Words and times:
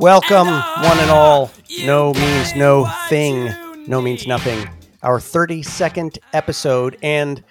Welcome, 0.00 0.48
And 0.48 0.82
one 0.82 0.98
and 0.98 1.10
all. 1.10 1.50
No 1.84 2.14
means 2.14 2.54
no 2.56 2.86
thing. 3.08 3.50
No 3.86 4.00
means 4.00 4.26
nothing. 4.26 4.68
Our 5.02 5.18
32nd 5.18 6.18
episode, 6.32 6.96
and 7.02 7.44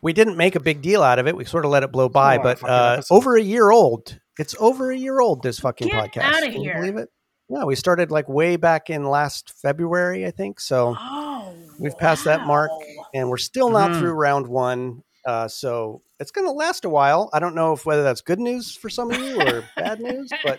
we 0.00 0.12
didn't 0.14 0.36
make 0.38 0.54
a 0.54 0.60
big 0.60 0.80
deal 0.80 1.02
out 1.02 1.18
of 1.18 1.26
it. 1.26 1.36
We 1.36 1.44
sort 1.44 1.64
of 1.66 1.70
let 1.70 1.82
it 1.82 1.92
blow 1.92 2.08
by, 2.08 2.38
Oh, 2.38 2.42
but 2.42 2.58
fucking 2.60 2.74
uh, 2.74 2.92
episode. 2.94 3.14
over 3.14 3.36
a 3.36 3.42
year 3.42 3.70
old. 3.70 4.18
It's 4.38 4.54
over 4.58 4.90
a 4.90 4.96
year 4.96 5.20
old. 5.20 5.42
This 5.42 5.58
fucking 5.60 5.88
Get 5.88 6.12
podcast. 6.12 6.22
outta 6.24 6.50
Can 6.50 6.62
you 6.62 6.70
here. 6.70 6.80
believe 6.80 6.96
it? 6.96 7.10
Yeah, 7.50 7.64
we 7.64 7.76
started 7.76 8.10
like 8.10 8.26
way 8.28 8.56
back 8.56 8.88
in 8.88 9.04
last 9.04 9.52
February, 9.60 10.26
I 10.26 10.30
think. 10.30 10.60
So 10.60 10.96
Oh, 10.98 11.52
we've 11.78 11.96
passed 11.98 12.24
that 12.24 12.46
mark, 12.46 12.70
wow. 12.70 13.06
and 13.12 13.28
we're 13.28 13.36
still 13.36 13.68
not 13.68 13.90
Mhm. 13.90 13.98
through 13.98 14.12
round 14.12 14.46
one. 14.48 15.02
Uh, 15.26 15.46
so 15.46 16.02
it's 16.18 16.30
going 16.30 16.46
to 16.46 16.52
last 16.52 16.84
a 16.84 16.88
while. 16.88 17.28
I 17.32 17.38
don't 17.38 17.54
know 17.54 17.74
if 17.74 17.84
whether 17.86 18.02
that's 18.02 18.22
good 18.22 18.40
news 18.40 18.74
for 18.74 18.88
some 18.88 19.10
of 19.10 19.18
you 19.20 19.40
or 19.40 19.64
bad 19.76 20.00
news, 20.00 20.30
but 20.42 20.58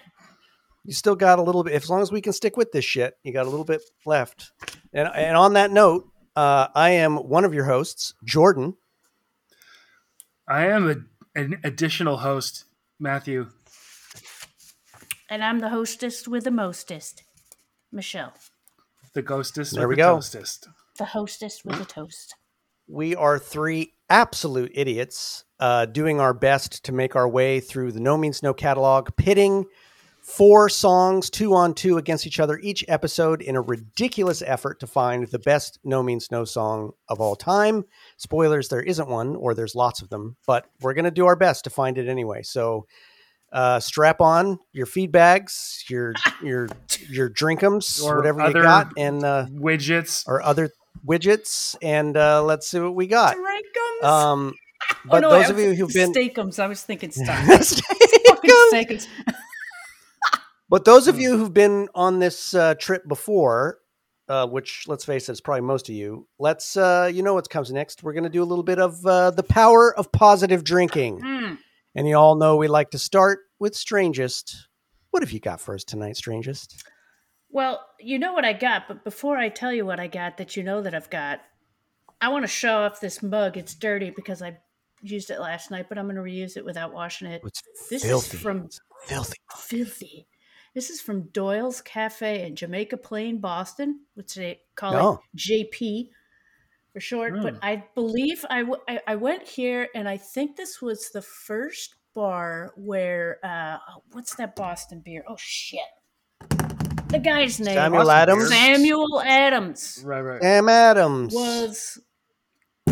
you 0.86 0.94
still 0.94 1.16
got 1.16 1.40
a 1.40 1.42
little 1.42 1.64
bit. 1.64 1.74
As 1.74 1.90
long 1.90 2.02
as 2.02 2.12
we 2.12 2.22
can 2.22 2.34
stick 2.34 2.58
with 2.58 2.72
this 2.72 2.86
shit, 2.86 3.16
you 3.24 3.32
got 3.34 3.46
a 3.46 3.50
little 3.50 3.66
bit 3.66 3.82
left. 4.06 4.52
And 4.94 5.08
and 5.14 5.38
on 5.38 5.54
that 5.54 5.72
note, 5.72 6.08
uh, 6.36 6.68
I 6.76 6.92
am 6.92 7.18
one 7.18 7.46
of 7.46 7.54
your 7.54 7.66
hosts, 7.66 8.14
Jordan. 8.24 8.76
I 10.48 10.68
am 10.68 10.90
a, 10.90 10.96
an 11.40 11.60
additional 11.64 12.18
host, 12.18 12.66
Matthew. 13.00 13.50
And 15.30 15.44
I'm 15.44 15.60
the 15.60 15.70
hostess 15.70 16.28
with 16.28 16.44
the 16.44 16.52
mostest, 16.52 17.24
Michelle. 17.92 18.34
The 19.14 19.22
ghostest 19.22 19.74
There 19.74 19.88
with 19.88 19.98
we 19.98 20.02
the 20.02 20.08
go. 20.08 20.16
toastest. 20.16 20.68
The 20.98 21.06
hostess 21.06 21.64
with 21.64 21.80
the 21.80 21.86
toast. 21.86 22.36
We 22.88 23.16
are 23.16 23.40
three 23.40 23.94
absolute 24.10 24.72
idiots 24.76 25.46
uh, 25.60 25.86
doing 25.86 26.20
our 26.20 26.34
best 26.34 26.84
to 26.86 26.92
make 26.92 27.16
our 27.16 27.28
way 27.28 27.60
through 27.60 27.94
the 27.94 28.00
No 28.00 28.18
Means 28.18 28.44
No 28.44 28.54
catalog, 28.54 29.16
pitting 29.16 29.66
four 30.38 30.68
songs 30.68 31.30
two 31.30 31.54
on 31.54 31.74
two 31.74 31.98
against 31.98 32.26
each 32.26 32.40
other 32.40 32.58
each 32.60 32.84
episode 32.88 33.42
in 33.42 33.56
a 33.56 33.62
ridiculous 33.62 34.42
effort 34.42 34.80
to 34.80 34.88
find 34.88 35.28
the 35.28 35.38
best 35.40 35.78
No 35.84 36.02
Means 36.02 36.32
No 36.32 36.44
song 36.44 36.94
of 37.08 37.22
all 37.22 37.36
time. 37.36 37.86
Spoilers, 38.18 38.70
there 38.70 38.82
isn't 38.82 39.08
one, 39.08 39.36
or 39.36 39.54
there's 39.54 39.76
lots 39.76 40.02
of 40.02 40.10
them, 40.10 40.36
but 40.48 40.66
we're 40.82 40.96
going 40.96 41.06
to 41.06 41.12
do 41.12 41.28
our 41.28 41.36
best 41.36 41.66
to 41.66 41.70
find 41.70 41.98
it 41.98 42.08
anyway. 42.08 42.42
So 42.42 42.88
uh, 43.52 43.80
strap 43.80 44.22
on 44.22 44.58
your 44.72 44.88
feed 44.88 45.12
bags, 45.12 45.84
your 45.88 46.14
your 46.44 46.68
your 47.10 47.30
drinkums, 47.30 48.04
Or 48.04 48.18
whatever 48.18 48.48
you 48.48 48.54
got, 48.54 48.94
and 48.98 49.24
uh, 49.24 49.46
Widgets. 49.52 50.28
or 50.28 50.42
other 50.42 50.72
widgets, 51.08 51.76
and 51.82 52.18
uh, 52.18 52.44
let's 52.44 52.68
see 52.68 52.80
what 52.80 52.96
we 52.96 53.06
got. 53.06 53.36
Steakums. 53.36 54.04
Um, 54.08 54.54
oh, 54.92 54.96
but 55.06 55.20
no, 55.20 55.30
those 55.30 55.46
I 55.46 55.50
of 55.50 55.60
you 55.60 55.74
who've 55.74 55.94
been 55.94 56.12
steakums. 56.12 56.58
I 56.60 56.66
was 56.66 56.82
thinking 56.82 57.12
stuff. 57.12 57.38
Steakums. 58.74 59.08
But 60.74 60.86
those 60.86 61.08
of 61.08 61.20
you 61.20 61.38
who've 61.38 61.54
been 61.54 61.88
on 61.94 62.18
this 62.18 62.56
uh, 62.56 62.74
trip 62.74 63.08
before, 63.08 63.78
uh, 64.28 64.48
which 64.48 64.86
let's 64.88 65.06
face 65.06 65.30
it, 65.30 65.34
is 65.34 65.40
probably 65.42 65.62
most 65.62 65.88
of 65.88 65.94
you. 65.94 66.28
Let's 66.40 66.76
uh, 66.76 67.12
you 67.14 67.22
know 67.22 67.36
what 67.36 67.48
comes 67.48 67.72
next. 67.72 68.02
We're 68.02 68.14
going 68.14 68.24
to 68.24 68.30
do 68.30 68.42
a 68.42 68.50
little 68.52 68.64
bit 68.64 68.80
of 68.80 69.06
uh, 69.06 69.30
the 69.30 69.44
power 69.44 69.96
of 69.96 70.12
positive 70.12 70.64
drinking, 70.64 71.20
Hmm. 71.20 71.54
and 71.94 72.08
you 72.08 72.16
all 72.16 72.36
know 72.36 72.58
we 72.58 72.68
like 72.68 72.90
to 72.92 72.98
start 72.98 73.40
with 73.60 73.76
strangest. 73.76 74.68
What 75.12 75.22
have 75.22 75.32
you 75.32 75.40
got 75.40 75.62
for 75.62 75.76
us 75.76 75.84
tonight, 75.84 76.18
strangest? 76.18 76.84
Well, 77.50 77.86
you 78.00 78.18
know 78.18 78.34
what 78.34 78.46
I 78.46 78.54
got, 78.54 78.88
but 78.88 79.04
before 79.04 79.38
I 79.38 79.50
tell 79.50 79.72
you 79.72 79.86
what 79.86 80.00
I 80.00 80.08
got 80.08 80.38
that 80.38 80.58
you 80.58 80.64
know 80.64 80.82
that 80.82 80.96
I've 80.96 81.12
got, 81.12 81.40
I 82.20 82.30
want 82.30 82.46
to 82.46 82.48
show 82.48 82.78
off 82.78 83.00
this 83.00 83.22
mug. 83.22 83.58
It's 83.58 83.76
dirty 83.76 84.10
because 84.10 84.42
I 84.42 84.58
used 85.04 85.30
it 85.30 85.40
last 85.40 85.70
night, 85.70 85.86
but 85.88 86.00
I'm 86.00 86.06
going 86.06 86.16
to 86.16 86.24
reuse 86.24 86.58
it 86.58 86.66
without 86.66 86.94
washing 86.94 87.28
it. 87.28 87.44
It's 87.46 87.62
This 87.92 88.04
filthy. 88.04 88.38
is 88.38 88.42
from 88.42 88.70
filthy. 89.06 89.38
filthy. 89.56 90.28
This 90.74 90.90
is 90.90 91.02
from 91.02 91.24
Doyle's 91.34 91.82
Cafe 91.82 92.46
in 92.46 92.56
Jamaica 92.56 92.98
Plain, 92.98 93.40
Boston, 93.40 94.02
which 94.16 94.36
they 94.36 94.62
call 94.76 94.96
Oh. 94.96 95.20
it 95.34 95.38
JP 95.38 96.10
for 96.92 97.00
short. 97.00 97.34
But 97.42 97.56
Mm. 97.56 97.60
I 97.62 97.84
believe 97.96 98.44
I, 98.50 98.60
w- 98.62 98.82
I 98.88 99.00
I 99.08 99.16
went 99.16 99.48
here, 99.48 99.88
and 99.94 100.10
I 100.10 100.18
think 100.18 100.56
this 100.56 100.82
was 100.82 101.10
the 101.12 101.22
first 101.22 101.96
bar 102.16 102.74
where 102.76 103.40
uh, 103.44 103.78
what's 104.14 104.36
that 104.36 104.56
Boston 104.56 105.02
beer? 105.06 105.24
Oh 105.28 105.36
shit, 105.38 105.80
the 107.10 107.20
guy's 107.24 107.60
name 107.60 107.76
Samuel 107.76 108.10
Adams. 108.12 108.50
Samuel 108.50 109.22
Adams 109.22 110.02
Right, 110.04 110.22
right. 110.22 110.42
Sam 110.42 110.70
Adams. 110.70 111.34
was 111.34 112.00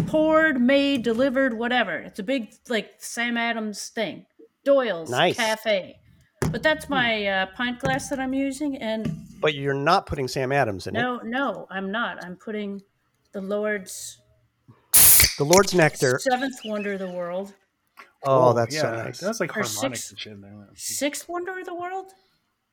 poured, 0.06 0.62
made, 0.62 1.04
delivered, 1.04 1.58
whatever. 1.58 1.94
It's 1.98 2.20
a 2.20 2.24
big 2.24 2.54
like 2.70 2.92
Sam 3.00 3.38
Adams 3.38 3.90
thing. 3.90 4.26
Doyle's 4.64 5.10
Nice. 5.10 5.38
Cafe. 5.38 5.98
But 6.52 6.64
that's 6.64 6.90
my 6.90 7.26
uh, 7.28 7.46
pint 7.56 7.80
glass 7.80 8.10
that 8.10 8.20
I'm 8.20 8.34
using, 8.34 8.78
and 8.78 9.26
But 9.40 9.54
you're 9.54 9.74
not 9.74 10.06
putting 10.06 10.28
Sam 10.28 10.52
Adams 10.52 10.86
in 10.88 10.96
it. 10.96 11.00
no, 11.00 11.18
no, 11.24 11.66
I'm 11.70 11.92
not. 11.92 12.24
I'm 12.24 12.36
putting 12.36 12.82
the 13.32 13.40
Lord's 13.42 14.20
The 15.38 15.46
Lord's 15.46 15.74
Nectar. 15.74 16.20
seventh 16.20 16.60
wonder 16.66 16.94
of 16.94 17.00
the 17.00 17.08
world, 17.12 17.54
Oh, 18.24 18.54
that's 18.54 18.76
yeah, 18.76 18.82
so 18.82 18.96
nice. 18.96 19.20
That's 19.20 19.40
like 19.40 19.52
Or 19.58 19.64
harmonics 19.64 20.02
six- 20.02 20.10
and 20.12 20.20
shit. 20.20 20.34
in 20.34 20.42
there. 20.42 20.68
sixth 20.76 21.28
wonder 21.30 21.58
of 21.58 21.66
the 21.66 21.74
world, 21.74 22.08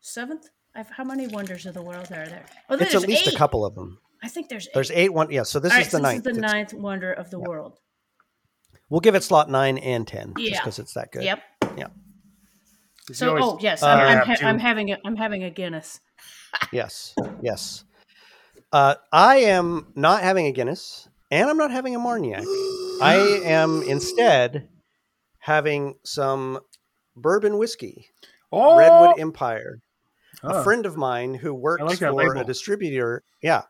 seventh. 0.00 0.48
I've, 0.74 0.90
how 0.90 1.04
many 1.04 1.26
wonders 1.28 1.64
of 1.64 1.72
the 1.74 1.82
world 1.82 2.06
are 2.12 2.26
there? 2.28 2.46
Oh, 2.68 2.74
It's 2.74 2.92
there's 2.92 3.02
at 3.04 3.08
least 3.08 3.28
eight. 3.28 3.34
a 3.34 3.38
couple 3.38 3.64
of 3.64 3.74
them. 3.74 3.98
I 4.22 4.28
think 4.28 4.48
there's 4.48 4.66
eight. 4.66 4.74
There's 4.74 4.90
eight 4.90 5.12
one. 5.14 5.30
Yeah, 5.30 5.44
so 5.44 5.58
this 5.60 5.72
All 5.72 5.78
is 5.78 5.84
right, 5.86 5.90
the 5.92 5.96
so 5.98 6.02
ninth. 6.02 6.24
This 6.24 6.32
is 6.32 6.38
the 6.40 6.44
It's- 6.44 6.52
ninth 6.52 6.74
wonder 6.74 7.12
of 7.12 7.30
the 7.30 7.38
world. 7.38 7.78
We'll 8.90 9.00
give 9.00 9.14
it 9.14 9.22
slot 9.22 9.48
nine 9.48 9.78
and 9.78 10.06
ten, 10.06 10.34
just 10.36 10.50
Yeah. 10.50 10.58
because 10.60 10.78
it's 10.80 10.92
that 10.94 11.12
good. 11.12 11.22
Yep. 11.22 11.42
'Cause 11.62 11.70
So, 13.12 13.28
always- 13.30 13.44
oh 13.44 13.58
yes, 13.60 13.82
Uh, 13.82 13.86
I'm, 13.86 14.18
I'm, 14.18 14.26
ha- 14.26 14.36
I'm 14.46 14.58
having 14.58 14.90
a 14.92 14.98
I'm 15.04 15.16
having 15.16 15.44
a 15.44 15.50
Guinness. 15.50 16.00
Yes. 16.72 17.14
Yes. 17.42 17.84
Uh, 18.72 18.94
I 19.12 19.36
am 19.38 19.92
not 19.94 20.22
having 20.22 20.46
a 20.46 20.52
Guinness, 20.52 21.08
and 21.30 21.48
I'm 21.48 21.56
not 21.58 21.70
having 21.70 21.94
a 21.94 21.98
Marniac. 21.98 22.44
I 23.02 23.40
am 23.44 23.82
instead 23.82 24.68
having 25.38 25.94
some 26.04 26.58
bourbon 27.16 27.58
whiskey, 27.58 28.06
oh, 28.52 28.76
Redwood 28.78 29.20
Empire. 29.20 29.80
Oh. 30.42 30.60
A 30.60 30.64
friend 30.64 30.86
of 30.86 30.96
mine 30.96 31.34
who 31.34 31.52
works 31.54 31.82
like 31.82 31.98
that 31.98 32.12
for 32.12 32.34
a 32.36 32.44
distributor. 32.44 33.22
Yeah. 33.42 33.62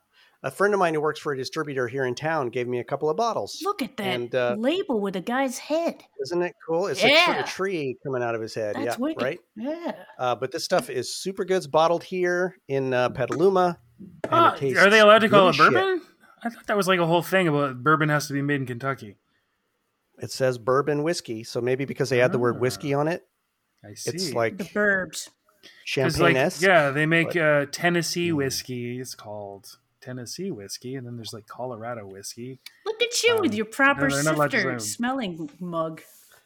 A 0.45 0.53
friend 0.53 0.73
of 0.73 0.79
mine 0.79 0.95
who 0.95 1.01
works 1.01 1.19
for 1.19 1.33
a 1.33 1.37
distributor 1.37 1.89
here 1.89 2.05
in 2.05 2.15
town 2.15 2.49
gave 2.51 2.69
me 2.69 2.79
a 2.79 2.85
couple 2.85 3.11
of 3.11 3.17
bottles. 3.17 3.61
Look 3.65 3.83
at 3.83 3.97
that 3.97 4.07
And, 4.07 4.35
uh, 4.35 4.55
label 4.57 5.01
with 5.01 5.17
a 5.17 5.21
guy's 5.21 5.59
head. 5.59 6.05
Isn't 6.23 6.43
it 6.43 6.55
cool? 6.65 6.87
It's 6.87 7.03
like 7.03 7.41
a 7.41 7.43
tree 7.43 7.97
coming 8.05 8.23
out 8.23 8.37
of 8.37 8.41
his 8.41 8.55
head. 8.55 8.77
That's 8.77 8.87
yeah, 8.87 8.97
wicked. 8.99 9.23
right. 9.23 9.41
Yeah. 9.57 9.93
Uh, 10.17 10.37
but 10.37 10.53
this 10.53 10.65
stuff 10.65 10.91
is 10.91 11.13
super 11.13 11.45
good. 11.45 11.57
It's 11.57 11.67
bottled 11.67 12.05
here 12.05 12.57
in 12.69 12.95
uh, 12.95 13.09
Petaluma. 13.09 13.81
Oh, 14.31 14.57
it 14.61 14.77
are 14.77 14.91
they 14.91 15.01
allowed 15.01 15.21
to 15.21 15.29
call 15.29 15.47
it 15.47 15.51
as 15.51 15.57
shit. 15.57 15.73
bourbon? 15.73 16.03
I 16.45 16.51
thought 16.51 16.69
that 16.69 16.77
was 16.77 16.87
like 16.87 17.01
a 17.01 17.07
whole 17.07 17.23
thing 17.23 17.49
about 17.49 17.83
bourbon 17.83 18.09
has 18.09 18.29
to 18.29 18.33
be 18.33 18.43
made 18.43 18.61
in 18.61 18.67
Kentucky. 18.67 19.17
It 20.21 20.31
says 20.31 20.57
bourbon 20.57 21.03
whiskey, 21.03 21.43
so 21.43 21.61
maybe 21.61 21.85
because 21.85 22.11
they 22.11 22.21
add 22.21 22.31
the 22.31 22.39
word 22.39 22.61
whiskey 22.61 22.95
on 22.95 23.09
it, 23.09 23.27
I 23.85 23.95
see. 23.95 24.11
it's 24.11 24.35
like 24.35 24.57
The 24.59 24.65
burbs. 24.65 25.31
Because 25.85 26.21
like 26.21 26.37
yeah, 26.61 26.91
they 26.91 27.07
make 27.07 27.35
uh, 27.37 27.67
Tennessee 27.73 28.33
whiskey. 28.33 29.01
It's 29.01 29.17
called 29.17 29.79
Tennessee 30.01 30.51
whiskey, 30.51 30.97
and 30.97 31.07
then 31.07 31.17
there's 31.17 31.33
like 31.33 31.47
Colorado 31.47 32.07
whiskey. 32.07 32.59
Look 32.85 33.03
at 33.03 33.23
you 33.23 33.39
with 33.41 33.53
Um, 33.53 33.57
your 33.57 33.67
proper 33.67 34.09
no, 34.09 34.15
they're 34.15 34.25
not 34.25 34.35
allowed 34.37 34.51
to 34.53 34.59
sifter 34.59 34.79
smelling 34.79 35.51
mug 35.61 36.03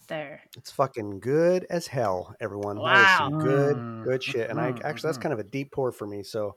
there. 0.08 0.43
It's 0.56 0.70
fucking 0.70 1.20
good 1.20 1.66
as 1.70 1.87
hell, 1.87 2.34
everyone. 2.40 2.76
That 2.76 2.99
is 2.99 3.16
some 3.19 3.32
Wow. 3.32 3.40
good, 3.40 3.76
Mm, 3.76 4.04
good 4.04 4.22
shit. 4.22 4.50
And 4.50 4.60
I 4.60 4.72
mhm, 4.72 4.84
actually 4.84 5.08
that's 5.08 5.19
mhm. 5.19 5.22
kind 5.22 5.32
of 5.32 5.38
a 5.38 5.44
deep 5.44 5.72
pour 5.72 5.93
for 5.93 6.06
me. 6.06 6.22
So 6.22 6.56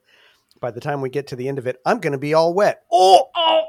by 0.59 0.71
the 0.71 0.79
time 0.81 1.01
we 1.01 1.09
get 1.09 1.27
to 1.27 1.35
the 1.35 1.47
end 1.47 1.57
of 1.59 1.67
it, 1.67 1.79
I'm 1.85 1.99
gonna 1.99 2.17
be 2.17 2.33
all 2.33 2.53
wet. 2.53 2.83
Oh, 2.91 3.29
Oh. 3.35 3.61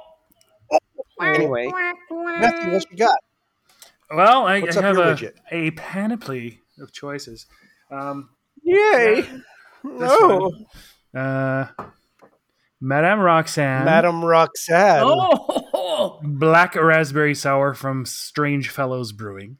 Anyway, 1.20 1.72
Matthew, 2.10 2.72
what 2.72 2.84
you 2.90 2.96
got? 2.96 3.18
Well, 4.10 4.46
I, 4.46 4.56
I 4.56 4.72
have 4.72 4.98
a, 4.98 5.32
a 5.50 5.70
panoply 5.72 6.60
of 6.78 6.92
choices. 6.92 7.46
Um, 7.90 8.30
Yay! 8.62 9.22
this 9.22 9.32
No, 9.84 10.50
one, 11.14 11.22
uh, 11.22 11.68
Madame 12.80 13.20
Roxanne, 13.20 13.84
Madam 13.84 14.24
Roxanne. 14.24 15.02
Oh. 15.04 16.18
Black 16.22 16.74
Raspberry 16.74 17.34
Sour 17.34 17.74
from 17.74 18.04
Strange 18.04 18.68
Fellows 18.70 19.12
Brewing. 19.12 19.56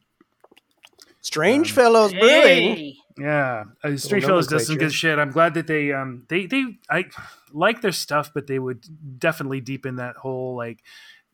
Strange 1.22 1.70
Um, 1.70 1.74
Fellows 1.74 2.12
Brewing. 2.12 2.94
Yeah, 3.18 3.64
uh, 3.82 3.96
Strange 3.96 4.24
Little 4.24 4.28
Fellows 4.28 4.46
does 4.48 4.66
some 4.66 4.76
good 4.76 4.92
shit. 4.92 5.18
I'm 5.18 5.30
glad 5.30 5.54
that 5.54 5.66
they 5.66 5.92
um 5.92 6.24
they 6.28 6.46
they 6.46 6.64
I 6.90 7.06
like 7.52 7.80
their 7.80 7.92
stuff, 7.92 8.32
but 8.34 8.46
they 8.46 8.58
would 8.58 8.84
definitely 9.18 9.60
deepen 9.62 9.96
that 9.96 10.16
whole 10.16 10.54
like 10.56 10.80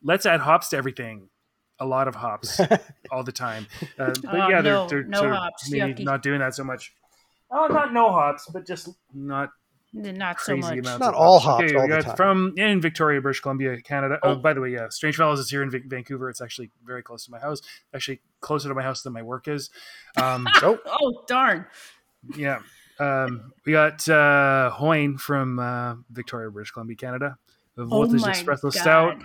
let's 0.02 0.24
add 0.24 0.40
hops 0.40 0.68
to 0.70 0.76
everything. 0.76 1.28
A 1.80 1.84
lot 1.86 2.06
of 2.06 2.14
hops 2.14 2.60
all 3.10 3.24
the 3.24 3.32
time. 3.32 3.66
Uh, 3.98 4.14
but 4.22 4.24
Oh, 4.26 4.48
yeah, 4.48 4.60
no, 4.60 4.86
they're, 4.86 5.02
they're 5.02 5.04
no 5.04 5.18
sort 5.18 5.32
of 5.32 5.42
maybe 5.70 5.94
yucky. 5.94 6.04
not 6.04 6.22
doing 6.22 6.38
that 6.38 6.54
so 6.54 6.62
much. 6.62 6.94
Oh, 7.50 7.66
not 7.66 7.92
no 7.92 8.10
hops, 8.12 8.48
but 8.52 8.64
just 8.66 8.88
not 9.12 9.50
Not 9.94 10.40
so 10.40 10.56
much. 10.56 10.78
amounts. 10.78 11.00
Not 11.00 11.14
of 11.14 11.20
all 11.20 11.38
hops. 11.38 11.44
hops 11.44 11.64
Okay, 11.64 11.74
all 11.76 11.82
we 11.82 11.88
the 11.90 11.96
got 11.96 12.04
time. 12.06 12.16
from 12.16 12.54
in 12.56 12.80
Victoria, 12.80 13.20
British 13.20 13.40
Columbia, 13.40 13.80
Canada. 13.82 14.18
Oh, 14.22 14.30
Oh. 14.30 14.34
by 14.36 14.54
the 14.54 14.60
way, 14.60 14.70
yeah, 14.70 14.88
Strange 14.88 15.16
Fellows 15.16 15.38
is 15.38 15.50
here 15.50 15.62
in 15.62 15.70
Vic- 15.70 15.84
Vancouver. 15.86 16.30
It's 16.30 16.40
actually 16.40 16.70
very 16.84 17.02
close 17.02 17.24
to 17.26 17.30
my 17.30 17.38
house. 17.38 17.60
Actually, 17.94 18.22
closer 18.40 18.68
to 18.70 18.74
my 18.74 18.82
house 18.82 19.02
than 19.02 19.12
my 19.12 19.22
work 19.22 19.48
is. 19.48 19.68
Um, 20.16 20.48
Oh, 20.62 20.78
Oh 20.86 21.24
darn! 21.26 21.66
yeah. 22.36 22.60
Um, 22.98 23.52
we 23.66 23.72
got 23.72 24.08
uh, 24.08 24.70
Hoyne 24.70 25.18
from 25.18 25.58
uh, 25.58 25.96
Victoria, 26.10 26.50
British 26.50 26.70
Columbia, 26.70 26.96
Canada. 26.96 27.36
The 27.76 27.82
Oh 27.82 27.86
Voltage 27.86 28.20
my 28.22 28.32
Espresso 28.32 28.62
god! 28.64 28.74
Stout. 28.74 29.16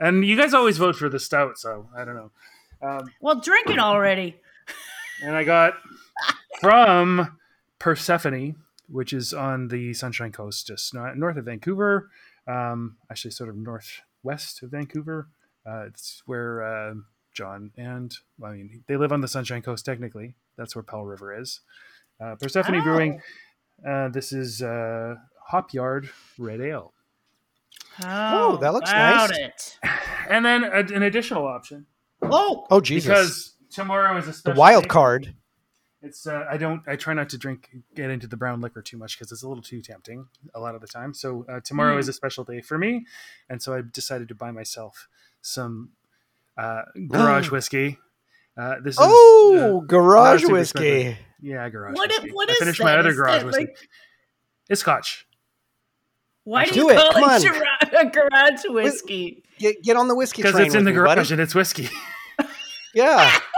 And 0.00 0.24
you 0.24 0.36
guys 0.36 0.54
always 0.54 0.76
vote 0.78 0.96
for 0.96 1.08
the 1.08 1.18
stout, 1.20 1.58
so 1.58 1.88
I 1.96 2.04
don't 2.04 2.14
know. 2.16 2.30
Um, 2.82 3.10
Well, 3.20 3.40
drink 3.40 3.68
it 3.70 3.78
already. 3.78 4.40
and 5.22 5.34
I 5.36 5.44
got 5.44 5.74
from 6.60 7.38
Persephone, 7.78 8.56
which 8.88 9.12
is 9.12 9.32
on 9.34 9.68
the 9.68 9.94
Sunshine 9.94 10.32
Coast, 10.32 10.66
just 10.66 10.94
north 10.94 11.36
of 11.36 11.44
Vancouver. 11.44 12.10
Um, 12.46 12.96
actually, 13.10 13.30
sort 13.30 13.48
of 13.50 13.56
northwest 13.56 14.62
of 14.62 14.70
Vancouver. 14.70 15.28
Uh, 15.66 15.84
it's 15.86 16.22
where 16.26 16.62
uh, 16.62 16.94
John 17.32 17.70
and 17.76 18.14
well, 18.38 18.52
I 18.52 18.56
mean 18.56 18.84
they 18.86 18.96
live 18.96 19.12
on 19.12 19.20
the 19.22 19.28
Sunshine 19.28 19.62
Coast. 19.62 19.84
Technically, 19.86 20.34
that's 20.56 20.76
where 20.76 20.82
Powell 20.82 21.06
River 21.06 21.38
is. 21.40 21.60
Uh, 22.20 22.34
Persephone 22.36 22.76
Oh. 22.76 22.82
Brewing. 22.82 23.22
Uh, 23.86 24.08
this 24.08 24.32
is 24.32 24.62
uh, 24.62 25.16
Hop 25.48 25.72
Yard 25.74 26.08
Red 26.38 26.60
Ale, 26.60 26.92
Oh, 28.02 28.56
that 28.60 28.72
looks 28.72 28.90
about 28.90 29.30
nice. 29.30 29.38
It. 29.38 29.78
and 30.30 30.44
then 30.44 30.64
a, 30.64 30.78
an 30.94 31.02
additional 31.02 31.46
option 31.46 31.86
Oh, 32.22 32.66
oh, 32.70 32.80
Jesus! 32.80 33.06
because 33.08 33.54
tomorrow 33.70 34.16
is 34.16 34.24
a 34.24 34.26
the 34.28 34.32
special 34.32 34.60
wild 34.60 34.84
day. 34.84 34.88
card. 34.88 35.34
It's 36.04 36.26
uh, 36.26 36.44
I 36.50 36.56
don't 36.58 36.82
I 36.86 36.96
try 36.96 37.14
not 37.14 37.30
to 37.30 37.38
drink 37.38 37.70
get 37.94 38.10
into 38.10 38.26
the 38.26 38.36
brown 38.36 38.60
liquor 38.60 38.82
too 38.82 38.98
much 38.98 39.16
because 39.18 39.32
it's 39.32 39.42
a 39.42 39.48
little 39.48 39.62
too 39.62 39.80
tempting 39.80 40.26
a 40.54 40.60
lot 40.60 40.74
of 40.74 40.80
the 40.82 40.86
time. 40.86 41.14
So 41.14 41.46
uh, 41.48 41.60
tomorrow 41.64 41.96
Mm. 41.96 42.00
is 42.00 42.08
a 42.08 42.12
special 42.12 42.44
day 42.44 42.60
for 42.60 42.76
me, 42.78 43.06
and 43.48 43.62
so 43.62 43.74
I 43.74 43.80
decided 43.90 44.28
to 44.28 44.34
buy 44.34 44.50
myself 44.50 45.08
some 45.40 45.90
uh, 46.58 46.82
garage 47.08 47.50
whiskey. 47.50 47.98
Uh, 48.56 48.76
this 48.84 48.94
is 48.94 49.00
Oh, 49.02 49.80
uh, 49.82 49.86
garage 49.86 50.44
whiskey. 50.44 50.88
expensive. 51.00 51.24
yeah 51.40 51.68
garage. 51.70 51.94
What 51.96 52.10
i- 52.12 52.14
whiskey. 52.22 52.30
what 52.32 52.48
I 52.50 52.52
is 52.52 52.58
finished 52.58 52.78
that? 52.78 52.84
my 52.84 52.96
other 52.98 53.08
Is 53.10 53.16
garage 53.16 53.38
that, 53.40 53.46
whiskey. 53.46 53.64
like- 53.66 53.88
It's 54.68 54.80
Scotch. 54.82 55.26
why 56.44 56.66
do 56.66 56.72
Do 56.72 56.80
you 56.80 56.90
it, 56.90 56.96
call 56.96 57.12
come 57.12 57.30
it 57.30 58.12
garage, 58.12 58.12
garage 58.12 58.60
whiskey? 58.68 59.42
Get, 59.58 59.82
get 59.82 59.96
on 59.96 60.08
the 60.08 60.14
whiskey 60.14 60.42
Because 60.42 60.52
train 60.54 60.66
it's 60.66 60.74
in 60.74 60.84
the 60.84 60.92
garage 60.92 61.16
buddy. 61.16 61.32
and 61.32 61.40
it's 61.40 61.54
whiskey. 61.54 61.88
Yeah. 62.94 63.38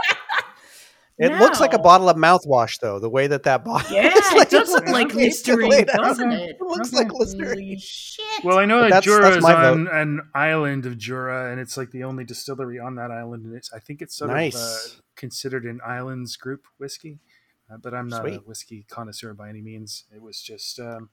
It 1.19 1.31
looks 1.39 1.59
like 1.59 1.73
a 1.73 1.79
bottle 1.79 2.09
of 2.09 2.15
mouthwash, 2.17 2.79
though. 2.79 2.99
The 2.99 3.09
way 3.09 3.25
that 3.27 3.43
that 3.43 3.63
bottle. 3.65 3.89
Yeah, 3.95 4.11
it's 4.13 4.31
it 4.33 4.49
does 4.51 4.69
look 4.69 4.87
like 4.87 5.13
Listerine, 5.15 5.85
doesn't 5.85 6.31
it? 6.31 6.49
It 6.51 6.61
looks 6.61 6.89
Okay. 6.93 6.97
like 6.97 7.11
Listerine. 7.13 7.47
Holy 7.49 7.77
shit! 7.79 8.43
well, 8.43 8.59
I 8.59 8.65
know 8.65 8.81
But 8.81 8.89
that 8.91 9.03
Jura 9.03 9.29
is 9.37 9.41
my 9.43 9.53
on 9.69 9.87
an 9.87 10.21
island 10.35 10.85
of 10.85 10.97
Jura, 10.97 11.51
and 11.51 11.59
it's 11.59 11.75
like 11.75 11.89
the 11.91 12.03
only 12.03 12.23
distillery 12.23 12.77
on 12.79 12.95
that 12.95 13.09
island, 13.09 13.45
and 13.45 13.55
it's 13.55 13.73
I 13.73 13.79
think 13.79 14.01
it's 14.03 14.15
sort 14.15 14.29
Nice. 14.29 14.55
of 14.55 14.61
uh, 14.99 15.01
considered 15.15 15.65
an 15.65 15.79
islands 15.85 16.35
group 16.35 16.65
whiskey. 16.77 17.19
Uh, 17.69 17.77
but 17.77 17.93
I'm 17.93 18.07
not 18.07 18.25
a 18.25 18.35
whiskey 18.37 18.85
connoisseur 18.89 19.33
by 19.33 19.49
any 19.49 19.61
means. 19.61 20.05
It 20.15 20.21
was 20.21 20.41
just 20.41 20.79
um, 20.79 21.09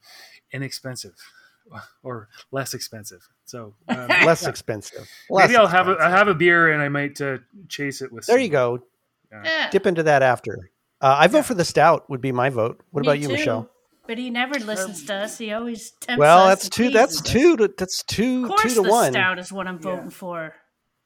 inexpensive 0.52 1.14
or 2.04 2.28
less 2.52 2.74
expensive. 2.74 3.26
So 3.44 3.74
um, 3.88 4.06
Less 4.24 4.42
yeah. 4.42 4.50
expensive. 4.50 5.08
Less 5.30 5.48
Maybe 5.48 5.56
I'll 5.56 5.66
have 5.66 5.88
a, 5.88 5.92
expensive. 5.92 6.12
I'll 6.12 6.18
have 6.18 6.28
a 6.28 6.34
beer 6.34 6.70
and 6.70 6.80
I 6.82 6.88
might 6.90 7.20
uh, 7.20 7.38
chase 7.68 8.02
it 8.02 8.12
with. 8.12 8.26
There 8.26 8.36
some- 8.36 8.42
you 8.42 8.50
go. 8.50 8.80
Yeah. 9.42 9.70
Dip 9.70 9.86
into 9.86 10.02
that 10.04 10.22
after. 10.22 10.70
Uh, 11.00 11.16
I 11.18 11.26
vote 11.26 11.38
Yeah. 11.38 11.42
for 11.42 11.54
the 11.54 11.64
stout. 11.64 12.08
Would 12.10 12.20
be 12.20 12.32
my 12.32 12.50
vote. 12.50 12.80
What 12.90 13.00
Me 13.02 13.06
about 13.08 13.18
you, 13.20 13.28
too. 13.28 13.32
Michelle? 13.34 13.70
But 14.06 14.18
he 14.18 14.28
never 14.30 14.58
listens 14.58 15.04
to 15.06 15.14
us. 15.14 15.38
He 15.38 15.50
always 15.52 15.90
tempts 15.92 16.18
Well, 16.20 16.40
us 16.40 16.48
that's 16.48 16.68
two. 16.68 16.90
That's 16.90 17.20
us. 17.22 17.30
two. 17.30 17.56
To, 17.56 17.74
that's 17.76 18.02
two. 18.04 18.42
Of 18.44 18.48
course, 18.50 18.62
Two 18.62 18.68
to 18.68 18.74
the 18.82 18.82
one. 18.82 19.12
stout 19.12 19.38
is 19.38 19.50
what 19.52 19.66
I'm 19.66 19.76
Yeah. 19.82 19.90
voting 19.96 20.10
for. 20.10 20.54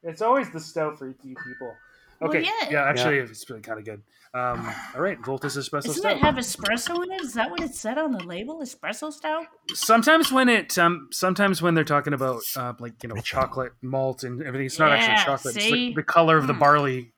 It's 0.03 0.21
always 0.23 0.51
the 0.51 0.61
stout 0.61 0.99
for 0.99 1.07
you 1.07 1.15
people. 1.15 1.75
Well, 2.21 2.31
Okay. 2.31 2.43
yeah. 2.43 2.69
yeah. 2.71 2.83
actually, 2.89 3.19
it's 3.19 3.49
really 3.49 3.63
kind 3.63 3.79
of 3.79 3.85
good. 3.85 4.03
Um, 4.35 4.69
all 4.95 5.01
right, 5.01 5.19
Voltage 5.25 5.53
Espresso 5.53 5.71
Doesn't 5.85 5.95
Stout. 5.95 6.17
it 6.17 6.19
have 6.19 6.35
espresso 6.35 7.03
in 7.05 7.13
it? 7.13 7.23
Is 7.23 7.33
that 7.35 7.51
what 7.51 7.61
it 7.61 7.75
said 7.75 7.97
on 7.97 8.13
the 8.13 8.23
label? 8.25 8.61
Espresso 8.61 9.13
stout? 9.13 9.47
sometimes 9.75 10.31
when 10.33 10.49
it 10.49 10.77
um 10.79 11.09
sometimes 11.13 11.63
when 11.63 11.75
they're 11.75 11.85
talking 11.85 12.13
about 12.13 12.43
uh, 12.57 12.73
like 12.81 13.03
you 13.03 13.09
know 13.09 13.17
chocolate 13.23 13.73
malt 13.83 14.25
and 14.25 14.43
everything 14.43 14.67
it's 14.67 14.79
not 14.79 14.91
Yeah, 14.91 14.97
actually 15.07 15.25
chocolate 15.25 15.57
it's 15.57 15.71
like 15.71 15.95
the 15.95 16.03
color 16.03 16.37
of 16.37 16.47
the 16.47 16.53
Mm. 16.53 16.59
barley 16.59 17.13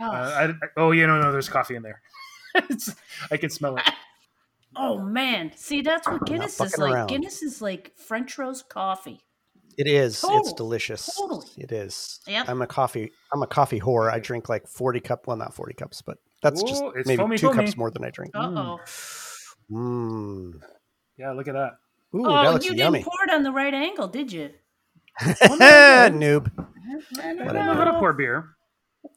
Oh, 0.00 0.06
uh, 0.10 0.10
I, 0.10 0.44
I- 0.50 0.68
oh 0.76 0.90
yeah 0.92 1.06
no 1.06 1.20
no 1.20 1.30
there's 1.32 1.48
coffee 1.48 1.76
in 1.76 1.82
there 1.82 2.00
it's, 2.54 2.94
i 3.30 3.36
can 3.36 3.50
smell 3.50 3.76
it 3.76 3.84
oh 4.76 4.98
man. 4.98 5.52
See, 5.54 5.82
that's 5.82 6.06
what 6.08 6.26
Guinness 6.26 6.60
is 6.60 6.76
like. 6.78 6.92
around. 6.92 7.06
Guinness 7.06 7.42
is 7.42 7.62
like 7.62 7.92
French 7.96 8.36
roast 8.38 8.68
coffee. 8.68 9.20
It 9.78 9.86
is. 9.86 10.24
It's 10.28 10.52
delicious. 10.52 11.14
Totally. 11.16 11.46
It 11.56 11.70
is. 11.70 12.18
Yep. 12.26 12.48
I'm 12.48 12.60
a 12.60 12.66
coffee. 12.66 13.12
I'm 13.32 13.42
a 13.42 13.46
coffee 13.46 13.78
whore. 13.80 14.12
I 14.12 14.18
drink 14.18 14.48
like 14.48 14.66
40 14.66 14.98
cup. 15.00 15.26
Well, 15.28 15.36
not 15.36 15.54
40 15.54 15.74
cups, 15.74 16.02
but 16.02 16.18
that's 16.42 16.60
just 16.62 16.82
Ooh, 16.82 16.88
it's 16.90 17.06
maybe 17.06 17.18
foamy, 17.18 17.38
two 17.38 17.46
foamy. 17.48 17.64
cups 17.64 17.76
more 17.76 17.90
than 17.92 18.04
I 18.04 18.10
drink. 18.10 18.32
Uh 18.34 18.50
oh. 18.56 18.80
Mmm. 19.70 20.60
yeah 21.16 21.30
look 21.32 21.48
at 21.48 21.54
that 21.54 21.72
Ooh, 22.14 22.26
Oh, 22.26 22.32
that 22.42 22.52
looks 22.52 22.66
you 22.66 22.74
yummy. 22.74 22.98
didn't 22.98 23.10
pour 23.12 23.24
it 23.24 23.30
on 23.32 23.42
the 23.44 23.52
right 23.52 23.72
angle, 23.74 24.08
did 24.08 24.32
you? 24.32 24.50
Noob. 25.20 26.50
I 27.22 27.34
don't 27.34 27.54
know 27.54 27.74
how 27.74 27.84
to 27.84 27.92
pour 27.98 28.12
beer 28.12 28.50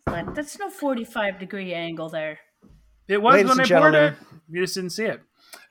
But 0.08 0.34
that's 0.36 0.58
no 0.58 0.70
45 0.70 1.40
degree 1.40 1.74
angle 1.74 2.10
there. 2.10 2.40
it 3.08 3.22
was 3.22 3.34
Ladies 3.36 3.50
when 3.50 3.60
i 3.60 3.64
and 3.64 3.70
poured 3.72 3.96
it 3.96 4.14
you 4.50 4.62
just 4.62 4.76
didn't 4.76 4.92
see 4.92 5.06
it 5.06 5.22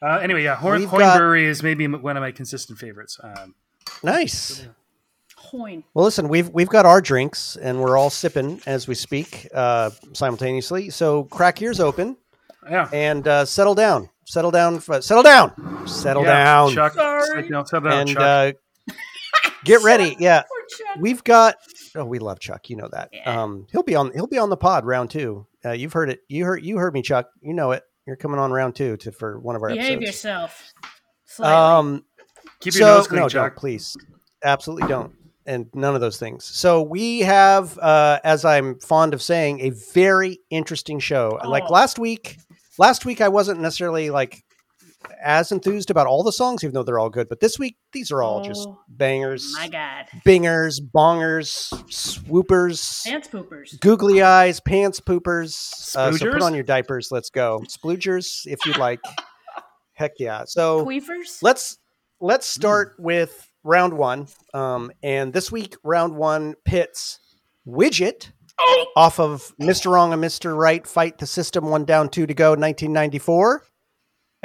uh, 0.03 0.19
anyway 0.23 0.43
yeah 0.45 0.55
horn, 0.57 0.81
We've 0.81 0.89
horn 0.89 1.01
got- 1.01 1.17
brewery 1.19 1.47
is 1.47 1.63
maybe 1.63 1.87
one 1.89 2.17
of 2.17 2.21
my 2.21 2.31
consistent 2.33 2.79
favorites 2.79 3.19
um, 3.23 3.55
Nice. 4.03 4.67
Hoyne. 5.39 5.85
Well, 5.95 6.05
listen, 6.05 6.29
we've 6.29 6.49
we've 6.51 6.69
got 6.69 6.85
our 6.87 7.01
drinks 7.01 7.57
and 7.57 7.81
we're 7.81 7.97
all 7.97 8.11
sipping 8.11 8.61
as 8.67 8.89
we 8.89 8.95
speak 8.97 9.49
uh, 9.55 9.91
simultaneously. 10.13 10.91
So 10.91 11.25
crack 11.25 11.61
yours 11.61 11.79
open 11.81 12.17
yeah 12.69 12.89
and 12.93 13.27
uh, 13.29 13.45
settle 13.45 13.75
down. 13.77 14.11
Settle 14.27 14.51
down. 14.51 14.77
f- 14.77 15.03
Settle 15.05 15.23
down. 15.23 15.87
Settle 15.87 16.25
yeah, 16.25 16.45
down. 16.45 16.73
Chuck, 16.73 16.95
Sorry. 16.95 17.43
sit 17.45 17.51
down, 17.53 17.67
settle 17.67 17.89
down, 17.91 17.99
and 18.01 18.09
Chuck. 18.11 18.21
uh, 18.21 18.53
get 19.67 19.83
ready. 19.83 20.17
Yeah, 20.19 20.43
we've 20.99 21.23
got. 21.25 21.57
Oh, 21.95 22.05
we 22.05 22.19
love 22.19 22.39
Chuck. 22.41 22.71
You 22.71 22.77
know 22.77 22.89
that. 22.93 23.11
Yeah. 23.13 23.43
Um, 23.43 23.67
he'll 23.73 23.83
be 23.83 23.95
on. 23.95 24.13
He'll 24.13 24.27
be 24.27 24.39
on 24.39 24.51
the 24.51 24.57
pod 24.57 24.85
round 24.87 25.11
two. 25.11 25.47
Uh, 25.65 25.73
you've 25.73 25.93
heard 25.93 26.11
it. 26.11 26.21
You 26.29 26.45
heard. 26.45 26.65
You 26.65 26.79
heard 26.79 26.95
me, 26.95 27.03
Chuck. 27.03 27.29
You 27.43 27.53
know 27.55 27.73
it. 27.73 27.83
You're 28.07 28.17
coming 28.17 28.39
on 28.39 28.53
round 28.53 28.75
two 28.77 28.97
to 28.99 29.13
for 29.13 29.39
one 29.41 29.57
of 29.57 29.63
our 29.63 29.69
Behave 29.71 29.99
episodes. 29.99 30.07
yourself. 30.07 30.73
Slightly. 31.25 31.55
Um, 31.55 32.05
keep 32.61 32.75
your 32.75 32.81
so 32.89 32.97
nose 32.97 33.09
clean 33.09 33.21
no, 33.23 33.29
chuck 33.29 33.55
don't, 33.55 33.59
please, 33.61 33.97
absolutely 34.45 34.87
don't, 34.89 35.13
and 35.45 35.67
none 35.75 35.95
of 35.97 36.01
those 36.01 36.17
things. 36.19 36.45
So 36.45 36.83
we 36.83 37.21
have, 37.21 37.77
uh, 37.79 38.21
as 38.23 38.45
I'm 38.45 38.79
fond 38.79 39.13
of 39.13 39.21
saying, 39.21 39.61
a 39.61 39.71
very 39.93 40.39
interesting 40.51 41.01
show. 41.01 41.39
Like 41.45 41.65
Oh. 41.69 41.73
last 41.73 41.99
week, 41.99 42.39
last 42.79 43.05
week 43.05 43.21
I 43.21 43.29
wasn't 43.29 43.61
necessarily 43.61 44.11
like 44.11 44.45
as 45.23 45.53
enthused 45.53 45.91
about 45.91 46.07
all 46.07 46.23
the 46.23 46.33
songs, 46.33 46.65
even 46.65 46.75
though 46.75 46.83
they're 46.83 46.99
all 46.99 47.11
good. 47.11 47.29
But 47.29 47.41
this 47.41 47.59
week, 47.59 47.77
these 47.93 48.11
are 48.11 48.23
all 48.23 48.43
just 48.43 48.67
Oh, 48.69 48.79
bangers, 48.89 49.53
My 49.55 49.69
God. 49.69 50.07
bingers, 50.27 50.81
bongers, 50.81 51.73
swoopers. 51.93 53.03
Pants 53.05 53.29
poopers. 53.29 53.79
Googly 53.81 54.23
eyes, 54.23 54.61
pants 54.61 55.01
poopers. 55.01 55.95
Uh, 55.97 56.13
so 56.13 56.31
put 56.33 56.43
on 56.43 56.55
your 56.55 56.65
diapers. 56.65 57.09
Let's 57.11 57.31
go. 57.31 57.63
Sploogers, 57.69 58.47
if 58.47 58.59
you'd 58.67 58.79
like. 58.79 59.01
Heck 59.93 60.13
yeah. 60.19 60.45
So 60.47 60.85
Queefers. 60.85 61.39
let's 61.43 61.79
let's 62.21 62.47
start 62.47 62.95
with 62.99 63.49
round 63.65 63.95
one. 63.95 64.27
Um, 64.55 64.91
and 65.03 65.33
this 65.33 65.51
week, 65.51 65.77
round 65.83 66.15
one 66.17 66.55
pits 66.65 67.19
Widget 67.67 68.31
off 68.97 69.19
of 69.21 69.53
Mr. 69.61 69.91
Wrong 69.91 70.13
and 70.13 70.23
Mr. 70.23 70.57
Right 70.57 70.87
Fight 70.87 71.19
the 71.19 71.27
System, 71.27 71.67
one 71.71 71.85
down, 71.85 72.09
two 72.09 72.27
to 72.27 72.35
go, 72.35 72.51
1994. 72.51 73.63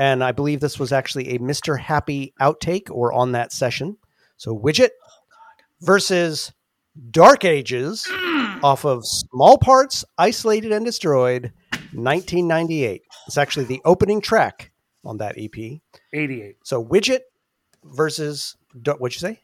And 0.01 0.23
I 0.23 0.31
believe 0.31 0.61
this 0.61 0.79
was 0.79 0.91
actually 0.91 1.35
a 1.35 1.37
Mr. 1.37 1.79
Happy 1.79 2.33
outtake 2.41 2.89
or 2.89 3.13
on 3.13 3.33
that 3.33 3.51
session. 3.51 3.97
So 4.35 4.57
Widget 4.57 4.89
versus 5.81 6.51
Dark 7.11 7.45
Ages 7.45 8.07
mm. 8.09 8.63
off 8.63 8.83
of 8.83 9.05
Small 9.05 9.59
Parts, 9.59 10.03
Isolated 10.17 10.71
and 10.71 10.83
Destroyed, 10.83 11.53
1998. 11.93 13.03
It's 13.27 13.37
actually 13.37 13.65
the 13.65 13.79
opening 13.85 14.21
track 14.21 14.71
on 15.05 15.19
that 15.19 15.35
EP. 15.37 15.55
88 16.11 16.55
So 16.63 16.83
Widget 16.83 17.19
versus 17.83 18.55
what'd 18.73 19.13
you 19.15 19.19
say? 19.19 19.39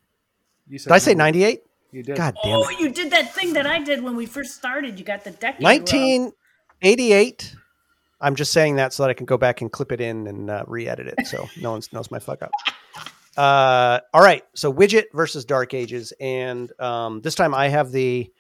you 0.68 0.80
said 0.80 0.90
Did 0.90 0.96
I 0.96 0.98
say 0.98 1.14
98? 1.14 1.62
you 1.92 2.02
did 2.02 2.18
God 2.18 2.36
damn 2.44 2.58
Oh, 2.58 2.68
it. 2.68 2.80
you 2.80 2.90
did 2.90 3.12
that 3.12 3.32
thing 3.36 3.54
that 3.54 3.68
I 3.68 3.78
did 3.84 4.02
when 4.04 4.16
we 4.16 4.26
first 4.26 4.56
started. 4.56 4.98
You 4.98 5.06
got 5.06 5.24
the 5.24 5.30
decade. 5.30 5.64
wrong. 5.64 5.82
1988. 5.84 7.56
I'm 8.20 8.36
just 8.36 8.52
saying 8.52 8.78
that 8.78 8.94
so 8.94 9.04
that 9.04 9.10
I 9.10 9.14
can 9.14 9.26
go 9.26 9.38
back 9.38 9.62
and 9.62 9.72
clip 9.72 9.92
it 9.92 10.02
in 10.02 10.26
and 10.28 10.50
uh, 10.50 10.64
re-edit 10.68 11.08
it, 11.18 11.28
so 11.28 11.48
no 11.62 11.72
one 11.72 11.82
knows 11.92 12.10
my 12.10 12.20
fuck 12.20 12.42
up. 12.42 12.52
Uh, 13.36 14.00
all 14.14 14.22
right, 14.24 14.44
so 14.56 14.74
Widget 14.74 15.06
versus 15.14 15.46
Dark 15.46 15.74
Ages, 15.76 16.12
and 16.20 16.72
um, 16.82 17.22
this 17.22 17.36
time 17.36 17.54
I 17.54 17.68
have 17.68 17.92
the 17.92 18.32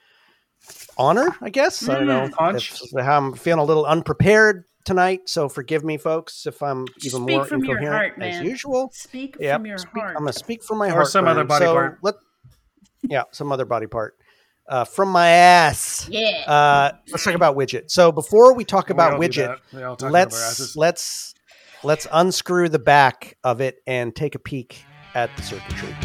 honor, 0.98 1.30
I 1.42 1.50
guess. 1.52 1.88
I 1.88 1.96
don't 2.00 2.08
know 2.08 2.28
Mm, 2.30 2.56
if- 2.56 3.06
how 3.06 3.18
I'm 3.18 3.34
feeling 3.34 3.60
a 3.60 3.64
little 3.64 3.86
unprepared 3.86 4.64
tonight, 4.86 5.30
so 5.30 5.48
forgive 5.50 5.84
me, 5.84 5.98
folks, 5.98 6.48
if 6.48 6.64
I'm 6.64 6.86
even 7.04 7.22
Speak 7.24 7.36
more 7.36 7.46
from 7.46 7.64
your 7.64 7.78
incoherent 7.78 8.16
heart, 8.16 8.24
as 8.36 8.42
usual. 8.42 8.90
Speak 8.94 9.38
Yep, 9.40 9.56
from 9.60 9.66
your 9.68 9.78
speak- 9.78 9.94
heart. 10.02 10.16
I'm 10.18 10.24
gonna 10.24 10.34
speak 10.34 10.64
from 10.64 10.80
my 10.80 10.88
Or 10.90 10.94
heart. 10.94 11.08
some 11.08 11.28
other 11.28 11.44
body 11.44 11.66
so 11.66 11.74
part. 11.74 12.00
Let, 12.02 12.16
yeah, 13.04 13.24
some 13.32 13.52
other 13.52 13.66
body 13.66 13.86
part. 13.86 14.16
Uh, 14.68 14.84
from 14.84 15.10
my 15.10 15.30
ass. 15.30 16.08
yeah. 16.12 16.44
Uh, 16.46 16.92
let's 17.10 17.24
talk 17.24 17.36
about 17.36 17.56
widget. 17.56 17.90
So 17.90 18.12
before 18.12 18.54
we 18.54 18.66
talk 18.66 18.90
We 18.90 18.94
about 18.94 19.14
all 19.14 19.20
widget, 19.20 19.48
that. 19.48 19.60
We 19.74 19.84
all 19.84 19.96
talk 19.96 20.10
about 20.10 20.34
our 20.34 20.40
asses. 20.40 20.76
let's 20.76 20.76
let's 20.76 21.34
let's 21.84 22.08
unscrew 22.12 22.68
the 22.70 22.80
back 22.80 23.38
of 23.44 23.62
it 23.62 23.82
and 23.88 24.14
take 24.16 24.36
a 24.36 24.40
peek 24.40 24.84
at 25.16 25.30
the 25.38 25.44
circuitry. 25.44 25.96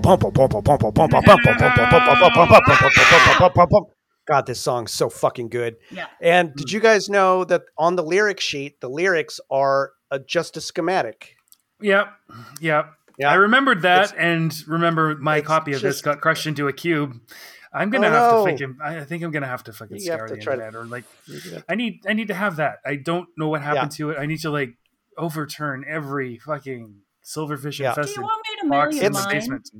God, 4.28 4.46
this 4.46 4.60
song's 4.60 4.92
so 4.92 5.10
fucking 5.10 5.48
good. 5.48 5.76
yeah. 5.90 6.06
And 6.20 6.54
did 6.54 6.70
you 6.70 6.78
guys 6.80 7.08
know 7.08 7.44
that 7.44 7.62
on 7.76 7.96
the 7.96 8.04
lyric 8.04 8.38
sheet, 8.38 8.80
the 8.80 8.88
lyrics 8.88 9.40
are 9.50 9.92
uh, 10.12 10.20
just 10.26 10.56
a 10.56 10.60
schematic? 10.60 11.34
Yep. 11.80 12.06
Yep. 12.60 12.86
Yeah. 13.18 13.30
I 13.30 13.34
remembered 13.34 13.82
that 13.82 14.12
It's- 14.12 14.14
and 14.16 14.54
remember 14.68 15.16
my 15.16 15.40
copy 15.40 15.72
of 15.72 15.80
this 15.82 16.00
got 16.02 16.20
crushed 16.20 16.46
into 16.46 16.68
a 16.68 16.72
cube. 16.72 17.20
I'm 17.74 17.90
gonna 17.90 18.08
Oh, 18.08 18.10
have 18.10 18.32
no. 18.32 18.44
to 18.46 18.52
fucking 18.52 18.76
I 18.84 19.02
think 19.04 19.24
I'm 19.24 19.30
gonna 19.32 19.46
have 19.46 19.64
to 19.64 19.72
fucking 19.72 19.96
You 19.96 20.02
scour 20.04 20.28
to 20.28 20.34
the 20.36 20.40
try 20.40 20.54
to- 20.56 20.64
internet 20.66 20.80
or 20.80 20.84
like 20.86 21.04
I 21.68 21.74
need 21.74 22.00
I 22.06 22.12
need 22.12 22.28
to 22.28 22.34
have 22.34 22.56
that. 22.56 22.76
I 22.86 22.94
don't 22.96 23.28
know 23.36 23.48
what 23.48 23.60
happened 23.62 23.92
Yeah. 23.98 24.06
to 24.06 24.10
it. 24.10 24.18
I 24.20 24.26
need 24.26 24.40
to 24.42 24.50
like 24.50 24.74
overturn 25.18 25.84
every 25.88 26.38
fucking 26.38 26.94
silverfish 27.36 27.78
Yeah. 27.78 27.94
Do 27.94 28.00
infested 28.00 28.16
you 28.16 28.22
want 28.22 28.42
me 28.48 28.62
to 28.62 28.68
box 28.68 28.94
mail 28.94 29.04
you 29.04 29.10
mine? 29.10 29.28
basement. 29.30 29.70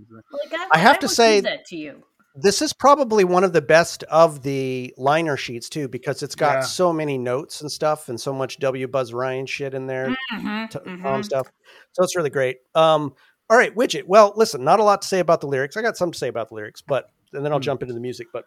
Like, 0.51 0.61
I, 0.61 0.69
I 0.73 0.79
have 0.79 0.99
to 1.01 1.07
would 1.07 1.11
say- 1.15 1.41
that 1.41 1.65
to 1.67 1.77
you. 1.77 2.03
This 2.35 2.63
is 2.63 2.73
probably 2.73 3.25
one 3.25 3.45
of 3.45 3.53
the 3.53 3.61
best 3.61 4.05
of 4.05 4.43
the 4.43 4.95
liner 4.97 5.37
sheets 5.37 5.69
too, 5.69 5.87
because 5.87 6.23
it's 6.23 6.35
got 6.35 6.53
Yeah. 6.55 6.61
so 6.63 6.91
many 6.91 7.19
notes 7.19 7.61
and 7.61 7.71
stuff, 7.71 8.09
and 8.09 8.19
so 8.19 8.33
much 8.33 8.59
W. 8.59 8.89
Buzz 8.89 9.13
Ryan 9.13 9.45
shit 9.45 9.75
in 9.75 9.87
there. 9.87 10.17
Mhm, 10.33 10.71
t- 10.71 10.79
mhm. 10.79 11.23
Stuff. 11.27 11.53
So 11.93 12.03
it's 12.03 12.17
really 12.17 12.31
great. 12.31 12.61
Um, 12.75 13.15
all 13.51 13.59
right, 13.59 13.75
widget. 13.77 14.05
Well, 14.07 14.33
listen, 14.35 14.65
not 14.65 14.81
a 14.81 14.83
lot 14.83 15.03
to 15.03 15.09
say 15.09 15.19
about 15.19 15.43
the 15.43 15.47
lyrics. 15.47 15.77
I 15.77 15.83
got 15.83 15.99
some 15.99 16.11
to 16.11 16.19
say 16.19 16.29
about 16.29 16.49
the 16.49 16.55
lyrics, 16.55 16.81
but 16.81 17.11
and 17.35 17.45
then 17.45 17.53
I'll 17.53 17.59
Hmm. 17.59 17.65
jump 17.65 17.83
into 17.83 17.93
the 17.93 18.01
music. 18.01 18.29
But 18.33 18.47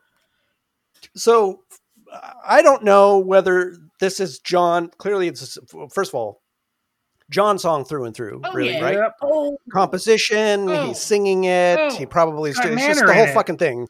so 1.15 1.63
I 2.43 2.63
don't 2.63 2.83
know 2.83 3.19
whether 3.19 3.75
this 3.99 4.19
is 4.19 4.39
John. 4.39 4.89
Clearly, 4.97 5.27
it's 5.27 5.59
first 5.93 6.09
of 6.09 6.15
all, 6.15 6.41
John 7.29 7.57
song 7.57 7.85
through 7.85 8.05
and 8.05 8.15
through. 8.15 8.41
Oh, 8.43 8.53
really, 8.53 8.73
yeah. 8.73 8.83
right? 8.83 8.95
Yep. 8.95 9.15
Oh, 9.23 9.57
Composition. 9.71 10.69
Oh. 10.69 10.87
He's 10.87 10.99
singing 10.99 11.45
it. 11.45 11.77
Oh. 11.79 11.95
He 11.95 12.05
probably 12.05 12.51
is. 12.51 12.59
It's 12.63 12.85
just 12.85 13.05
the 13.05 13.13
whole 13.13 13.27
fucking 13.27 13.57
thing. 13.57 13.87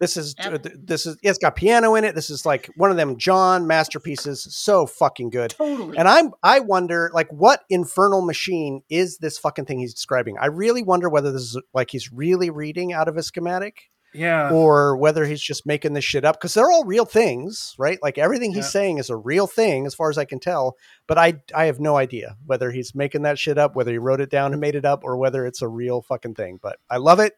This 0.00 0.16
is 0.16 0.34
Yep. 0.38 0.66
this 0.86 1.04
is 1.04 1.18
it's 1.22 1.36
got 1.36 1.56
piano 1.56 1.94
in 1.94 2.04
it. 2.04 2.14
This 2.14 2.30
is 2.30 2.46
like 2.46 2.70
one 2.76 2.90
of 2.90 2.96
them 2.96 3.18
John 3.18 3.66
masterpieces. 3.66 4.46
So 4.50 4.86
fucking 4.86 5.28
good. 5.28 5.50
totally. 5.50 5.98
And 5.98 6.08
I'm 6.08 6.30
I 6.42 6.60
wonder 6.60 7.10
like 7.12 7.28
what 7.30 7.60
infernal 7.68 8.22
machine 8.22 8.80
is 8.88 9.18
this 9.18 9.36
fucking 9.36 9.66
thing 9.66 9.78
he's 9.78 9.92
describing? 9.92 10.36
I 10.40 10.46
really 10.46 10.82
wonder 10.82 11.10
whether 11.10 11.30
this 11.30 11.42
is 11.42 11.60
like 11.74 11.90
he's 11.90 12.10
really 12.10 12.48
reading 12.48 12.94
out 12.94 13.08
of 13.08 13.18
a 13.18 13.22
schematic 13.22 13.90
Yeah. 14.12 14.50
or 14.52 14.96
whether 14.96 15.24
he's 15.24 15.40
just 15.40 15.66
making 15.66 15.92
this 15.92 16.04
shit 16.04 16.24
up 16.24 16.36
because 16.40 16.54
they're 16.54 16.70
all 16.70 16.84
real 16.84 17.04
things, 17.04 17.74
right? 17.78 17.98
Like 18.02 18.18
everything 18.18 18.52
he's 18.52 18.64
Yeah. 18.64 18.70
saying 18.70 18.98
is 18.98 19.08
a 19.10 19.16
real 19.16 19.46
thing 19.46 19.86
as 19.86 19.94
far 19.94 20.10
as 20.10 20.18
I 20.18 20.24
can 20.24 20.40
tell, 20.40 20.76
but 21.06 21.16
I 21.18 21.34
I 21.54 21.66
have 21.66 21.78
no 21.80 21.96
idea 21.96 22.36
whether 22.46 22.70
he's 22.72 22.94
making 22.94 23.22
that 23.22 23.38
shit 23.38 23.58
up, 23.58 23.76
whether 23.76 23.92
he 23.92 23.98
wrote 23.98 24.20
it 24.20 24.30
down 24.30 24.52
and 24.52 24.60
made 24.60 24.74
it 24.74 24.84
up 24.84 25.04
or 25.04 25.16
whether 25.16 25.46
it's 25.46 25.62
a 25.62 25.68
real 25.68 26.02
fucking 26.02 26.34
thing. 26.34 26.58
But 26.60 26.78
I 26.90 26.96
love 26.96 27.20
it. 27.20 27.34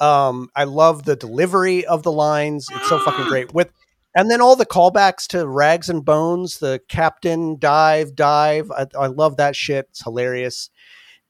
Um 0.00 0.48
I 0.54 0.64
love 0.64 1.04
the 1.04 1.16
delivery 1.16 1.84
of 1.86 2.02
the 2.02 2.12
lines. 2.12 2.66
It's 2.72 2.88
so 2.88 2.98
fucking 2.98 3.26
great 3.28 3.54
with 3.54 3.72
and 4.14 4.30
then 4.30 4.42
all 4.42 4.56
the 4.56 4.66
callbacks 4.66 5.26
to 5.28 5.48
Rags 5.48 5.88
and 5.88 6.04
Bones, 6.04 6.58
the 6.58 6.82
Captain 6.88 7.56
dive 7.58 8.14
dive. 8.14 8.70
I, 8.70 8.86
I 8.98 9.06
love 9.06 9.38
that 9.38 9.56
shit. 9.56 9.86
It's 9.90 10.04
hilarious. 10.04 10.68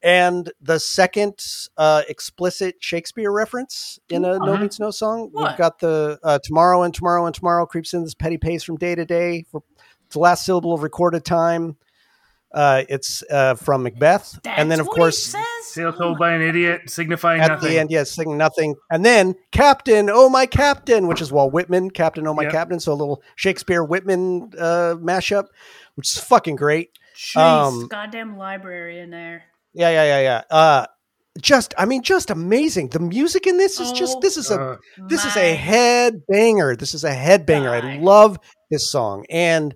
And 0.03 0.51
the 0.61 0.79
second 0.79 1.35
uh, 1.77 2.03
explicit 2.09 2.75
Shakespeare 2.81 3.31
reference 3.31 3.99
in 4.09 4.25
a 4.25 4.33
No 4.37 4.53
Mhm. 4.53 4.59
Means 4.61 4.79
No 4.79 4.91
song, 4.91 5.31
we've 5.33 5.57
got 5.57 5.79
the 5.79 6.19
uh, 6.21 6.39
tomorrow 6.43 6.83
and 6.83 6.93
tomorrow 6.93 7.25
and 7.25 7.33
tomorrow 7.33 7.65
creeps 7.65 7.93
in 7.93 8.03
this 8.03 8.13
petty 8.13 8.37
pace 8.37 8.63
from 8.63 8.75
day 8.75 8.95
to 8.95 9.05
day. 9.05 9.45
For 9.49 9.63
the 10.11 10.19
last 10.19 10.45
syllable 10.45 10.73
of 10.73 10.83
recorded 10.83 11.23
time. 11.25 11.77
Uh, 12.53 12.83
it's 12.87 13.23
uh, 13.31 13.55
from 13.55 13.81
Macbeth, 13.81 14.39
and 14.45 14.69
then 14.69 14.79
of 14.79 14.85
what 14.85 14.95
course 14.95 15.25
he 15.25 15.31
says? 15.31 15.73
Tale 15.73 15.91
told 15.91 16.19
my- 16.19 16.27
by 16.29 16.33
an 16.35 16.41
idiot, 16.43 16.81
signifying 16.87 17.41
at 17.41 17.47
nothing. 17.47 17.67
the 17.71 17.79
end, 17.79 17.89
yes, 17.89 18.11
singing 18.11 18.37
nothing, 18.37 18.75
and 18.91 19.03
then 19.03 19.33
Captain, 19.51 20.07
oh 20.07 20.29
my 20.29 20.45
Captain, 20.45 21.07
which 21.07 21.19
is 21.19 21.31
Walt 21.31 21.51
Whitman, 21.51 21.89
Captain, 21.89 22.27
oh 22.27 22.33
my 22.35 22.43
Yep. 22.43 22.51
Captain. 22.51 22.79
So 22.79 22.91
a 22.91 22.93
little 22.93 23.23
Shakespeare 23.37 23.83
Whitman 23.83 24.51
uh, 24.59 24.93
mashup, 24.99 25.45
which 25.95 26.15
is 26.15 26.19
fucking 26.23 26.55
great. 26.57 26.91
Jeez, 27.15 27.37
um, 27.41 27.87
goddamn 27.87 28.37
library 28.37 28.99
in 28.99 29.09
there. 29.09 29.45
Yeah, 29.73 29.89
yeah, 29.89 30.03
yeah, 30.03 30.21
yeah. 30.21 30.41
Uh, 30.55 30.85
just, 31.41 31.73
I 31.77 31.85
mean, 31.85 32.03
just 32.03 32.29
amazing. 32.29 32.89
The 32.89 32.99
music 32.99 33.47
in 33.47 33.57
this 33.57 33.79
is 33.79 33.91
just, 33.91 34.17
Oh 34.17 34.19
this 34.21 34.37
is 34.37 34.51
a, 34.51 34.61
Uh, 34.61 34.77
this 35.09 35.25
is 35.25 35.35
a 35.35 35.55
head 35.55 36.21
banger. 36.27 36.75
This 36.75 36.93
is 36.93 37.03
a 37.03 37.13
head 37.13 37.45
banger. 37.45 37.71
I 37.71 37.97
love 37.97 38.37
this 38.69 38.91
song. 38.91 39.25
And, 39.31 39.73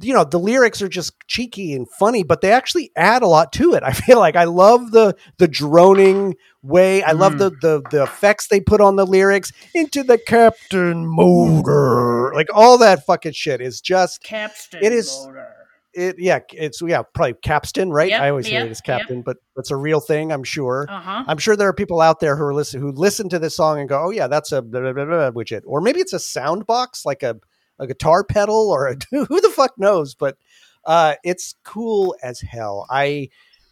you 0.00 0.14
know, 0.14 0.22
the 0.22 0.38
lyrics 0.38 0.80
are 0.82 0.88
just 0.88 1.12
cheeky 1.26 1.72
and 1.74 1.86
funny, 1.98 2.22
but 2.22 2.42
they 2.42 2.52
actually 2.52 2.92
add 2.96 3.22
a 3.22 3.26
lot 3.26 3.52
to 3.54 3.74
it. 3.74 3.82
I 3.84 3.92
feel 3.92 4.20
like 4.20 4.36
I 4.36 4.44
love 4.44 4.92
the, 4.92 5.16
the 5.38 5.48
droning 5.48 6.36
way. 6.62 7.02
I 7.02 7.10
love 7.12 7.32
Mhm. 7.34 7.38
the, 7.38 7.50
the, 7.60 7.82
the 7.90 8.02
effects 8.04 8.46
they 8.46 8.60
put 8.60 8.80
on 8.80 8.94
the 8.94 9.04
lyrics 9.06 9.50
into 9.74 10.04
the 10.04 10.16
captain 10.16 11.06
motor. 11.08 12.32
Like 12.34 12.48
all 12.54 12.78
that 12.78 13.04
fucking 13.04 13.32
shit 13.32 13.60
is 13.60 13.80
just, 13.80 14.22
Capstan 14.22 14.82
It 14.84 14.92
is- 14.92 15.24
motor. 15.26 15.56
It, 15.92 16.16
yeah, 16.18 16.40
it's, 16.52 16.80
yeah, 16.82 17.02
probably 17.14 17.34
capstan, 17.42 17.90
right? 17.90 18.10
Yep, 18.10 18.20
I 18.20 18.30
always 18.30 18.46
hear 18.46 18.64
it 18.64 18.70
as 18.70 18.80
yep. 18.86 19.00
captain, 19.00 19.22
but 19.22 19.38
it's 19.56 19.70
a 19.70 19.76
real 19.76 20.00
thing, 20.00 20.32
I'm 20.32 20.44
sure. 20.44 20.86
Uh-huh. 20.88 21.24
I'm 21.26 21.38
sure 21.38 21.56
there 21.56 21.68
are 21.68 21.74
people 21.74 22.00
out 22.00 22.20
there 22.20 22.36
who 22.36 22.44
are 22.44 22.54
listen 22.54 22.80
who 22.80 22.92
listen 22.92 23.28
to 23.30 23.38
this 23.38 23.56
song 23.56 23.80
and 23.80 23.88
go, 23.88 24.06
"Oh 24.06 24.10
yeah, 24.10 24.26
that's 24.26 24.52
a 24.52 24.62
blah, 24.62 24.80
blah, 24.80 24.92
blah, 24.92 25.04
blah, 25.04 25.30
widget," 25.30 25.62
or 25.64 25.80
maybe 25.80 26.00
it's 26.00 26.12
a 26.12 26.18
sound 26.18 26.66
box 26.66 27.04
like 27.04 27.22
a 27.22 27.36
a 27.78 27.86
guitar 27.86 28.24
pedal 28.24 28.70
or 28.70 28.88
a, 28.88 28.96
who 29.10 29.40
the 29.40 29.52
fuck 29.54 29.78
knows. 29.78 30.14
But 30.14 30.36
uh, 30.84 31.14
it's 31.24 31.54
cool 31.64 32.14
as 32.22 32.40
hell. 32.40 32.86
I 32.90 33.28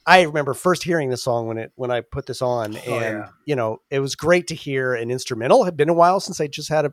I 0.07 0.23
remember 0.23 0.55
first 0.55 0.85
hearing 0.85 1.11
the 1.11 1.17
song 1.19 1.47
when 1.47 1.59
it 1.59 1.73
when 1.77 1.91
I 1.91 2.01
put 2.01 2.27
this 2.27 2.41
on, 2.41 2.77
and 2.77 2.83
Oh, 2.87 2.99
yeah. 3.01 3.29
you 3.45 3.55
know 3.55 3.83
it 3.91 4.01
was 4.01 4.15
great 4.15 4.47
to 4.49 4.55
hear 4.55 4.95
an 4.95 5.11
instrumental. 5.11 5.63
It 5.63 5.67
had 5.67 5.77
been 5.77 5.91
a 5.91 5.95
while 5.95 6.19
since 6.19 6.41
I 6.41 6.47
just 6.47 6.71
had 6.71 6.87
a. 6.87 6.93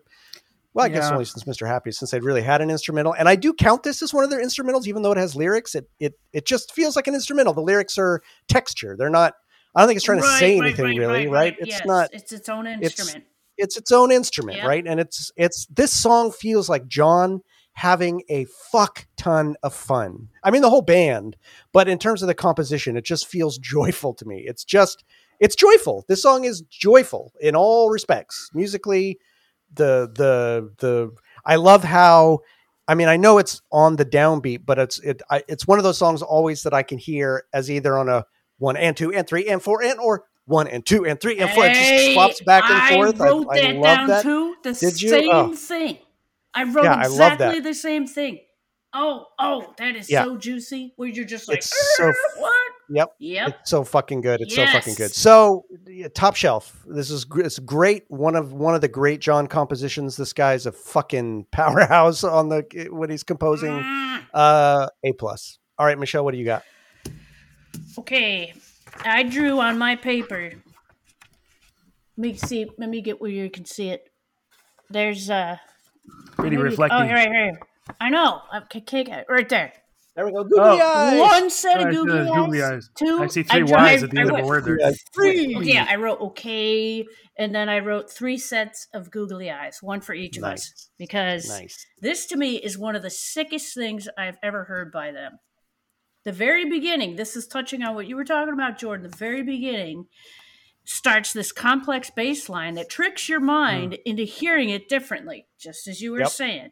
Well, 0.75 0.85
I 0.85 0.89
guess 0.89 1.09
only 1.09 1.23
since 1.23 1.45
Mr. 1.45 1.65
Happy, 1.65 1.91
since 1.91 2.11
they'd 2.11 2.21
really 2.21 2.41
had 2.41 2.61
an 2.61 2.69
instrumental, 2.69 3.15
and 3.15 3.29
I 3.29 3.37
do 3.37 3.53
count 3.53 3.83
this 3.83 4.01
as 4.01 4.13
one 4.13 4.25
of 4.25 4.29
their 4.29 4.43
instrumentals, 4.43 4.87
even 4.87 5.03
though 5.03 5.13
it 5.13 5.17
has 5.17 5.33
lyrics. 5.33 5.73
It 5.73 5.89
it 6.01 6.19
it 6.33 6.45
just 6.45 6.73
feels 6.73 6.97
like 6.97 7.07
an 7.07 7.15
instrumental. 7.15 7.53
The 7.53 7.61
lyrics 7.61 7.97
are 7.97 8.21
texture; 8.49 8.95
they're 8.97 9.09
not. 9.09 9.33
I 9.73 9.79
don't 9.81 9.87
think 9.87 9.95
it's 9.97 10.05
trying 10.05 10.21
to 10.21 10.27
say 10.37 10.59
right, 10.59 10.67
anything 10.67 10.85
right, 10.85 10.97
really, 10.97 11.27
right, 11.27 11.31
right? 11.31 11.55
It's 11.59 11.69
Yes, 11.69 11.85
not. 11.85 12.09
It's 12.13 12.31
its 12.33 12.49
own 12.49 12.67
it's- 12.67 12.99
instrument. 12.99 13.25
It's 13.57 13.77
its 13.77 13.89
own 13.93 14.11
instrument, 14.11 14.57
Yeah. 14.57 14.67
right? 14.67 14.85
And 14.85 14.99
it's 14.99 15.31
it's 15.37 15.65
this 15.67 15.93
song 15.93 16.29
feels 16.33 16.67
like 16.67 16.87
John 16.87 17.39
having 17.71 18.23
a 18.29 18.45
fuck 18.69 19.07
ton 19.15 19.55
of 19.63 19.73
fun. 19.73 20.27
I 20.43 20.51
mean, 20.51 20.61
the 20.61 20.69
whole 20.69 20.81
band, 20.81 21.37
but 21.71 21.87
in 21.87 21.97
terms 21.97 22.21
of 22.21 22.27
the 22.27 22.33
composition, 22.35 22.97
it 22.97 23.05
just 23.05 23.27
feels 23.27 23.57
joyful 23.57 24.13
to 24.15 24.25
me. 24.25 24.43
It's 24.45 24.65
just 24.65 25.05
it's 25.39 25.55
joyful. 25.55 26.03
This 26.09 26.21
song 26.21 26.43
is 26.43 26.63
joyful 26.69 27.31
in 27.39 27.55
all 27.55 27.89
respects, 27.91 28.49
musically. 28.53 29.19
The 29.75 30.11
the 30.13 30.71
the 30.79 31.11
I 31.45 31.55
love 31.57 31.83
how 31.83 32.39
I 32.87 32.95
mean, 32.95 33.07
I 33.07 33.17
know 33.17 33.37
it's 33.39 33.61
on 33.71 33.95
the 33.95 34.05
downbeat, 34.05 34.65
but 34.65 34.77
it's 34.79 34.99
it 34.99 35.21
I, 35.29 35.43
it's 35.47 35.67
one 35.67 35.79
of 35.79 35.83
those 35.83 35.97
songs 35.97 36.21
always 36.21 36.63
that 36.63 36.73
I 36.73 36.83
can 36.83 36.97
hear 36.97 37.45
as 37.53 37.69
either 37.71 37.97
on 37.97 38.09
a 38.09 38.25
one 38.57 38.77
and 38.77 38.95
two 38.95 39.11
and 39.13 39.27
three 39.27 39.47
and 39.47 39.61
four 39.61 39.83
and 39.83 39.99
or 39.99 40.23
one 40.45 40.67
and 40.67 40.85
two 40.85 41.05
and 41.05 41.19
three 41.19 41.39
and 41.39 41.49
four. 41.51 41.65
It 41.65 41.73
just 41.73 41.79
Hey, 41.89 42.13
swaps 42.13 42.41
back 42.43 42.63
and 42.69 42.95
forth. 42.95 43.19
I 43.19 43.25
wrote 43.25 43.47
I, 43.49 43.59
that 43.61 43.75
love 43.75 43.97
down 43.97 44.07
that. 44.07 44.23
too. 44.23 44.55
The 44.63 44.73
Did 44.73 45.01
you? 45.01 45.09
same 45.09 45.29
Oh. 45.31 45.55
thing. 45.55 45.97
I 46.53 46.63
wrote 46.63 46.83
Yeah, 46.83 46.95
I 46.95 47.05
exactly 47.05 47.45
that. 47.59 47.63
the 47.63 47.73
same 47.73 48.07
thing. 48.07 48.39
Oh, 48.93 49.25
oh, 49.39 49.73
that 49.77 49.95
is 49.97 50.09
Yeah. 50.09 50.23
so 50.23 50.37
juicy. 50.37 50.93
Where 50.95 51.09
you're 51.09 51.25
just 51.25 51.49
like, 51.49 51.57
It's 51.57 51.95
so 51.97 52.05
"Er, 52.05 52.15
what? 52.37 52.64
Yep. 52.89 53.15
Yep. 53.19 53.57
It's 53.61 53.69
so 53.69 53.83
fucking 53.83 54.21
good. 54.21 54.41
It's 54.41 54.55
so 54.55 54.65
fucking 54.65 54.93
good. 54.95 55.11
So 55.11 55.65
yeah, 55.87 56.07
top 56.13 56.35
shelf. 56.35 56.83
This 56.87 57.09
is 57.09 57.25
gr- 57.25 57.41
it's 57.41 57.59
great. 57.59 58.03
One 58.09 58.35
of 58.35 58.53
one 58.53 58.75
of 58.75 58.81
the 58.81 58.87
great 58.87 59.21
John 59.21 59.47
compositions. 59.47 60.17
This 60.17 60.33
guy's 60.33 60.65
a 60.65 60.71
fucking 60.71 61.47
powerhouse 61.51 62.23
on 62.23 62.49
the 62.49 62.89
when 62.91 63.09
he's 63.09 63.23
composing. 63.23 63.71
Mm. 63.71 64.23
Uh, 64.33 64.87
a 65.03 65.13
plus. 65.13 65.57
All 65.77 65.85
right, 65.85 65.97
Michelle, 65.97 66.23
what 66.23 66.31
do 66.31 66.37
you 66.37 66.45
got? 66.45 66.63
Okay, 67.99 68.53
I 69.03 69.23
drew 69.23 69.59
on 69.59 69.77
my 69.77 69.95
paper. 69.95 70.51
Let 72.17 72.21
me 72.21 72.35
see. 72.35 72.69
Let 72.77 72.89
me 72.89 73.01
get 73.01 73.19
where 73.19 73.31
you 73.31 73.49
can 73.49 73.65
see 73.65 73.89
it. 73.89 74.09
There's 74.89 75.29
uh. 75.29 75.57
Pretty 76.33 76.55
maybe- 76.55 76.69
reflecting. 76.69 77.01
Oh, 77.01 77.03
here, 77.05 77.15
right 77.15 77.31
here. 77.31 77.59
I 77.99 78.09
know. 78.09 78.41
Okay, 78.55 78.79
okay, 78.79 79.23
right 79.27 79.49
there. 79.49 79.73
There 80.15 80.25
we 80.25 80.31
go. 80.31 80.43
Googly 80.43 80.59
Oh, 80.61 80.79
eyes. 80.81 81.19
One 81.19 81.49
set 81.49 81.81
of 81.81 81.87
I 81.87 81.91
see 81.91 81.95
googly, 81.97 82.19
eyes. 82.19 82.29
googly 82.29 82.63
eyes. 82.63 82.89
Two. 82.95 83.19
I 83.23 83.27
see 83.27 83.43
three 83.43 83.59
drew- 83.63 83.75
Y's 83.75 84.01
I- 84.01 84.05
at 84.05 84.11
the 84.11 84.17
I 84.17 84.21
end 84.21 84.29
of 84.29 84.35
wrote- 84.35 84.41
the 84.41 84.47
word 84.47 84.65
there. 84.65 84.79
Yeah. 84.79 84.91
Three. 85.13 85.57
Yeah, 85.61 85.85
I 85.89 85.95
wrote 85.95 86.21
okay, 86.21 87.05
and 87.37 87.53
then 87.53 87.67
I 87.67 87.79
wrote 87.79 88.09
three 88.09 88.37
sets 88.37 88.87
of 88.93 89.11
googly 89.11 89.51
eyes, 89.51 89.79
one 89.81 89.99
for 89.99 90.13
each 90.13 90.37
of 90.37 90.45
us, 90.45 90.89
because 90.97 91.49
Nice. 91.49 91.85
this 91.99 92.25
to 92.27 92.37
me 92.37 92.55
is 92.55 92.77
one 92.77 92.95
of 92.95 93.01
the 93.01 93.09
sickest 93.09 93.75
things 93.75 94.07
I've 94.17 94.37
ever 94.41 94.63
heard 94.65 94.91
by 94.91 95.11
them. 95.11 95.39
The 96.23 96.31
very 96.31 96.67
beginning, 96.69 97.17
this 97.17 97.35
is 97.35 97.45
touching 97.45 97.83
on 97.83 97.93
what 97.93 98.07
you 98.07 98.15
were 98.15 98.23
talking 98.25 98.53
about, 98.53 98.79
Jordan. 98.79 99.09
The 99.09 99.15
very 99.17 99.43
beginning 99.43 100.05
starts 100.85 101.33
this 101.33 101.51
complex 101.51 102.09
bass 102.09 102.47
line 102.47 102.75
that 102.75 102.89
tricks 102.89 103.27
your 103.27 103.39
hmm. 103.39 103.47
mind 103.47 103.97
into 104.05 104.23
hearing 104.23 104.69
it 104.69 104.87
differently, 104.87 105.47
just 105.59 105.87
as 105.87 105.99
you 105.99 106.11
were 106.13 106.19
Yep. 106.19 106.29
saying. 106.29 106.71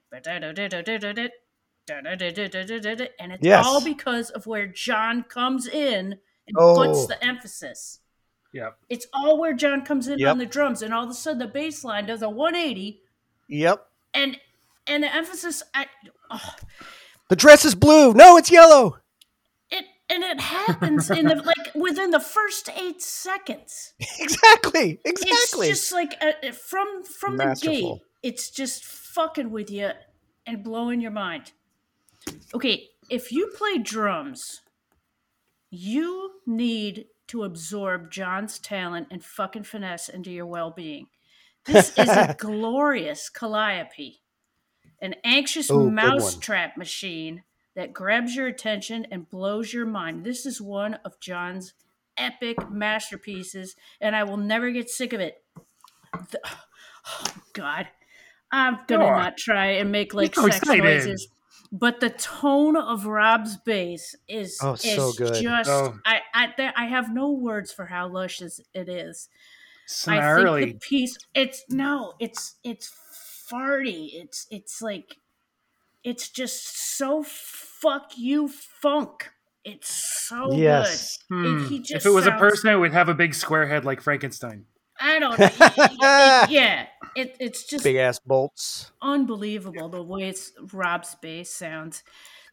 And 1.90 3.32
it's 3.34 3.44
Yes. 3.44 3.66
all 3.66 3.84
because 3.84 4.30
of 4.30 4.46
where 4.48 4.68
John 4.68 5.24
comes 5.24 5.68
in 5.68 6.20
and 6.48 6.58
Oh. 6.58 6.76
puts 6.76 7.08
the 7.08 7.22
emphasis. 7.24 8.00
Yeah. 8.54 8.72
It's 8.90 9.08
all 9.14 9.38
where 9.40 9.54
John 9.54 9.84
comes 9.84 10.08
in 10.08 10.20
Yep. 10.20 10.32
on 10.32 10.38
the 10.38 10.46
drums, 10.46 10.82
and 10.82 10.94
all 10.94 11.04
of 11.06 11.10
a 11.10 11.14
sudden 11.14 11.40
the 11.40 11.48
bass 11.48 11.84
line 11.84 12.06
does 12.06 12.22
a 12.22 12.30
180, 12.30 13.02
Yep. 13.48 13.86
and 14.14 14.40
and 14.86 15.02
the 15.04 15.16
emphasis, 15.16 15.64
I, 15.74 15.88
oh, 16.30 16.56
The 17.30 17.38
dress 17.38 17.64
is 17.64 17.74
blue. 17.74 18.14
No, 18.14 18.36
it's 18.38 18.52
yellow. 18.52 18.98
it 19.72 19.86
and 20.10 20.24
it 20.24 20.40
happens 20.42 21.10
in 21.10 21.26
the 21.28 21.36
like 21.36 21.74
within 21.74 22.12
the 22.12 22.20
first 22.20 22.70
eight 22.76 23.02
seconds. 23.02 23.94
Exactly. 24.20 25.00
Exactly. 25.06 25.70
It's 25.70 25.80
just 25.90 25.92
like 25.94 26.14
from 26.54 27.04
from 27.04 27.38
the 27.38 27.58
gate, 27.60 28.02
it's 28.22 28.50
just 28.52 28.84
fucking 28.86 29.50
with 29.52 29.72
you 29.72 29.92
and 30.46 30.64
blowing 30.64 31.00
your 31.02 31.12
mind. 31.12 31.54
Okay, 32.54 32.90
if 33.10 33.32
you 33.32 33.48
play 33.48 33.78
drums, 33.78 34.62
you 35.70 36.32
need 36.46 37.06
to 37.28 37.44
absorb 37.44 38.12
John's 38.12 38.60
talent 38.60 39.08
and 39.10 39.24
fucking 39.24 39.64
finesse 39.64 40.10
into 40.10 40.32
your 40.32 40.46
well-being. 40.46 41.08
This 41.66 41.98
is 41.98 42.10
a 42.10 42.36
glorious 42.40 43.30
calliope, 43.30 44.22
an 45.02 45.16
anxious 45.24 45.72
mousetrap 45.72 46.78
machine 46.78 47.44
that 47.76 47.94
grabs 47.94 48.36
your 48.36 48.48
attention 48.48 49.08
and 49.10 49.30
blows 49.30 49.74
your 49.74 49.86
mind. 49.86 50.24
This 50.24 50.46
is 50.46 50.62
one 50.62 50.96
of 51.06 51.20
John's 51.20 51.74
epic 52.18 52.70
masterpieces, 52.70 53.76
and 54.00 54.16
I 54.16 54.24
will 54.24 54.38
never 54.38 54.70
get 54.72 54.90
sick 54.90 55.14
of 55.14 55.22
it. 55.22 55.44
The- 56.32 56.42
oh 57.08 57.26
God, 57.54 57.88
I'm 58.52 58.80
gonna 58.88 59.06
not 59.06 59.38
try 59.38 59.72
and 59.72 59.92
make 59.92 60.14
like 60.14 60.36
so 60.36 60.44
sex 60.44 60.58
excited. 60.58 60.84
noises. 60.84 61.28
But 61.76 62.00
the 62.02 62.12
tone 62.12 62.76
of 62.78 63.08
Rob's 63.08 63.58
bass 63.58 64.16
is 64.28 64.60
Oh, 64.62 64.74
is 64.74 64.82
so 64.96 65.12
good. 65.14 65.42
just 65.42 65.70
Oh. 65.70 65.98
I 66.06 66.22
I 66.34 66.54
there, 66.56 66.72
I 66.78 66.86
have 66.86 67.12
no 67.12 67.32
words 67.32 67.74
for 67.74 67.88
how 67.88 68.08
luscious 68.08 68.62
it 68.76 68.88
is. 68.88 69.28
I 70.08 70.36
think 70.36 70.74
the 70.74 70.80
piece 70.88 71.18
it's 71.34 71.64
no, 71.70 72.14
it's 72.20 72.56
it's 72.64 72.94
farty. 73.52 74.10
It's 74.14 74.46
it's 74.52 74.84
like 74.84 75.18
it's 76.04 76.30
just 76.30 76.96
so 76.98 77.24
fuck 77.24 78.12
you 78.18 78.48
funk. 78.48 79.32
It's 79.64 79.90
so 80.28 80.54
Yes. 80.54 81.18
good. 81.30 81.36
Hmm. 81.36 81.64
It- 81.66 81.68
he 81.70 81.80
just 81.80 81.94
if 81.94 82.06
it 82.06 82.12
was 82.12 82.28
a 82.28 82.34
person, 82.34 82.70
it 82.70 82.76
would 82.76 82.94
have 82.94 83.10
a 83.10 83.14
big 83.16 83.34
square 83.34 83.66
head 83.68 83.84
like 83.84 84.00
Frankenstein. 84.00 84.66
I 85.00 85.20
don't 85.20 85.38
know. 85.40 85.46
It- 85.46 85.54
it- 85.60 86.50
yeah, 86.50 86.88
it, 87.16 87.36
it's 87.40 87.66
just 87.66 87.84
Big 87.84 87.96
ass 87.98 88.20
bolts. 88.20 88.92
unbelievable 89.02 89.90
the 89.90 90.02
way 90.04 90.24
it's 90.30 90.52
Rob's 90.72 91.16
bass 91.22 91.50
sounds. 91.50 92.04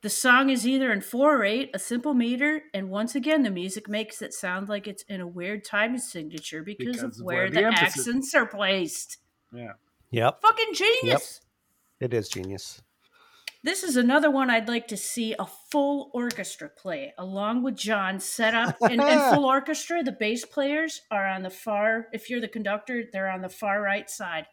The 0.03 0.09
song 0.09 0.49
is 0.49 0.67
either 0.67 0.91
in 0.93 1.03
four 1.03 1.37
or 1.37 1.45
eight, 1.45 1.71
a 1.75 1.79
simple 1.79 2.15
meter, 2.15 2.63
and 2.73 2.89
once 2.89 3.15
again, 3.15 3.43
the 3.43 3.51
music 3.51 3.87
makes 3.87 4.23
it 4.23 4.33
sound 4.33 4.71
like 4.71 4.89
it's 4.89 5.03
in 5.05 5.21
a 5.21 5.27
weird 5.27 5.63
time 5.63 5.99
signature 5.99 6.63
because, 6.63 6.87
Because 6.87 7.03
of 7.03 7.11
of 7.11 7.27
where, 7.27 7.37
where 7.43 7.51
the, 7.51 7.61
the 7.61 7.67
accents 7.67 8.35
are 8.35 8.47
placed. 8.47 9.19
Yeah. 9.53 9.73
Yep. 10.11 10.41
Fucking 10.41 10.73
genius. 10.75 11.43
It 12.01 12.15
is 12.15 12.31
genius. 12.31 12.81
This 13.63 13.83
is 13.83 13.97
another 13.97 14.31
one 14.31 14.49
I'd 14.49 14.69
like 14.69 14.89
to 14.89 14.97
see 14.97 15.35
a 15.39 15.45
full 15.45 16.11
orchestra 16.15 16.71
play, 16.71 17.13
along 17.19 17.63
with 17.63 17.77
John 17.77 18.19
set 18.19 18.55
up. 18.55 18.77
And, 18.81 19.01
and 19.01 19.35
full 19.35 19.45
orchestra, 19.45 20.03
the 20.03 20.13
bass 20.13 20.47
players 20.47 21.03
are 21.11 21.27
on 21.27 21.43
the 21.43 21.51
far, 21.51 22.07
if 22.13 22.31
you're 22.31 22.41
the 22.41 22.49
conductor, 22.49 23.05
they're 23.13 23.31
on 23.31 23.43
the 23.43 23.51
far 23.51 23.83
right 23.83 24.09
side. 24.09 24.47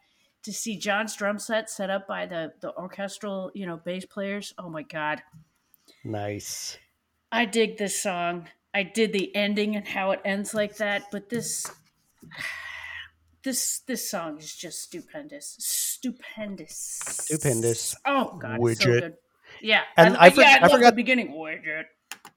To 0.43 0.53
see 0.53 0.77
John's 0.77 1.15
drum 1.15 1.39
set 1.39 1.69
set 1.69 1.89
up 1.89 2.07
by 2.07 2.25
the, 2.25 2.53
the 2.61 2.73
orchestral, 2.75 3.51
you 3.53 3.65
know, 3.65 3.77
bass 3.77 4.05
players. 4.05 4.53
Oh 4.57 4.69
my 4.69 4.83
God. 4.83 5.21
Nice. 6.03 6.77
I 7.31 7.45
dig 7.45 7.77
this 7.77 8.01
song. 8.01 8.47
I 8.73 8.83
did 8.83 9.13
the 9.13 9.35
ending 9.35 9.75
and 9.75 9.87
how 9.87 10.11
it 10.11 10.21
ends 10.23 10.53
like 10.53 10.77
that, 10.77 11.03
but 11.11 11.29
this 11.29 11.65
this 13.47 13.79
this 13.87 14.09
song 14.09 14.37
is 14.39 14.53
just 14.55 14.81
stupendous. 14.81 15.55
Stupendous. 15.59 16.99
Stupendous. 17.07 17.95
Oh 18.05 18.37
god, 18.41 18.59
it's 18.61 18.81
so 18.81 18.89
Widget. 18.89 18.99
good. 19.01 19.13
Yeah. 19.61 19.81
And 19.95 20.17
I 20.17 20.29
for- 20.29 20.41
yeah, 20.41 20.57
I 20.59 20.63
love 20.63 20.71
forgot- 20.71 20.89
the 20.91 20.95
beginning 20.97 21.31
widget. 21.31 21.85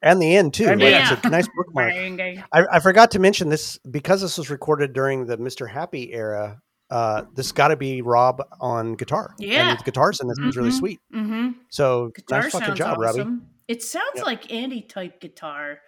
And 0.03 0.23
the 0.23 0.37
end 0.37 0.55
too. 0.55 0.67
And 0.67 0.81
Like, 0.81 0.91
yeah. 0.93 1.13
It's 1.15 1.25
a 1.25 1.29
nice 1.31 1.49
bookmark. 1.55 1.91
Bang, 1.93 2.17
bang. 2.17 2.43
I, 2.53 2.65
I 2.73 2.81
forgot 2.81 3.11
to 3.13 3.19
mention 3.19 3.49
this 3.51 3.79
because 3.91 4.23
this 4.23 4.39
was 4.39 4.49
recorded 4.49 4.93
during 4.93 5.27
the 5.27 5.37
Mr. 5.37 5.69
Happy 5.69 6.13
era. 6.13 6.61
Uh, 6.91 7.25
this 7.35 7.53
got 7.53 7.69
to 7.69 7.77
be 7.77 8.01
Rob 8.01 8.41
on 8.61 8.95
guitar. 8.95 9.35
Yeah. 9.39 9.71
and 9.71 9.79
the 9.79 9.85
guitars 9.85 10.21
in 10.21 10.29
this 10.29 10.39
is 10.39 10.57
really 10.57 10.71
Mhm. 10.71 10.79
sweet. 10.79 11.01
Mhm. 11.15 11.55
So 11.69 12.09
Guitar 12.15 12.43
nice 12.43 12.53
fucking 12.53 12.67
sounds 12.69 12.79
job, 12.79 12.99
Robbie. 12.99 13.27
It 13.69 13.83
sounds 13.83 14.13
Yep. 14.17 14.25
like 14.27 14.53
Andy 14.53 14.81
type 14.83 15.21
guitar, 15.21 15.79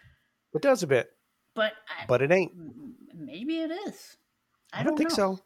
It 0.54 0.62
does 0.62 0.82
a 0.82 0.86
bit, 0.86 1.08
but 1.54 1.72
I, 1.88 2.04
but 2.06 2.20
it 2.22 2.30
ain't. 2.30 2.52
maybe 3.14 3.58
it 3.60 3.70
is. 3.86 4.16
I, 4.72 4.80
I 4.80 4.82
don't 4.82 4.96
think 4.96 5.10
know. 5.10 5.16
so. 5.16 5.38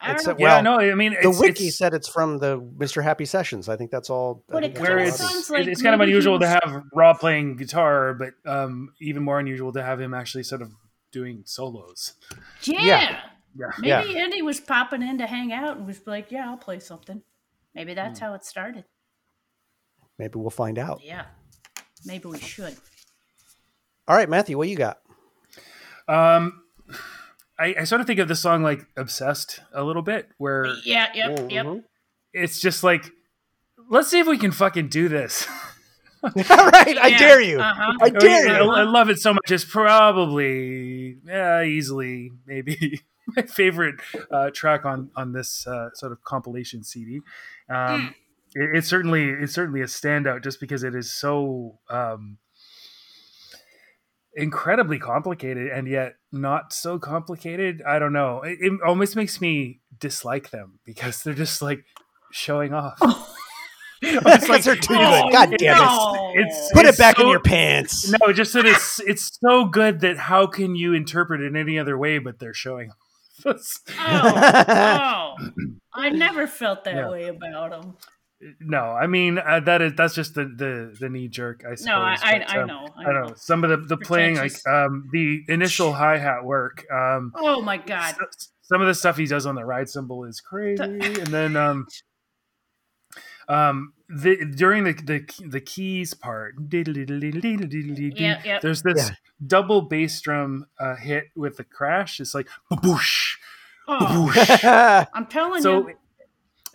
I 0.00 0.08
don't 0.08 0.16
It's 0.16 0.26
know. 0.26 0.32
a- 0.32 0.36
Yeah, 0.38 0.46
Well, 0.54 0.62
no, 0.62 0.80
I 0.80 0.94
mean, 0.94 1.16
The 1.22 1.30
wiki 1.30 1.68
it's, 1.68 1.78
said 1.78 1.94
it's 1.94 2.08
from 2.08 2.38
the 2.38 2.60
Mr. 2.60 3.02
Happy 3.02 3.24
sessions. 3.24 3.68
I 3.68 3.76
think 3.76 3.90
that's 3.90 4.10
all. 4.10 4.44
But 4.48 4.64
it 4.64 4.78
where 4.78 4.98
it's, 4.98 5.16
sounds 5.16 5.48
like 5.50 5.66
it's 5.66 5.80
kind 5.82 5.94
of 5.94 6.00
unusual 6.00 6.38
to 6.40 6.46
have 6.48 6.82
Rob 6.92 7.20
playing 7.20 7.56
guitar, 7.56 8.12
but 8.14 8.34
um, 8.44 8.90
even 9.00 9.22
more 9.22 9.38
unusual 9.38 9.72
to 9.72 9.82
have 9.82 10.00
him 10.00 10.12
actually 10.12 10.42
sort 10.42 10.62
of 10.62 10.72
doing 11.12 11.42
solos. 11.46 12.14
Yeah. 12.62 12.82
Yeah. 12.84 13.20
Yeah. 13.82 14.00
Maybe 14.02 14.18
Andy 14.18 14.42
was 14.42 14.58
popping 14.60 15.00
in 15.02 15.18
to 15.18 15.26
hang 15.26 15.52
out 15.52 15.76
and 15.76 15.86
was 15.86 16.04
like, 16.08 16.32
"Yeah, 16.32 16.50
I'll 16.50 16.56
play 16.56 16.80
something." 16.80 17.22
Maybe 17.72 17.94
that's 17.94 18.18
Hmm. 18.18 18.24
how 18.26 18.34
it 18.34 18.44
started. 18.44 18.84
Maybe 20.18 20.38
we'll 20.40 20.50
find 20.50 20.76
out. 20.78 21.00
Yeah. 21.04 21.26
Maybe 22.04 22.28
we 22.28 22.38
should. 22.40 22.76
All 24.08 24.16
right, 24.16 24.28
Matthew, 24.28 24.58
what 24.58 24.68
you 24.68 24.76
got? 24.76 24.98
Um, 26.08 26.62
I, 27.58 27.74
I 27.80 27.84
sort 27.84 28.00
of 28.00 28.06
think 28.06 28.18
of 28.18 28.28
the 28.28 28.34
song 28.36 28.62
like 28.62 28.86
"Obsessed" 28.96 29.60
a 29.72 29.82
little 29.84 30.02
bit, 30.02 30.28
where 30.38 30.66
Yeah. 30.84 31.08
Yep. 31.14 31.50
Yep. 31.50 31.66
Mhm. 31.66 31.84
it's 32.32 32.60
just 32.60 32.82
like, 32.82 33.10
let's 33.90 34.08
see 34.08 34.18
if 34.18 34.26
we 34.26 34.38
can 34.38 34.50
fucking 34.50 34.88
do 34.88 35.08
this. 35.08 35.46
All 36.24 36.30
right, 36.34 36.96
I 36.98 37.16
dare 37.18 37.40
you. 37.40 37.60
Uh-huh. 37.60 37.92
I 38.00 38.08
dare 38.08 38.48
I, 38.48 38.62
you. 38.62 38.70
I 38.70 38.82
love 38.84 39.10
it 39.10 39.18
so 39.18 39.34
much. 39.34 39.50
It's 39.50 39.64
probably 39.64 41.18
yeah, 41.24 41.62
easily 41.62 42.30
maybe 42.46 43.00
my 43.36 43.42
favorite 43.42 43.96
uh, 44.30 44.50
track 44.50 44.84
on 44.86 45.10
on 45.14 45.32
this 45.32 45.66
uh, 45.66 45.90
sort 45.94 46.12
of 46.12 46.24
compilation 46.24 46.82
CD. 46.82 47.20
Um, 47.68 48.14
it, 48.54 48.70
it's 48.76 48.88
certainly 48.88 49.28
it's 49.28 49.52
certainly 49.52 49.82
a 49.82 49.86
standout 49.86 50.42
just 50.42 50.60
because 50.60 50.82
it 50.82 50.94
is 50.94 51.12
so 51.12 51.78
um, 51.90 52.38
incredibly 54.36 54.98
complicated 54.98 55.68
and 55.68 55.86
yet 55.88 56.14
not 56.32 56.72
so 56.72 56.98
complicated. 56.98 57.82
I 57.86 57.98
don't 57.98 58.12
know. 58.12 58.42
It, 58.42 58.58
it 58.60 58.72
almost 58.86 59.16
makes 59.16 59.40
me 59.40 59.80
dislike 59.98 60.50
them 60.50 60.78
because 60.84 61.22
they're 61.22 61.34
just 61.34 61.62
like 61.62 61.84
showing 62.32 62.72
off. 62.72 62.98
It's 64.06 64.46
Because 64.46 64.64
they're 64.66 64.76
too 64.76 64.96
Oh, 64.98 65.22
good. 65.24 65.32
God 65.32 65.54
damn 65.56 65.76
it. 65.78 65.80
no. 65.80 66.32
It's 66.34 66.70
Put 66.74 66.84
it's 66.84 66.98
it 66.98 67.00
back 67.00 67.18
in 67.18 67.26
your 67.28 67.40
pants. 67.40 68.12
No, 68.20 68.32
just 68.34 68.52
that 68.52 68.66
it's 68.66 69.00
it's 69.00 69.38
so 69.42 69.64
good 69.64 70.00
that 70.00 70.18
how 70.18 70.46
can 70.46 70.74
you 70.76 70.92
interpret 70.92 71.40
it 71.40 71.56
any 71.56 71.78
other 71.78 71.96
way? 71.96 72.18
But 72.18 72.38
they're 72.38 72.52
showing. 72.52 72.90
us. 73.46 73.80
Oh, 73.98 74.64
oh. 74.68 75.34
I 75.94 76.10
never 76.10 76.46
felt 76.46 76.84
that 76.84 76.96
Yeah. 76.96 77.08
way 77.08 77.28
about 77.28 77.72
him. 77.72 77.94
No, 78.60 78.78
I 78.78 79.06
mean 79.06 79.38
uh, 79.38 79.60
that 79.60 79.80
is 79.82 79.92
that's 79.96 80.14
just 80.14 80.34
the 80.34 80.44
the, 80.44 80.96
the 80.98 81.08
knee 81.08 81.28
jerk. 81.28 81.64
I 81.64 81.74
suppose. 81.74 81.86
No, 81.86 81.96
I, 81.96 82.16
I, 82.22 82.38
but, 82.38 82.50
I 82.50 82.58
um, 82.60 82.66
know. 82.66 82.88
I 82.96 83.02
I 83.04 83.12
know. 83.12 83.28
know. 83.28 83.34
Some 83.36 83.64
of 83.64 83.70
the 83.70 83.76
the 83.78 83.96
playing 83.96 84.36
like 84.36 84.66
um 84.66 85.08
the 85.12 85.42
initial 85.48 85.92
hi 85.92 86.18
hat 86.18 86.44
work. 86.44 86.84
Um, 86.92 87.32
Oh 87.36 87.62
my 87.62 87.76
god. 87.78 88.14
s- 88.20 88.50
some 88.62 88.80
of 88.80 88.86
the 88.86 88.94
stuff 88.94 89.16
he 89.16 89.26
does 89.26 89.46
on 89.46 89.54
the 89.54 89.64
ride 89.64 89.88
cymbal 89.88 90.24
is 90.24 90.40
crazy, 90.40 90.82
and 90.82 91.26
then 91.28 91.56
um 91.66 91.86
um 93.48 93.92
the 94.08 94.36
during 94.56 94.84
the 94.84 94.92
the, 94.92 95.48
the 95.48 95.60
keys 95.60 96.14
part 96.14 96.54
Yeah, 96.70 98.40
yeah. 98.44 98.58
there's 98.60 98.82
this 98.82 99.08
Yeah. 99.10 99.14
double 99.46 99.82
bass 99.82 100.20
drum 100.20 100.66
uh, 100.78 100.96
hit 100.96 101.24
with 101.36 101.56
the 101.58 101.64
crash 101.64 102.20
it's 102.20 102.34
like 102.34 102.48
boosh 102.72 103.36
Oh, 103.86 104.30
boosh 104.34 105.06
I'm 105.14 105.26
telling 105.26 105.60
so 105.62 105.88
you. 105.88 105.94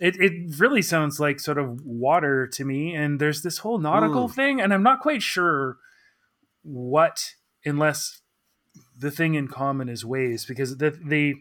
It, 0.00 0.16
it 0.18 0.58
really 0.58 0.82
sounds 0.82 1.20
like 1.20 1.38
sort 1.38 1.58
of 1.58 1.84
water 1.84 2.46
to 2.46 2.64
me 2.64 2.94
and 2.94 3.20
there's 3.20 3.42
this 3.42 3.58
whole 3.58 3.78
nautical 3.78 4.28
Mm. 4.28 4.34
thing 4.34 4.60
and 4.60 4.72
i'm 4.74 4.82
not 4.82 5.00
quite 5.00 5.22
sure 5.22 5.76
what 6.62 7.34
unless 7.64 8.22
the 8.98 9.10
thing 9.10 9.34
in 9.34 9.46
common 9.48 9.88
is 9.88 10.04
waves 10.04 10.44
because 10.46 10.76
the 10.78 10.90
the 10.90 11.34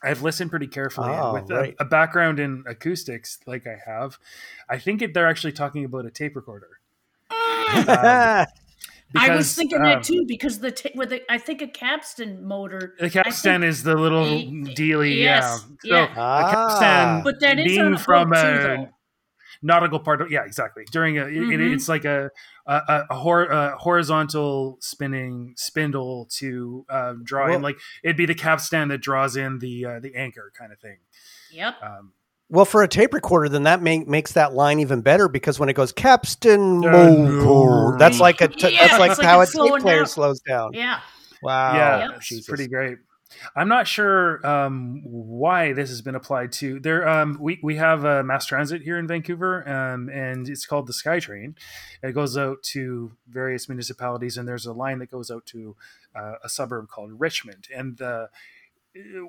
I've 0.00 0.22
listened 0.22 0.50
pretty 0.50 0.68
carefully 0.68 1.10
Oh, 1.10 1.32
with 1.32 1.50
right. 1.50 1.74
a, 1.80 1.82
a 1.82 1.84
background 1.84 2.38
in 2.38 2.62
acoustics 2.68 3.40
like 3.48 3.66
I 3.66 3.78
have. 3.84 4.16
I 4.70 4.78
think 4.78 5.02
it, 5.02 5.12
they're 5.12 5.26
actually 5.26 5.50
talking 5.52 5.84
about 5.84 6.06
a 6.06 6.10
tape 6.12 6.36
recorder. 6.36 6.78
I 9.16 9.34
was 9.34 9.54
thinking 9.54 9.78
um, 9.78 9.84
that 9.84 10.02
too 10.02 10.24
because 10.28 10.58
the 10.58 10.70
t- 10.70 10.90
with 10.94 11.10
the, 11.10 11.22
I 11.32 11.38
think 11.38 11.62
a 11.62 11.66
capstan 11.68 12.44
motor, 12.44 12.94
The 12.98 13.08
capstan 13.10 13.62
is 13.62 13.82
the 13.82 13.94
little 13.96 14.24
Y- 14.24 14.72
dealy, 14.74 15.14
yes, 15.20 15.64
yeah. 15.82 15.90
So 15.90 15.96
yeah. 15.96 16.14
the 16.14 16.20
Ah. 16.20 16.50
capstan 16.50 17.24
but 17.24 17.40
that 17.40 17.58
is 17.58 17.64
being 17.66 17.80
on 17.80 17.94
a 17.94 17.98
from 17.98 18.30
boat 18.30 18.36
too, 18.42 18.48
a 18.48 18.62
though. 18.76 18.88
nautical 19.62 19.98
part 20.00 20.20
of 20.20 20.30
yeah 20.30 20.44
exactly 20.44 20.84
during 20.92 21.18
a 21.18 21.24
it- 21.26 21.50
it, 21.60 21.60
it's 21.72 21.88
like 21.88 22.04
a 22.04 22.30
a, 22.66 22.74
a, 22.74 23.06
a, 23.10 23.14
hor- 23.14 23.46
a 23.46 23.76
horizontal 23.78 24.76
spinning 24.80 25.54
spindle 25.56 26.26
to 26.32 26.84
um, 26.90 27.24
draw 27.24 27.46
Well- 27.46 27.56
in 27.56 27.62
like 27.62 27.78
it'd 28.04 28.16
be 28.18 28.26
the 28.26 28.34
capstan 28.34 28.88
that 28.88 28.98
draws 28.98 29.36
in 29.36 29.58
the 29.58 29.84
uh, 29.86 30.00
the 30.00 30.14
anchor 30.14 30.52
kind 30.56 30.70
of 30.72 30.78
thing 30.80 30.98
Yep. 31.50 31.74
um, 31.82 32.12
Well, 32.50 32.64
for 32.64 32.82
a 32.82 32.88
tape 32.88 33.12
recorder, 33.12 33.48
then 33.50 33.64
that 33.64 33.82
make, 33.82 34.08
makes 34.08 34.32
that 34.32 34.54
line 34.54 34.80
even 34.80 35.02
better 35.02 35.28
because 35.28 35.58
when 35.58 35.68
it 35.68 35.74
goes 35.74 35.92
capstan 35.92 36.82
Uh, 36.82 36.90
motor, 36.90 37.98
that's 37.98 38.20
like 38.20 38.40
a 38.40 38.48
t- 38.48 38.70
Yeah, 38.72 38.86
that's 38.88 38.98
like 38.98 39.18
like 39.18 39.20
how 39.26 39.40
it's 39.42 39.54
a 39.54 39.58
tape 39.62 39.82
player 39.82 39.98
down. 39.98 40.06
slows 40.06 40.40
down. 40.40 40.72
Yeah. 40.72 41.00
Wow, 41.42 41.74
yeah 41.76 41.98
Yep. 42.08 42.10
it's 42.16 42.46
pretty 42.48 42.66
great 42.66 42.98
i'm 43.54 43.68
not 43.68 43.86
sure 43.86 44.44
um, 44.44 45.02
why 45.04 45.72
this 45.72 45.88
has 45.90 46.00
been 46.02 46.14
applied 46.16 46.50
to 46.50 46.80
there 46.80 47.06
um, 47.06 47.36
we, 47.40 47.60
we 47.62 47.76
have 47.76 48.02
a 48.04 48.24
mass 48.24 48.46
transit 48.46 48.82
here 48.82 48.98
in 48.98 49.06
vancouver 49.06 49.68
um, 49.68 50.08
and 50.08 50.48
it's 50.48 50.66
called 50.66 50.86
the 50.88 50.92
skytrain 50.92 51.54
it 52.02 52.12
goes 52.12 52.36
out 52.36 52.60
to 52.62 53.12
various 53.28 53.68
municipalities 53.68 54.36
and 54.36 54.48
there's 54.48 54.66
a 54.66 54.72
line 54.72 54.98
that 54.98 55.10
goes 55.10 55.30
out 55.30 55.44
to 55.46 55.76
uh, 56.16 56.36
a 56.42 56.48
suburb 56.48 56.88
called 56.88 57.12
richmond 57.20 57.68
and 57.72 58.00
uh, 58.02 58.26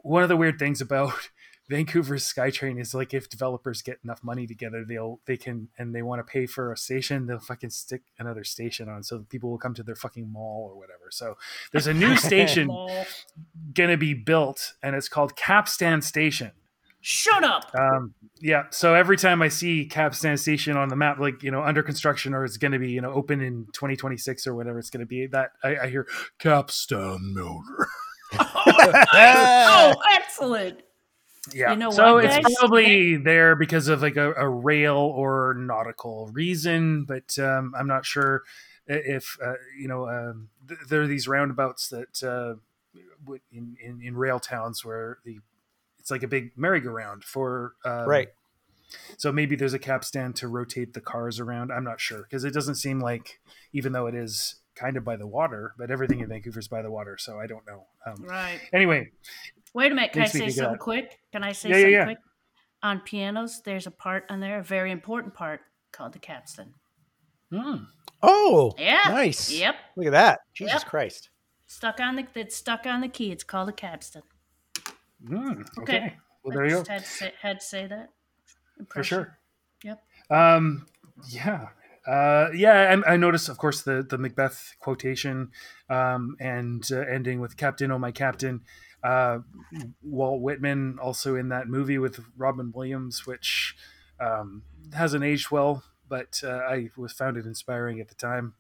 one 0.01 0.23
of 0.23 0.29
the 0.29 0.37
weird 0.37 0.57
things 0.57 0.81
about 0.81 1.29
Vancouver's 1.69 2.23
SkyTrain 2.33 2.79
is 2.81 2.95
like 2.95 3.13
if 3.13 3.29
developers 3.29 3.83
get 3.83 3.99
enough 4.03 4.23
money 4.23 4.47
together, 4.47 4.83
they'll 4.87 5.19
they 5.25 5.37
can 5.37 5.69
and 5.77 5.93
they 5.93 6.01
want 6.01 6.19
to 6.19 6.29
pay 6.29 6.47
for 6.47 6.73
a 6.73 6.77
station, 6.77 7.27
they'll 7.27 7.39
fucking 7.39 7.69
stick 7.69 8.01
another 8.17 8.43
station 8.43 8.89
on 8.89 9.03
so 9.03 9.19
that 9.19 9.29
people 9.29 9.51
will 9.51 9.59
come 9.59 9.75
to 9.75 9.83
their 9.83 9.95
fucking 9.95 10.31
mall 10.31 10.67
or 10.71 10.77
whatever. 10.77 11.09
So 11.11 11.37
there's 11.71 11.87
a 11.87 11.93
new 11.93 12.15
station 12.17 12.69
gonna 13.73 13.97
be 13.97 14.15
built 14.15 14.73
and 14.81 14.95
it's 14.95 15.07
called 15.07 15.35
Capstan 15.35 16.01
Station. 16.01 16.51
Shut 17.01 17.45
up. 17.45 17.71
Um, 17.79 18.13
yeah. 18.41 18.63
So 18.71 18.93
every 18.93 19.15
time 19.15 19.41
I 19.41 19.47
see 19.47 19.85
Capstan 19.85 20.37
Station 20.37 20.75
on 20.75 20.89
the 20.89 20.97
map, 20.97 21.17
like 21.17 21.43
you 21.43 21.51
know, 21.51 21.63
under 21.63 21.81
construction 21.81 22.33
or 22.33 22.43
it's 22.43 22.57
going 22.57 22.73
to 22.73 22.79
be 22.79 22.89
you 22.89 22.99
know 22.99 23.13
open 23.13 23.39
in 23.39 23.67
2026 23.73 24.45
or 24.47 24.53
whatever 24.53 24.79
it's 24.79 24.89
going 24.89 24.99
to 24.99 25.05
be, 25.05 25.27
that 25.27 25.51
I, 25.63 25.77
I 25.77 25.89
hear 25.89 26.07
Capstan 26.39 27.33
Motor. 27.33 27.87
oh, 28.39 29.93
excellent. 30.11 30.81
Yeah. 31.53 31.71
You 31.71 31.77
know 31.77 31.91
so 31.91 32.15
what, 32.15 32.25
it's 32.25 32.37
guys? 32.37 32.55
probably 32.59 33.17
there 33.17 33.55
because 33.55 33.87
of 33.87 34.01
like 34.01 34.17
a, 34.17 34.33
a 34.33 34.47
rail 34.47 34.95
or 34.95 35.55
nautical 35.57 36.27
reason, 36.33 37.05
but 37.05 37.37
um, 37.39 37.73
I'm 37.77 37.87
not 37.87 38.05
sure 38.05 38.43
if 38.87 39.37
uh, 39.43 39.53
you 39.77 39.87
know 39.87 40.07
um, 40.09 40.49
th- 40.67 40.79
there 40.89 41.01
are 41.01 41.07
these 41.07 41.27
roundabouts 41.27 41.89
that 41.89 42.23
uh, 42.23 42.55
in, 43.51 43.77
in 43.81 44.01
in 44.01 44.15
rail 44.15 44.39
towns 44.39 44.83
where 44.83 45.19
the 45.25 45.39
it's 45.99 46.09
like 46.11 46.23
a 46.23 46.27
big 46.27 46.51
merry-go-round 46.57 47.23
for 47.23 47.73
um, 47.85 48.07
right. 48.07 48.29
So 49.17 49.31
maybe 49.31 49.55
there's 49.55 49.75
a 49.75 49.79
capstan 49.79 50.33
to 50.33 50.47
rotate 50.47 50.93
the 50.93 51.01
cars 51.01 51.39
around. 51.39 51.71
I'm 51.71 51.83
not 51.83 52.01
sure 52.01 52.23
because 52.23 52.43
it 52.43 52.53
doesn't 52.53 52.75
seem 52.75 52.99
like 52.99 53.39
even 53.71 53.91
though 53.91 54.07
it 54.07 54.15
is 54.15 54.55
kind 54.73 54.97
of 54.97 55.03
by 55.03 55.15
the 55.17 55.27
water, 55.27 55.73
but 55.77 55.91
everything 55.91 56.21
in 56.21 56.29
Vancouver's 56.29 56.67
by 56.67 56.81
the 56.81 56.89
water, 56.89 57.17
so 57.19 57.37
I 57.39 57.45
don't 57.47 57.67
know. 57.67 57.85
Um, 58.07 58.23
Right. 58.23 58.61
anyway, 58.71 59.11
Wait 59.73 59.91
a 59.91 59.95
minute. 59.95 60.11
Can 60.13 60.21
I 60.21 60.25
Makes 60.25 60.33
me 60.35 60.39
say 60.41 60.49
something 60.49 60.71
that. 60.73 60.79
quick? 60.79 61.19
Can 61.31 61.43
I 61.43 61.51
say 61.51 61.69
Yeah, 61.69 61.75
yeah, 61.75 61.81
something 61.81 61.93
yeah. 61.93 62.05
quick? 62.05 62.17
On 62.81 62.99
pianos, 63.01 63.61
there's 63.63 63.87
a 63.87 63.91
part 63.91 64.25
on 64.29 64.39
there, 64.39 64.59
a 64.59 64.63
very 64.63 64.91
important 64.91 65.33
part 65.33 65.61
called 65.91 66.13
the 66.13 66.19
capstan. 66.19 66.73
hmm. 67.51 67.75
Oh, 68.21 68.73
Yeah. 68.77 69.03
nice. 69.09 69.49
Yep. 69.51 69.75
Look 69.95 70.07
at 70.07 70.11
that. 70.11 70.39
Jesus 70.53 70.81
Yep. 70.81 70.85
Christ. 70.89 71.29
Stuck 71.67 71.99
on 71.99 72.15
the 72.15 72.25
it's 72.35 72.55
stuck 72.55 72.85
on 72.85 73.01
the 73.01 73.07
key. 73.07 73.31
It's 73.31 73.43
called 73.43 73.69
a 73.69 73.73
capstan. 73.73 74.23
Hmm, 75.25 75.61
okay. 75.79 75.97
Okay. 75.97 76.17
Well, 76.43 76.53
I 76.53 76.55
there 76.55 76.65
you 76.65 76.71
go. 76.71 76.83
just 76.83 76.89
Had 76.89 77.01
to 77.03 77.07
say, 77.09 77.33
had 77.41 77.59
to 77.59 77.65
say 77.65 77.87
that. 77.87 78.09
For 78.89 79.03
sure. 79.03 79.37
Yep. 79.83 80.01
Um, 80.29 80.85
yeah. 81.27 81.67
Uh, 82.07 82.49
yeah, 82.55 82.95
I, 83.05 83.13
I 83.13 83.17
noticed, 83.17 83.49
of 83.49 83.57
course, 83.57 83.81
the 83.83 84.01
the 84.01 84.17
Macbeth 84.17 84.73
quotation, 84.79 85.51
um, 85.89 86.35
and 86.39 86.83
uh, 86.91 86.99
ending 87.01 87.39
with 87.39 87.57
"Captain, 87.57 87.91
oh 87.91 87.99
my 87.99 88.11
Captain." 88.11 88.61
Uh, 89.03 89.39
Walt 90.03 90.41
Whitman 90.41 90.97
also 91.01 91.35
in 91.35 91.49
that 91.49 91.67
movie 91.67 91.97
with 91.97 92.19
Robin 92.37 92.71
Williams, 92.75 93.25
which 93.25 93.75
um, 94.19 94.63
hasn't 94.93 95.23
aged 95.23 95.51
well, 95.51 95.83
but 96.07 96.41
uh, 96.43 96.49
I 96.67 96.89
was 96.97 97.13
found 97.13 97.37
it 97.37 97.45
inspiring 97.45 97.99
at 97.99 98.09
the 98.09 98.15
time. 98.15 98.53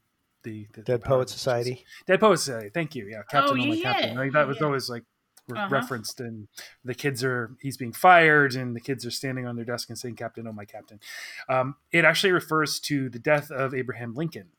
The, 0.43 0.67
the 0.73 0.81
Dead 0.83 1.01
the 1.01 1.05
Poet 1.05 1.27
power- 1.27 1.27
Society. 1.27 1.83
Dead 2.07 2.19
Poet 2.21 2.37
Society. 2.37 2.69
Thank 2.73 2.95
you. 2.95 3.05
Yeah, 3.07 3.23
Captain, 3.29 3.59
oh, 3.59 3.65
my 3.65 3.73
yeah, 3.73 3.93
Captain. 3.93 4.15
Like, 4.17 4.31
that 4.31 4.47
was 4.47 4.57
yeah. 4.61 4.65
always 4.67 4.89
like 4.89 5.03
re- 5.49 5.59
Uh-huh. 5.59 5.67
referenced, 5.75 6.21
and 6.21 6.47
the 6.85 6.93
kids 6.95 7.21
are 7.25 7.51
he's 7.59 7.75
being 7.75 7.91
fired, 7.91 8.55
and 8.55 8.73
the 8.73 8.79
kids 8.79 9.05
are 9.05 9.11
standing 9.11 9.45
on 9.45 9.57
their 9.57 9.65
desk 9.65 9.89
and 9.89 9.97
saying, 9.99 10.15
"Captain, 10.15 10.47
oh 10.47 10.53
my 10.53 10.63
Captain." 10.63 11.01
Um, 11.49 11.75
it 11.91 12.05
actually 12.05 12.31
refers 12.31 12.79
to 12.81 13.09
the 13.09 13.19
death 13.19 13.51
of 13.51 13.73
Abraham 13.73 14.13
Lincoln. 14.13 14.49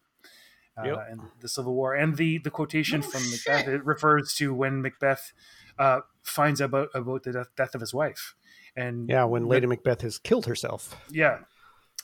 Uh, 0.79 0.85
Yep. 0.87 1.07
and 1.11 1.21
the 1.41 1.49
Civil 1.49 1.75
War, 1.75 1.95
and 1.95 2.17
the 2.17 2.39
the 2.39 2.51
quotation 2.51 3.03
Oh, 3.03 3.09
from 3.09 3.23
Macbeth 3.31 3.67
it 3.69 3.85
refers 3.85 4.35
to 4.35 4.53
when 4.55 4.83
Macbeth 4.83 5.33
uh, 5.81 6.01
finds 6.23 6.61
out 6.61 6.67
about 6.67 6.89
about 6.95 7.23
the 7.25 7.33
death, 7.33 7.49
death 7.57 7.75
of 7.75 7.81
his 7.81 7.93
wife, 7.93 8.35
and 8.77 9.09
Yeah, 9.09 9.25
when 9.25 9.47
Lady 9.47 9.67
Macbeth 9.67 10.03
has 10.03 10.19
killed 10.19 10.47
herself. 10.47 10.95
yeah, 11.11 11.39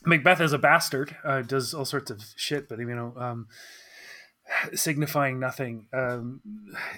Macbeth 0.04 0.40
is 0.40 0.52
a 0.52 0.58
bastard. 0.58 1.16
Uh, 1.22 1.42
does 1.42 1.74
all 1.74 1.84
sorts 1.84 2.10
of 2.10 2.24
shit, 2.36 2.68
but 2.68 2.78
you 2.78 2.86
know, 2.86 3.12
um, 3.16 3.46
signifying 4.74 5.38
nothing. 5.38 5.86
Um, 5.92 6.40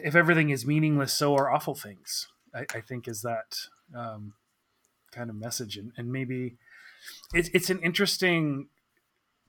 if 0.03 0.15
everything 0.15 0.51
is 0.51 0.67
meaningless, 0.67 1.13
so 1.13 1.35
are 1.37 1.51
awful 1.51 1.75
things. 1.75 2.29
I, 2.55 2.65
I 2.75 2.81
think 2.81 3.09
is 3.09 3.23
that 3.23 3.57
um, 3.95 4.35
kind 5.13 5.31
of 5.31 5.37
message, 5.37 5.77
and, 5.77 5.93
and 5.97 6.11
maybe 6.13 6.57
it's 7.35 7.49
it's 7.53 7.71
an 7.71 7.81
interesting 7.81 8.69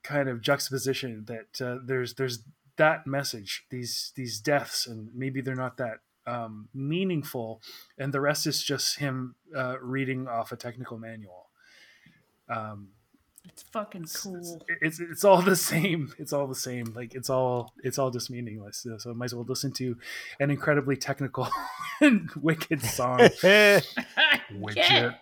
kind 0.04 0.30
of 0.30 0.42
juxtaposition 0.42 1.26
that 1.28 1.62
uh, 1.66 1.78
there's 1.86 2.14
there's 2.16 2.40
that 2.78 3.06
message, 3.06 3.66
these 3.70 4.12
these 4.16 4.40
deaths, 4.40 4.88
and 4.88 5.10
maybe 5.14 5.42
they're 5.42 5.56
not 5.56 5.78
that 5.78 6.00
um, 6.28 6.70
meaningful, 6.74 7.62
and 7.98 8.14
the 8.14 8.22
rest 8.22 8.46
is 8.48 8.64
just 8.64 9.00
him 9.00 9.36
uh, 9.56 9.78
reading 9.82 10.28
off 10.28 10.52
a 10.52 10.56
technical 10.56 10.98
manual. 10.98 11.50
Um, 12.48 12.90
It's 13.46 13.64
fucking 13.64 14.06
cool. 14.22 14.62
it's 14.82 15.00
it's 15.00 15.24
all 15.24 15.42
the 15.42 15.56
same. 15.56 16.14
It's 16.18 16.34
all 16.34 16.46
the 16.48 16.56
same. 16.56 16.94
Like 16.96 17.16
it's 17.16 17.30
all 17.30 17.74
it's 17.84 17.98
all 17.98 18.12
just 18.12 18.30
meaningless. 18.30 18.78
So, 18.80 18.98
so 18.98 19.10
I 19.12 19.14
might 19.14 19.26
as 19.26 19.36
well 19.36 19.46
listen 19.48 19.72
to 19.74 19.98
an 20.40 20.52
incredibly 20.52 20.98
technical 20.98 21.48
and 22.02 22.30
wicked 22.42 22.82
song. 22.82 23.20
yeah. 23.44 23.80
Widget. 24.52 25.16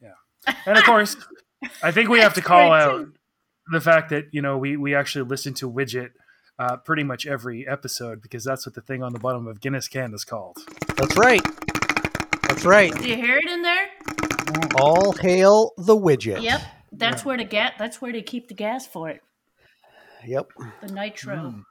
Yeah, 0.00 0.54
and 0.66 0.76
of 0.78 0.84
course, 0.84 1.16
I 1.82 1.92
think 1.92 2.08
we 2.08 2.20
have 2.20 2.34
to 2.34 2.42
call 2.42 2.72
out 2.72 3.06
the 3.70 3.80
fact 3.80 4.10
that 4.10 4.26
you 4.32 4.42
know 4.42 4.58
we 4.58 4.76
we 4.76 4.94
actually 4.94 5.28
listen 5.28 5.54
to 5.54 5.70
Widget 5.70 6.10
uh, 6.62 6.76
pretty 6.76 7.02
much 7.02 7.26
every 7.26 7.66
episode 7.66 8.22
because 8.22 8.44
that's 8.44 8.64
what 8.66 8.74
the 8.74 8.80
thing 8.80 9.02
on 9.02 9.12
the 9.12 9.18
bottom 9.18 9.48
of 9.48 9.60
Guinness 9.60 9.88
can 9.88 10.14
is 10.14 10.24
called. 10.24 10.58
That's 10.96 11.16
right. 11.16 11.42
That's 12.48 12.64
right. 12.64 12.94
Do 12.96 13.08
you 13.08 13.16
hear 13.16 13.36
it 13.36 13.50
in 13.50 13.62
there? 13.62 13.88
All 14.76 15.12
hail 15.12 15.72
the 15.76 15.96
widget. 15.96 16.42
Yep. 16.42 16.60
that's 16.92 17.24
where 17.24 17.36
to 17.36 17.44
get. 17.44 17.74
That's 17.78 18.00
where 18.00 18.12
they 18.12 18.22
keep 18.22 18.46
the 18.48 18.54
gas 18.54 18.86
for 18.86 19.08
it. 19.10 19.22
Yep. 20.24 20.50
The 20.82 20.92
nitro. 20.92 21.36
Mm. 21.36 21.62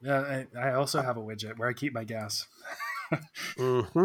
Yeah, 0.00 0.44
I, 0.54 0.68
I 0.68 0.72
also 0.74 1.02
have 1.02 1.16
a 1.18 1.20
widget 1.20 1.58
where 1.58 1.68
I 1.68 1.74
keep 1.74 1.92
my 1.92 2.04
gas. 2.04 2.46
hmm 3.58 3.80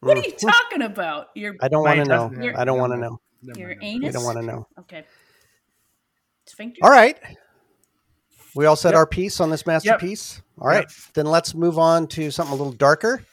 What 0.00 0.18
are 0.18 0.20
you 0.20 0.32
talking 0.32 0.82
about? 0.82 1.28
Your 1.36 1.54
I 1.60 1.68
don't 1.68 1.84
want 1.84 1.98
to 2.00 2.04
know. 2.04 2.24
intestine- 2.26 2.56
I 2.56 2.64
don't 2.64 2.78
want 2.78 2.92
to 2.92 2.98
know. 2.98 3.20
Never 3.42 3.60
your 3.60 3.76
anus. 3.80 4.08
We 4.08 4.12
don't 4.12 4.24
want 4.24 4.38
to 4.38 4.44
know. 4.44 4.66
Okay. 4.80 5.04
Sphincter. 6.46 6.80
All 6.82 6.90
right. 6.90 7.16
We 8.54 8.66
all 8.66 8.76
said 8.76 8.90
Yep. 8.90 8.96
our 8.98 9.06
piece 9.06 9.40
on 9.40 9.50
this 9.50 9.66
masterpiece. 9.66 10.42
All 10.58 10.68
right. 10.68 10.84
Yep. 10.84 10.90
Then 11.14 11.26
let's 11.26 11.54
move 11.54 11.78
on 11.78 12.06
to 12.08 12.30
something 12.30 12.52
a 12.52 12.56
little 12.56 12.72
darker, 12.72 13.24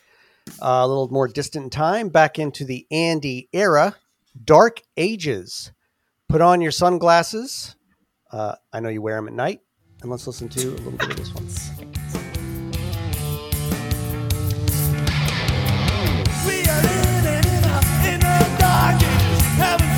uh, 0.61 0.81
a 0.83 0.87
little 0.87 1.09
more 1.09 1.27
distant 1.27 1.65
in 1.65 1.69
time, 1.69 2.09
back 2.09 2.39
into 2.39 2.63
the 2.65 2.87
Andy 2.91 3.49
era, 3.53 3.95
Dark 4.45 4.81
Ages. 4.97 5.71
Put 6.29 6.41
on 6.41 6.61
your 6.61 6.71
sunglasses. 6.71 7.75
Uh, 8.31 8.55
I 8.71 8.79
know 8.79 8.89
you 8.89 9.01
wear 9.01 9.15
them 9.15 9.27
at 9.27 9.33
night. 9.33 9.61
And 10.01 10.09
let's 10.09 10.25
listen 10.27 10.47
to 10.49 10.67
a 10.69 10.77
little 10.77 10.91
bit 10.93 11.09
of 11.09 11.17
this 11.17 11.33
one. 11.33 11.45
We 16.47 16.63
are 16.63 16.81
living 16.81 17.43
in 17.51 17.63
a, 17.65 17.79
in 18.07 18.21
a 18.23 18.57
dark 18.57 19.01
ages. 19.03 19.88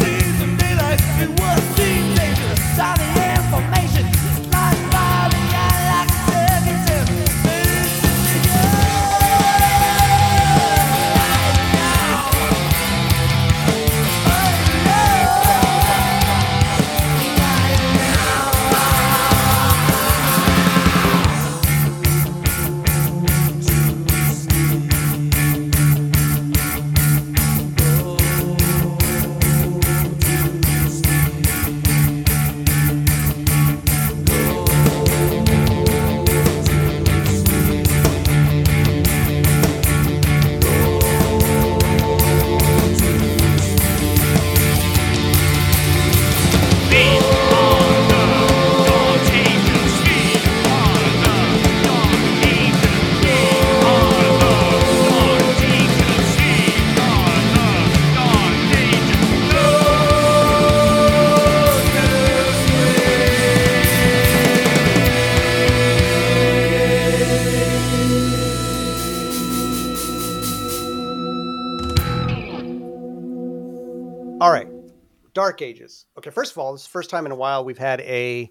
Dark 75.52 75.62
Ages. 75.62 76.06
Okay, 76.18 76.30
first 76.30 76.52
of 76.52 76.58
all, 76.58 76.72
this 76.74 76.82
is 76.82 76.88
the 76.88 76.92
first 76.92 77.10
time 77.10 77.26
in 77.26 77.32
a 77.32 77.36
while 77.36 77.66
we've 77.66 77.78
had 77.78 78.02
a 78.02 78.50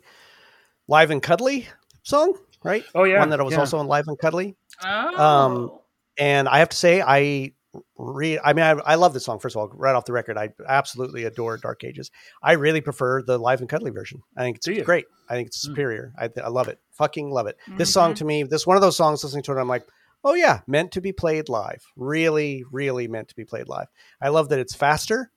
live 0.88 1.10
and 1.10 1.22
cuddly 1.22 1.66
song, 2.02 2.36
right? 2.62 2.84
Oh 2.94 3.04
yeah, 3.04 3.18
One 3.20 3.30
that 3.30 3.42
was 3.44 3.52
yeah. 3.54 3.60
also 3.60 3.78
on 3.78 3.86
live 3.86 4.06
and 4.08 4.18
cuddly. 4.18 4.56
Oh. 4.84 5.22
Um, 5.24 5.78
And 6.18 6.48
I 6.48 6.58
have 6.58 6.68
to 6.70 6.76
say, 6.76 7.00
I 7.00 7.52
re 7.96 8.38
I 8.42 8.52
mean, 8.52 8.64
I, 8.64 8.70
I 8.72 8.94
love 8.96 9.14
this 9.14 9.24
song. 9.24 9.38
First 9.38 9.56
of 9.56 9.60
all, 9.60 9.68
right 9.68 9.94
off 9.94 10.04
the 10.04 10.12
record, 10.12 10.36
I 10.36 10.50
absolutely 10.68 11.24
adore 11.24 11.56
Dark 11.56 11.84
Ages. 11.84 12.10
I 12.42 12.52
really 12.52 12.80
prefer 12.80 13.22
the 13.22 13.38
live 13.38 13.60
and 13.60 13.68
cuddly 13.68 13.90
version. 13.92 14.20
I 14.36 14.42
think 14.42 14.60
Do 14.60 14.72
you? 14.72 14.78
it's 14.78 14.86
great. 14.86 15.06
I 15.28 15.34
think 15.34 15.46
it's 15.48 15.62
Hmm. 15.64 15.70
superior. 15.70 16.12
I, 16.18 16.28
I 16.42 16.48
love 16.48 16.68
it. 16.68 16.78
Fucking 16.92 17.30
love 17.30 17.46
it. 17.46 17.56
This 17.78 17.92
song 17.92 18.14
to 18.14 18.24
me, 18.24 18.42
this 18.42 18.66
one 18.66 18.76
of 18.76 18.82
those 18.82 18.96
songs. 18.96 19.22
Listening 19.24 19.44
to 19.44 19.52
it, 19.52 19.60
I'm 19.60 19.68
like, 19.68 19.86
oh 20.24 20.34
yeah, 20.34 20.60
meant 20.66 20.92
to 20.92 21.00
be 21.00 21.12
played 21.12 21.48
live. 21.48 21.82
Really, 21.96 22.64
really 22.72 23.08
meant 23.08 23.28
to 23.28 23.36
be 23.36 23.44
played 23.44 23.68
live. 23.68 23.86
I 24.20 24.28
love 24.28 24.48
that 24.50 24.58
it's 24.58 24.74
faster. 24.74 25.30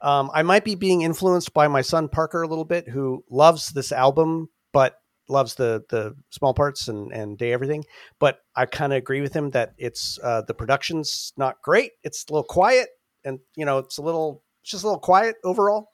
Um, 0.00 0.30
I 0.32 0.42
might 0.42 0.64
be 0.64 0.74
being 0.74 1.02
influenced 1.02 1.52
by 1.52 1.68
my 1.68 1.80
son 1.82 2.08
Parker 2.08 2.42
a 2.42 2.48
little 2.48 2.64
bit, 2.64 2.88
who 2.88 3.24
loves 3.30 3.68
this 3.70 3.92
album, 3.92 4.48
but 4.72 4.94
loves 5.28 5.56
the 5.56 5.84
the 5.90 6.14
small 6.30 6.54
parts 6.54 6.88
and 6.88 7.12
and 7.12 7.36
day 7.36 7.52
everything. 7.52 7.84
But 8.18 8.38
I 8.56 8.66
kind 8.66 8.92
of 8.92 8.96
agree 8.96 9.20
with 9.20 9.34
him 9.34 9.50
that 9.50 9.74
it's 9.76 10.18
uh, 10.22 10.42
the 10.42 10.54
production's 10.54 11.32
not 11.36 11.60
great. 11.62 11.92
It's 12.02 12.24
a 12.28 12.32
little 12.32 12.44
quiet, 12.44 12.88
and 13.24 13.38
you 13.56 13.64
know, 13.64 13.78
it's 13.78 13.98
a 13.98 14.02
little 14.02 14.42
it's 14.62 14.70
just 14.70 14.84
a 14.84 14.86
little 14.86 15.00
quiet 15.00 15.36
overall. 15.44 15.88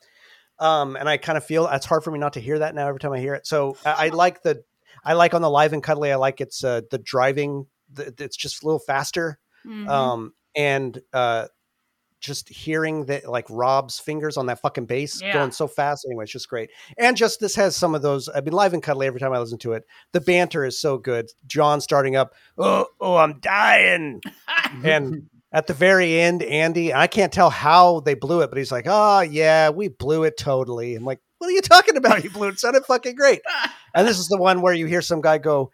Um, 0.60 0.94
and 0.96 1.08
I 1.08 1.16
kind 1.16 1.36
of 1.36 1.44
feel 1.44 1.66
it's 1.66 1.86
hard 1.86 2.04
for 2.04 2.10
me 2.12 2.18
not 2.20 2.34
to 2.34 2.40
hear 2.40 2.60
that 2.60 2.74
now 2.76 2.86
every 2.86 3.00
time 3.00 3.12
I 3.12 3.18
hear 3.18 3.34
it. 3.34 3.46
So 3.46 3.76
I, 3.84 4.06
I 4.06 4.08
like 4.10 4.42
the 4.42 4.62
I 5.04 5.14
like 5.14 5.34
on 5.34 5.42
the 5.42 5.50
live 5.50 5.72
and 5.72 5.82
cuddly. 5.82 6.12
I 6.12 6.16
like 6.16 6.40
it's 6.40 6.62
uh, 6.62 6.82
the 6.90 6.98
driving. 6.98 7.66
The, 7.92 8.14
it's 8.18 8.36
just 8.36 8.62
a 8.62 8.66
little 8.66 8.78
faster 8.80 9.38
Mhm. 9.66 9.88
um 9.88 10.34
and 10.54 11.00
uh 11.12 11.46
just 12.24 12.48
hearing 12.48 13.04
that 13.06 13.28
like 13.28 13.46
rob's 13.50 13.98
fingers 13.98 14.36
on 14.36 14.46
that 14.46 14.60
fucking 14.60 14.86
bass 14.86 15.20
Yeah. 15.22 15.32
going 15.34 15.52
so 15.52 15.66
fast 15.68 16.06
anyway 16.08 16.24
it's 16.24 16.32
just 16.32 16.48
great. 16.48 16.70
And 16.98 17.16
just 17.16 17.38
this 17.40 17.54
has 17.56 17.76
some 17.76 17.94
of 17.94 18.02
those 18.02 18.28
i 18.34 18.40
mean 18.40 18.52
live 18.52 18.72
and 18.72 18.82
cuddly 18.82 19.06
every 19.06 19.20
time 19.20 19.32
i 19.32 19.38
listen 19.38 19.58
to 19.58 19.72
it 19.72 19.84
the 20.12 20.20
banter 20.20 20.64
is 20.64 20.80
so 20.80 20.98
good. 20.98 21.30
John 21.46 21.80
starting 21.80 22.16
up 22.16 22.34
oh 22.58 22.86
oh 23.00 23.16
i'm 23.16 23.40
dying. 23.40 24.20
And 24.82 25.28
at 25.52 25.66
the 25.68 25.74
very 25.74 26.18
end 26.20 26.42
andy 26.42 26.92
i 26.92 27.06
can't 27.06 27.32
tell 27.32 27.50
how 27.50 28.00
they 28.00 28.14
blew 28.14 28.40
it 28.40 28.48
but 28.50 28.58
he's 28.58 28.72
like 28.72 28.86
oh 28.88 29.20
yeah 29.20 29.70
we 29.70 29.88
blew 29.88 30.24
it 30.24 30.36
totally. 30.36 30.94
I'm 30.96 31.04
like 31.04 31.20
what 31.38 31.48
are 31.48 31.52
you 31.52 31.60
talking 31.62 31.96
about? 31.98 32.24
You 32.24 32.30
blew 32.30 32.48
it, 32.48 32.52
it. 32.52 32.58
Sounded 32.60 32.86
fucking 32.86 33.16
great. 33.16 33.42
And 33.94 34.08
this 34.08 34.18
is 34.18 34.28
the 34.28 34.38
one 34.38 34.62
where 34.62 34.72
you 34.72 34.86
hear 34.86 35.02
some 35.02 35.20
guy 35.20 35.36
go 35.36 35.72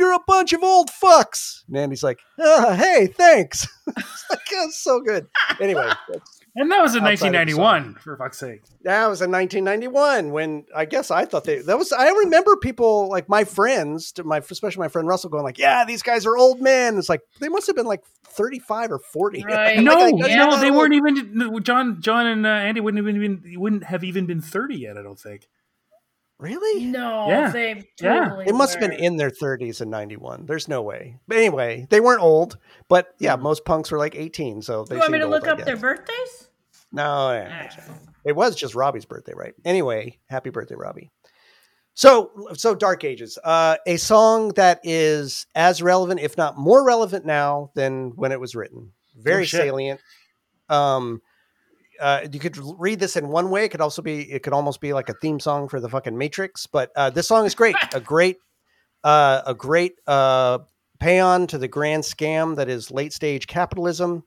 you're 0.00 0.12
a 0.14 0.18
bunch 0.26 0.52
of 0.52 0.62
old 0.64 0.88
fucks. 0.90 1.62
And 1.68 1.76
Andy's 1.76 2.02
like, 2.02 2.18
ah, 2.40 2.74
hey, 2.74 3.06
thanks. 3.06 3.68
it's 3.86 4.24
like, 4.30 4.40
it's 4.50 4.80
so 4.82 5.00
good. 5.00 5.26
Anyway, 5.60 5.88
And 6.56 6.68
that 6.72 6.82
was 6.82 6.96
in 6.96 7.02
Outside 7.04 7.28
of 7.28 7.46
the 7.46 7.54
1991, 7.56 7.94
for 8.02 8.16
fuck's 8.16 8.38
sake. 8.38 8.62
that 8.82 9.06
was 9.06 9.22
in 9.22 9.30
1991 9.30 10.32
when 10.32 10.64
I 10.74 10.84
guess 10.84 11.12
I 11.12 11.24
thought 11.24 11.44
they, 11.44 11.60
that 11.60 11.78
was, 11.78 11.92
I 11.92 12.08
remember 12.10 12.56
people 12.56 13.08
like 13.08 13.28
my 13.28 13.44
friends, 13.44 14.10
to 14.12 14.24
my, 14.24 14.38
especially 14.38 14.80
my 14.80 14.88
friend 14.88 15.06
Russell 15.06 15.30
going 15.30 15.44
like, 15.44 15.58
yeah, 15.58 15.84
these 15.84 16.02
guys 16.02 16.26
are 16.26 16.36
old 16.36 16.60
men. 16.60 16.98
It's 16.98 17.08
like, 17.08 17.20
they 17.38 17.48
must 17.48 17.68
have 17.68 17.76
been 17.76 17.86
like 17.86 18.02
35 18.24 18.90
or 18.90 18.98
40. 18.98 19.44
Right. 19.46 19.76
Like, 19.76 19.84
No, 19.84 19.92
I- 19.92 20.08
yeah. 20.26 20.36
no, 20.38 20.50
that's 20.50 20.60
they 20.60 20.70
not 20.70 20.76
weren't 20.78 20.94
even. 20.94 21.62
John, 21.62 22.00
John, 22.02 22.26
and 22.26 22.44
uh, 22.44 22.48
Andy 22.48 22.80
wouldn't 22.80 23.06
have 23.06 23.14
even 23.14 23.36
been 23.36 23.60
wouldn't 23.60 23.84
have 23.84 24.02
even 24.02 24.26
been 24.26 24.40
30 24.40 24.74
yet. 24.76 24.98
I 24.98 25.02
don't 25.02 25.20
think. 25.20 25.46
Really? 26.40 26.84
no, 26.86 27.28
Yeah. 27.28 27.50
they 27.50 27.84
Yeah. 28.00 28.24
totally 28.24 28.46
It 28.46 28.54
must 28.54 28.72
have 28.72 28.80
been 28.80 28.98
in 28.98 29.16
their 29.16 29.30
30s 29.30 29.80
in 29.80 29.90
91. 29.90 30.46
There's 30.46 30.68
no 30.68 30.80
way. 30.82 31.18
But 31.28 31.36
anyway, 31.36 31.86
they 31.90 32.00
weren't 32.00 32.22
old, 32.22 32.56
but 32.88 33.14
yeah, 33.18 33.36
most 33.36 33.64
punks 33.64 33.90
were 33.90 33.98
like 33.98 34.14
18. 34.16 34.62
So 34.62 34.84
they 34.84 34.94
You 34.96 35.00
want 35.00 35.12
me 35.12 35.18
to 35.18 35.24
old, 35.24 35.32
look 35.32 35.46
up 35.46 35.64
their 35.64 35.76
birthdays? 35.76 36.48
No, 36.92 37.32
yeah. 37.32 37.70
Ah. 37.88 37.92
It 38.24 38.34
was 38.34 38.56
just 38.56 38.74
Robbie's 38.74 39.04
birthday, 39.04 39.32
right? 39.36 39.54
Anyway, 39.64 40.18
happy 40.28 40.50
birthday, 40.50 40.74
Robbie. 40.74 41.10
So, 41.94 42.30
so 42.54 42.74
Dark 42.74 43.04
Ages, 43.04 43.38
uh, 43.44 43.76
a 43.86 43.96
song 43.98 44.50
that 44.54 44.80
is 44.82 45.46
as 45.54 45.82
relevant, 45.82 46.20
if 46.20 46.36
not 46.38 46.56
more 46.56 46.84
relevant 46.84 47.26
now 47.26 47.70
than 47.74 48.12
when 48.16 48.32
it 48.32 48.40
was 48.40 48.54
written. 48.54 48.92
Very 49.16 49.42
Oh, 49.42 49.46
salient. 49.46 50.00
Um, 50.68 51.20
uh, 52.00 52.26
you 52.30 52.40
could 52.40 52.56
read 52.78 53.00
this 53.00 53.16
in 53.16 53.28
one 53.28 53.50
way. 53.50 53.64
It 53.64 53.70
could 53.70 53.80
also 53.80 54.02
be, 54.02 54.30
it 54.30 54.42
could 54.42 54.52
almost 54.52 54.80
be 54.80 54.92
like 54.92 55.08
a 55.08 55.14
theme 55.14 55.40
song 55.40 55.68
for 55.68 55.80
the 55.80 55.88
fucking 55.88 56.16
Matrix. 56.16 56.66
But 56.66 56.90
uh, 56.96 57.10
this 57.10 57.28
song 57.28 57.46
is 57.46 57.54
great. 57.54 57.76
a 57.94 58.00
great, 58.00 58.38
uh, 59.04 59.42
a 59.46 59.54
great 59.54 59.94
uh, 60.06 60.60
paean 60.98 61.46
to 61.48 61.58
the 61.58 61.68
grand 61.68 62.02
scam 62.04 62.56
that 62.56 62.68
is 62.68 62.90
late 62.90 63.12
stage 63.12 63.46
capitalism. 63.46 64.24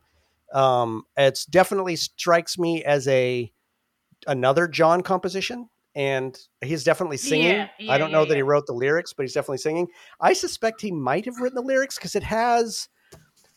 Um, 0.54 1.04
it's 1.18 1.46
definitely 1.46 1.96
strikes 1.96 2.58
me 2.58 2.84
as 2.84 3.08
a 3.08 3.52
another 4.28 4.68
John 4.68 5.02
composition, 5.02 5.68
and 5.96 6.38
he's 6.64 6.84
definitely 6.84 7.18
singing. 7.18 7.48
Yeah, 7.48 7.68
yeah, 7.80 7.92
I 7.92 7.98
don't 7.98 8.12
know 8.12 8.22
yeah, 8.22 8.30
that 8.30 8.36
he 8.36 8.44
wrote 8.44 8.68
the 8.68 8.74
lyrics, 8.74 9.14
but 9.14 9.24
he's 9.24 9.34
definitely 9.34 9.58
singing. 9.58 9.88
I 10.22 10.34
suspect 10.34 10.82
he 10.82 10.92
might 10.92 11.26
have 11.26 11.40
written 11.40 11.56
the 11.56 11.68
lyrics 11.68 11.98
because 11.98 12.16
it 12.16 12.24
has 12.24 12.88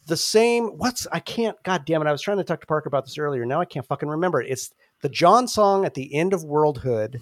the 0.06 0.16
same. 0.16 0.68
What's 0.78 1.06
I 1.12 1.20
can't. 1.20 1.56
God 1.62 1.84
damn 1.84 2.02
it! 2.02 2.08
I 2.08 2.12
was 2.12 2.22
trying 2.22 2.38
to 2.38 2.44
talk 2.44 2.60
to 2.60 2.66
Parker 2.66 2.88
about 2.88 3.04
this 3.04 3.18
earlier. 3.18 3.44
Now 3.44 3.60
I 3.60 3.64
can't 3.64 3.86
fucking 3.86 4.08
remember 4.08 4.40
it. 4.40 4.50
It's 4.50 4.72
the 5.02 5.08
John 5.08 5.48
song 5.48 5.84
at 5.84 5.94
the 5.94 6.14
end 6.14 6.32
of 6.32 6.42
Worldhood, 6.42 7.20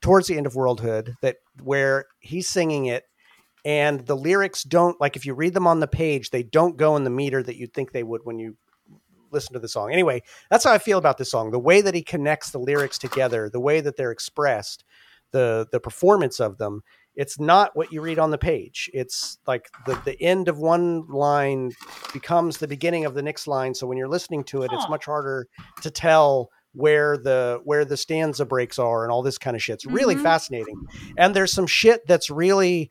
towards 0.00 0.26
the 0.26 0.36
end 0.36 0.46
of 0.46 0.54
Worldhood, 0.54 1.14
that 1.20 1.36
where 1.62 2.06
he's 2.20 2.48
singing 2.48 2.86
it. 2.86 3.04
And 3.64 4.00
the 4.06 4.16
lyrics 4.16 4.64
don't 4.64 5.00
like 5.00 5.14
if 5.14 5.24
you 5.24 5.34
read 5.34 5.54
them 5.54 5.68
on 5.68 5.78
the 5.78 5.86
page, 5.86 6.30
they 6.30 6.42
don't 6.42 6.76
go 6.76 6.96
in 6.96 7.04
the 7.04 7.10
meter 7.10 7.42
that 7.44 7.56
you'd 7.56 7.72
think 7.72 7.92
they 7.92 8.02
would 8.02 8.22
when 8.24 8.38
you 8.38 8.56
listen 9.30 9.52
to 9.52 9.60
the 9.60 9.68
song. 9.68 9.92
Anyway, 9.92 10.22
that's 10.50 10.64
how 10.64 10.72
I 10.72 10.78
feel 10.78 10.98
about 10.98 11.18
this 11.18 11.30
song. 11.30 11.50
The 11.50 11.58
way 11.58 11.80
that 11.80 11.94
he 11.94 12.02
connects 12.02 12.50
the 12.50 12.58
lyrics 12.58 12.98
together, 12.98 13.48
the 13.48 13.60
way 13.60 13.80
that 13.80 13.96
they're 13.96 14.10
expressed, 14.10 14.84
the 15.30 15.66
the 15.70 15.80
performance 15.80 16.40
of 16.40 16.58
them. 16.58 16.82
It's 17.14 17.38
not 17.38 17.70
what 17.74 17.92
you 17.92 18.00
read 18.00 18.18
on 18.18 18.30
the 18.30 18.38
page. 18.38 18.90
It's 18.94 19.38
like 19.46 19.68
the 19.86 19.94
the 20.04 20.20
end 20.22 20.48
of 20.48 20.58
one 20.58 21.06
line 21.08 21.72
becomes 22.12 22.58
the 22.58 22.68
beginning 22.68 23.04
of 23.04 23.14
the 23.14 23.22
next 23.22 23.46
line. 23.46 23.74
So 23.74 23.86
when 23.86 23.98
you're 23.98 24.08
listening 24.08 24.44
to 24.44 24.62
it, 24.62 24.72
it's 24.72 24.88
much 24.88 25.04
harder 25.04 25.46
to 25.82 25.90
tell 25.90 26.48
where 26.74 27.18
the 27.18 27.60
where 27.64 27.84
the 27.84 27.96
stanza 27.98 28.46
breaks 28.46 28.78
are 28.78 29.02
and 29.04 29.12
all 29.12 29.22
this 29.22 29.36
kind 29.38 29.54
of 29.54 29.62
shit. 29.62 29.74
It's 29.74 29.86
really 29.86 30.14
Mhm. 30.16 30.22
fascinating. 30.22 30.76
And 31.18 31.36
there's 31.36 31.52
some 31.52 31.66
shit 31.66 32.06
that's 32.06 32.30
really 32.30 32.90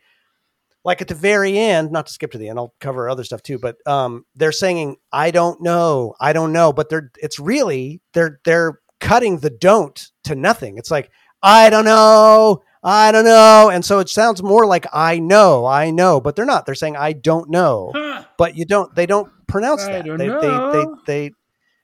like 0.83 1.01
at 1.01 1.07
the 1.07 1.15
very 1.15 1.57
end, 1.57 1.91
not 1.91 2.07
to 2.07 2.13
skip 2.13 2.31
to 2.31 2.37
the 2.39 2.49
end, 2.49 2.57
I'll 2.57 2.73
cover 2.79 3.09
other 3.09 3.23
stuff 3.23 3.41
too, 3.43 3.57
but 3.59 3.77
um 3.87 4.25
they're 4.35 4.51
saying, 4.51 4.97
I 5.11 5.31
don't 5.31 5.61
know, 5.61 6.13
I 6.19 6.33
don't 6.33 6.51
know, 6.53 6.71
but 6.73 6.89
they're 6.89 7.11
it's 7.21 7.39
really 7.39 8.01
they're 8.13 8.39
they're 8.45 8.79
cutting 8.99 9.39
the 9.39 9.49
don't 9.49 10.11
to 10.25 10.35
nothing. 10.35 10.77
It's 10.77 10.91
like, 10.91 11.09
I 11.41 11.71
don't 11.71 11.85
know, 11.85 12.61
I 12.83 13.11
don't 13.11 13.25
know. 13.25 13.69
And 13.71 13.85
so 13.85 13.99
it 13.99 14.09
sounds 14.09 14.41
more 14.41 14.65
like 14.65 14.87
I 14.91 15.19
know, 15.19 15.65
I 15.65 15.91
know, 15.91 16.19
but 16.19 16.35
they're 16.35 16.45
not. 16.45 16.65
They're 16.65 16.75
saying 16.75 16.97
I 16.97 17.13
don't 17.13 17.49
know. 17.49 17.91
Huh. 17.95 18.23
But 18.37 18.55
you 18.55 18.65
don't 18.65 18.93
they 18.95 19.05
don't 19.05 19.31
pronounce 19.47 19.83
I 19.83 19.91
that. 19.93 20.05
don't 20.05 20.17
they, 20.17 20.27
they 20.27 20.39
they 20.71 20.85
they 21.29 21.31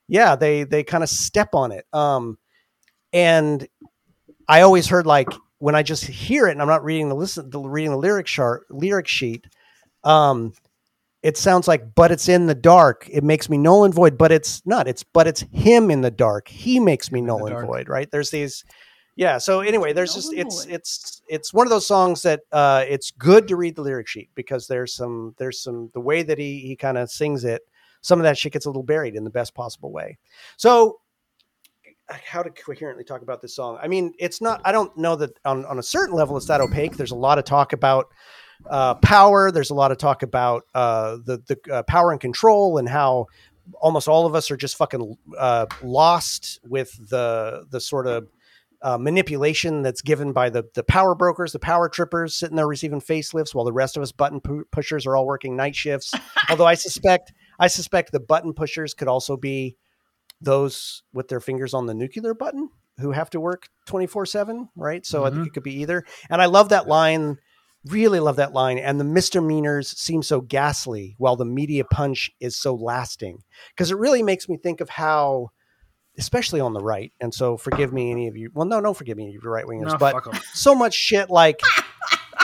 yeah, 0.07 0.36
they 0.36 0.63
they 0.63 0.83
kind 0.83 1.03
of 1.03 1.10
step 1.10 1.49
on 1.53 1.71
it. 1.71 1.86
Um 1.93 2.38
and 3.13 3.67
I 4.47 4.62
always 4.62 4.88
heard 4.88 5.05
like 5.05 5.27
when 5.60 5.75
I 5.75 5.83
just 5.83 6.05
hear 6.05 6.47
it 6.47 6.51
and 6.51 6.62
I'm 6.62 6.67
not 6.67 6.83
reading 6.83 7.10
the 7.10 7.15
listen 7.15 7.49
the 7.49 7.60
reading 7.60 7.91
the 7.91 7.97
lyric 7.97 8.25
chart 8.25 8.65
lyric 8.69 9.07
sheet, 9.07 9.45
um, 10.03 10.53
it 11.21 11.38
sounds 11.38 11.67
like 11.67 11.95
but 11.95 12.12
it's 12.12 12.29
in 12.29 12.45
the 12.45 12.55
dark. 12.55 13.07
It 13.12 13.23
makes 13.23 13.49
me 13.49 13.57
null 13.57 13.83
and 13.83 13.93
void, 13.93 14.17
but 14.17 14.31
it's 14.31 14.65
not. 14.65 14.88
It's 14.88 15.03
but 15.03 15.27
it's 15.27 15.43
him 15.51 15.91
in 15.91 16.01
the 16.01 16.12
dark. 16.12 16.47
He 16.47 16.79
makes 16.79 17.12
me 17.12 17.21
null 17.21 17.45
and 17.45 17.67
void, 17.67 17.89
right? 17.89 18.10
There's 18.10 18.29
these 18.29 18.63
yeah, 19.17 19.39
so 19.39 19.62
anyway, 19.62 19.93
there's 19.93 20.13
just 20.13 20.32
it's 20.32 20.65
it's 20.67 21.23
it's 21.27 21.51
one 21.51 21.65
of 21.65 21.71
those 21.71 21.88
songs 21.88 22.21
that 22.21 22.41
uh 22.51 22.86
it's 22.88 23.10
good 23.10 23.47
to 23.47 23.56
read 23.56 23.75
the 23.75 23.82
lyric 23.82 24.08
sheet 24.08 24.30
because 24.36 24.67
there's 24.67 24.93
some 24.93 25.34
there's 25.38 25.60
some 25.60 25.89
the 25.93 25.99
way 25.99 26.21
that 26.21 26.38
he 26.38 26.60
he 26.60 26.75
kind 26.75 26.99
of 26.99 27.10
sings 27.10 27.43
it, 27.43 27.63
some 28.01 28.19
of 28.19 28.23
that 28.23 28.38
shit 28.38 28.53
gets 28.53 28.67
a 28.67 28.69
little 28.69 28.84
buried 28.84 29.15
in 29.15 29.23
the 29.23 29.32
best 29.32 29.56
possible 29.56 29.91
way. 29.91 30.19
So 30.56 30.99
how 32.10 32.43
to 32.43 32.51
coherently 32.51 33.03
talk 33.03 33.23
about 33.23 33.41
this 33.41 33.56
song. 33.56 33.80
I 33.82 33.88
mean, 33.88 34.13
it's 34.19 34.39
not. 34.39 34.62
I 34.63 34.71
don't 34.71 34.95
know 34.95 35.15
that 35.15 35.32
on 35.45 35.65
on 35.65 35.80
a 35.80 35.84
certain 35.84 36.15
level 36.15 36.38
it's 36.38 36.45
that 36.45 36.62
opaque. 36.62 36.95
There's 36.95 37.12
a 37.12 37.15
lot 37.15 37.39
of 37.39 37.43
talk 37.43 37.73
about 37.73 38.13
uh, 38.69 38.95
power. 38.95 39.51
There's 39.51 39.71
a 39.71 39.75
lot 39.75 39.91
of 39.91 39.97
talk 39.97 40.21
about 40.21 40.63
uh, 40.75 41.17
the 41.25 41.41
the 41.47 41.73
uh, 41.73 41.84
power 41.84 42.12
and 42.12 42.21
control 42.21 42.77
and 42.77 42.88
how 42.88 43.27
almost 43.82 44.08
all 44.08 44.25
of 44.25 44.36
us 44.36 44.49
are 44.51 44.58
just 44.58 44.77
fucking 44.77 45.17
uh, 45.38 45.65
lost 45.82 46.60
with 46.67 47.10
the 47.10 47.65
the 47.71 47.82
sort 47.82 48.06
of 48.06 48.27
uh, 48.81 48.97
manipulation 48.97 49.81
that's 49.81 50.01
given 50.01 50.33
by 50.33 50.49
the 50.49 50.63
the 50.75 50.83
power 50.83 51.15
brokers, 51.15 51.51
the 51.51 51.59
power 51.59 51.89
trippers 51.89 52.35
sitting 52.35 52.55
there 52.55 52.67
receiving 52.67 53.01
facelifts, 53.01 53.53
while 53.55 53.65
the 53.65 53.73
rest 53.73 53.97
of 53.97 54.03
us 54.03 54.11
button 54.11 54.39
pu- 54.39 54.65
pushers 54.71 55.05
are 55.05 55.15
all 55.15 55.25
working 55.25 55.55
night 55.55 55.75
shifts. 55.75 56.13
Although 56.49 56.65
I 56.65 56.75
suspect 56.75 57.33
I 57.59 57.67
suspect 57.67 58.11
the 58.11 58.19
button 58.19 58.53
pushers 58.53 58.93
could 58.93 59.07
also 59.07 59.35
be 59.37 59.75
those 60.41 61.03
with 61.13 61.27
their 61.29 61.39
fingers 61.39 61.73
on 61.73 61.85
the 61.87 61.93
nuclear 61.93 62.33
button 62.33 62.69
who 62.99 63.11
have 63.11 63.29
to 63.31 63.39
work 63.39 63.67
24 63.87 64.25
7 64.25 64.69
right 64.75 65.05
so 65.05 65.23
i 65.25 65.29
think 65.29 65.41
Mhm. 65.43 65.47
it 65.47 65.53
could 65.53 65.63
be 65.63 65.81
either 65.81 66.03
and 66.29 66.41
i 66.41 66.45
love 66.45 66.69
that 66.69 66.87
line 66.87 67.37
really 67.85 68.19
love 68.19 68.35
that 68.35 68.53
line 68.53 68.77
and 68.77 68.99
the 68.99 69.03
misdemeanors 69.03 69.99
seem 69.99 70.21
so 70.21 70.41
ghastly 70.41 71.15
while 71.17 71.35
the 71.35 71.45
media 71.45 71.83
punch 71.85 72.29
is 72.39 72.55
so 72.55 72.75
lasting 72.75 73.39
because 73.75 73.89
it 73.91 73.97
really 73.97 74.21
makes 74.21 74.47
me 74.47 74.57
think 74.57 74.79
of 74.81 74.89
how 74.89 75.49
especially 76.17 76.60
on 76.60 76.73
the 76.73 76.80
right 76.82 77.12
and 77.21 77.34
so 77.34 77.58
forgive 77.58 77.93
me 77.93 78.12
any 78.12 78.27
of 78.27 78.36
you 78.36 78.49
well 78.53 78.65
no 78.65 78.82
don't 78.82 78.97
forgive 78.97 79.17
me 79.17 79.23
any 79.25 79.36
of 79.36 79.43
you 79.43 79.49
right 79.49 79.65
wingers 79.65 79.91
No, 79.91 79.97
but 79.97 80.36
so 80.53 80.73
much 80.75 80.93
shit 80.93 81.30
like 81.30 81.60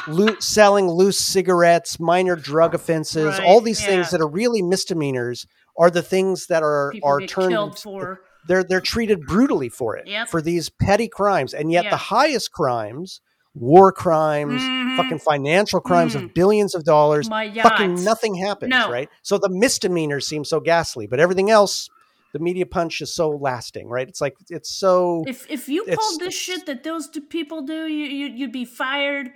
loo- 0.07 0.39
selling 0.39 0.87
loose 0.89 1.19
cigarettes, 1.19 1.99
minor 1.99 2.35
drug 2.35 2.73
offenses, 2.79 3.39
all 3.39 3.61
these 3.61 3.81
yeah. 3.81 3.87
things 3.87 4.11
that 4.11 4.21
are 4.21 4.27
really 4.27 4.61
misdemeanors 4.61 5.45
are 5.77 5.89
the 5.89 6.01
things 6.01 6.47
that 6.47 6.61
are 6.63 6.91
People 6.91 7.09
are 7.09 7.21
turned 7.21 7.77
for. 7.79 8.21
they're 8.47 8.63
they're 8.63 8.81
treated 8.81 9.21
brutally 9.25 9.69
for 9.69 9.95
it 9.97 10.07
Yep. 10.07 10.29
for 10.29 10.41
these 10.41 10.69
petty 10.69 11.07
crimes 11.07 11.53
and 11.53 11.71
yet 11.71 11.85
Yeah. 11.85 11.89
the 11.91 11.97
highest 11.97 12.51
crimes 12.51 13.21
war 13.55 13.91
crimes 13.91 14.61
Mhm. 14.61 14.97
fucking 14.97 15.19
financial 15.19 15.79
crimes 15.79 16.15
of 16.15 16.23
Mm. 16.23 16.33
billions 16.33 16.73
of 16.75 16.83
dollars 16.83 17.29
My 17.29 17.51
fucking 17.53 18.03
nothing 18.03 18.35
happens 18.35 18.71
No. 18.71 18.91
right 18.91 19.09
so 19.21 19.37
the 19.37 19.49
misdemeanors 19.49 20.27
seem 20.27 20.43
so 20.43 20.59
ghastly 20.59 21.05
but 21.07 21.19
everything 21.19 21.49
else 21.51 21.87
the 22.33 22.39
media 22.39 22.65
punch 22.65 22.99
is 23.01 23.15
so 23.15 23.29
lasting 23.29 23.87
right 23.87 24.09
it's 24.09 24.19
like 24.19 24.33
it's 24.49 24.69
so 24.69 25.23
If 25.27 25.49
if 25.49 25.69
you 25.69 25.85
pulled 25.85 26.19
this 26.19 26.37
shit 26.37 26.65
that 26.65 26.83
those 26.83 27.09
two 27.09 27.21
people 27.21 27.61
do, 27.61 27.87
you, 27.87 28.05
you 28.05 28.27
you'd 28.27 28.51
be 28.51 28.65
fired 28.65 29.29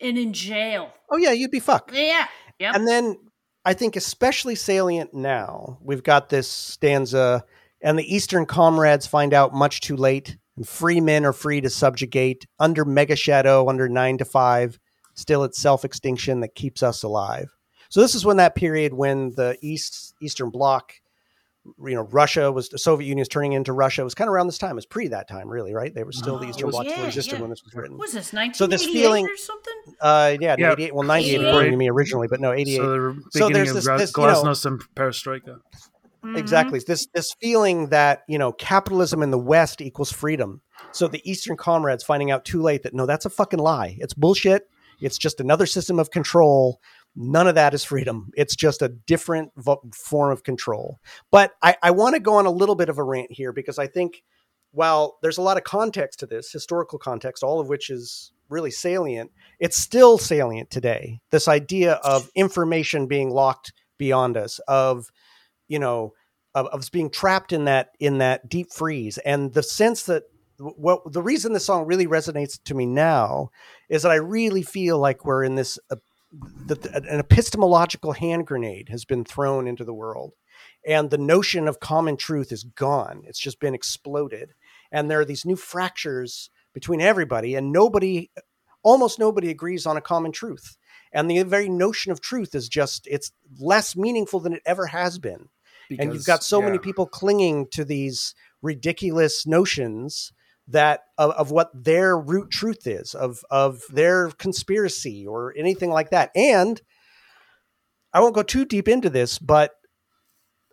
and 0.00 0.16
in 0.16 0.32
jail. 0.32 0.92
oh 1.10 1.16
yeah 1.16 1.32
you'd 1.32 1.50
be 1.50 1.60
fucked 1.60 1.92
Yeah. 1.94 2.26
Yep. 2.58 2.74
And 2.76 2.86
then 2.86 3.16
I 3.64 3.74
think 3.74 3.96
especially 3.96 4.54
salient 4.54 5.14
now, 5.14 5.78
we've 5.82 6.02
got 6.02 6.28
this 6.28 6.48
stanza, 6.48 7.44
and 7.80 7.98
the 7.98 8.14
Eastern 8.14 8.44
comrades 8.46 9.06
find 9.06 9.32
out 9.32 9.54
much 9.54 9.80
too 9.80 9.96
late, 9.96 10.36
and 10.56 10.68
free 10.68 11.00
men 11.00 11.24
are 11.24 11.32
free 11.32 11.60
to 11.60 11.70
subjugate 11.70 12.46
under 12.58 12.84
mega 12.84 13.16
shadow, 13.16 13.68
under 13.68 13.88
nine 13.88 14.18
to 14.18 14.24
five, 14.24 14.78
still 15.14 15.44
it's 15.44 15.60
self 15.60 15.84
extinction 15.84 16.40
that 16.40 16.54
keeps 16.54 16.82
us 16.82 17.02
alive. 17.02 17.48
So 17.88 18.00
this 18.00 18.14
is 18.14 18.24
when 18.24 18.38
that 18.38 18.54
period 18.54 18.94
when 18.94 19.30
the 19.32 19.56
East 19.60 20.14
Eastern 20.20 20.50
Bloc, 20.50 20.94
you 21.64 21.94
know, 21.94 22.02
Russia 22.02 22.50
was 22.50 22.68
the 22.68 22.78
Soviet 22.78 23.06
Union 23.06 23.20
was 23.22 23.28
turning 23.28 23.52
into 23.52 23.72
Russia. 23.72 24.00
It 24.00 24.04
was 24.04 24.14
kind 24.14 24.28
of 24.28 24.34
around 24.34 24.46
this 24.48 24.58
time. 24.58 24.72
It 24.72 24.74
was 24.76 24.86
pre 24.86 25.08
that 25.08 25.28
time, 25.28 25.48
really, 25.48 25.72
right? 25.74 25.94
They 25.94 26.02
were 26.04 26.12
still 26.12 26.38
the 26.38 26.46
Oh, 26.46 26.48
Eastern 26.50 26.70
Bloc 26.70 26.86
still 26.86 26.98
yeah, 26.98 27.06
existed 27.06 27.34
yeah. 27.34 27.40
when 27.40 27.50
this 27.50 27.62
was 27.64 27.74
written. 27.74 27.98
was 27.98 28.12
this 28.12 28.34
So 28.54 28.66
this 28.66 28.84
feeling- 28.84 29.26
or 29.26 29.36
something? 29.36 29.74
Uh, 30.00 30.36
yeah, 30.40 30.56
Yeah. 30.58 30.72
88, 30.72 30.94
well, 30.94 31.04
98 31.06 31.36
according 31.44 31.70
to 31.70 31.76
me 31.76 31.88
originally, 31.88 32.26
but 32.28 32.40
no, 32.40 32.52
88. 32.52 32.76
So 32.78 33.12
the 33.12 33.22
So 33.30 33.48
there's 33.48 33.68
of 33.70 33.74
this- 33.76 33.84
Gla- 33.86 33.98
this, 33.98 34.12
you 34.16 34.22
know- 34.26 34.32
Glasnost 34.32 34.66
and 34.66 34.82
Perestroika. 34.96 35.58
Mhm. 36.24 36.36
Exactly. 36.38 36.80
This 36.86 37.06
this 37.14 37.34
feeling 37.40 37.88
that, 37.88 38.22
you 38.28 38.38
know, 38.38 38.52
capitalism 38.52 39.22
in 39.22 39.30
the 39.32 39.38
West 39.38 39.80
equals 39.80 40.12
freedom. 40.12 40.60
So 40.92 41.08
the 41.08 41.20
Eastern 41.28 41.56
comrades 41.56 42.04
finding 42.04 42.30
out 42.30 42.44
too 42.44 42.62
late 42.62 42.82
that 42.84 42.94
no, 42.94 43.06
that's 43.06 43.24
a 43.24 43.30
fucking 43.30 43.58
lie. 43.58 43.96
It's 44.00 44.14
bullshit. 44.14 44.68
It's 45.00 45.18
just 45.18 45.40
another 45.40 45.66
system 45.66 45.98
of 45.98 46.10
control. 46.12 46.80
None 47.14 47.46
of 47.46 47.54
that 47.56 47.74
is 47.74 47.84
freedom. 47.84 48.30
It's 48.36 48.56
just 48.56 48.80
a 48.82 48.88
different 48.88 49.52
vo- 49.56 49.82
form 49.94 50.32
of 50.32 50.44
control. 50.44 50.98
But 51.30 51.52
I, 51.62 51.76
I 51.82 51.90
want 51.90 52.14
to 52.14 52.20
go 52.20 52.34
on 52.34 52.46
a 52.46 52.50
little 52.50 52.74
bit 52.74 52.88
of 52.88 52.98
a 52.98 53.04
rant 53.04 53.30
here 53.30 53.52
because 53.52 53.78
I 53.78 53.86
think 53.86 54.22
while 54.70 55.18
there's 55.22 55.38
a 55.38 55.42
lot 55.42 55.58
of 55.58 55.64
context 55.64 56.20
to 56.20 56.26
this, 56.26 56.50
historical 56.50 56.98
context, 56.98 57.42
all 57.42 57.60
of 57.60 57.68
which 57.68 57.90
is 57.90 58.32
really 58.48 58.70
salient, 58.70 59.30
it's 59.60 59.76
still 59.76 60.18
salient 60.18 60.70
today. 60.70 61.20
This 61.30 61.48
idea 61.48 61.94
of 62.04 62.30
information 62.34 63.06
being 63.06 63.30
locked 63.30 63.72
beyond 63.98 64.36
us, 64.36 64.58
of 64.66 65.06
you 65.68 65.78
know, 65.78 66.12
of, 66.54 66.66
of 66.66 66.90
being 66.90 67.10
trapped 67.10 67.52
in 67.52 67.66
that 67.66 67.90
in 68.00 68.18
that 68.18 68.48
deep 68.48 68.72
freeze, 68.72 69.18
and 69.18 69.52
the 69.52 69.62
sense 69.62 70.04
that 70.04 70.24
what 70.58 71.12
the 71.12 71.22
reason 71.22 71.52
this 71.52 71.64
song 71.64 71.86
really 71.86 72.06
resonates 72.06 72.62
to 72.64 72.74
me 72.74 72.86
now 72.86 73.50
is 73.88 74.02
that 74.02 74.12
I 74.12 74.16
really 74.16 74.62
feel 74.62 74.98
like 74.98 75.24
we're 75.24 75.44
in 75.44 75.54
this 75.54 75.78
uh, 75.90 75.96
that 76.66 76.84
an 76.86 77.20
epistemological 77.20 78.12
hand 78.12 78.46
grenade 78.46 78.88
has 78.88 79.04
been 79.04 79.24
thrown 79.24 79.66
into 79.66 79.84
the 79.84 79.94
world, 79.94 80.32
and 80.86 81.10
the 81.10 81.18
notion 81.18 81.68
of 81.68 81.80
common 81.80 82.16
truth 82.16 82.52
is 82.52 82.64
gone. 82.64 83.22
It's 83.26 83.40
just 83.40 83.60
been 83.60 83.74
exploded, 83.74 84.50
and 84.90 85.10
there 85.10 85.20
are 85.20 85.24
these 85.24 85.44
new 85.44 85.56
fractures 85.56 86.50
between 86.72 87.00
everybody, 87.00 87.54
and 87.54 87.72
nobody, 87.72 88.30
almost 88.82 89.18
nobody, 89.18 89.50
agrees 89.50 89.86
on 89.86 89.96
a 89.96 90.02
common 90.02 90.32
truth. 90.32 90.76
And 91.12 91.30
the 91.30 91.42
very 91.42 91.68
notion 91.68 92.10
of 92.10 92.22
truth 92.22 92.54
is 92.54 92.68
just 92.68 93.06
it's 93.06 93.32
less 93.60 93.94
meaningful 93.94 94.40
than 94.40 94.54
it 94.54 94.62
ever 94.64 94.86
has 94.86 95.18
been 95.18 95.50
and 95.98 96.12
you've 96.12 96.24
got 96.24 96.42
so 96.42 96.60
many 96.60 96.78
people 96.78 97.06
clinging 97.06 97.66
to 97.72 97.84
these 97.84 98.34
ridiculous 98.60 99.46
notions 99.46 100.32
that 100.68 101.00
of, 101.18 101.32
of 101.32 101.50
what 101.50 101.70
their 101.74 102.18
root 102.18 102.50
truth 102.50 102.86
is 102.86 103.14
of 103.14 103.44
of 103.50 103.82
their 103.90 104.30
conspiracy 104.30 105.26
or 105.26 105.54
anything 105.56 105.90
like 105.90 106.10
that. 106.10 106.30
And 106.34 106.80
i 108.12 108.20
won't 108.20 108.34
go 108.34 108.42
too 108.42 108.64
deep 108.64 108.88
into 108.88 109.10
this 109.10 109.38
but 109.38 109.72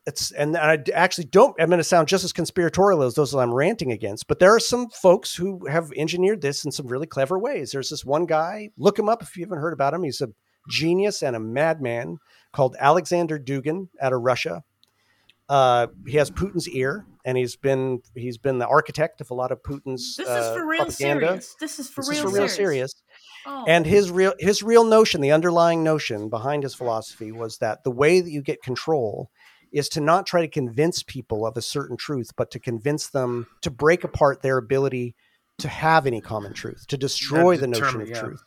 it's 0.06 0.32
and 0.32 0.58
i 0.58 0.78
actually 0.94 1.26
don't 1.26 1.56
i'm 1.60 1.70
going 1.70 1.78
to 1.78 1.84
sound 1.84 2.08
just 2.08 2.24
as 2.24 2.34
conspiratorial 2.34 3.04
as 3.04 3.16
those 3.16 3.32
that 3.32 3.40
i'm 3.40 3.54
ranting 3.54 3.92
against 3.92 4.28
but 4.28 4.40
there 4.40 4.54
are 4.54 4.60
some 4.60 4.90
folks 4.90 5.36
who 5.36 5.66
have 5.68 5.92
engineered 5.96 6.42
this 6.42 6.66
in 6.66 6.72
some 6.72 6.88
really 6.88 7.08
clever 7.08 7.38
ways. 7.38 7.72
There's 7.72 7.90
this 7.90 8.06
one 8.06 8.26
guy 8.26 8.70
look 8.78 8.98
him 8.98 9.10
up 9.10 9.22
if 9.22 9.36
you 9.38 9.44
haven't 9.44 9.60
heard 9.60 9.74
about 9.74 9.94
him. 9.94 10.04
He's 10.04 10.22
a 10.22 10.30
genius 10.70 11.22
and 11.22 11.36
a 11.36 11.40
madman 11.40 12.18
called 12.52 12.76
alexander 12.80 13.40
dugin 13.40 13.90
out 14.02 14.14
of 14.14 14.22
russia. 14.22 14.64
Uh, 15.48 15.88
he 16.06 16.18
has 16.18 16.30
Putin's 16.30 16.70
ear, 16.70 17.08
and 17.30 17.38
he's 17.38 17.56
been 17.56 18.02
he's 18.16 18.40
been 18.40 18.58
the 18.58 18.68
architect 18.68 19.22
of 19.22 19.30
a 19.30 19.34
lot 19.36 19.52
of 19.52 19.62
Putin's 19.62 20.18
This 20.18 20.28
uh, 20.28 20.32
is 20.32 20.58
for 20.58 20.66
real 20.66 20.86
propaganda. 20.86 21.28
serious. 21.28 21.56
This 21.60 21.78
is 21.80 21.88
for 21.88 22.02
This 22.02 22.10
real 22.10 22.18
is 22.18 22.22
for 22.24 22.28
real 22.40 22.48
serious. 22.50 22.56
serious. 22.56 22.94
Oh. 23.46 23.66
And 23.68 23.86
his 23.86 24.10
real 24.10 24.34
his 24.40 24.64
real 24.64 24.84
notion, 24.84 25.22
the 25.22 25.32
underlying 25.32 25.84
notion 25.84 26.30
behind 26.30 26.64
his 26.64 26.74
philosophy 26.74 27.32
was 27.32 27.60
that 27.60 27.84
the 27.84 27.92
way 27.92 28.20
that 28.20 28.32
you 28.32 28.42
get 28.42 28.64
control 28.64 29.30
is 29.72 29.88
to 29.90 30.02
not 30.02 30.26
try 30.26 30.42
to 30.42 30.48
convince 30.48 31.04
people 31.04 31.46
of 31.46 31.56
a 31.56 31.62
certain 31.62 31.96
truth, 31.98 32.32
but 32.36 32.50
to 32.52 32.60
convince 32.60 33.10
them 33.10 33.46
to 33.62 33.70
break 33.70 34.04
apart 34.04 34.42
their 34.42 34.58
ability 34.58 35.16
to 35.60 35.68
have 35.68 36.08
any 36.08 36.22
common 36.22 36.54
truth, 36.54 36.88
to 36.88 36.98
destroy 36.98 37.56
the 37.58 37.68
notion 37.68 37.86
determine, 37.86 38.02
of 38.02 38.10
yeah. 38.10 38.20
truth. 38.22 38.44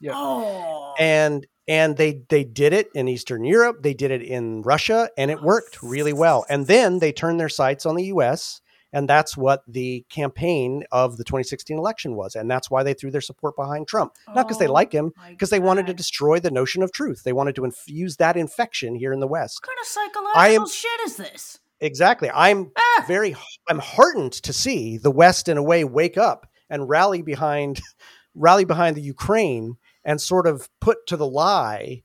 Yeah. 0.00 0.12
Oh, 0.14 0.94
And 0.98 1.46
and 1.68 1.96
they 1.96 2.22
they 2.28 2.44
did 2.44 2.72
it 2.72 2.88
in 2.94 3.08
Eastern 3.08 3.44
Europe, 3.44 3.82
they 3.82 3.94
did 3.94 4.10
it 4.10 4.22
in 4.22 4.62
Russia, 4.62 5.10
and 5.18 5.30
it 5.30 5.42
worked 5.42 5.82
really 5.82 6.12
well. 6.12 6.44
And 6.48 6.66
then 6.66 6.98
they 7.00 7.12
turned 7.12 7.40
their 7.40 7.48
sights 7.48 7.84
on 7.86 7.96
the 7.96 8.04
US, 8.04 8.60
and 8.92 9.08
that's 9.08 9.36
what 9.36 9.62
the 9.66 10.04
campaign 10.08 10.84
of 10.92 11.16
the 11.16 11.24
2016 11.24 11.76
election 11.76 12.14
was. 12.14 12.34
And 12.34 12.50
that's 12.50 12.70
why 12.70 12.82
they 12.82 12.94
threw 12.94 13.10
their 13.10 13.20
support 13.20 13.56
behind 13.56 13.88
Trump. 13.88 14.12
Not 14.28 14.46
because 14.46 14.58
they 14.58 14.68
Oh 14.68 14.72
like 14.72 14.92
him, 14.92 15.12
because 15.28 15.50
they 15.50 15.60
wanted 15.60 15.86
to 15.88 15.94
destroy 15.94 16.38
the 16.38 16.50
notion 16.50 16.82
of 16.82 16.92
truth. 16.92 17.22
They 17.24 17.32
wanted 17.32 17.56
to 17.56 17.64
infuse 17.64 18.16
that 18.16 18.36
infection 18.36 18.94
here 18.94 19.12
in 19.12 19.20
the 19.20 19.26
West. 19.26 19.60
What 19.62 19.68
kind 19.76 19.80
of 19.80 19.86
psychological 19.86 20.62
am- 20.62 20.68
shit 20.68 21.00
is 21.04 21.16
this? 21.16 21.58
Exactly. 21.80 22.30
I'm 22.32 22.70
Ah! 22.78 23.04
very 23.06 23.36
I'm 23.68 23.80
heartened 23.80 24.32
to 24.32 24.52
see 24.52 24.96
the 24.96 25.10
West 25.10 25.48
in 25.48 25.56
a 25.58 25.62
way 25.62 25.84
wake 25.84 26.16
up 26.16 26.46
and 26.70 26.88
rally 26.88 27.20
behind 27.22 27.80
rally 28.34 28.64
behind 28.64 28.96
the 28.96 29.02
Ukraine 29.02 29.76
and 30.06 30.20
sort 30.20 30.46
of 30.46 30.70
put 30.80 31.06
to 31.08 31.18
the 31.18 31.26
lie 31.26 32.02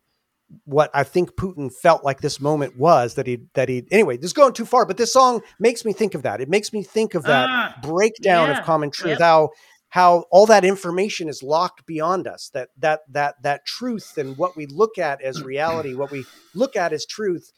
what 0.65 0.91
I 0.93 1.03
think 1.03 1.35
Putin 1.35 1.71
felt 1.73 2.03
like 2.03 2.19
this 2.19 2.41
moment 2.41 2.77
was 2.77 3.13
that 3.15 3.27
he 3.27 3.43
that 3.53 3.69
he 3.69 3.87
anyway, 3.89 4.17
this 4.17 4.25
is 4.25 4.33
going 4.33 4.51
too 4.51 4.65
far, 4.65 4.85
but 4.85 4.97
this 4.97 5.13
song 5.13 5.41
makes 5.59 5.85
me 5.85 5.93
think 5.93 6.13
of 6.13 6.23
that. 6.23 6.41
It 6.41 6.49
makes 6.49 6.73
me 6.73 6.83
think 6.83 7.15
of 7.15 7.23
that 7.23 7.47
Ah, 7.49 7.79
breakdown 7.81 8.49
yeah, 8.49 8.59
of 8.59 8.65
common 8.65 8.91
truth, 8.91 9.11
yep. 9.11 9.19
how 9.21 9.49
how 9.89 10.25
all 10.31 10.45
that 10.47 10.65
information 10.65 11.29
is 11.29 11.41
locked 11.43 11.85
beyond 11.85 12.27
us, 12.27 12.49
that 12.53 12.69
that 12.77 13.01
that 13.09 13.35
that 13.43 13.65
truth 13.65 14.17
and 14.17 14.37
what 14.37 14.57
we 14.57 14.65
look 14.65 14.97
at 14.97 15.21
as 15.21 15.41
reality, 15.43 15.93
what 15.93 16.11
we 16.11 16.25
look 16.53 16.75
at 16.75 16.91
as 16.91 17.05
truth 17.05 17.53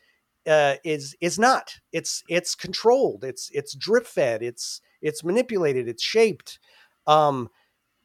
uh, 0.46 0.76
is 0.84 1.16
is 1.20 1.40
not. 1.40 1.76
It's 1.92 2.24
it's 2.28 2.54
controlled. 2.54 3.24
It's 3.24 3.50
it's 3.54 3.74
drip 3.74 4.06
fed. 4.06 4.44
It's 4.44 4.82
it's 5.02 5.24
manipulated. 5.24 5.88
It's 5.88 6.04
shaped. 6.04 6.60
Um, 7.08 7.50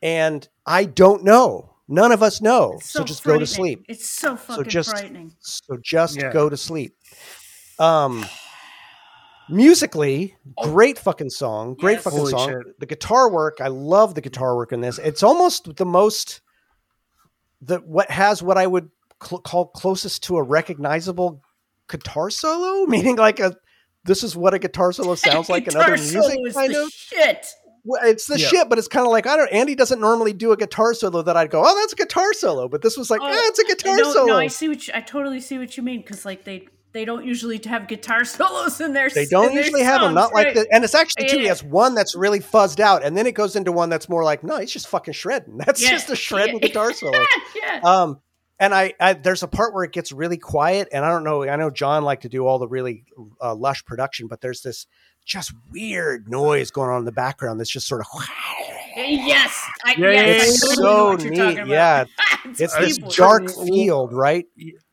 and 0.00 0.48
I 0.64 0.84
don't 0.84 1.24
know. 1.24 1.74
None 1.88 2.12
of 2.12 2.22
us 2.22 2.40
know. 2.42 2.78
So, 2.82 2.98
so 3.00 3.04
just 3.04 3.24
go 3.24 3.38
to 3.38 3.46
sleep. 3.46 3.84
It's 3.88 4.08
so 4.08 4.36
fucking 4.36 4.64
just- 4.68 4.90
frightening. 4.90 5.34
So 5.40 5.76
just 5.82 6.16
Yeah. 6.16 6.30
go 6.32 6.48
to 6.50 6.56
sleep. 6.56 6.94
Um, 7.78 8.26
musically, 9.48 10.36
great 10.62 10.98
fucking 10.98 11.30
song. 11.30 11.74
Great 11.74 11.94
Yes. 11.94 12.02
fucking 12.04 12.18
Holy 12.18 12.30
song. 12.30 12.48
shit. 12.50 12.80
The 12.80 12.86
guitar 12.86 13.30
work, 13.30 13.58
I 13.60 13.68
love 13.68 14.14
the 14.14 14.20
guitar 14.20 14.56
work 14.56 14.72
in 14.72 14.80
this. 14.80 14.98
It's 14.98 15.22
almost 15.22 15.76
the 15.76 15.86
most 15.86 16.40
the 17.60 17.78
what 17.78 18.08
has 18.10 18.40
what 18.42 18.56
I 18.56 18.66
would 18.66 18.88
cl- 19.22 19.40
call 19.40 19.66
closest 19.66 20.22
to 20.24 20.36
a 20.36 20.42
recognizable 20.42 21.42
guitar 21.88 22.30
solo, 22.30 22.86
meaning 22.86 23.16
like 23.16 23.40
a 23.40 23.56
this 24.04 24.22
is 24.22 24.36
what 24.36 24.54
a 24.54 24.58
guitar 24.58 24.92
solo 24.92 25.14
sounds 25.16 25.48
like 25.48 25.66
in 25.66 25.76
other 25.76 25.92
music 25.96 26.38
is 26.44 26.54
kind 26.54 26.74
the 26.74 26.84
of. 26.84 26.90
shit. 26.90 27.46
Well, 27.88 28.00
it's 28.04 28.26
the 28.26 28.38
Yeah. 28.38 28.48
shit, 28.48 28.68
but 28.68 28.78
it's 28.78 28.86
kind 28.86 29.06
of 29.06 29.10
like 29.12 29.26
I 29.26 29.36
don't. 29.36 29.50
Andy 29.50 29.74
doesn't 29.74 29.98
normally 30.00 30.34
do 30.34 30.52
a 30.52 30.56
guitar 30.58 30.92
solo 30.92 31.22
that 31.22 31.36
I'd 31.38 31.50
go, 31.50 31.62
oh, 31.64 31.80
that's 31.80 31.94
a 31.94 31.96
guitar 31.96 32.34
solo. 32.34 32.68
But 32.68 32.82
this 32.82 32.98
was 32.98 33.08
like, 33.10 33.22
Oh, 33.22 33.26
eh, 33.26 33.32
it's 33.34 33.58
a 33.58 33.64
guitar 33.64 33.96
no, 33.96 34.12
solo. 34.12 34.26
No, 34.26 34.36
I 34.36 34.48
see 34.48 34.68
what 34.68 34.86
you, 34.86 34.92
I 34.94 35.00
totally 35.00 35.40
see 35.40 35.58
what 35.58 35.74
you 35.76 35.82
mean 35.82 36.02
because 36.02 36.26
like 36.26 36.44
they 36.44 36.68
they 36.92 37.06
don't 37.06 37.24
usually 37.24 37.58
have 37.64 37.88
guitar 37.88 38.24
solos 38.36 38.80
in 38.82 38.92
their 38.92 39.08
They 39.08 39.24
don't 39.24 39.48
in 39.48 39.54
their 39.54 39.64
usually 39.64 39.82
have 39.84 40.00
them, 40.02 40.08
songs, 40.08 40.14
not 40.16 40.34
like 40.34 40.46
right. 40.48 40.54
the, 40.54 40.68
and 40.70 40.84
it's 40.84 40.94
actually 40.94 41.28
too. 41.28 41.38
He 41.38 41.46
has 41.46 41.64
one 41.64 41.94
that's 41.94 42.14
really 42.14 42.40
fuzzed 42.40 42.80
out, 42.80 43.02
and 43.04 43.16
then 43.16 43.26
it 43.26 43.32
goes 43.32 43.56
into 43.56 43.72
one 43.72 43.88
that's 43.88 44.08
more 44.08 44.22
like, 44.22 44.44
no, 44.44 44.58
he's 44.58 44.70
just 44.72 44.88
fucking 44.88 45.14
shredding. 45.14 45.56
That's 45.64 45.82
Yeah, 45.82 45.90
just 45.90 46.10
a 46.10 46.16
shredding 46.16 46.58
yeah. 46.60 46.68
guitar 46.68 46.92
solo. 46.92 47.18
yeah. 47.62 47.80
Um, 47.82 48.20
and 48.60 48.74
I, 48.74 48.94
I, 48.98 49.12
there's 49.12 49.44
a 49.44 49.48
part 49.48 49.72
where 49.72 49.84
it 49.84 49.92
gets 49.92 50.10
really 50.12 50.36
quiet, 50.38 50.88
and 50.92 51.04
I 51.04 51.10
don't 51.10 51.22
know. 51.24 51.44
I 51.44 51.54
know 51.56 51.70
John 51.70 52.02
liked 52.04 52.22
to 52.22 52.28
do 52.28 52.44
all 52.46 52.58
the 52.58 52.66
really 52.68 53.04
uh, 53.40 53.54
lush 53.54 53.84
production, 53.84 54.26
but 54.26 54.40
there's 54.40 54.62
this 54.62 54.86
just 55.28 55.52
weird 55.70 56.28
noise 56.28 56.70
going 56.72 56.90
on 56.90 56.98
in 57.00 57.04
the 57.04 57.12
background 57.12 57.60
that's 57.60 57.70
just 57.70 57.86
sort 57.86 58.00
of. 58.00 58.06
yes, 58.96 59.62
I, 59.84 59.94
Yeah, 59.96 60.10
yeah, 60.10 60.12
yes, 60.12 60.16
yeah, 60.16 60.24
I 60.24 60.44
yeah. 60.44 60.74
totally 60.74 60.82
know 60.82 60.96
so 60.96 61.10
what 61.10 61.22
you're 61.22 61.30
neat. 61.30 61.38
talking 61.38 61.58
about. 61.58 61.68
Yeah, 61.68 62.04
it's, 62.46 62.60
it's 62.60 62.76
this 62.76 62.98
dark 63.16 63.50
field, 63.50 64.12
right? 64.12 64.46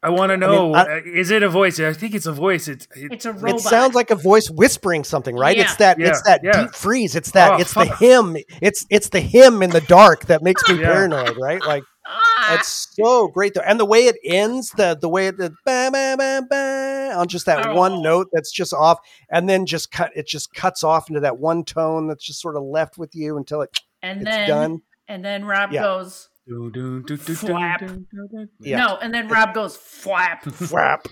I 0.04 0.10
want 0.10 0.32
to 0.32 0.38
know: 0.38 0.74
I- 0.74 0.98
uh, 0.98 1.02
is 1.06 1.32
it 1.32 1.42
a 1.42 1.50
voice? 1.50 1.80
I 1.80 1.94
think 1.94 2.14
it's 2.14 2.26
a 2.28 2.32
voice. 2.34 2.68
It's 2.68 2.88
it, 2.96 3.14
It's 3.14 3.26
a 3.26 3.32
robot. 3.32 3.56
It 3.56 3.60
sounds 3.62 3.96
like 3.96 4.12
a 4.12 4.16
voice 4.16 4.50
whispering 4.52 5.04
something, 5.04 5.36
right? 5.36 5.56
Yeah. 5.58 5.64
It's 5.64 5.76
that 5.78 5.98
Yeah, 5.98 6.10
it's 6.10 6.22
that 6.24 6.42
yeah. 6.44 6.62
deep 6.64 6.76
freeze. 6.76 7.16
It's 7.16 7.32
that 7.32 7.54
Oh, 7.54 7.58
it's 7.58 7.74
the 7.74 7.86
fuck. 7.86 7.98
hymn. 8.00 8.38
It's 8.62 8.86
it's 8.92 9.10
the 9.10 9.22
hymn 9.22 9.64
in 9.64 9.72
the 9.72 9.82
dark 9.82 10.26
that 10.26 10.44
makes 10.44 10.68
me 10.70 10.76
Yeah. 10.82 10.92
paranoid, 10.92 11.38
right? 11.38 11.62
Like 11.66 11.84
Ah, 12.08 12.56
it's 12.60 12.88
so 12.96 13.28
great 13.30 13.54
though. 13.56 13.62
And 13.62 13.80
the 13.80 13.86
way 13.86 14.06
it 14.06 14.18
ends, 14.24 14.70
the 14.72 14.96
the 15.00 15.10
way 15.10 15.28
it 15.28 15.38
the 15.38 15.50
ba, 15.66 15.90
ba, 15.92 16.16
ba, 16.18 16.44
ba, 16.50 17.14
on 17.18 17.28
just 17.28 17.46
that 17.48 17.66
Oh. 17.66 17.76
one 17.76 18.02
note 18.04 18.28
that's 18.32 18.52
just 18.52 18.74
off, 18.74 19.00
and 19.32 19.50
then 19.50 19.66
just 19.66 19.92
cut 19.92 20.12
it 20.16 20.28
just 20.28 20.54
cuts 20.54 20.84
off 20.84 21.10
into 21.10 21.20
that 21.22 21.40
one 21.40 21.64
tone 21.64 22.08
that's 22.08 22.24
just 22.26 22.42
sort 22.42 22.56
of 22.58 22.64
left 22.64 22.98
with 22.98 23.16
you 23.16 23.38
until 23.38 23.62
it, 23.62 23.76
and 24.04 24.22
it's 24.22 24.30
then 24.30 24.48
done. 24.48 24.82
and 25.08 25.26
then 25.26 25.46
Rob 25.46 25.72
Yeah. 25.72 25.82
goes 25.82 26.30
Flap. 26.48 27.82
Yeah. 28.60 28.78
no, 28.78 28.98
and 29.02 29.14
then 29.14 29.28
Rob 29.28 29.54
goes 29.54 29.76
flap, 29.76 30.44
Frap. 30.46 31.06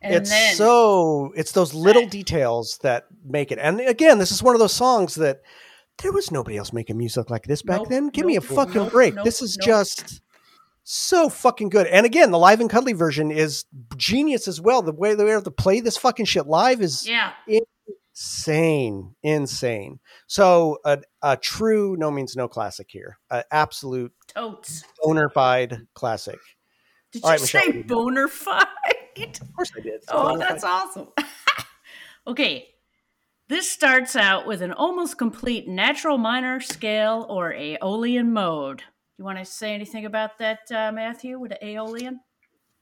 and 0.00 0.14
it's 0.14 0.30
then 0.30 0.54
so 0.54 1.32
it's 1.34 1.52
those 1.52 1.74
little 1.74 2.06
details 2.06 2.78
that 2.82 3.04
make 3.24 3.50
it. 3.50 3.58
And 3.60 3.80
again, 3.80 4.18
this 4.18 4.30
is 4.30 4.42
one 4.42 4.54
of 4.54 4.60
those 4.60 4.72
songs 4.72 5.16
that 5.16 5.40
there 6.02 6.12
was 6.12 6.30
nobody 6.30 6.56
else 6.56 6.72
making 6.72 6.96
music 6.96 7.28
like 7.28 7.44
this 7.44 7.62
back 7.62 7.78
Nope, 7.78 7.88
then. 7.88 8.08
Give 8.10 8.24
me 8.26 8.36
a 8.36 8.40
fucking 8.40 8.74
nope, 8.82 8.92
break. 8.92 9.14
nope, 9.14 9.24
this 9.24 9.42
is 9.42 9.56
nope. 9.58 9.66
just 9.66 10.20
so 10.90 11.28
fucking 11.28 11.68
good. 11.68 11.86
And 11.86 12.06
again, 12.06 12.30
the 12.30 12.38
live 12.38 12.60
and 12.60 12.70
cuddly 12.70 12.94
version 12.94 13.30
is 13.30 13.66
genius 13.98 14.48
as 14.48 14.58
well. 14.58 14.80
The 14.80 14.94
way 14.94 15.14
they 15.14 15.28
have 15.28 15.44
to 15.44 15.50
play 15.50 15.80
this 15.80 15.98
fucking 15.98 16.24
shit 16.24 16.46
live 16.46 16.80
is 16.80 17.06
yeah, 17.06 17.32
insane, 17.46 19.14
insane. 19.22 20.00
So 20.28 20.78
a, 20.86 21.00
a 21.20 21.36
true 21.36 21.94
no 21.98 22.10
means 22.10 22.36
no 22.36 22.48
classic 22.48 22.86
here. 22.88 23.18
An 23.30 23.42
absolute 23.50 24.14
totes. 24.28 24.82
bona 25.02 25.28
fide 25.28 25.86
classic. 25.94 26.38
Did 27.12 27.22
All 27.22 27.32
you 27.32 27.36
right, 27.36 27.40
say 27.40 27.58
what 27.58 27.72
do 27.72 27.76
you 27.76 27.82
got? 27.84 27.88
boner 27.88 28.28
fight? 28.28 29.40
Of 29.42 29.52
course 29.54 29.70
I 29.76 29.80
did. 29.80 30.04
Oh, 30.08 30.38
that's 30.38 30.64
awesome. 30.64 31.08
okay. 32.26 32.68
This 33.48 33.70
starts 33.70 34.16
out 34.16 34.46
with 34.46 34.62
an 34.62 34.72
almost 34.72 35.18
complete 35.18 35.68
natural 35.68 36.16
minor 36.16 36.60
scale 36.60 37.26
or 37.28 37.52
Aeolian 37.52 38.32
mode. 38.32 38.84
You 39.18 39.24
want 39.24 39.38
to 39.38 39.44
say 39.44 39.74
anything 39.74 40.04
about 40.06 40.38
that, 40.38 40.60
uh, 40.70 40.92
Matthew, 40.92 41.38
with 41.40 41.50
the 41.50 41.64
Aeolian? 41.66 42.20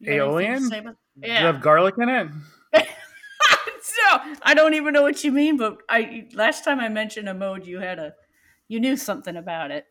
You 0.01 0.07
got 0.07 0.12
anything 0.12 0.18
to 0.18 0.24
Aeolian? 0.26 0.66
about- 0.66 0.97
Does 1.18 1.22
it 1.22 1.28
Yeah. 1.28 1.41
have 1.41 1.61
garlic 1.62 1.95
in 1.99 2.09
it? 2.11 2.28
so 3.82 4.03
I 4.43 4.53
don't 4.55 4.74
even 4.74 4.93
know 4.93 5.03
what 5.03 5.24
you 5.24 5.32
mean, 5.32 5.57
but 5.57 5.78
I 5.89 6.28
last 6.34 6.62
time 6.64 6.78
I 6.80 6.89
mentioned 6.91 7.28
a 7.28 7.34
mode, 7.34 7.66
you 7.66 7.78
had 7.80 7.99
a, 7.99 8.14
you 8.68 8.80
knew 8.80 8.97
something 8.97 9.34
about 9.37 9.70
it. 9.70 9.87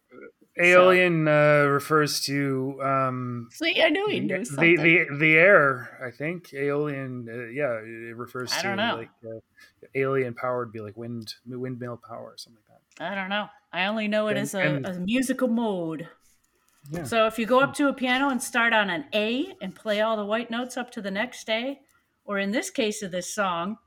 Aeolian 0.58 1.28
uh, 1.28 1.66
refers 1.68 2.22
to 2.26 2.80
um, 2.82 3.50
See, 3.52 3.82
I 3.82 3.90
knew 3.90 4.08
he 4.08 4.20
knew 4.22 4.40
the, 4.40 4.46
something. 4.46 4.76
the 4.78 5.06
the 5.20 5.34
air. 5.36 6.00
I 6.06 6.12
think 6.12 6.54
Aeolian. 6.54 7.28
Uh, 7.30 7.48
yeah, 7.48 7.74
it 7.80 8.16
refers 8.16 8.54
I 8.54 8.62
to 8.62 8.68
don't 8.70 8.78
know. 8.78 8.96
like 8.98 9.10
uh, 9.26 9.40
alien 9.96 10.34
power 10.34 10.60
would 10.60 10.72
be 10.72 10.80
like 10.80 10.96
wind 10.96 11.34
windmill 11.48 12.00
power 12.08 12.32
or 12.32 12.38
something 12.38 12.62
like 12.70 12.80
that. 13.00 13.12
I 13.12 13.16
don't 13.16 13.30
know. 13.30 13.48
I 13.74 13.88
only 13.88 14.08
know 14.08 14.28
it 14.28 14.38
And- 14.38 14.40
as 14.42 14.54
a, 14.54 14.60
and- 14.62 14.86
a 14.86 15.00
musical 15.00 15.48
mode. 15.50 16.08
Yeah. 16.92 17.04
So 17.04 17.26
if 17.28 17.40
you 17.40 17.46
go 17.46 17.60
up 17.62 17.74
to 17.76 17.88
a 17.88 17.94
piano 17.94 18.30
and 18.30 18.42
start 18.42 18.74
on 18.74 18.90
an 18.90 19.06
A 19.14 19.54
and 19.62 19.74
play 19.74 20.02
all 20.02 20.16
the 20.18 20.26
white 20.26 20.52
notes 20.52 20.78
up 20.78 20.92
to 20.92 21.02
the 21.02 21.12
next 21.12 21.50
A, 21.50 21.80
or 22.26 22.38
in 22.40 22.52
this 22.52 22.70
case 22.70 23.02
of 23.02 23.12
this 23.12 23.34
song, 23.34 23.78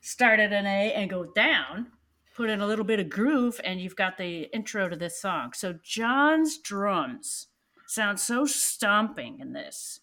start 0.00 0.38
at 0.40 0.52
an 0.52 0.66
A 0.66 0.92
and 0.92 1.10
go 1.10 1.24
down, 1.34 1.88
put 2.36 2.50
in 2.50 2.60
a 2.60 2.66
little 2.66 2.84
bit 2.84 3.00
of 3.00 3.08
groove, 3.08 3.60
and 3.64 3.80
you've 3.80 3.96
got 3.96 4.18
the 4.18 4.42
intro 4.54 4.88
to 4.88 4.96
this 4.96 5.20
song. 5.20 5.52
So 5.54 5.74
John's 5.82 6.58
drums 6.58 7.48
sound 7.88 8.20
so 8.20 8.44
stomping 8.46 9.38
in 9.40 9.52
this. 9.52 10.00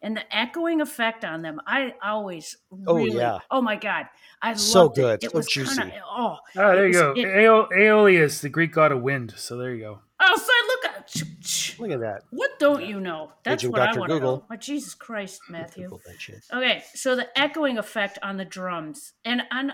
And 0.00 0.16
the 0.16 0.36
echoing 0.36 0.80
effect 0.80 1.24
on 1.24 1.42
them, 1.42 1.60
I 1.66 1.94
always 2.00 2.56
Oh, 2.86 2.94
really, 2.94 3.16
yeah. 3.16 3.38
oh 3.50 3.60
my 3.60 3.74
god, 3.74 4.06
I 4.40 4.54
So 4.54 4.84
loved 4.84 4.94
good, 4.96 5.22
It, 5.24 5.26
it 5.26 5.30
so 5.32 5.36
was 5.38 5.46
juicy. 5.48 5.80
Kinda, 5.80 6.00
oh, 6.08 6.36
Ah, 6.56 6.72
there 6.74 6.82
you 6.86 6.88
was- 6.90 6.96
go. 6.98 7.10
it- 7.16 7.26
Aeol- 7.26 7.68
Aeolus, 7.72 8.40
the 8.40 8.48
Greek 8.48 8.70
god 8.70 8.92
of 8.92 9.02
wind. 9.02 9.34
So 9.36 9.56
there 9.56 9.74
you 9.74 9.80
go. 9.80 9.98
Oh, 10.20 10.36
so 10.36 10.52
look 10.66 10.84
at 10.96 11.78
Look 11.78 11.90
at 11.92 12.00
that. 12.00 12.22
what 12.30 12.58
don't 12.58 12.84
you 12.84 12.98
know? 13.00 13.32
That's 13.44 13.62
Agent 13.62 13.72
what 13.72 13.82
I 13.82 13.86
Dr. 13.86 14.00
want 14.00 14.10
to 14.10 14.14
Google. 14.16 14.36
know. 14.38 14.44
Oh, 14.50 14.56
Jesus 14.56 14.94
Christ, 14.94 15.40
Matthew. 15.48 15.84
Google 15.84 16.00
that 16.06 16.20
shit. 16.20 16.42
Okay, 16.52 16.82
so 16.94 17.14
the 17.16 17.28
echoing 17.38 17.78
effect 17.78 18.18
on 18.22 18.36
the 18.36 18.44
drums, 18.44 19.12
and 19.24 19.42
on 19.52 19.72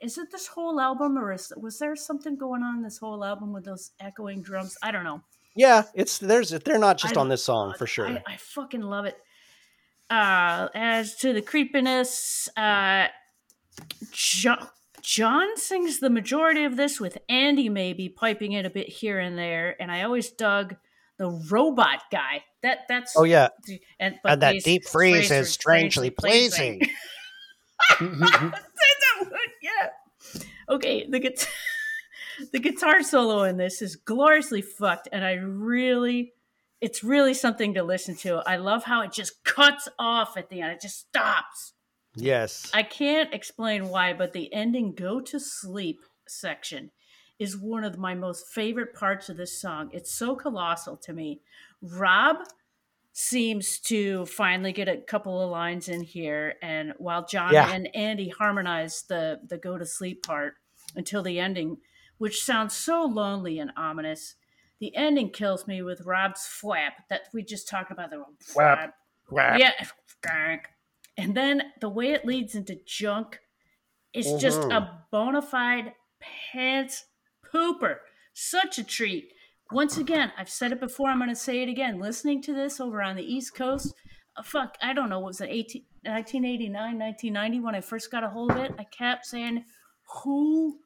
is 0.00 0.16
it 0.18 0.30
this 0.30 0.46
whole 0.46 0.78
album, 0.80 1.18
or 1.18 1.32
is 1.32 1.52
was 1.56 1.78
there 1.78 1.96
something 1.96 2.36
going 2.36 2.62
on 2.62 2.76
in 2.76 2.82
this 2.82 2.98
whole 2.98 3.24
album 3.24 3.52
with 3.52 3.64
those 3.64 3.92
echoing 3.98 4.42
drums? 4.42 4.76
I 4.82 4.90
don't 4.92 5.04
know. 5.04 5.22
Yeah, 5.56 5.84
it's 5.94 6.18
there's 6.18 6.50
they're 6.50 6.78
not 6.78 6.98
just 6.98 7.16
I- 7.16 7.20
on 7.20 7.28
this 7.28 7.42
song 7.44 7.74
for 7.78 7.86
sure. 7.86 8.06
I, 8.08 8.22
I 8.26 8.36
fucking 8.36 8.82
love 8.82 9.06
it. 9.06 9.16
Uh, 10.10 10.68
as 10.74 11.16
to 11.16 11.32
the 11.32 11.42
creepiness, 11.42 12.48
uh, 12.56 13.08
John 15.02 15.56
sings 15.56 16.00
the 16.00 16.10
majority 16.10 16.64
of 16.64 16.76
this 16.76 17.00
with 17.00 17.18
Andy 17.28 17.68
maybe 17.68 18.08
piping 18.08 18.52
in 18.52 18.66
a 18.66 18.70
bit 18.70 18.88
here 18.88 19.18
and 19.18 19.36
there, 19.36 19.80
and 19.80 19.90
I 19.90 20.02
always 20.02 20.30
dug 20.30 20.76
the 21.18 21.28
robot 21.50 22.02
guy. 22.10 22.44
That 22.62 22.80
that's 22.88 23.14
oh 23.16 23.24
yeah, 23.24 23.48
and, 24.00 24.18
but 24.22 24.32
And 24.32 24.42
that 24.42 24.62
deep 24.64 24.84
freeze 24.84 25.30
is 25.30 25.50
strangely 25.50 26.10
pleasing. 26.10 26.80
yeah. 29.62 29.88
Okay, 30.68 31.06
the 31.08 31.18
guitar, 31.18 31.48
the 32.52 32.58
guitar 32.58 33.02
solo 33.02 33.44
in 33.44 33.56
this 33.56 33.82
is 33.82 33.96
gloriously 33.96 34.62
fucked, 34.62 35.08
and 35.12 35.24
I 35.24 35.34
really, 35.34 36.32
it's 36.80 37.04
really 37.04 37.34
something 37.34 37.74
to 37.74 37.82
listen 37.82 38.16
to. 38.16 38.42
I 38.46 38.56
love 38.56 38.84
how 38.84 39.02
it 39.02 39.12
just 39.12 39.44
cuts 39.44 39.88
off 39.98 40.36
at 40.36 40.50
the 40.50 40.60
end; 40.60 40.72
it 40.72 40.80
just 40.80 41.00
stops. 41.00 41.74
Yes. 42.20 42.70
I 42.74 42.82
can't 42.82 43.32
explain 43.34 43.88
why, 43.88 44.12
but 44.12 44.32
the 44.32 44.52
ending 44.52 44.94
"Go 44.94 45.20
to 45.20 45.38
Sleep" 45.40 46.00
section 46.26 46.90
is 47.38 47.56
one 47.56 47.84
of 47.84 47.98
my 47.98 48.14
most 48.14 48.48
favorite 48.48 48.94
parts 48.94 49.28
of 49.28 49.36
this 49.36 49.60
song. 49.60 49.90
It's 49.92 50.12
so 50.12 50.34
colossal 50.34 50.96
to 50.98 51.12
me. 51.12 51.40
Rob 51.82 52.38
seems 53.12 53.78
to 53.80 54.26
finally 54.26 54.72
get 54.72 54.88
a 54.88 54.96
couple 54.96 55.40
of 55.42 55.50
lines 55.50 55.88
in 55.88 56.00
here 56.02 56.54
and 56.62 56.92
while 56.98 57.26
john 57.26 57.52
Yeah. 57.52 57.68
and 57.68 57.88
andy 57.96 58.28
harmonize 58.28 59.02
the 59.08 59.40
the 59.48 59.58
go 59.58 59.76
to 59.76 59.84
sleep 59.84 60.22
part 60.24 60.54
until 60.94 61.24
the 61.24 61.40
ending 61.40 61.78
which 62.18 62.44
sounds 62.44 62.74
so 62.74 63.02
lonely 63.04 63.58
and 63.58 63.72
ominous 63.76 64.36
the 64.78 64.94
ending 64.94 65.30
kills 65.30 65.66
me 65.66 65.82
with 65.82 66.02
rob's 66.02 66.46
flap 66.46 67.08
that 67.10 67.22
we 67.32 67.42
just 67.42 67.68
talked 67.68 67.90
about 67.90 68.10
the 68.10 68.22
Flap. 68.40 68.94
Whap. 69.30 69.58
yeah 69.58 69.72
and 71.18 71.34
then 71.36 71.60
the 71.82 71.88
way 71.90 72.12
it 72.12 72.24
leads 72.24 72.54
into 72.54 72.78
junk 72.86 73.38
is 74.14 74.32
just 74.40 74.60
Mhm. 74.60 74.74
a 74.76 75.04
bona 75.12 75.42
fide 75.42 75.92
pants 76.52 77.04
pooper 77.52 77.96
such 78.32 78.78
a 78.78 78.84
treat 78.84 79.32
once 79.70 79.98
again 79.98 80.32
i've 80.38 80.48
said 80.48 80.72
it 80.72 80.80
before 80.80 81.08
i'm 81.10 81.18
going 81.18 81.28
to 81.28 81.36
say 81.36 81.62
it 81.62 81.68
again 81.68 81.98
listening 82.00 82.40
to 82.42 82.54
this 82.54 82.80
over 82.80 83.02
on 83.02 83.16
the 83.16 83.22
east 83.34 83.54
coast 83.54 83.92
uh, 84.36 84.42
fuck 84.42 84.76
i 84.82 84.92
don't 84.94 85.08
know 85.10 85.18
what 85.20 85.28
was 85.28 85.40
it 85.40 85.50
18, 85.50 85.82
1989 86.04 86.98
1990 86.98 87.60
when 87.60 87.74
i 87.74 87.80
first 87.80 88.10
got 88.10 88.24
a 88.24 88.30
hold 88.30 88.50
of 88.52 88.56
it 88.58 88.72
i 88.78 88.84
kept 88.84 89.26
saying 89.26 89.64
who 90.22 90.78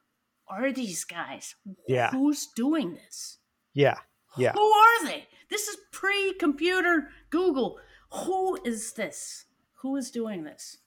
are 0.49 0.73
these 0.73 1.05
guys 1.05 1.55
Yeah. 1.89 2.11
who's 2.11 2.47
doing 2.57 2.95
this 2.95 3.39
Yeah. 3.75 3.99
Yeah. 4.37 4.53
who 4.53 4.61
are 4.67 5.05
they? 5.07 5.29
This 5.49 5.69
is 5.69 5.77
pre 5.93 6.35
computer 6.35 7.09
Google. 7.31 7.79
Who 8.25 8.59
is 8.65 8.93
this? 8.95 9.45
Who 9.83 9.97
is 9.97 10.11
doing 10.11 10.45
this? 10.45 10.79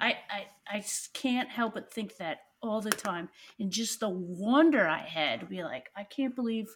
I, 0.00 0.14
I 0.30 0.46
I 0.70 0.78
just 0.80 1.14
can't 1.14 1.48
help 1.48 1.74
but 1.74 1.92
think 1.92 2.16
that 2.18 2.38
all 2.62 2.80
the 2.80 2.90
time. 2.90 3.28
And 3.58 3.70
just 3.70 4.00
the 4.00 4.08
wonder 4.08 4.86
I 4.86 4.98
had 4.98 5.40
to 5.40 5.46
be 5.46 5.62
like, 5.62 5.90
I 5.96 6.04
can't 6.04 6.34
believe 6.34 6.68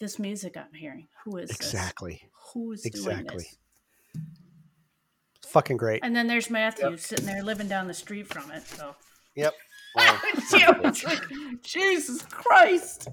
this 0.00 0.18
music 0.18 0.56
I'm 0.56 0.72
hearing. 0.74 1.08
Who 1.24 1.36
is 1.36 1.48
this? 1.48 1.56
Exactly. 1.58 2.22
Who 2.52 2.72
is 2.72 2.82
doing 2.82 2.92
Exactly. 2.94 3.44
this? 3.44 3.56
Fucking 5.46 5.76
great. 5.76 6.00
And 6.02 6.16
then 6.16 6.26
there's 6.26 6.50
Matthew 6.50 6.96
sitting 6.96 7.26
there 7.26 7.42
living 7.42 7.68
down 7.68 7.86
the 7.86 7.94
street 7.94 8.26
from 8.26 8.50
it. 8.50 8.66
So 8.66 8.94
Yep. 9.34 9.54
It's 9.94 11.04
like, 11.04 11.22
Jesus 11.62 12.22
Christ. 12.22 13.08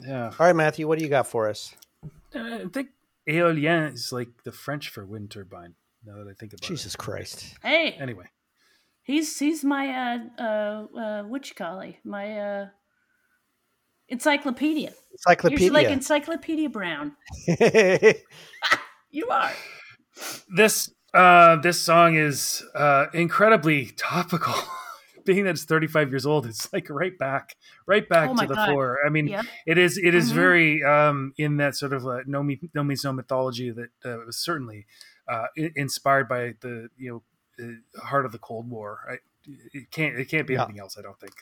Yeah. 0.00 0.32
All 0.38 0.46
right, 0.46 0.56
Matthew, 0.56 0.88
what 0.88 0.98
do 0.98 1.04
you 1.04 1.10
got 1.10 1.26
for 1.26 1.48
us? 1.48 1.74
Uh, 2.34 2.38
I 2.40 2.64
think 2.72 2.88
éolien 3.28 3.92
is 3.92 4.12
like 4.12 4.28
the 4.44 4.52
French 4.52 4.88
for 4.88 5.04
wind 5.04 5.30
turbine. 5.30 5.74
Now 6.04 6.16
that 6.18 6.28
I 6.28 6.34
think 6.34 6.52
about 6.52 6.62
Jesus 6.62 6.94
it. 6.94 6.98
Christ. 6.98 7.54
Hey, 7.62 7.92
Anyway, 8.00 8.26
He's 9.04 9.36
he's 9.38 9.64
my 9.64 9.88
uh 9.88 10.18
uh 10.40 10.86
uh 10.98 11.22
what 11.24 11.48
you 11.48 11.54
call 11.56 11.80
it? 11.80 11.96
My 12.04 12.38
uh 12.38 12.66
encyclopedia. 14.08 14.90
You're 14.90 14.96
Encyclopedia. 15.12 15.72
like 15.72 15.86
Encyclopedia 15.88 16.68
Brown. 16.68 17.16
You 19.14 19.28
are. 19.28 19.50
this 20.56 20.90
uh, 21.12 21.56
this 21.56 21.78
song 21.78 22.16
is 22.16 22.64
uh, 22.74 23.06
incredibly 23.12 23.86
topical. 23.96 24.54
Being 25.26 25.44
that 25.44 25.50
it's 25.50 25.64
35 25.64 26.10
years 26.10 26.24
old, 26.24 26.46
it's 26.46 26.72
like 26.72 26.88
right 26.88 27.16
back, 27.18 27.54
right 27.86 28.08
back 28.08 28.30
Oh 28.30 28.34
to 28.36 28.46
the 28.46 28.54
God. 28.54 28.66
floor. 28.68 28.98
I 29.06 29.10
mean, 29.10 29.28
Yep. 29.28 29.44
it 29.66 29.76
is 29.78 29.98
it 29.98 30.14
is 30.14 30.32
Mhm. 30.32 30.34
very 30.34 30.82
um, 30.82 31.34
in 31.36 31.58
that 31.58 31.76
sort 31.76 31.92
of 31.92 32.06
uh, 32.06 32.20
no 32.26 32.42
me 32.42 32.58
no 32.74 32.82
means 32.82 33.04
no 33.04 33.12
mythology 33.12 33.70
that 33.70 33.90
uh, 34.04 34.16
was 34.24 34.38
certainly 34.38 34.86
uh, 35.28 35.46
inspired 35.76 36.28
by 36.28 36.54
the 36.60 36.88
you 36.96 37.22
know 37.58 37.64
uh, 37.64 38.00
heart 38.04 38.26
of 38.26 38.32
the 38.32 38.38
Cold 38.38 38.68
War. 38.68 38.98
I, 39.10 39.14
it 39.74 39.90
can't 39.90 40.16
it 40.18 40.28
can't 40.28 40.46
be 40.46 40.54
Yeah. 40.54 40.62
anything 40.64 40.80
else. 40.80 40.96
I 40.98 41.02
don't 41.02 41.18
think. 41.18 41.34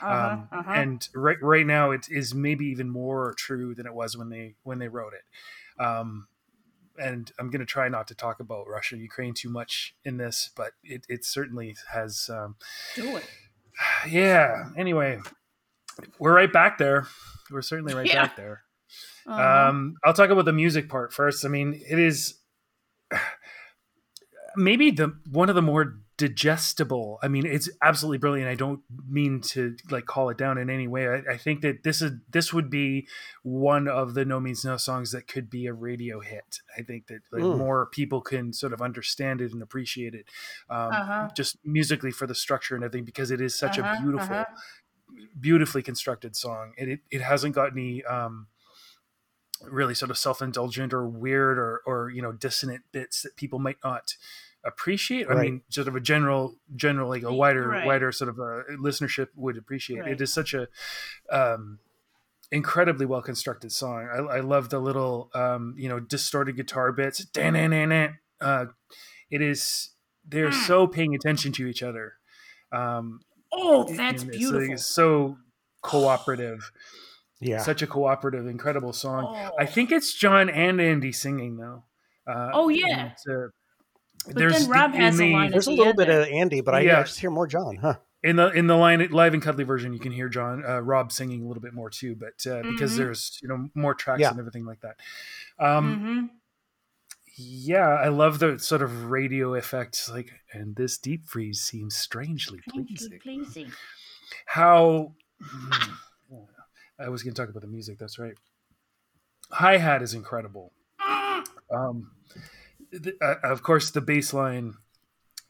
Uh-huh, 0.00 0.14
um, 0.34 0.48
uh-huh. 0.50 0.72
and 0.72 1.08
right 1.14 1.36
right 1.40 1.66
now 1.66 1.90
it 1.92 2.06
is 2.10 2.34
maybe 2.34 2.66
even 2.66 2.90
more 2.90 3.32
true 3.38 3.74
than 3.74 3.86
it 3.86 3.94
was 3.94 4.16
when 4.16 4.28
they 4.28 4.54
when 4.64 4.78
they 4.80 4.88
wrote 4.88 5.12
it 5.14 5.82
um, 5.82 6.26
and 6.98 7.30
i'm 7.38 7.48
going 7.50 7.60
to 7.60 7.66
try 7.66 7.88
not 7.88 8.08
to 8.08 8.14
talk 8.14 8.40
about 8.40 8.66
russia 8.68 8.96
ukraine 8.96 9.34
too 9.34 9.48
much 9.48 9.94
in 10.04 10.16
this 10.16 10.50
but 10.56 10.72
it, 10.82 11.06
it 11.08 11.24
certainly 11.24 11.76
has 11.92 12.28
um, 12.32 12.56
Do 12.96 13.16
it. 13.16 13.24
yeah 14.08 14.64
anyway 14.76 15.18
we're 16.18 16.34
right 16.34 16.52
back 16.52 16.76
there 16.78 17.06
we're 17.52 17.62
certainly 17.62 17.94
right 17.94 18.06
Yeah. 18.06 18.22
back 18.26 18.36
there 18.36 18.62
Uh-huh. 19.26 19.68
um, 19.70 19.94
I'll 20.04 20.12
talk 20.12 20.30
about 20.30 20.44
the 20.44 20.52
music 20.52 20.88
part 20.88 21.12
first. 21.12 21.44
I 21.44 21.48
mean, 21.48 21.80
it 21.88 21.98
is 21.98 22.34
maybe 24.56 24.90
the 24.90 25.18
one 25.30 25.48
of 25.48 25.54
the 25.54 25.62
more 25.62 25.98
digestible. 26.16 27.18
I 27.24 27.28
mean, 27.28 27.44
it's 27.44 27.68
absolutely 27.82 28.18
brilliant. 28.18 28.48
I 28.48 28.54
don't 28.54 28.82
mean 29.08 29.40
to 29.40 29.76
like 29.90 30.06
call 30.06 30.30
it 30.30 30.38
down 30.38 30.58
in 30.58 30.70
any 30.70 30.86
way. 30.86 31.08
I, 31.08 31.32
I 31.32 31.36
think 31.36 31.60
that 31.62 31.82
this 31.82 32.00
is 32.00 32.12
this 32.30 32.52
would 32.52 32.70
be 32.70 33.08
one 33.42 33.88
of 33.88 34.14
the 34.14 34.24
No 34.24 34.38
Means 34.38 34.64
No 34.64 34.76
songs 34.76 35.10
that 35.10 35.26
could 35.26 35.50
be 35.50 35.66
a 35.66 35.72
radio 35.72 36.20
hit. 36.20 36.60
I 36.78 36.82
think 36.82 37.08
that 37.08 37.22
like 37.32 37.42
Mm. 37.42 37.58
more 37.58 37.86
people 37.86 38.20
can 38.20 38.52
sort 38.52 38.72
of 38.72 38.80
understand 38.80 39.40
it 39.40 39.52
and 39.52 39.60
appreciate 39.62 40.14
it, 40.14 40.26
um, 40.70 40.92
Uh-huh. 40.92 41.28
just 41.36 41.56
musically 41.64 42.12
for 42.12 42.26
the 42.28 42.34
structure 42.34 42.76
and 42.76 42.84
everything, 42.84 43.04
because 43.04 43.32
it 43.32 43.40
is 43.40 43.58
such 43.58 43.78
Uh-huh, 43.78 43.92
a 43.96 44.02
beautiful 44.02 44.36
uh-huh. 44.36 44.54
beautifully 45.40 45.82
constructed 45.82 46.36
song. 46.36 46.74
It, 46.78 46.88
it 46.88 47.00
it 47.10 47.20
hasn't 47.22 47.54
got 47.56 47.72
any 47.72 48.04
um 48.04 48.46
really 49.62 49.94
sort 49.94 50.10
of 50.10 50.18
self-indulgent 50.18 50.92
or 50.92 51.06
weird 51.06 51.58
or 51.58 51.80
or 51.86 52.10
you 52.10 52.20
know 52.22 52.32
dissonant 52.32 52.82
bits 52.92 53.22
that 53.22 53.36
people 53.36 53.58
might 53.58 53.78
not 53.84 54.14
appreciate. 54.64 55.28
I 55.28 55.34
mean, 55.34 55.62
sort 55.68 55.88
of 55.88 55.94
a 55.96 56.00
general 56.00 56.56
general 56.74 57.08
like 57.08 57.22
a 57.22 57.32
wider 57.32 57.68
Right. 57.68 57.86
wider 57.86 58.12
sort 58.12 58.28
of 58.30 58.38
a 58.38 58.64
listenership 58.78 59.28
would 59.36 59.56
appreciate. 59.56 60.00
Right. 60.00 60.12
It 60.12 60.20
is 60.20 60.32
such 60.32 60.54
a 60.54 60.68
um 61.30 61.78
incredibly 62.50 63.06
well 63.06 63.22
constructed 63.22 63.72
song. 63.72 64.08
I, 64.12 64.36
I 64.36 64.40
love 64.40 64.70
the 64.70 64.78
little 64.80 65.30
um 65.34 65.74
you 65.78 65.88
know 65.88 66.00
distorted 66.00 66.56
guitar 66.56 66.92
bits. 66.92 67.24
Uh, 68.40 68.66
it 69.30 69.40
is 69.42 69.90
they're 70.26 70.50
Mm. 70.50 70.66
so 70.66 70.86
paying 70.86 71.14
attention 71.14 71.52
to 71.52 71.66
each 71.66 71.82
other. 71.82 72.14
Um, 72.72 73.20
Oh, 73.52 73.86
and 73.86 73.98
that's 73.98 74.22
it's, 74.22 74.24
like, 74.24 74.38
beautiful. 74.38 74.76
so 74.78 75.38
cooperative 75.82 76.72
Yeah. 77.40 77.58
such 77.62 77.82
a 77.82 77.86
cooperative 77.86 78.46
incredible 78.46 78.92
song 78.92 79.24
Oh. 79.36 79.50
i 79.58 79.66
think 79.66 79.90
it's 79.92 80.14
john 80.14 80.48
and 80.48 80.80
andy 80.80 81.12
singing 81.12 81.56
though 81.56 81.84
uh, 82.26 82.50
Oh, 82.54 82.68
yeah. 82.70 83.12
and, 83.26 83.36
uh, 83.36 83.48
But 84.26 84.36
then 84.36 84.68
Rob 84.68 84.94
in 84.94 85.00
has 85.02 85.16
a 85.20 85.24
the, 85.24 85.32
line 85.34 85.50
There's 85.50 85.66
a 85.66 85.70
little 85.70 85.88
end 85.88 85.96
bit 85.98 86.06
there. 86.08 86.22
of 86.22 86.28
Andy, 86.28 86.62
but 86.62 86.74
I, 86.74 86.80
Yeah. 86.80 87.00
I 87.00 87.02
just 87.02 87.20
hear 87.20 87.30
more 87.30 87.46
John, 87.46 87.76
huh? 87.76 87.96
in 88.22 88.36
the 88.36 88.48
in 88.52 88.66
the 88.66 88.76
line 88.76 89.06
live 89.10 89.34
and 89.34 89.42
cuddly 89.42 89.64
version 89.64 89.92
you 89.92 89.98
can 89.98 90.10
hear 90.10 90.30
john 90.30 90.64
uh, 90.64 90.80
rob 90.80 91.12
singing 91.12 91.42
a 91.44 91.46
little 91.46 91.60
bit 91.60 91.74
more 91.74 91.90
too 91.90 92.16
but 92.16 92.50
uh, 92.50 92.62
because 92.62 92.94
Mhm. 92.94 92.96
there's 92.96 93.38
you 93.42 93.48
know 93.50 93.68
more 93.74 93.92
tracks 93.94 94.20
Yeah. 94.20 94.30
and 94.30 94.38
everything 94.38 94.64
like 94.64 94.80
that 94.80 94.96
um 95.58 96.30
Mhm. 96.30 96.30
yeah 97.36 97.86
i 97.90 98.08
love 98.08 98.38
the 98.38 98.58
sort 98.58 98.80
of 98.80 99.10
radio 99.10 99.54
effect 99.54 100.08
like 100.08 100.30
and 100.54 100.74
this 100.76 100.96
deep 100.96 101.26
freeze 101.26 101.60
seems 101.60 101.94
strangely 101.94 102.60
pleasing 102.70 103.10
Thank 103.10 103.22
pleasing. 103.22 103.72
how 104.46 105.12
I 106.98 107.08
was 107.08 107.22
going 107.22 107.34
to 107.34 107.40
talk 107.40 107.50
about 107.50 107.62
the 107.62 107.68
music. 107.68 107.98
That's 107.98 108.18
right. 108.18 108.34
Hi 109.50 109.76
hat 109.78 110.02
is 110.02 110.14
incredible. 110.14 110.72
Um, 111.70 112.12
uh, 113.20 113.34
of 113.42 113.62
course, 113.62 113.90
the 113.90 114.00
bass 114.00 114.32
line, 114.32 114.74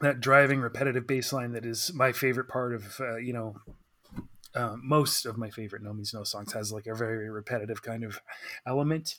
that 0.01 0.21
driving, 0.21 0.61
repetitive 0.61 1.07
bass 1.07 1.33
line, 1.33 1.53
that 1.53 1.65
is 1.65 1.93
my 1.95 2.13
favorite 2.13 2.49
part 2.49 2.75
of 2.75 3.01
uh, 3.01 3.17
you 3.17 3.33
know 3.33 3.57
uh, 4.55 4.77
most 4.83 5.27
of 5.27 5.37
my 5.37 5.51
favorite 5.51 5.83
No 5.83 5.93
Means 5.93 6.15
No 6.15 6.25
songs 6.25 6.53
has 6.55 6.73
like 6.73 6.87
a 6.87 6.95
very 6.95 7.29
repetitive 7.31 7.83
kind 7.83 8.05
of 8.05 8.21
element 8.67 9.17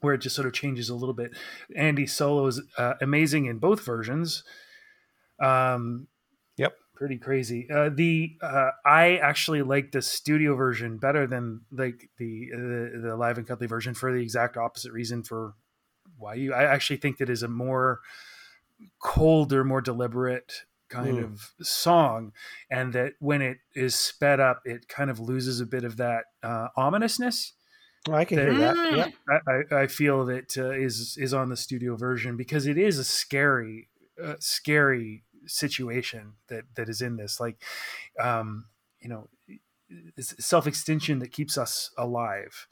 where 0.00 0.14
it 0.14 0.18
just 0.18 0.36
sort 0.36 0.46
of 0.46 0.52
changes 0.52 0.88
a 0.90 0.94
little 0.94 1.14
bit. 1.14 1.30
Andy 1.74 2.06
solo 2.06 2.46
is 2.46 2.60
uh, 2.76 2.94
amazing 3.00 3.46
in 3.46 3.58
both 3.58 3.84
versions. 3.84 4.44
Um. 5.40 6.08
Pretty 6.94 7.18
crazy. 7.18 7.68
Uh, 7.70 7.90
the 7.92 8.36
uh, 8.40 8.70
I 8.84 9.16
actually 9.16 9.62
like 9.62 9.92
the 9.92 10.02
studio 10.02 10.54
version 10.54 10.98
better 10.98 11.26
than 11.26 11.62
like 11.72 12.10
the 12.18 12.48
the, 12.50 13.00
the 13.02 13.16
live 13.16 13.38
and 13.38 13.46
cuddly 13.46 13.66
version 13.66 13.94
for 13.94 14.12
the 14.12 14.20
exact 14.20 14.56
opposite 14.56 14.92
reason 14.92 15.22
for 15.22 15.54
why 16.16 16.34
you. 16.34 16.52
I 16.54 16.64
actually 16.64 16.98
think 16.98 17.18
that 17.18 17.30
is 17.30 17.42
a 17.42 17.48
more 17.48 18.00
colder, 19.02 19.64
more 19.64 19.80
deliberate 19.80 20.64
kind 20.88 21.18
Mm. 21.18 21.24
of 21.24 21.52
song, 21.62 22.32
and 22.70 22.92
that 22.92 23.14
when 23.18 23.42
it 23.42 23.58
is 23.74 23.94
sped 23.94 24.38
up, 24.38 24.60
it 24.64 24.86
kind 24.86 25.10
of 25.10 25.18
loses 25.18 25.60
a 25.60 25.66
bit 25.66 25.82
of 25.82 25.96
that 25.96 26.24
uh, 26.42 26.68
ominousness. 26.76 27.54
Oh, 28.08 28.12
I 28.12 28.24
can 28.26 28.38
hear 28.38 28.54
that. 28.54 28.76
Yep. 28.96 29.14
I, 29.72 29.82
I 29.82 29.86
feel 29.86 30.26
that 30.26 30.56
uh, 30.58 30.70
is 30.70 31.16
is 31.18 31.32
on 31.34 31.48
the 31.48 31.56
studio 31.56 31.96
version 31.96 32.36
because 32.36 32.66
it 32.66 32.76
is 32.78 32.98
a 32.98 33.04
scary, 33.04 33.88
uh, 34.22 34.34
scary 34.38 35.24
situation 35.46 36.34
that 36.48 36.64
that 36.76 36.88
is 36.88 37.00
in 37.00 37.16
this 37.16 37.40
like 37.40 37.62
um 38.20 38.66
you 39.00 39.08
know 39.08 39.28
self 40.18 40.66
extinction 40.66 41.18
that 41.18 41.32
keeps 41.32 41.58
us 41.58 41.90
alive. 41.96 42.66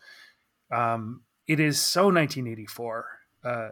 Um 0.71 1.23
it 1.47 1.61
is 1.61 1.79
so 1.81 2.05
1984 2.05 3.07
uh 3.45 3.69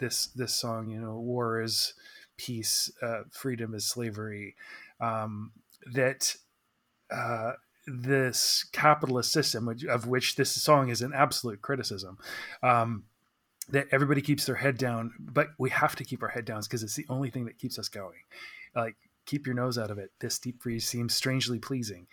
this 0.00 0.26
this 0.26 0.54
song 0.54 0.88
you 0.88 1.00
know 1.00 1.14
war 1.18 1.62
is 1.62 1.94
peace 2.36 2.90
uh 3.00 3.22
freedom 3.30 3.74
is 3.74 3.86
slavery 3.86 4.56
um 5.00 5.52
that 5.92 6.34
uh 7.12 7.52
this 7.86 8.64
capitalist 8.72 9.30
system 9.30 9.66
which, 9.66 9.84
of 9.84 10.06
which 10.06 10.36
this 10.36 10.50
song 10.50 10.88
is 10.88 11.00
an 11.02 11.12
absolute 11.14 11.62
criticism 11.62 12.18
um 12.62 13.04
that 13.70 13.86
everybody 13.92 14.20
keeps 14.20 14.46
their 14.46 14.56
head 14.56 14.78
down, 14.78 15.12
but 15.18 15.48
we 15.58 15.70
have 15.70 15.96
to 15.96 16.04
keep 16.04 16.22
our 16.22 16.28
head 16.28 16.44
down 16.44 16.60
because 16.62 16.82
it's 16.82 16.96
the 16.96 17.06
only 17.08 17.30
thing 17.30 17.46
that 17.46 17.58
keeps 17.58 17.78
us 17.78 17.88
going. 17.88 18.20
Like, 18.74 18.96
keep 19.26 19.46
your 19.46 19.54
nose 19.54 19.78
out 19.78 19.90
of 19.90 19.98
it. 19.98 20.10
This 20.20 20.38
deep 20.38 20.62
freeze 20.62 20.86
seems 20.86 21.14
strangely 21.14 21.58
pleasing. 21.58 22.06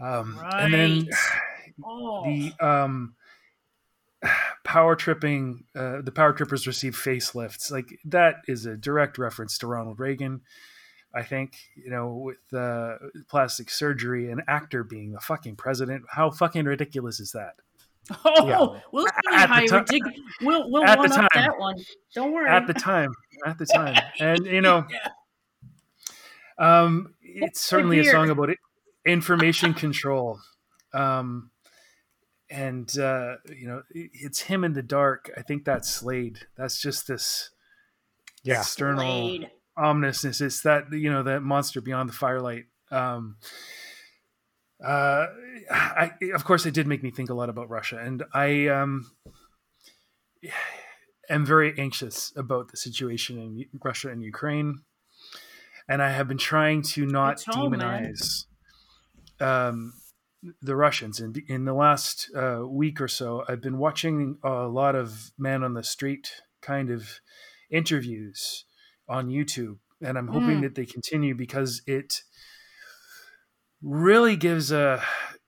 Um, 0.00 0.38
And 0.52 0.72
then 0.74 1.08
Oh. 1.84 2.24
the 2.24 2.52
um, 2.60 3.14
power 4.64 4.94
tripping, 4.96 5.64
uh, 5.74 6.02
the 6.02 6.12
power 6.12 6.32
trippers 6.32 6.66
receive 6.66 6.94
facelifts. 6.94 7.70
Like, 7.70 7.98
that 8.04 8.36
is 8.46 8.66
a 8.66 8.76
direct 8.76 9.18
reference 9.18 9.58
to 9.58 9.66
Ronald 9.66 9.98
Reagan. 9.98 10.42
I 11.12 11.24
think, 11.24 11.56
you 11.74 11.90
know, 11.90 12.12
with 12.14 12.54
uh, 12.54 12.94
plastic 13.28 13.68
surgery, 13.70 14.30
an 14.30 14.42
actor 14.46 14.84
being 14.84 15.10
the 15.12 15.18
fucking 15.20 15.56
president. 15.56 16.04
How 16.10 16.30
fucking 16.30 16.66
ridiculous 16.66 17.18
is 17.18 17.32
that? 17.32 17.54
Oh, 18.24 18.46
Yeah. 18.74 18.80
we'll 18.92 19.06
see 19.06 19.12
At 19.32 19.46
the 19.46 19.54
how 19.54 19.60
ti- 19.60 19.74
ridiculous. 19.74 20.18
We'll 20.42 20.70
we'll 20.70 20.84
at 20.84 20.96
the 20.96 21.00
one 21.02 21.12
up 21.12 21.32
time. 21.32 21.42
that 21.46 21.58
one. 21.58 21.76
Don't 22.14 22.32
worry. 22.32 22.48
at 22.50 22.66
the 22.66 22.74
time 22.74 23.12
at 23.46 23.56
the 23.58 23.66
time 23.66 23.96
and 24.18 24.44
you 24.46 24.60
know 24.60 24.84
um 26.58 27.14
it's 27.22 27.60
certainly 27.60 28.00
a 28.00 28.04
song 28.04 28.28
about 28.30 28.50
it, 28.50 28.58
information 29.06 29.72
control 29.72 30.38
um 30.92 31.50
and 32.50 32.98
uh 32.98 33.36
you 33.56 33.66
know 33.66 33.82
it's 33.92 34.40
him 34.40 34.64
in 34.64 34.72
the 34.74 34.82
dark 34.82 35.30
i 35.38 35.42
think 35.42 35.64
that's 35.64 35.88
slade 35.88 36.40
that's 36.56 36.80
just 36.82 37.06
this 37.06 37.50
Yeah. 38.42 38.58
external 38.60 39.04
Blade. 39.04 39.50
ominousness 39.78 40.40
it's 40.40 40.60
that 40.62 40.92
you 40.92 41.10
know 41.10 41.22
that 41.22 41.40
monster 41.42 41.80
beyond 41.80 42.08
the 42.08 42.12
firelight 42.14 42.64
um 42.90 43.36
uh 44.84 45.26
i 45.70 46.10
of 46.34 46.44
course 46.44 46.66
it 46.66 46.74
did 46.74 46.86
make 46.86 47.02
me 47.02 47.10
think 47.10 47.30
a 47.30 47.34
lot 47.34 47.48
about 47.48 47.68
russia 47.70 47.98
and 47.98 48.22
i 48.34 48.66
um 48.68 49.10
am 51.28 51.44
very 51.46 51.78
anxious 51.78 52.32
about 52.36 52.70
the 52.70 52.76
situation 52.76 53.38
in 53.38 53.66
russia 53.84 54.08
and 54.10 54.22
ukraine 54.22 54.80
and 55.88 56.02
i 56.02 56.10
have 56.10 56.26
been 56.28 56.38
trying 56.38 56.82
to 56.82 57.06
not 57.06 57.42
home, 57.44 57.72
demonize 57.72 58.46
um 59.40 59.92
the 60.62 60.74
russians 60.74 61.20
and 61.20 61.36
in 61.48 61.66
the 61.66 61.74
last 61.74 62.30
uh, 62.34 62.62
week 62.66 63.00
or 63.00 63.08
so 63.08 63.44
i've 63.48 63.60
been 63.60 63.78
watching 63.78 64.38
a 64.42 64.66
lot 64.66 64.94
of 64.94 65.32
man 65.38 65.62
on 65.62 65.74
the 65.74 65.82
street 65.84 66.32
kind 66.62 66.90
of 66.90 67.20
interviews 67.70 68.64
on 69.08 69.28
youtube 69.28 69.78
and 70.02 70.16
i'm 70.16 70.28
hoping 70.28 70.58
Mm. 70.58 70.62
that 70.62 70.74
they 70.74 70.86
continue 70.86 71.34
because 71.34 71.82
it 71.86 72.22
really 73.82 74.36
gives 74.36 74.70
a 74.72 75.02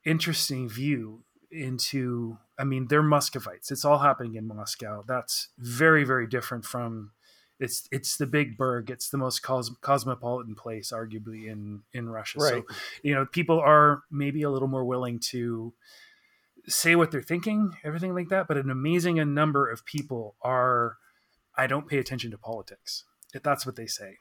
interesting 0.05 0.69
view 0.69 1.23
into 1.51 2.39
i 2.59 2.65
mean 2.65 2.87
they're 2.89 3.03
muscovites. 3.03 3.71
It's 3.71 3.85
all 3.85 3.99
happening 3.99 4.35
in 4.37 4.47
moscow. 4.47 5.05
That's 5.07 5.49
very 5.59 6.05
very 6.05 6.27
different 6.27 6.65
from 6.65 7.13
it's 7.61 7.87
it's 7.93 8.17
the 8.17 8.27
big 8.27 8.57
burg. 8.57 8.91
It's 8.91 9.11
the 9.11 9.19
most 9.19 9.43
cos- 9.43 9.75
cosmopolitan 9.81 10.55
place 10.55 10.93
arguably 10.93 11.47
in 11.47 11.83
in 11.93 12.09
russia. 12.09 12.41
So 12.41 12.65
you 13.03 13.15
know 13.15 13.27
people 13.27 13.61
are 13.61 14.03
maybe 14.11 14.43
a 14.43 14.51
little 14.51 14.69
more 14.69 14.85
willing 14.85 15.21
to 15.31 15.75
say 16.69 16.95
what 16.95 17.11
they're 17.11 17.23
thinking 17.23 17.77
everything 17.83 18.15
like 18.15 18.29
that 18.29 18.47
but 18.47 18.57
an 18.57 18.71
amazing 18.71 19.17
number 19.35 19.69
of 19.69 19.85
people 19.85 20.37
are 20.43 20.97
i 21.57 21.67
don't 21.67 21.89
pay 21.89 21.99
attention 21.99 22.31
to 22.31 22.39
politics 22.39 23.05
if 23.35 23.43
that's 23.43 23.67
what 23.67 23.77
they 23.77 23.87
say. 23.87 24.19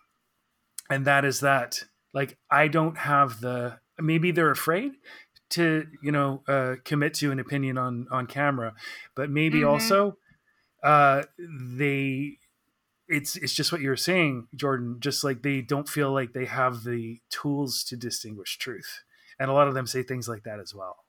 And 0.89 1.05
that 1.05 1.23
is 1.23 1.39
that 1.41 1.83
like 2.13 2.37
i 2.49 2.67
don't 2.67 2.97
have 2.97 3.41
the 3.41 3.79
maybe 3.99 4.31
they're 4.31 4.51
afraid 4.51 4.93
to 5.49 5.85
you 6.01 6.11
know 6.11 6.43
uh, 6.47 6.75
commit 6.85 7.13
to 7.15 7.31
an 7.31 7.39
opinion 7.39 7.77
on 7.77 8.07
on 8.11 8.25
camera 8.27 8.73
but 9.15 9.29
maybe 9.29 9.59
Mhm. 9.59 9.67
also 9.69 10.17
uh 10.83 11.23
they 11.37 12.37
it's 13.07 13.35
it's 13.35 13.53
just 13.53 13.71
what 13.71 13.81
you 13.81 13.89
were 13.89 13.97
saying 13.97 14.47
jordan 14.55 14.97
just 14.99 15.23
like 15.23 15.41
they 15.43 15.61
don't 15.61 15.89
feel 15.89 16.11
like 16.11 16.31
they 16.33 16.45
have 16.45 16.83
the 16.83 17.19
tools 17.29 17.83
to 17.83 17.95
distinguish 17.97 18.57
truth. 18.57 19.01
And 19.39 19.49
a 19.49 19.53
lot 19.53 19.67
of 19.67 19.73
them 19.73 19.87
say 19.87 20.03
things 20.03 20.29
like 20.29 20.43
that 20.43 20.59
as 20.59 20.73
well. 20.73 21.03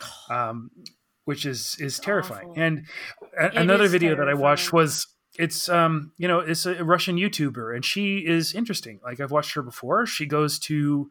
Um 0.30 0.70
which 1.24 1.44
is 1.44 1.76
is 1.78 1.98
terrifying. 1.98 2.48
awful. 2.50 2.62
and 2.62 2.86
a- 3.38 3.60
another 3.60 3.86
video 3.88 4.16
that 4.16 4.28
i 4.28 4.34
watched 4.34 4.72
was 4.72 5.06
it's 5.38 5.68
um 5.68 6.12
you 6.16 6.26
know 6.26 6.40
it's 6.40 6.64
a 6.66 6.82
russian 6.82 7.16
youtuber 7.16 7.74
and 7.74 7.84
she 7.84 8.18
is 8.26 8.54
interesting. 8.54 8.98
Like 9.04 9.20
i've 9.20 9.30
watched 9.30 9.54
her 9.54 9.62
before. 9.62 10.06
She 10.06 10.26
goes 10.26 10.58
to 10.60 11.10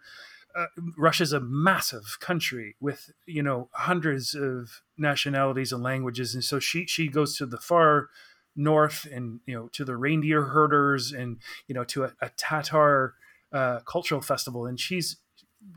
uh, 0.58 0.66
russia's 0.98 1.32
a 1.34 1.40
massive 1.40 2.18
country 2.20 2.76
with 2.80 3.12
you 3.26 3.44
know 3.44 3.70
hundreds 3.74 4.34
of 4.34 4.82
nationalities 4.98 5.72
and 5.72 5.84
languages. 5.84 6.34
And 6.34 6.44
so 6.44 6.60
she 6.60 6.86
she 6.88 7.08
goes 7.08 7.38
to 7.38 7.46
the 7.46 7.58
far 7.60 8.10
north 8.56 9.06
and 9.12 9.40
you 9.46 9.54
know 9.56 9.68
to 9.74 9.86
the 9.86 9.96
reindeer 9.96 10.42
herders 10.46 11.12
and 11.12 11.38
you 11.68 11.76
know 11.76 11.84
to 11.84 12.06
a, 12.06 12.14
a 12.22 12.30
tatar 12.38 13.14
uh, 13.54 13.80
cultural 13.86 14.22
festival. 14.22 14.66
And 14.66 14.80
she's 14.80 15.18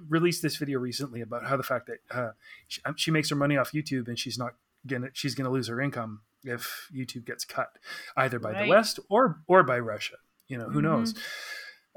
released 0.09 0.41
this 0.43 0.57
video 0.57 0.79
recently 0.79 1.21
about 1.21 1.47
how 1.47 1.57
the 1.57 1.63
fact 1.63 1.89
that 1.89 1.99
uh, 2.19 2.31
she, 2.69 2.81
she 2.97 3.11
makes 3.11 3.29
her 3.31 3.37
money 3.37 3.57
off 3.57 3.73
youtube 3.73 4.07
and 4.09 4.19
she's 4.19 4.39
not 4.39 4.53
gonna 4.87 5.09
she's 5.13 5.35
gonna 5.35 5.51
lose 5.51 5.69
her 5.69 5.81
income 5.81 6.21
if 6.45 6.89
youtube 6.95 7.25
gets 7.27 7.45
cut 7.45 7.71
either 8.17 8.39
by 8.39 8.53
Right. 8.53 8.63
the 8.65 8.69
west 8.71 9.01
or 9.09 9.41
or 9.47 9.63
by 9.63 9.79
russia. 9.79 10.17
You 10.49 10.59
know 10.59 10.69
who 10.71 10.81
knows? 10.83 11.15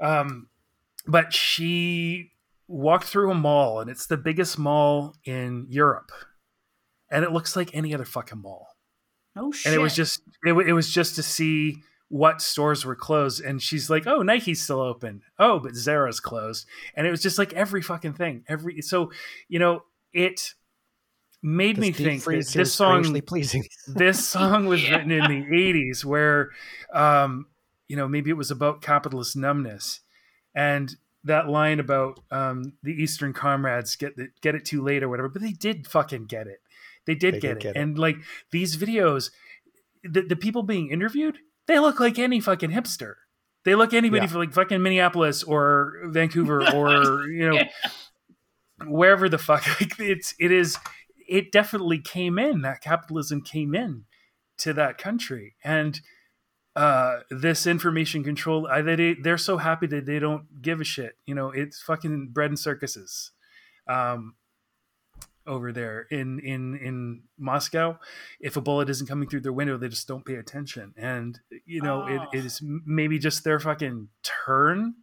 Um 0.00 0.48
but 1.06 1.32
she 1.32 2.32
walked 2.66 3.04
through 3.04 3.30
a 3.30 3.34
mall 3.34 3.80
and 3.80 3.90
it's 3.90 4.06
the 4.06 4.16
biggest 4.16 4.58
mall 4.58 5.14
in 5.24 5.66
europe. 5.68 6.10
And 7.10 7.24
it 7.24 7.32
looks 7.32 7.54
like 7.56 7.74
any 7.74 7.94
other 7.94 8.04
fucking 8.04 8.40
mall. 8.40 8.68
Oh 9.36 9.52
shit. 9.52 9.66
and 9.66 9.74
it 9.74 9.82
was 9.82 9.94
just 9.94 10.20
it, 10.46 10.52
wa- 10.52 10.62
it 10.62 10.72
was 10.72 10.90
just 10.90 11.16
to 11.16 11.22
see 11.22 11.76
what 12.08 12.40
stores 12.40 12.84
were 12.84 12.96
closed. 12.96 13.42
And 13.42 13.60
she's 13.60 13.90
like 13.90 14.06
oh 14.06 14.22
nike's 14.22 14.62
still 14.62 14.80
open. 14.80 15.22
Oh 15.38 15.58
but 15.58 15.74
zara's 15.74 16.20
closed. 16.20 16.66
And 16.94 17.06
it 17.06 17.10
was 17.10 17.22
just 17.22 17.38
like 17.38 17.52
every 17.52 17.82
fucking 17.82 18.14
thing. 18.14 18.44
Every 18.48 18.80
so 18.80 19.10
you 19.48 19.58
know 19.58 19.82
it 20.12 20.54
made 21.42 21.76
me 21.76 21.90
This 21.90 21.98
deep 21.98 22.06
think 22.06 22.24
that 22.24 22.52
this 22.54 22.72
song 22.72 23.20
pleasing. 23.26 23.64
this 23.86 24.26
song 24.26 24.66
was 24.66 24.88
written 24.88 25.10
in 25.10 25.24
the 25.24 25.44
80s 25.44 26.04
where 26.04 26.50
um 26.92 27.46
you 27.88 27.96
know 27.96 28.08
maybe 28.08 28.30
it 28.30 28.36
was 28.36 28.50
about 28.50 28.80
capitalist 28.80 29.36
numbness. 29.36 30.00
And 30.54 30.94
that 31.24 31.48
line 31.48 31.80
about 31.80 32.20
um 32.30 32.74
the 32.82 32.92
eastern 32.92 33.32
comrades 33.32 33.96
get 33.96 34.16
the, 34.16 34.28
get 34.42 34.54
it 34.54 34.64
too 34.64 34.82
late 34.82 35.02
or 35.02 35.08
whatever 35.08 35.28
but 35.28 35.42
they 35.42 35.52
did 35.52 35.86
fucking 35.86 36.26
get 36.26 36.46
it 36.46 36.58
they 37.06 37.14
did, 37.14 37.34
They 37.34 37.40
get, 37.40 37.48
did 37.48 37.56
it. 37.56 37.62
get 37.62 37.76
it. 37.76 37.80
and 37.80 37.98
like 37.98 38.16
these 38.50 38.76
videos 38.76 39.30
the, 40.02 40.22
the 40.22 40.36
people 40.36 40.62
being 40.62 40.90
interviewed 40.90 41.38
they 41.66 41.78
look 41.78 41.98
like 42.00 42.18
any 42.18 42.40
fucking 42.40 42.70
hipster 42.70 43.14
they 43.64 43.74
look 43.74 43.94
anybody 43.94 44.22
Yeah. 44.26 44.30
from 44.30 44.40
like 44.40 44.52
fucking 44.52 44.82
minneapolis 44.82 45.42
or 45.42 45.94
vancouver 46.06 46.62
or 46.74 47.26
you 47.28 47.48
know 47.50 47.62
wherever 48.86 49.28
the 49.28 49.38
fuck 49.38 49.66
like 49.80 49.98
it's 49.98 50.34
it 50.38 50.50
is 50.52 50.76
it 51.28 51.50
definitely 51.52 51.98
came 52.00 52.38
in 52.38 52.62
that 52.62 52.80
capitalism 52.80 53.40
came 53.40 53.74
in 53.74 54.04
to 54.58 54.72
that 54.74 54.98
country 54.98 55.54
and 55.64 56.00
uh 56.76 57.20
this 57.30 57.66
information 57.66 58.24
control 58.24 58.66
I, 58.66 58.82
they, 58.82 59.14
they're 59.14 59.38
so 59.38 59.58
happy 59.58 59.86
that 59.88 60.06
they 60.06 60.18
don't 60.18 60.62
give 60.62 60.80
a 60.80 60.84
shit 60.84 61.16
you 61.26 61.34
know 61.34 61.50
it's 61.50 61.80
fucking 61.82 62.28
bread 62.32 62.50
and 62.50 62.58
circuses 62.58 63.30
um 63.88 64.34
over 65.46 65.72
there 65.72 66.06
in 66.10 66.40
in 66.40 66.74
in 66.78 67.22
moscow 67.38 67.98
if 68.40 68.56
a 68.56 68.60
bullet 68.60 68.88
isn't 68.88 69.06
coming 69.06 69.28
through 69.28 69.42
their 69.42 69.52
window 69.52 69.76
they 69.76 69.88
just 69.88 70.08
don't 70.08 70.24
pay 70.24 70.36
attention 70.36 70.94
and 70.96 71.40
you 71.66 71.82
know 71.82 72.02
Oh. 72.02 72.28
it, 72.32 72.38
it 72.38 72.44
is 72.44 72.60
maybe 72.62 73.18
just 73.18 73.44
their 73.44 73.60
fucking 73.60 74.08
turn 74.22 74.94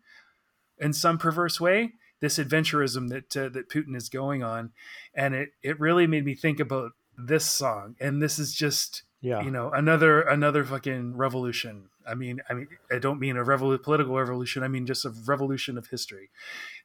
in 0.80 0.94
some 0.94 1.18
perverse 1.18 1.62
way 1.62 1.94
this 2.22 2.38
adventurism 2.38 3.10
that 3.10 3.36
uh, 3.36 3.50
that 3.50 3.68
Putin 3.68 3.96
is 3.96 4.08
going 4.08 4.44
on, 4.44 4.72
and 5.16 5.34
it 5.34 5.50
it 5.64 5.80
really 5.80 6.06
made 6.06 6.24
me 6.24 6.36
think 6.36 6.60
about 6.60 6.92
this 7.18 7.46
song. 7.46 7.96
And 8.00 8.22
this 8.22 8.38
is 8.38 8.54
just 8.54 9.02
Yeah. 9.22 9.42
you 9.44 9.52
know 9.52 9.70
another 9.72 10.22
another 10.22 10.66
fucking 10.66 11.16
revolution. 11.16 11.90
I 12.08 12.16
mean, 12.16 12.42
I 12.50 12.54
mean, 12.56 12.68
I 12.92 12.98
don't 12.98 13.20
mean 13.20 13.38
a 13.38 13.44
revol- 13.44 13.82
political 13.84 14.16
revolution. 14.18 14.64
I 14.64 14.68
mean 14.68 14.88
just 14.88 15.06
a 15.06 15.12
revolution 15.26 15.78
of 15.78 15.88
history. 15.88 16.30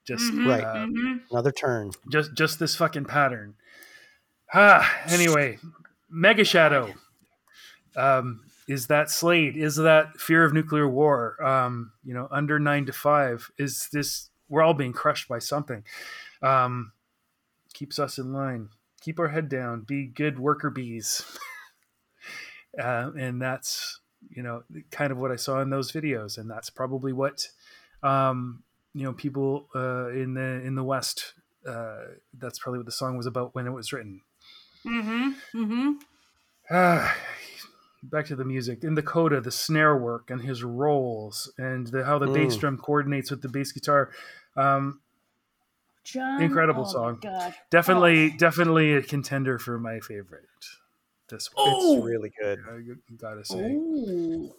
Just 0.05 0.31
Mhm, 0.33 0.47
Right. 0.47 0.63
uh, 0.65 0.75
mhm. 0.87 1.21
Another 1.31 1.51
turn. 1.53 1.93
just 2.11 2.35
just 2.35 2.59
this 2.59 2.77
fucking 2.77 3.07
pattern. 3.07 3.55
Ah, 4.53 4.87
anyway, 5.09 5.59
Mega 6.11 6.45
Shadow. 6.45 6.93
Um, 7.97 8.43
is 8.69 8.89
that 8.89 9.11
Slade? 9.11 9.57
Is 9.57 9.77
that 9.77 10.21
fear 10.21 10.45
of 10.45 10.53
nuclear 10.53 10.87
war? 10.89 11.43
Um, 11.43 11.93
you 12.05 12.13
know, 12.13 12.29
under 12.31 12.59
nine 12.59 12.85
to 12.87 12.93
five. 12.93 13.51
Is 13.59 13.89
this? 13.93 14.29
We're 14.49 14.63
all 14.63 14.75
being 14.75 14.93
crushed 14.93 15.27
by 15.29 15.39
something. 15.39 15.83
Um, 16.43 16.93
keeps 17.73 17.99
us 17.99 18.19
in 18.19 18.33
line. 18.33 18.69
Keep 19.01 19.19
our 19.19 19.29
head 19.29 19.49
down. 19.49 19.81
Be 19.81 20.07
good 20.07 20.39
worker 20.39 20.69
bees. 20.71 21.25
uh, 22.81 23.11
and 23.19 23.41
that's 23.41 24.01
you 24.29 24.43
know 24.43 24.63
kind 24.91 25.13
of 25.13 25.19
what 25.19 25.31
I 25.31 25.37
saw 25.37 25.61
in 25.61 25.71
those 25.71 25.93
videos, 25.93 26.39
and 26.39 26.51
that's 26.51 26.71
probably 26.71 27.13
what 27.13 27.49
um, 28.03 28.63
you 28.95 29.05
know 29.05 29.13
people 29.13 29.69
uh, 29.75 30.09
in 30.09 30.35
the 30.35 30.61
in 30.65 30.75
the 30.75 30.85
West. 30.85 31.35
Uh, 31.67 32.05
that's 32.39 32.59
probably 32.61 32.79
what 32.79 32.87
the 32.87 32.93
song 32.93 33.17
was 33.17 33.27
about 33.27 33.55
when 33.55 33.67
it 33.67 33.71
was 33.73 33.93
written. 33.93 34.21
Mm-hmm. 34.87 35.31
Mm-hmm. 35.59 35.93
Ah, 36.71 37.17
back 38.05 38.27
to 38.27 38.37
the 38.37 38.45
music 38.45 38.85
in 38.85 38.95
the 38.95 39.03
coda, 39.03 39.41
the 39.41 39.51
snare 39.51 39.97
work 39.97 40.31
and 40.31 40.41
his 40.43 40.63
rolls, 40.63 41.53
and 41.59 41.89
the, 41.89 42.05
how 42.05 42.19
the 42.19 42.27
bass 42.29 42.57
Mm. 42.57 42.61
drum 42.61 42.79
coordinates 42.79 43.31
with 43.31 43.43
the 43.43 43.49
bass 43.49 43.73
guitar. 43.73 44.11
Um, 44.57 45.01
John. 46.05 46.41
Incredible 46.41 46.85
oh 46.87 46.93
song. 46.93 47.19
God. 47.21 47.53
definitely, 47.71 48.31
definitely 48.31 48.93
a 48.95 49.03
contender 49.03 49.59
for 49.59 49.77
my 49.79 49.99
favorite. 49.99 50.45
This 51.29 51.49
one, 51.53 51.67
Oh. 51.69 51.97
It's 51.97 52.05
really 52.07 52.33
good. 52.41 52.61
I 52.69 52.79
gotta 53.17 53.45
say, 53.45 53.73
Ooh. 53.73 54.55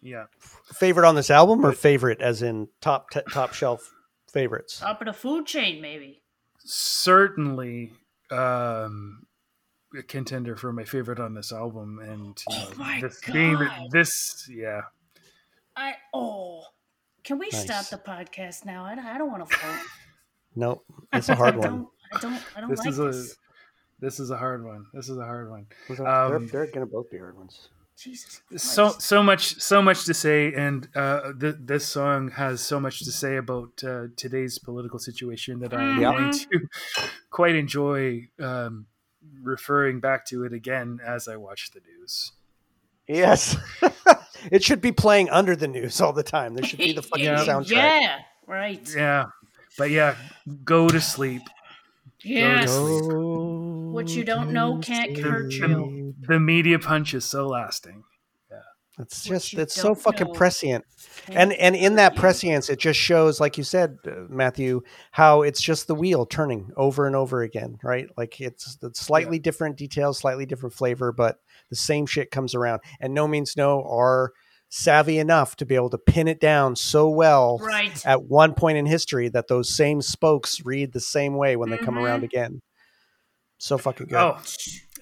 yeah. 0.00 0.24
Favorite 0.72 1.06
on 1.06 1.14
this 1.14 1.30
album, 1.30 1.64
or 1.64 1.72
favorite 1.72 2.20
as 2.20 2.42
in 2.42 2.68
top 2.80 3.10
t- 3.10 3.20
top 3.32 3.52
shelf 3.52 3.92
favorites? 4.32 4.78
Top 4.80 5.00
of 5.00 5.06
the 5.06 5.12
food 5.12 5.46
chain, 5.46 5.80
maybe. 5.82 6.22
certainly 6.64 7.92
um 8.30 9.26
a 9.98 10.02
contender 10.04 10.54
for 10.54 10.72
my 10.72 10.84
favorite 10.84 11.18
on 11.18 11.34
this 11.34 11.50
album 11.52 11.98
and 12.00 12.38
you 12.48 12.56
Oh 12.56 12.68
know, 12.70 12.76
my 12.76 13.00
this 13.00 13.20
being 13.32 13.54
God. 13.56 13.88
this 13.90 14.48
yeah 14.48 14.82
I 15.76 15.94
oh. 16.14 16.62
Can 17.24 17.38
we 17.38 17.48
Nice. 17.52 17.62
stop 17.64 17.86
the 17.86 17.98
podcast 17.98 18.64
now? 18.64 18.84
I, 18.84 18.92
I 18.92 19.18
don't 19.18 19.30
want 19.30 19.48
to 19.48 19.56
vote. 19.56 19.80
Nope, 20.56 20.84
it's 21.12 21.28
a 21.28 21.34
hard 21.34 21.54
I 21.54 21.58
one. 21.58 21.68
don't. 21.70 21.88
I 22.14 22.18
don't. 22.20 22.42
I 22.56 22.60
don't 22.60 22.70
this 22.70 22.78
like 22.80 22.88
is 22.88 22.98
a 22.98 23.12
this. 24.00 24.16
this 24.16 24.20
is 24.20 24.30
a 24.30 24.36
hard 24.36 24.64
one 24.64 24.86
this 24.94 25.08
is 25.08 25.16
a 25.18 25.24
hard 25.24 25.50
one 25.50 25.66
they're, 25.88 26.06
Um, 26.06 26.46
they're 26.48 26.66
gonna 26.66 26.86
both 26.86 27.10
be 27.10 27.18
hard 27.18 27.36
ones. 27.36 27.68
Jesus. 27.96 28.40
Christ. 28.48 28.64
so 28.64 28.88
so 28.98 29.22
much 29.22 29.60
so 29.60 29.82
much 29.82 30.04
to 30.06 30.14
say 30.14 30.52
and 30.54 30.88
uh 30.94 31.32
th- 31.38 31.56
this 31.60 31.86
song 31.86 32.30
has 32.30 32.62
so 32.62 32.80
much 32.80 33.00
to 33.00 33.12
say 33.12 33.36
about 33.36 33.84
uh, 33.84 34.06
today's 34.16 34.58
political 34.58 34.98
situation 34.98 35.60
that 35.60 35.74
i'm 35.74 36.00
Yeah. 36.00 36.12
going 36.12 36.32
to 36.32 36.60
quite 37.30 37.54
enjoy 37.56 38.28
um 38.40 38.86
referring 39.42 40.00
back 40.00 40.24
to 40.26 40.44
it 40.44 40.52
again 40.54 40.98
as 41.04 41.28
i 41.28 41.36
watch 41.36 41.70
the 41.72 41.80
news 41.80 42.32
Yes, 43.08 43.56
it 44.52 44.62
should 44.62 44.80
be 44.80 44.92
playing 44.92 45.30
under 45.30 45.56
the 45.56 45.66
news 45.66 46.00
all 46.00 46.12
the 46.12 46.22
time. 46.22 46.54
There 46.54 46.64
should 46.64 46.78
be 46.78 46.92
the 46.92 47.02
fucking 47.02 47.24
Yeah. 47.24 47.44
soundtrack. 47.44 47.68
Yeah. 47.70 48.18
Right. 48.46 48.94
yeah 48.94 49.24
but 49.76 49.90
yeah 49.90 50.14
go 50.64 50.86
to 50.88 51.00
sleep 51.00 51.42
Yes. 52.22 52.68
Go 52.70 53.08
What 53.92 54.10
you 54.10 54.24
don't 54.24 54.52
know 54.52 54.78
can't 54.78 55.12
sleep. 55.12 55.24
hurt 55.24 55.52
you. 55.52 56.14
the 56.28 56.40
media 56.40 56.78
punch 56.78 57.14
is 57.14 57.24
so 57.24 57.46
lasting 57.48 58.04
It's 58.98 59.24
just 59.24 59.54
it's 59.54 59.74
so 59.74 59.94
fucking 59.94 60.34
prescient. 60.34 60.84
And 61.28 61.52
and 61.54 61.74
in 61.74 61.96
that 61.96 62.16
prescience, 62.16 62.68
it 62.68 62.78
just 62.78 62.98
shows, 62.98 63.40
like 63.40 63.56
you 63.56 63.64
said, 63.64 63.96
uh, 64.06 64.26
Matthew, 64.28 64.82
how 65.12 65.42
it's 65.42 65.62
just 65.62 65.86
the 65.86 65.94
wheel 65.94 66.26
turning 66.26 66.70
over 66.76 67.06
and 67.06 67.16
over 67.16 67.42
again, 67.42 67.78
right? 67.82 68.08
Like 68.16 68.40
it's, 68.40 68.76
it's 68.82 69.00
slightly 69.00 69.38
different 69.38 69.76
details, 69.78 70.18
slightly 70.18 70.44
different 70.44 70.74
flavor, 70.74 71.12
but 71.12 71.36
the 71.70 71.76
same 71.76 72.04
shit 72.06 72.30
comes 72.30 72.54
around. 72.54 72.80
And 73.00 73.14
No 73.14 73.26
Means 73.26 73.56
No 73.56 73.82
are 73.88 74.32
savvy 74.68 75.18
enough 75.18 75.56
to 75.56 75.66
be 75.66 75.74
able 75.74 75.90
to 75.90 75.98
pin 75.98 76.28
it 76.28 76.40
down 76.40 76.76
so 76.76 77.08
well 77.08 77.58
Right. 77.58 78.04
at 78.06 78.24
one 78.24 78.54
point 78.54 78.78
in 78.78 78.86
history 78.86 79.28
that 79.30 79.48
those 79.48 79.74
same 79.74 80.00
spokes 80.00 80.64
read 80.64 80.92
the 80.92 81.00
same 81.00 81.34
way 81.36 81.56
when 81.56 81.70
they 81.70 81.78
come 81.78 81.98
around 81.98 82.22
again. 82.22 82.60
So 83.60 83.76
fucking 83.76 84.06
good. 84.06 84.16
Oh, 84.16 84.38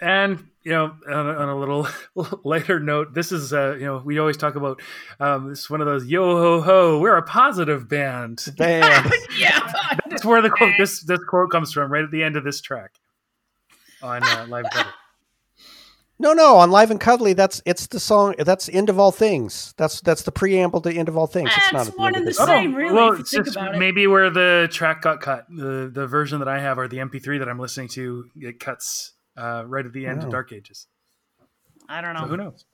and 0.00 0.48
you 0.64 0.72
know, 0.72 0.96
on 1.08 1.28
a, 1.28 1.32
on 1.32 1.48
a 1.48 1.58
little 1.58 1.86
lighter 2.44 2.80
note, 2.80 3.14
this 3.14 3.30
is 3.30 3.52
uh, 3.52 3.76
you 3.78 3.86
know, 3.86 4.02
we 4.04 4.18
always 4.18 4.36
talk 4.36 4.56
about 4.56 4.82
um, 5.20 5.48
this 5.48 5.60
is 5.60 5.70
one 5.70 5.80
of 5.80 5.86
those 5.86 6.06
yo 6.06 6.36
ho 6.36 6.60
ho, 6.60 6.98
we're 6.98 7.16
a 7.16 7.22
positive 7.22 7.88
band. 7.88 8.44
Bam. 8.56 9.10
yeah. 9.38 9.72
That's 10.10 10.24
where 10.24 10.42
the 10.42 10.50
quote 10.50 10.74
this 10.76 11.04
this 11.04 11.20
quote 11.28 11.52
comes 11.52 11.72
from, 11.72 11.92
right 11.92 12.02
at 12.02 12.10
the 12.10 12.24
end 12.24 12.36
of 12.36 12.42
this 12.42 12.60
track 12.60 12.90
on 14.02 14.24
uh, 14.24 14.46
live 14.48 14.66
cover. 14.72 14.90
No, 16.20 16.32
no, 16.32 16.56
on 16.56 16.72
Live 16.72 16.90
and 16.90 16.98
Cuddly, 17.00 17.32
that's 17.32 17.62
it's 17.64 17.86
the 17.86 18.00
song. 18.00 18.34
That's 18.38 18.68
end 18.68 18.88
of 18.90 18.98
all 18.98 19.12
things. 19.12 19.72
That's 19.76 20.00
that's 20.00 20.22
the 20.22 20.32
preamble 20.32 20.80
to 20.80 20.92
end 20.92 21.08
of 21.08 21.16
all 21.16 21.28
things. 21.28 21.48
It's 21.56 21.72
not 21.72 21.84
That's 21.86 21.96
one 21.96 22.08
end 22.08 22.16
and 22.16 22.28
of 22.28 22.34
the 22.34 22.40
this. 22.40 22.46
same. 22.48 22.74
really, 22.74 22.92
well, 22.92 23.12
if 23.12 23.18
you 23.18 23.20
it's 23.20 23.30
think 23.30 23.44
just 23.44 23.56
about 23.56 23.76
it. 23.76 23.78
maybe 23.78 24.06
where 24.08 24.28
the 24.28 24.68
track 24.72 25.02
got 25.02 25.20
cut, 25.20 25.46
the 25.48 25.88
the 25.92 26.08
version 26.08 26.40
that 26.40 26.48
I 26.48 26.58
have 26.58 26.76
or 26.78 26.88
the 26.88 26.96
MP3 26.98 27.38
that 27.38 27.48
I'm 27.48 27.60
listening 27.60 27.86
to, 27.90 28.28
it 28.36 28.58
cuts 28.58 29.12
uh, 29.36 29.62
right 29.66 29.86
at 29.86 29.92
the 29.92 30.06
end 30.06 30.22
Oh. 30.22 30.26
of 30.26 30.32
Dark 30.32 30.52
Ages. 30.52 30.88
I 31.88 32.00
don't 32.00 32.16
So 32.16 32.24
who 32.24 32.36
knows? 32.36 32.64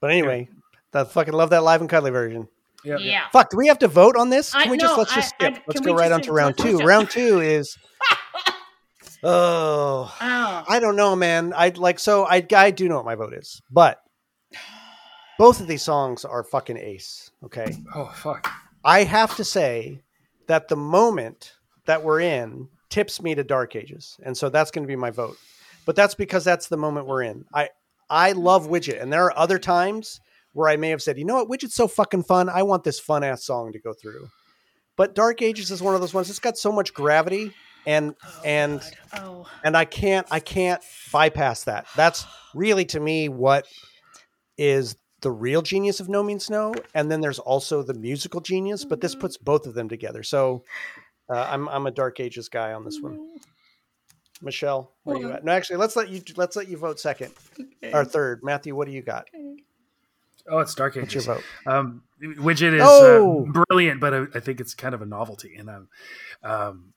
But 0.00 0.10
anyway, 0.10 0.48
I 0.94 1.04
fucking 1.04 1.34
love 1.34 1.50
that 1.50 1.62
Live 1.62 1.82
and 1.82 1.90
Cuddly 1.90 2.10
version. 2.10 2.48
Yeah, 2.82 2.96
Yeah. 2.96 3.28
Fuck, 3.30 3.50
do 3.50 3.58
we 3.58 3.66
have 3.66 3.78
to 3.80 3.88
vote 3.88 4.16
on 4.16 4.30
this? 4.30 4.54
I- 4.54 4.62
Can 4.62 4.70
we 4.70 4.78
just 4.78 4.94
no, 4.94 4.98
let's 5.00 5.14
just 5.14 5.34
I- 5.38 5.48
I- 5.48 5.62
let's 5.66 5.80
go 5.80 5.92
right 5.94 6.04
just- 6.08 6.12
on 6.14 6.22
to 6.22 6.32
round 6.32 6.56
two. 6.56 6.78
Round 6.78 7.10
two 7.10 7.40
is 7.40 7.76
oh, 9.22 10.14
Oh. 10.20 10.64
I 10.68 10.78
don't 10.80 10.96
know, 10.96 11.16
man. 11.16 11.52
I 11.56 11.70
like 11.70 11.98
so 11.98 12.24
I 12.24 12.46
I 12.54 12.70
do 12.70 12.88
know 12.88 12.96
what 12.96 13.04
my 13.04 13.14
vote 13.14 13.34
is, 13.34 13.60
but 13.70 13.98
both 15.38 15.60
of 15.60 15.66
these 15.66 15.82
songs 15.82 16.24
are 16.24 16.44
fucking 16.44 16.76
ace. 16.76 17.30
Okay, 17.44 17.76
Oh 17.94 18.06
fuck. 18.14 18.50
I 18.84 19.04
have 19.04 19.36
to 19.36 19.44
say 19.44 20.02
that 20.46 20.68
the 20.68 20.76
moment 20.76 21.52
that 21.86 22.02
we're 22.02 22.20
in 22.20 22.68
tips 22.88 23.22
me 23.22 23.34
to 23.34 23.44
Dark 23.44 23.76
Ages, 23.76 24.18
and 24.22 24.36
so 24.36 24.48
that's 24.48 24.70
going 24.70 24.82
to 24.84 24.88
be 24.88 24.96
my 24.96 25.10
vote. 25.10 25.36
But 25.86 25.96
that's 25.96 26.14
because 26.14 26.44
that's 26.44 26.68
the 26.68 26.76
moment 26.76 27.06
we're 27.06 27.22
in. 27.22 27.44
I 27.54 27.70
I 28.08 28.32
love 28.32 28.68
Widget, 28.68 29.00
and 29.00 29.12
there 29.12 29.24
are 29.24 29.38
other 29.38 29.58
times 29.58 30.20
where 30.52 30.68
I 30.68 30.76
may 30.76 30.90
have 30.90 31.00
said, 31.00 31.16
you 31.16 31.24
know 31.24 31.36
what, 31.36 31.48
Widget's 31.48 31.76
so 31.76 31.86
fucking 31.86 32.24
fun. 32.24 32.48
I 32.48 32.64
want 32.64 32.82
this 32.84 32.98
fun 32.98 33.22
ass 33.22 33.44
song 33.44 33.72
to 33.72 33.78
go 33.78 33.92
through. 33.92 34.28
But 34.96 35.14
Dark 35.14 35.40
Ages 35.42 35.70
is 35.70 35.80
one 35.80 35.94
of 35.94 36.00
those 36.00 36.12
ones. 36.12 36.28
It's 36.28 36.40
got 36.40 36.58
so 36.58 36.72
much 36.72 36.92
gravity, 36.92 37.52
and 37.86 38.14
Oh, 38.24 38.42
and 38.44 38.80
God. 38.80 39.22
oh. 39.24 39.46
and 39.64 39.76
I 39.76 39.84
can't 39.84 40.26
I 40.30 40.40
can't 40.40 40.82
bypass 41.12 41.64
that. 41.64 41.86
That's 41.96 42.26
really 42.54 42.84
to 42.86 43.00
me 43.00 43.28
what 43.28 43.66
is 44.58 44.96
the 45.22 45.30
real 45.30 45.62
genius 45.62 46.00
of 46.00 46.08
No 46.08 46.22
Means 46.22 46.48
No, 46.50 46.74
and 46.94 47.10
then 47.10 47.20
there's 47.20 47.38
also 47.38 47.82
the 47.82 47.94
musical 47.94 48.40
genius. 48.40 48.84
But 48.84 49.00
this 49.00 49.14
puts 49.14 49.36
both 49.36 49.66
of 49.66 49.74
them 49.74 49.88
together. 49.88 50.22
So 50.22 50.64
uh, 51.28 51.46
I'm 51.50 51.68
I'm 51.68 51.86
a 51.86 51.90
Dark 51.90 52.20
Ages 52.20 52.48
guy 52.48 52.72
on 52.72 52.84
this 52.84 52.98
one. 53.00 53.18
Michelle, 54.42 54.92
where 55.04 55.16
are 55.16 55.20
you 55.20 55.30
at? 55.32 55.44
No, 55.44 55.52
actually, 55.52 55.76
let's 55.76 55.96
let 55.96 56.08
you 56.08 56.22
let's 56.36 56.56
let 56.56 56.68
you 56.68 56.78
vote 56.78 56.98
second 56.98 57.32
or 57.92 58.04
third. 58.06 58.40
Matthew, 58.42 58.74
what 58.74 58.86
do 58.86 58.92
you 58.92 59.02
got? 59.02 59.26
Oh, 60.48 60.58
it's 60.60 60.74
Dark 60.74 60.96
What's 60.96 61.12
Ages. 61.12 61.26
your 61.26 61.34
vote? 61.36 61.44
Um, 61.66 62.02
Widget 62.22 62.72
is 62.74 62.82
Oh! 62.82 63.46
uh, 63.46 63.64
brilliant, 63.68 64.00
but 64.00 64.14
I, 64.14 64.24
I 64.34 64.40
think 64.40 64.60
it's 64.60 64.74
kind 64.74 64.94
of 64.94 65.02
a 65.02 65.06
novelty, 65.06 65.54
and 65.56 65.70
I'm 65.70 65.88
um, 66.42 66.92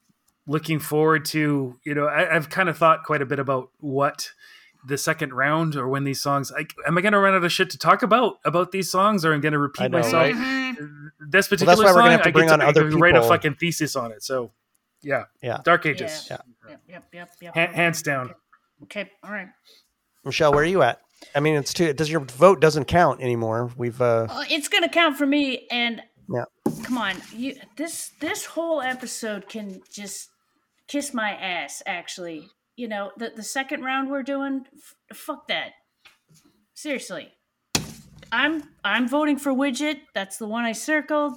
looking 0.48 0.80
forward 0.80 1.26
to. 1.26 1.78
You 1.84 1.94
know, 1.96 2.06
I, 2.08 2.36
I've 2.36 2.50
kind 2.50 2.70
of 2.70 2.78
thought 2.78 3.04
quite 3.04 3.22
a 3.22 3.26
bit 3.26 3.40
about 3.40 3.70
what 3.80 4.32
the 4.86 4.98
second 4.98 5.34
round 5.34 5.76
or 5.76 5.88
when 5.88 6.04
these 6.04 6.22
songs. 6.22 6.52
I, 6.52 6.66
am 6.86 6.98
I 6.98 7.02
going 7.02 7.14
to 7.14 7.20
run 7.20 7.34
out 7.34 7.44
of 7.44 7.52
shit 7.52 7.70
to 7.70 7.78
talk 7.78 8.04
about 8.04 8.40
about 8.46 8.72
these 8.72 8.90
songs, 8.92 9.24
or 9.26 9.34
I'm 9.34 9.42
going 9.42 9.54
to 9.54 9.60
repeat 9.60 9.90
know, 9.92 10.00
myself? 10.00 10.14
right? 10.34 10.36
Mhm. 10.36 11.10
This 11.30 11.48
particular 11.48 11.76
why 11.78 11.84
we're 11.84 11.88
song, 11.94 11.98
gonna 12.00 12.12
have 12.12 12.22
to 12.24 12.30
I 12.30 12.32
bring 12.32 12.48
get 12.48 12.54
on 12.54 12.60
to, 12.60 12.66
other 12.68 12.88
I 12.88 12.90
can 12.92 13.00
write 13.00 13.16
a 13.16 13.22
fucking 13.24 13.56
thesis 13.56 13.96
on 13.96 14.12
it. 14.12 14.24
So, 14.24 14.52
yeah, 15.02 15.26
Yeah. 15.42 15.60
Dark 15.64 15.86
Ages, 15.86 16.28
Yeah. 16.30 16.38
Yep, 16.70 16.82
yep, 16.90 17.04
yep, 17.14 17.30
yep. 17.42 17.54
Ha- 17.56 17.74
hands 17.74 18.02
down. 18.02 18.34
Okay, 18.84 19.10
all 19.24 19.32
right. 19.32 19.48
Michelle, 20.26 20.52
where 20.52 20.64
are 20.64 20.66
you 20.68 20.82
at? 20.82 21.00
I 21.36 21.40
mean, 21.40 21.56
it's 21.56 21.74
too. 21.74 21.94
Does 21.94 22.10
your 22.12 22.22
vote 22.22 22.60
doesn't 22.60 22.86
count 22.86 23.22
anymore? 23.22 23.72
We've 23.78 24.02
uh, 24.02 24.28
Uh, 24.30 24.44
it's 24.50 24.68
gonna 24.68 24.90
count 24.90 25.18
for 25.18 25.26
me. 25.26 25.68
And 25.72 26.02
Yeah. 26.30 26.44
come 26.84 26.98
on, 26.98 27.16
you 27.32 27.56
this 27.78 28.12
this 28.20 28.46
whole 28.46 28.82
episode 28.82 29.48
can 29.48 29.80
just 29.90 30.30
kiss 30.88 31.14
my 31.14 31.32
ass. 31.32 31.82
Actually, 31.86 32.50
you 32.76 32.88
know 32.88 33.12
the 33.18 33.32
the 33.36 33.44
second 33.44 33.84
round 33.84 34.10
we're 34.10 34.24
doing. 34.24 34.66
F- 35.12 35.18
fuck 35.18 35.48
that. 35.48 35.72
Seriously, 36.74 37.32
I'm 38.32 38.64
I'm 38.84 39.08
voting 39.08 39.38
for 39.38 39.54
Widget. 39.54 40.00
That's 40.14 40.38
the 40.38 40.48
one 40.48 40.64
I 40.66 40.72
circled. 40.72 41.36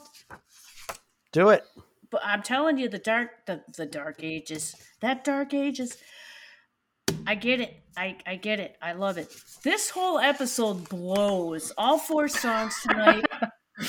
do 1.33 1.51
it. 1.51 1.63
But 2.11 2.23
I'm 2.25 2.43
telling 2.43 2.79
you, 2.79 2.89
the 2.89 2.99
dark 2.99 3.31
the, 3.47 3.63
the 3.77 3.87
dark 3.87 4.23
ages. 4.23 4.75
That 5.01 5.25
dark 5.25 5.53
ages. 5.55 5.97
I 7.27 7.35
get 7.35 7.61
it. 7.61 7.75
I, 7.97 8.17
I 8.27 8.37
get 8.37 8.61
it. 8.61 8.77
I 8.81 8.93
love 8.93 9.19
it. 9.19 9.35
This 9.65 9.91
whole 9.91 10.19
episode 10.19 10.89
blows. 10.89 11.73
All 11.77 11.99
four 11.99 12.29
songs 12.29 12.77
tonight. 12.83 13.25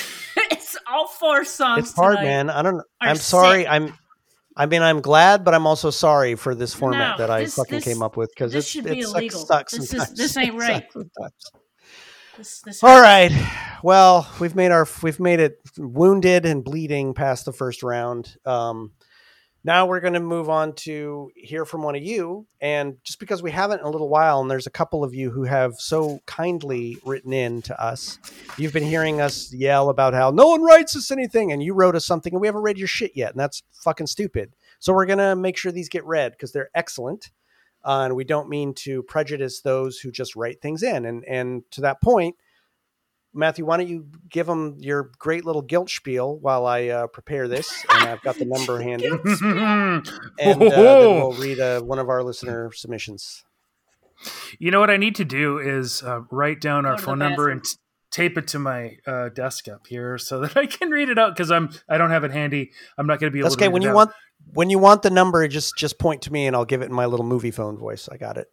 it's 0.51 0.77
all 0.91 1.07
four 1.07 1.43
songs 1.45 1.89
It's 1.89 1.93
hard, 1.93 2.15
man. 2.15 2.49
I 2.49 2.61
don't. 2.61 2.81
I'm 3.01 3.15
sorry. 3.17 3.61
sick. 3.63 3.67
I'm. 3.69 3.93
I 4.59 4.65
mean, 4.65 4.81
I'm 4.81 5.01
glad, 5.01 5.45
but 5.45 5.53
I'm 5.53 5.67
also 5.67 5.89
sorry 5.91 6.35
for 6.35 6.55
this 6.55 6.73
format 6.73 7.17
No, 7.19 7.25
that 7.25 7.31
I 7.31 7.41
this- 7.43 7.55
fucking 7.55 7.75
this- 7.77 7.83
came 7.85 8.01
up 8.01 8.17
with 8.17 8.29
because 8.33 8.51
this 8.51 8.65
it, 8.65 8.69
should 8.69 8.85
it 8.87 8.93
be 8.95 9.01
sucks, 9.03 9.13
illegal. 9.15 9.39
sucks 9.45 9.71
This 9.73 9.81
is- 9.83 9.89
sometimes. 9.89 10.17
this 10.17 10.37
ain't 10.37 10.55
right. 10.55 10.85
This, 12.37 12.61
this 12.61 12.83
All 12.83 12.99
right. 13.01 13.31
Well, 13.83 14.29
we've 14.39 14.55
made 14.55 14.71
our 14.71 14.87
we've 15.01 15.19
made 15.19 15.39
it 15.39 15.59
wounded 15.77 16.45
and 16.45 16.63
bleeding 16.63 17.13
past 17.13 17.45
the 17.45 17.53
first 17.53 17.81
round. 17.83 18.35
Um, 18.45 18.91
now 19.63 19.85
we're 19.85 19.99
going 19.99 20.13
to 20.13 20.19
move 20.19 20.49
on 20.49 20.73
to 20.73 21.29
hear 21.35 21.65
from 21.65 21.83
one 21.83 21.95
of 21.95 22.03
you, 22.03 22.47
and 22.61 22.97
just 23.03 23.19
because 23.19 23.43
we 23.43 23.51
haven't 23.51 23.79
in 23.81 23.85
a 23.85 23.89
little 23.89 24.09
while, 24.09 24.39
and 24.39 24.49
there's 24.49 24.67
a 24.67 24.71
couple 24.71 25.03
of 25.03 25.13
you 25.13 25.31
who 25.31 25.43
have 25.43 25.75
so 25.77 26.19
kindly 26.25 26.97
written 27.05 27.33
in 27.33 27.61
to 27.63 27.81
us, 27.81 28.19
you've 28.57 28.73
been 28.73 28.83
hearing 28.83 29.19
us 29.19 29.53
yell 29.53 29.89
about 29.89 30.13
how 30.13 30.29
no 30.31 30.47
one 30.47 30.61
writes 30.61 30.95
us 30.95 31.11
anything, 31.11 31.51
and 31.51 31.61
you 31.61 31.73
wrote 31.73 31.95
us 31.95 32.05
something, 32.05 32.33
and 32.33 32.41
we 32.41 32.47
haven't 32.47 32.61
read 32.61 32.77
your 32.77 32.87
shit 32.87 33.11
yet, 33.15 33.31
and 33.31 33.39
that's 33.39 33.63
fucking 33.73 34.07
stupid. 34.07 34.53
So 34.79 34.93
we're 34.93 35.05
going 35.05 35.19
to 35.19 35.35
make 35.35 35.57
sure 35.57 35.71
these 35.71 35.89
get 35.89 36.05
read 36.05 36.31
because 36.31 36.51
they're 36.51 36.69
excellent. 36.73 37.31
Uh, 37.83 38.05
and 38.05 38.15
we 38.15 38.25
don't 38.25 38.49
mean 38.49 38.73
to 38.73 39.01
prejudice 39.03 39.61
those 39.61 39.99
who 39.99 40.11
just 40.11 40.35
write 40.35 40.61
things 40.61 40.83
in. 40.83 41.05
And 41.05 41.23
and 41.25 41.63
to 41.71 41.81
that 41.81 42.01
point, 42.01 42.35
Matthew, 43.37 43.65
why 43.65 43.77
don't 43.77 43.87
you 43.87 44.07
give 44.29 44.47
them 44.47 44.77
your 44.79 45.11
great 45.19 45.45
little 45.45 45.61
guilt 45.61 45.89
spiel 45.89 46.37
while 46.37 46.65
I 46.65 46.87
uh, 46.87 47.07
prepare 47.07 47.47
this? 47.47 47.85
And 47.93 48.09
I've 48.09 48.21
got 48.21 48.37
the 48.37 48.45
number 48.55 48.81
handy, 48.81 49.07
and 49.07 50.61
uh, 50.61 50.69
then 50.69 51.15
we'll 51.15 51.33
read 51.33 51.59
uh, 51.59 51.81
one 51.81 51.99
of 51.99 52.09
our 52.09 52.23
listener 52.23 52.71
submissions. 52.73 53.43
You 54.59 54.71
know 54.71 54.79
what 54.79 54.89
I 54.89 54.97
need 54.97 55.15
to 55.15 55.25
do 55.25 55.59
is 55.59 56.01
uh, 56.03 56.21
write 56.31 56.59
down 56.59 56.85
our 56.85 56.97
phone 56.97 57.19
number 57.19 57.49
and 57.49 57.63
t- 57.63 57.77
tape 58.09 58.37
it 58.37 58.47
to 58.47 58.59
my 58.59 58.97
uh, 59.05 59.29
desk 59.29 59.67
up 59.67 59.85
here 59.87 60.17
so 60.17 60.39
that 60.39 60.57
I 60.57 60.65
can 60.65 60.89
read 60.89 61.09
it 61.09 61.19
out 61.19 61.35
because 61.35 61.51
I'm 61.51 61.69
I 61.87 61.97
don't 61.99 62.09
have 62.09 62.23
it 62.23 62.31
handy. 62.31 62.71
I'm 62.97 63.05
not 63.05 63.19
going 63.19 63.29
to 63.29 63.33
be 63.33 63.39
able 63.39 63.49
That's 63.49 63.55
to. 63.57 63.59
okay. 63.65 63.67
read 63.67 63.73
When 63.73 63.81
it 63.83 63.85
you 63.85 63.91
out. 63.91 63.95
want 63.95 64.11
when 64.53 64.69
you 64.71 64.79
want 64.79 65.03
the 65.03 65.09
number, 65.11 65.47
just 65.47 65.77
just 65.77 65.99
point 65.99 66.23
to 66.23 66.33
me, 66.33 66.47
and 66.47 66.55
I'll 66.55 66.65
give 66.65 66.81
it 66.81 66.85
in 66.85 66.93
my 66.93 67.05
little 67.05 67.25
movie 67.25 67.51
phone 67.51 67.77
voice. 67.77 68.09
I 68.11 68.17
got 68.17 68.37
it. 68.37 68.47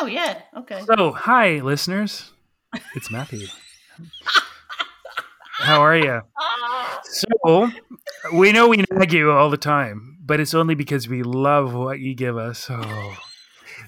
Oh 0.00 0.06
yeah. 0.06 0.42
Okay. 0.58 0.82
So, 0.86 1.12
hi, 1.12 1.60
listeners. 1.60 2.32
It's 2.94 3.10
Matthew. 3.10 3.46
How 5.60 5.80
are 5.80 5.96
you? 5.96 6.20
So, 7.04 7.70
we 8.32 8.52
know 8.52 8.68
we 8.68 8.84
nag 8.90 9.12
you 9.12 9.30
all 9.32 9.50
the 9.50 9.56
time, 9.56 10.18
but 10.24 10.40
it's 10.40 10.54
only 10.54 10.74
because 10.74 11.08
we 11.08 11.22
love 11.22 11.74
what 11.74 11.98
you 11.98 12.14
give 12.14 12.36
us. 12.36 12.58
So, 12.60 13.12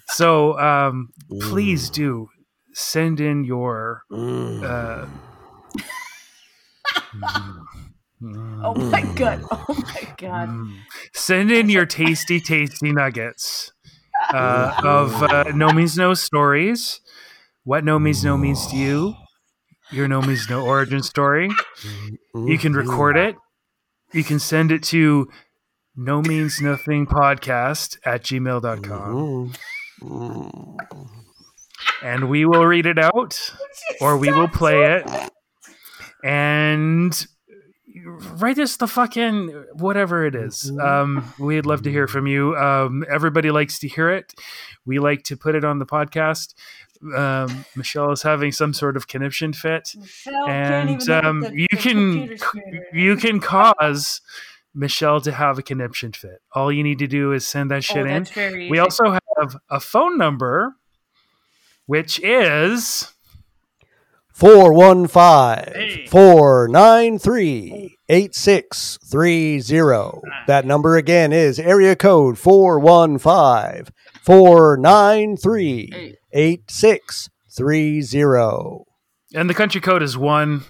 so 0.08 0.58
um, 0.58 1.10
please 1.40 1.90
do 1.90 2.28
send 2.72 3.20
in 3.20 3.44
your. 3.44 4.02
Mm. 4.10 4.62
Uh, 4.62 5.06
Oh 8.22 8.74
my 8.74 9.00
god. 9.14 9.42
Oh 9.50 9.64
my 9.68 10.08
god. 10.18 10.48
Mm. 10.50 10.76
Send 11.14 11.50
in 11.50 11.70
your 11.70 11.86
tasty, 11.86 12.38
tasty 12.38 12.92
nuggets 12.92 13.72
uh, 14.34 14.72
of 14.84 15.22
uh, 15.22 15.44
no 15.54 15.72
means 15.72 15.96
no 15.96 16.12
stories. 16.12 17.00
What 17.64 17.84
no 17.84 17.98
means 17.98 18.22
no 18.24 18.36
means 18.36 18.66
to 18.68 18.76
you. 18.76 19.14
Your 19.92 20.08
no 20.08 20.22
means 20.22 20.48
no 20.48 20.64
origin 20.64 21.02
story. 21.02 21.50
You 22.34 22.58
can 22.58 22.72
record 22.72 23.16
it. 23.16 23.36
You 24.12 24.24
can 24.24 24.38
send 24.38 24.72
it 24.72 24.82
to 24.84 25.28
no 25.96 26.22
means 26.22 26.60
nothing 26.60 27.06
podcast 27.06 27.98
at 28.04 28.22
gmail.com 28.22 29.52
and 32.02 32.28
we 32.28 32.44
will 32.44 32.64
read 32.64 32.86
it 32.86 32.98
out 32.98 33.52
or 34.00 34.16
we 34.16 34.32
will 34.32 34.48
play 34.48 34.96
it. 34.96 35.30
And 36.22 37.26
write 38.04 38.58
us 38.58 38.76
the 38.76 38.86
fucking 38.86 39.48
whatever 39.74 40.26
it 40.26 40.34
is. 40.34 40.72
Um, 40.80 41.32
we'd 41.38 41.66
love 41.66 41.82
to 41.82 41.90
hear 41.90 42.06
from 42.06 42.26
you. 42.26 42.56
Um, 42.56 43.04
everybody 43.10 43.50
likes 43.50 43.78
to 43.80 43.88
hear 43.88 44.10
it. 44.10 44.34
We 44.84 44.98
like 44.98 45.22
to 45.24 45.36
put 45.36 45.54
it 45.54 45.64
on 45.64 45.78
the 45.78 45.86
podcast 45.86 46.54
um, 47.16 47.64
michelle 47.76 48.12
is 48.12 48.22
having 48.22 48.52
some 48.52 48.74
sort 48.74 48.96
of 48.96 49.06
conniption 49.08 49.52
fit. 49.52 49.90
Michelle 49.96 50.46
can't 50.46 50.90
and 50.90 51.02
even 51.02 51.24
um, 51.24 51.40
the- 51.40 51.52
you 51.54 51.66
the 51.70 51.76
can 51.76 52.36
you 52.92 53.16
can 53.16 53.40
cause 53.40 54.20
michelle 54.74 55.20
to 55.22 55.32
have 55.32 55.58
a 55.58 55.62
conniption 55.62 56.12
fit. 56.12 56.42
All 56.54 56.70
you 56.70 56.82
need 56.82 56.98
to 56.98 57.06
do 57.06 57.32
is 57.32 57.46
send 57.46 57.70
that 57.70 57.78
Oh, 57.78 57.80
shit 57.80 58.06
in 58.06 58.26
we 58.52 58.66
easy. 58.66 58.78
also 58.78 59.10
have 59.38 59.56
a 59.68 59.80
phone 59.80 60.18
number 60.18 60.74
which 61.86 62.20
is 62.20 63.12
415 64.32 66.06
493 66.08 67.96
8630. 68.08 70.20
That 70.46 70.64
number 70.66 70.96
again 70.96 71.32
is 71.32 71.58
area 71.58 71.96
code 71.96 72.38
415 72.38 73.92
493 74.22 76.16
8630. 76.32 78.84
and 79.34 79.48
the 79.50 79.54
country 79.54 79.80
code 79.80 80.02
is 80.02 80.16
one 80.18 80.62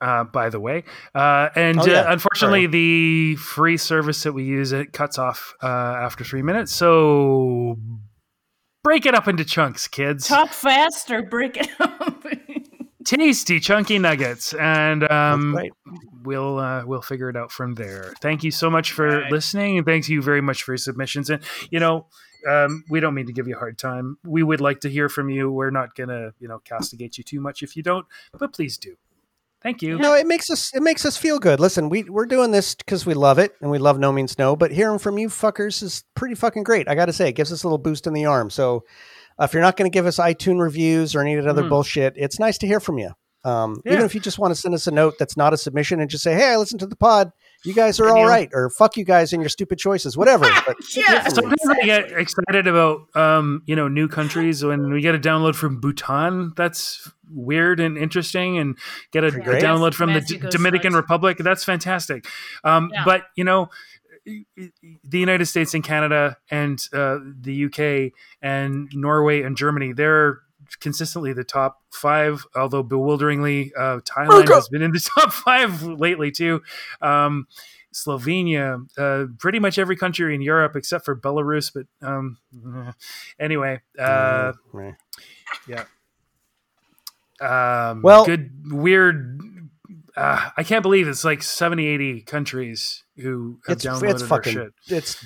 uh, 0.00 0.24
by 0.24 0.48
the 0.48 0.58
way 0.60 0.84
uh, 1.14 1.48
and 1.54 1.78
Oh, 1.80 1.86
yeah. 1.86 2.00
uh, 2.02 2.12
unfortunately 2.12 2.62
Sorry. 2.62 2.66
the 2.72 3.36
free 3.36 3.76
service 3.76 4.22
that 4.24 4.32
we 4.32 4.44
use 4.44 4.72
it 4.72 4.92
cuts 4.92 5.18
off 5.18 5.54
uh, 5.62 5.66
after 5.66 6.24
three 6.24 6.42
minutes 6.42 6.72
so 6.72 7.76
break 8.82 9.06
it 9.06 9.14
up 9.14 9.28
into 9.28 9.44
chunks 9.44 9.86
kids 9.88 10.26
talk 10.28 10.50
fast 10.50 11.10
or 11.10 11.22
break 11.22 11.56
it 11.56 11.68
up. 11.80 12.24
tasty 13.04 13.58
chunky 13.60 13.98
nuggets 13.98 14.54
and 14.54 15.08
um, 15.10 15.54
right. 15.56 15.72
we'll 16.22 16.58
uh, 16.58 16.84
we'll 16.86 17.02
figure 17.02 17.28
it 17.28 17.36
out 17.36 17.50
from 17.50 17.74
there 17.74 18.12
thank 18.20 18.44
you 18.44 18.50
so 18.50 18.70
much 18.70 18.92
for 18.92 19.22
Right. 19.22 19.32
listening 19.32 19.76
and 19.78 19.86
thank 19.86 20.08
you 20.08 20.22
very 20.22 20.40
much 20.40 20.62
for 20.62 20.72
your 20.72 20.78
submissions 20.78 21.28
and 21.30 21.42
you 21.70 21.80
know 21.80 22.06
um, 22.48 22.84
we 22.90 23.00
don't 23.00 23.14
mean 23.14 23.26
to 23.26 23.32
give 23.32 23.46
you 23.48 23.54
a 23.54 23.58
hard 23.58 23.78
time 23.78 24.16
we 24.24 24.42
would 24.42 24.60
like 24.60 24.80
to 24.80 24.88
hear 24.88 25.08
from 25.08 25.28
you 25.30 25.50
we're 25.50 25.70
not 25.70 25.94
gonna 25.94 26.32
you 26.38 26.48
know 26.48 26.58
castigate 26.60 27.16
you 27.18 27.24
too 27.24 27.40
much 27.40 27.62
if 27.62 27.76
you 27.76 27.82
don't 27.82 28.06
but 28.38 28.52
please 28.52 28.76
do 28.78 28.96
thank 29.62 29.80
you 29.82 29.96
No, 29.98 30.14
it 30.14 30.26
makes 30.26 30.50
us 30.50 30.74
it 30.74 30.82
makes 30.82 31.04
us 31.06 31.16
feel 31.16 31.38
good. 31.38 31.60
Listen, 31.60 31.88
we 31.88 32.02
we're 32.02 32.26
doing 32.26 32.50
this 32.50 32.74
because 32.74 33.06
we 33.06 33.14
love 33.14 33.38
it 33.38 33.52
and 33.60 33.70
we 33.70 33.78
love 33.78 33.96
No 33.98 34.10
Means 34.10 34.36
No. 34.36 34.56
But 34.56 34.72
hearing 34.72 34.98
from 34.98 35.18
you 35.18 35.28
fuckers 35.28 35.82
is 35.84 36.02
pretty 36.16 36.34
fucking 36.34 36.64
great. 36.64 36.88
I 36.88 36.96
got 36.96 37.06
to 37.06 37.12
say, 37.12 37.28
it 37.28 37.34
gives 37.36 37.52
us 37.52 37.62
a 37.62 37.68
little 37.68 37.78
boost 37.78 38.08
in 38.08 38.12
the 38.12 38.24
arm. 38.26 38.50
So 38.50 38.84
uh, 39.38 39.44
if 39.44 39.52
you're 39.54 39.62
not 39.62 39.76
going 39.76 39.88
to 39.88 39.94
give 39.94 40.04
us 40.06 40.16
iTunes 40.18 40.60
reviews 40.60 41.14
or 41.14 41.20
any 41.20 41.34
of 41.34 41.44
that 41.44 41.50
other 41.50 41.62
Mhm. 41.62 41.68
bullshit, 41.68 42.14
it's 42.16 42.40
nice 42.40 42.58
to 42.58 42.66
hear 42.66 42.80
from 42.80 42.98
you. 42.98 43.12
Um, 43.44 43.80
Yeah. 43.84 43.92
Even 43.92 44.04
if 44.04 44.16
you 44.16 44.20
just 44.20 44.40
want 44.40 44.52
to 44.52 44.60
send 44.60 44.74
us 44.74 44.88
a 44.88 44.90
note 44.90 45.14
that's 45.18 45.36
not 45.36 45.52
a 45.54 45.56
submission 45.56 46.00
and 46.00 46.10
just 46.10 46.24
say, 46.24 46.34
"Hey, 46.34 46.52
I 46.52 46.56
listened 46.56 46.80
to 46.80 46.86
the 46.88 46.96
pod. 46.96 47.30
You 47.64 47.74
guys 47.74 48.00
are 48.00 48.04
And 48.08 48.12
all 48.12 48.22
you- 48.24 48.28
right," 48.28 48.50
or 48.52 48.70
"Fuck 48.70 48.96
you 48.96 49.04
guys 49.04 49.32
and 49.32 49.40
your 49.42 49.48
stupid 49.48 49.78
choices," 49.78 50.16
whatever. 50.16 50.46
But 50.66 50.76
yeah. 50.96 51.26
Sometimes 51.28 51.60
I 51.68 51.84
get 51.84 52.12
excited 52.12 52.66
about 52.66 53.14
um, 53.16 53.62
you 53.66 53.76
know 53.76 53.88
new 53.88 54.08
countries 54.08 54.64
when 54.64 54.92
we 54.92 55.00
get 55.00 55.14
a 55.14 55.18
download 55.18 55.54
from 55.54 55.80
Bhutan. 55.80 56.52
That's 56.56 57.10
weird 57.30 57.80
and 57.80 57.96
interesting, 57.96 58.58
and 58.58 58.76
get 59.12 59.24
a, 59.24 59.28
a 59.28 59.60
download 59.60 59.94
from 59.94 60.12
the 60.12 60.20
D- 60.20 60.38
Dominican 60.50 60.92
nuts. 60.92 61.02
Republic. 61.02 61.38
That's 61.38 61.64
fantastic. 61.64 62.26
Um, 62.64 62.90
Yeah. 62.92 63.04
But 63.04 63.22
you 63.36 63.44
know, 63.44 63.70
the 64.24 65.18
United 65.18 65.46
States 65.46 65.74
and 65.74 65.82
Canada 65.82 66.36
and 66.50 66.78
uh, 66.92 67.18
the 67.40 67.64
UK 67.66 68.12
and 68.40 68.88
Norway 68.94 69.42
and 69.42 69.56
Germany, 69.56 69.92
they're 69.92 70.40
consistently 70.80 71.32
the 71.32 71.44
top 71.44 71.82
five. 71.90 72.44
Although 72.54 72.82
bewilderingly, 72.82 73.72
uh, 73.76 74.00
Thailand 74.00 74.28
America. 74.28 74.54
has 74.54 74.68
been 74.68 74.82
in 74.82 74.92
the 74.92 75.10
top 75.20 75.32
five 75.32 75.82
lately 75.82 76.30
too. 76.30 76.62
Um, 77.00 77.46
Slovenia, 77.94 78.86
uh, 78.96 79.26
pretty 79.38 79.58
much 79.58 79.78
every 79.78 79.96
country 79.96 80.34
in 80.34 80.40
Europe 80.40 80.76
except 80.76 81.04
for 81.04 81.14
Belarus. 81.14 81.70
But 81.74 81.86
um, 82.06 82.38
anyway, 83.38 83.80
uh, 83.98 84.52
Right. 84.72 84.94
um, 87.40 88.02
Well- 88.02 88.24
good, 88.24 88.50
weird. 88.72 89.40
Uh, 90.16 90.50
I 90.56 90.62
can't 90.62 90.82
believe 90.82 91.08
it's 91.08 91.24
like 91.24 91.42
70, 91.42 91.86
80 91.86 92.22
countries 92.22 93.02
who 93.16 93.58
have 93.66 93.76
it's 93.76 93.84
downloaded 93.86 94.10
it's 94.10 94.30
our 94.30 94.42
shit. 94.42 94.68
it's 94.88 95.24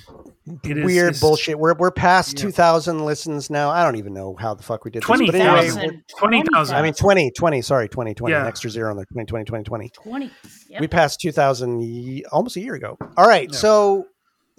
It 0.64 0.78
is- 0.78 0.84
weird 0.84 1.10
it's 1.10 1.20
bullshit. 1.20 1.58
We're 1.58 1.74
we're 1.74 1.90
past 1.90 2.34
Yeah. 2.38 2.42
two 2.42 2.50
thousand 2.52 3.04
listens 3.04 3.50
now. 3.50 3.70
I 3.70 3.82
don't 3.82 3.96
even 3.96 4.12
know 4.14 4.36
how 4.38 4.54
the 4.54 4.62
fuck 4.62 4.84
we 4.84 4.90
did 4.92 5.02
this. 5.02 5.06
Twenty 5.06 5.26
But 5.26 5.34
anyway, 5.36 5.66
thousand. 5.66 5.82
we're- 5.82 6.02
20,000. 6.18 6.76
I 6.76 6.82
mean 6.82 6.94
20, 6.94 7.32
20, 7.32 7.62
sorry, 7.62 7.88
20, 7.88 8.14
20, 8.14 8.32
Yeah. 8.32 8.42
an 8.42 8.46
extra 8.46 8.70
zero 8.70 8.90
on 8.90 8.96
there, 8.96 9.06
20, 9.12 9.26
20, 9.26 9.44
20, 9.44 9.64
20. 9.64 9.90
20. 9.90 10.30
Yep. 10.70 10.80
We 10.80 10.86
passed 10.88 11.20
2000 11.20 11.80
ye- 11.80 12.24
almost 12.30 12.56
a 12.56 12.60
year 12.60 12.74
ago. 12.74 12.96
All 13.16 13.26
right, 13.26 13.48
Yeah. 13.50 13.58
so 13.58 14.06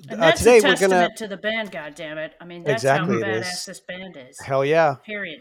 and 0.09 0.21
uh, 0.21 0.31
today 0.33 0.59
a 0.59 0.63
we're 0.63 0.75
gonna 0.75 1.09
to 1.15 1.27
the 1.27 1.37
band, 1.37 1.71
goddammit. 1.71 2.31
I 2.41 2.45
mean, 2.45 2.63
that's 2.63 2.83
Exactly 2.83 3.21
how 3.21 3.27
badass 3.29 3.65
this 3.65 3.79
band 3.79 4.17
is. 4.17 4.37
hell 4.45 4.65
yeah. 4.65 4.95
Period. 5.05 5.39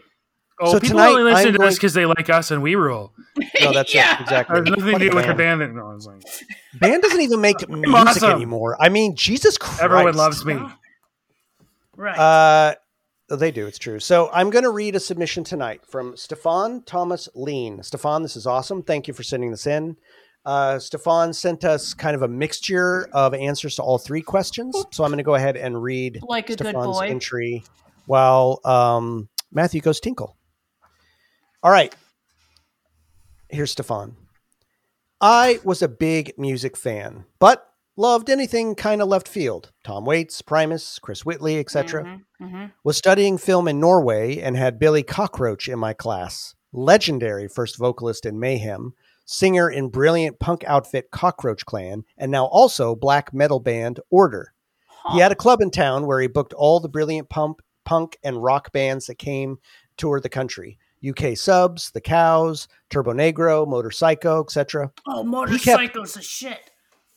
Oh, 0.59 0.71
So 0.71 0.79
people 0.79 0.99
only 0.99 1.23
listen 1.23 1.47
I'm 1.47 1.51
to 1.53 1.57
going- 1.59 1.67
us 1.69 1.75
because 1.75 1.93
they 1.93 2.05
like 2.05 2.29
us 2.29 2.49
and 2.51 2.61
we 2.63 2.75
rule. 2.75 3.13
No, 3.61 3.73
that's 3.73 3.93
Yeah. 3.93 4.15
it. 4.15 4.21
Exactly. 4.21 4.57
It 4.59 4.67
has 4.67 4.77
nothing 4.77 4.93
What 4.93 4.99
to 4.99 5.07
a 5.07 5.09
do 5.11 5.15
with 5.15 5.25
the 5.27 5.33
band. 5.35 5.59
band. 5.59 5.75
No, 5.75 5.91
it's 5.91 6.05
like, 6.07 6.23
Band 6.79 7.01
doesn't 7.03 7.21
even 7.21 7.41
make 7.41 7.67
music 7.69 7.93
awesome. 7.93 8.31
anymore. 8.31 8.75
I 8.79 8.89
mean, 8.89 9.15
Jesus 9.15 9.57
Christ. 9.57 9.81
everyone 9.81 10.15
loves 10.15 10.43
me. 10.45 10.59
Right. 11.95 12.17
Uh, 12.17 12.75
they 13.35 13.51
do. 13.51 13.65
It's 13.67 13.77
true. 13.77 13.99
So 13.99 14.29
I'm 14.33 14.49
going 14.49 14.63
to 14.63 14.69
read 14.69 14.95
a 14.95 14.99
submission 14.99 15.43
tonight 15.43 15.81
from 15.85 16.15
Stefan 16.15 16.83
Thomas 16.83 17.27
Lean. 17.35 17.83
Stefan, 17.83 18.23
this 18.23 18.35
is 18.35 18.47
awesome. 18.47 18.83
Thank 18.83 19.07
you 19.07 19.13
for 19.13 19.23
sending 19.23 19.51
this 19.51 19.67
in. 19.67 19.97
Uh, 20.45 20.79
Stefan 20.79 21.33
sent 21.33 21.65
us 21.65 21.93
kind 21.93 22.15
of 22.15 22.21
a 22.21 22.27
mixture 22.27 23.09
of 23.11 23.33
answers 23.33 23.75
to 23.75 23.81
all 23.83 23.97
three 23.97 24.21
questions. 24.21 24.75
So 24.91 25.03
I'm 25.03 25.09
going 25.09 25.17
to 25.17 25.23
go 25.23 25.35
ahead 25.35 25.57
and 25.57 25.81
read 25.83 26.19
like 26.23 26.45
a 26.49 26.55
good 26.55 26.67
Stefan's 26.67 26.85
boy. 26.85 27.07
entry 27.07 27.63
while 28.05 28.61
um, 28.63 29.27
Matthew 29.51 29.81
goes 29.81 29.99
tinkle. 29.99 30.36
All 31.67 31.73
right. 31.73 31.93
here's 33.49 33.71
Stefan. 33.71 34.15
I 35.19 35.59
was 35.65 35.81
a 35.81 35.89
big 35.89 36.31
music 36.37 36.77
fan, 36.77 37.25
but 37.39 37.73
loved 37.97 38.29
anything 38.29 38.73
kind 38.73 39.01
of 39.01 39.09
left 39.09 39.27
field. 39.27 39.73
Tom 39.83 40.05
Waits, 40.05 40.41
Primus, 40.41 40.97
Chris 40.97 41.25
Whitley, 41.25 41.59
etc. 41.59 42.05
Mhm, 42.05 42.21
mhm. 42.41 42.71
Was 42.85 42.95
studying 42.95 43.37
film 43.37 43.67
in 43.67 43.81
Norway 43.81 44.39
and 44.39 44.55
had 44.55 44.79
Billy 44.79 45.03
Cockroach 45.03 45.67
in 45.67 45.77
my 45.77 45.91
class. 45.91 46.55
Legendary 46.71 47.49
first 47.49 47.77
vocalist 47.77 48.25
in 48.25 48.39
Mayhem, 48.39 48.93
singer 49.25 49.69
in 49.69 49.89
brilliant 49.89 50.39
punk 50.39 50.63
outfit 50.67 51.11
Cockroach 51.11 51.65
Clan, 51.65 52.05
and 52.17 52.31
now 52.31 52.45
also 52.45 52.95
black 52.95 53.33
metal 53.33 53.59
band 53.59 53.99
Order. 54.09 54.53
He 55.11 55.19
had 55.19 55.33
a 55.33 55.35
club 55.35 55.59
in 55.59 55.71
town 55.71 56.05
where 56.07 56.21
he 56.21 56.27
booked 56.27 56.53
all 56.53 56.79
the 56.79 56.87
brilliant 56.87 57.27
pump, 57.27 57.59
punk 57.83 58.17
and 58.23 58.41
rock 58.41 58.71
bands 58.71 59.07
that 59.07 59.15
came 59.15 59.57
tour 59.97 60.21
the 60.21 60.29
country. 60.29 60.79
UK 61.07 61.37
Subs, 61.37 61.91
The 61.91 62.01
Cows, 62.01 62.67
Turbonegro, 62.89 63.67
Motor 63.67 63.91
Psycho, 63.91 64.43
etc. 64.43 64.91
Oh, 65.07 65.17
kept- 65.17 65.27
motorcycles 65.27 66.17
are 66.17 66.21
shit. 66.21 66.71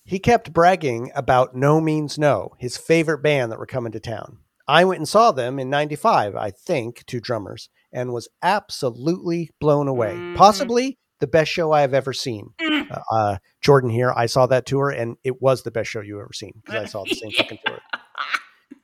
He 0.04 0.18
kept 0.18 0.52
bragging 0.52 1.10
about 1.14 1.54
No 1.54 1.80
Means 1.80 2.18
No, 2.18 2.50
his 2.58 2.76
favorite 2.76 3.22
band 3.22 3.52
that 3.52 3.58
were 3.58 3.66
coming 3.66 3.92
to 3.92 4.00
town. 4.00 4.38
I 4.66 4.84
went 4.84 4.98
and 4.98 5.08
saw 5.08 5.30
them 5.32 5.58
in 5.58 5.68
95, 5.70 6.34
I 6.36 6.50
think, 6.50 7.04
two 7.06 7.20
drummers, 7.20 7.68
and 7.92 8.12
was 8.12 8.28
absolutely 8.42 9.50
blown 9.60 9.88
away. 9.88 10.14
Mhm. 10.14 10.36
Possibly 10.36 10.98
the 11.18 11.26
best 11.26 11.50
show 11.50 11.72
I 11.72 11.80
have 11.82 11.92
ever 11.94 12.12
seen. 12.12 12.50
Mm. 12.60 12.90
Uh, 12.90 13.00
uh, 13.14 13.36
Jordan 13.60 13.90
here, 13.90 14.12
I 14.16 14.26
saw 14.26 14.46
that 14.46 14.66
tour, 14.66 14.90
and 14.90 15.16
it 15.22 15.42
was 15.42 15.62
the 15.62 15.70
best 15.70 15.90
show 15.90 16.00
you've 16.00 16.20
ever 16.20 16.32
seen 16.32 16.52
because 16.64 16.82
I 16.82 16.86
saw 16.86 17.04
the 17.04 17.14
same 17.14 17.30
fucking 17.36 17.58
tour. 17.66 17.78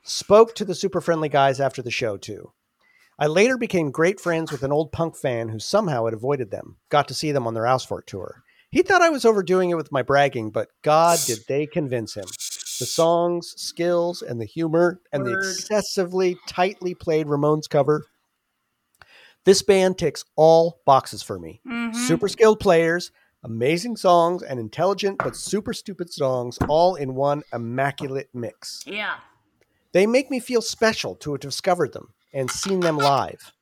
Spoke 0.02 0.54
to 0.56 0.64
the 0.64 0.74
super 0.74 1.00
friendly 1.00 1.28
guys 1.28 1.60
after 1.60 1.82
the 1.82 1.90
show, 1.90 2.16
too. 2.16 2.52
I 3.18 3.26
later 3.26 3.56
became 3.56 3.90
great 3.90 4.20
friends 4.20 4.52
with 4.52 4.62
an 4.62 4.72
old 4.72 4.92
punk 4.92 5.16
fan 5.16 5.48
who 5.48 5.58
somehow 5.58 6.04
had 6.04 6.12
avoided 6.12 6.50
them. 6.50 6.76
Got 6.90 7.08
to 7.08 7.14
see 7.14 7.32
them 7.32 7.46
on 7.46 7.54
their 7.54 7.64
Ausfort 7.64 8.04
tour. 8.04 8.42
He 8.70 8.82
thought 8.82 9.00
I 9.00 9.08
was 9.08 9.24
overdoing 9.24 9.70
it 9.70 9.76
with 9.76 9.90
my 9.90 10.02
bragging, 10.02 10.50
but 10.50 10.68
God, 10.82 11.18
did 11.26 11.38
they 11.48 11.66
convince 11.66 12.14
him. 12.14 12.26
The 12.78 12.84
songs, 12.84 13.54
skills, 13.56 14.20
and 14.20 14.38
the 14.38 14.44
humor, 14.44 15.00
and 15.12 15.24
the 15.24 15.32
excessively 15.32 16.36
tightly 16.46 16.94
played 16.94 17.26
Ramones 17.26 17.70
cover. 17.70 18.04
This 19.44 19.62
band 19.62 19.96
ticks 19.96 20.24
all 20.34 20.82
boxes 20.84 21.22
for 21.22 21.38
me. 21.38 21.62
Mhm. 21.66 21.94
Super 21.94 22.28
skilled 22.28 22.60
players, 22.60 23.12
amazing 23.42 23.96
songs, 23.96 24.42
and 24.42 24.60
intelligent 24.60 25.18
but 25.18 25.36
super 25.36 25.72
stupid 25.72 26.12
songs 26.12 26.58
all 26.68 26.96
in 26.96 27.14
one 27.14 27.44
immaculate 27.54 28.28
mix. 28.34 28.82
Yeah. 28.84 29.20
They 29.92 30.06
make 30.06 30.30
me 30.30 30.40
feel 30.40 30.60
special 30.60 31.14
to 31.16 31.32
have 31.32 31.40
discovered 31.40 31.94
them 31.94 32.12
and 32.32 32.50
seen 32.50 32.80
them 32.80 32.96
live. 32.98 33.52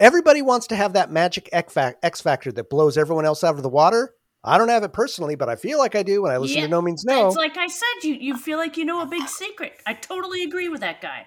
Everybody 0.00 0.42
wants 0.42 0.66
to 0.68 0.76
have 0.76 0.94
that 0.94 1.10
magic 1.10 1.48
X 1.52 2.20
factor 2.20 2.52
that 2.52 2.70
blows 2.70 2.98
everyone 2.98 3.24
else 3.24 3.44
out 3.44 3.54
of 3.54 3.62
the 3.62 3.68
water. 3.68 4.14
I 4.44 4.58
don't 4.58 4.68
have 4.68 4.82
it 4.82 4.92
personally, 4.92 5.36
but 5.36 5.48
I 5.48 5.54
feel 5.54 5.78
like 5.78 5.94
I 5.94 6.02
do 6.02 6.22
when 6.22 6.32
I 6.32 6.36
listen 6.38 6.56
Yeah, 6.56 6.62
to 6.64 6.68
No 6.68 6.82
Means 6.82 7.04
No. 7.04 7.28
It's 7.28 7.36
like 7.36 7.56
I 7.56 7.68
said, 7.68 8.02
you 8.02 8.14
you 8.14 8.36
feel 8.36 8.58
like 8.58 8.76
you 8.76 8.84
know 8.84 9.00
a 9.02 9.06
big 9.06 9.28
secret. 9.28 9.74
I 9.86 9.94
totally 9.94 10.42
agree 10.42 10.68
with 10.68 10.80
that 10.80 11.00
guy. 11.00 11.26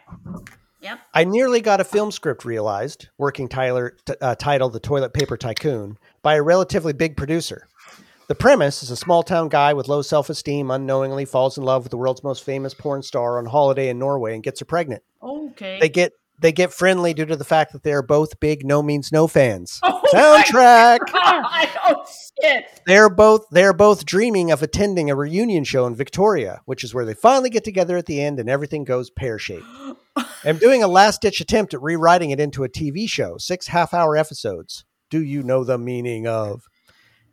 Yep. 0.82 1.00
I 1.14 1.24
nearly 1.24 1.62
got 1.62 1.80
a 1.80 1.86
film 1.86 2.12
script 2.12 2.46
realized, 2.46 3.08
working 3.18 3.48
Tyler, 3.48 3.96
t- 4.06 4.14
uh, 4.22 4.36
titled 4.36 4.74
The 4.74 4.80
Toilet 4.80 5.14
Paper 5.14 5.38
Tycoon, 5.38 5.98
by 6.22 6.36
a 6.36 6.44
relatively 6.44 6.94
big 6.94 7.18
producer. 7.18 7.68
The 8.28 8.36
premise 8.36 8.84
is 8.84 8.92
a 8.92 8.96
small 8.96 9.24
town 9.24 9.50
guy 9.50 9.74
with 9.74 9.88
low 9.88 10.02
self 10.02 10.30
esteem 10.30 10.70
unknowingly 10.70 11.26
falls 11.26 11.58
in 11.58 11.64
love 11.64 11.84
with 11.84 11.92
the 11.92 11.98
world's 11.98 12.24
most 12.24 12.44
famous 12.44 12.74
porn 12.74 13.02
star 13.02 13.38
on 13.38 13.46
holiday 13.46 13.90
in 13.90 13.98
Norway 13.98 14.34
and 14.34 14.44
gets 14.44 14.60
her 14.60 14.66
pregnant. 14.66 15.04
Okay. 15.24 15.80
They 15.80 15.90
get 15.90 16.12
they 16.40 16.52
get 16.52 16.74
friendly 16.74 17.14
due 17.14 17.26
to 17.26 17.36
the 17.36 17.44
fact 17.44 17.72
that 17.74 17.84
they 17.84 17.94
are 17.94 18.02
both 18.02 18.40
big 18.40 18.66
No 18.66 18.82
Means 18.84 19.12
No 19.12 19.28
fans. 19.28 19.80
Oh 20.14 20.44
Soundtrack. 20.44 21.00
Oh 21.88 22.06
shit. 22.42 22.66
They're 22.86 23.10
both 23.10 23.48
they're 23.52 23.74
both 23.74 24.06
dreaming 24.06 24.52
of 24.52 24.62
attending 24.62 25.10
a 25.10 25.16
reunion 25.16 25.64
show 25.64 25.88
in 25.88 25.96
Victoria, 25.96 26.62
which 26.66 26.84
is 26.84 26.94
where 26.94 27.06
they 27.06 27.14
finally 27.16 27.50
get 27.50 27.64
together 27.64 27.98
at 27.98 28.06
the 28.06 28.22
end 28.22 28.40
and 28.40 28.50
everything 28.50 28.84
goes 28.84 29.10
pear 29.10 29.40
shaped. 29.40 29.66
I'm 30.44 30.58
doing 30.58 30.84
a 30.84 30.88
last 30.88 31.22
ditch 31.22 31.42
attempt 31.42 31.74
at 31.74 31.82
rewriting 31.82 32.30
it 32.30 32.40
into 32.40 32.64
a 32.64 32.70
TV 32.70 33.10
show, 33.10 33.38
six 33.38 33.68
half 33.68 33.94
hour 33.94 34.16
episodes. 34.16 34.86
Do 35.10 35.22
you 35.24 35.42
know 35.44 35.64
the 35.64 35.78
meaning 35.78 36.28
of? 36.28 36.64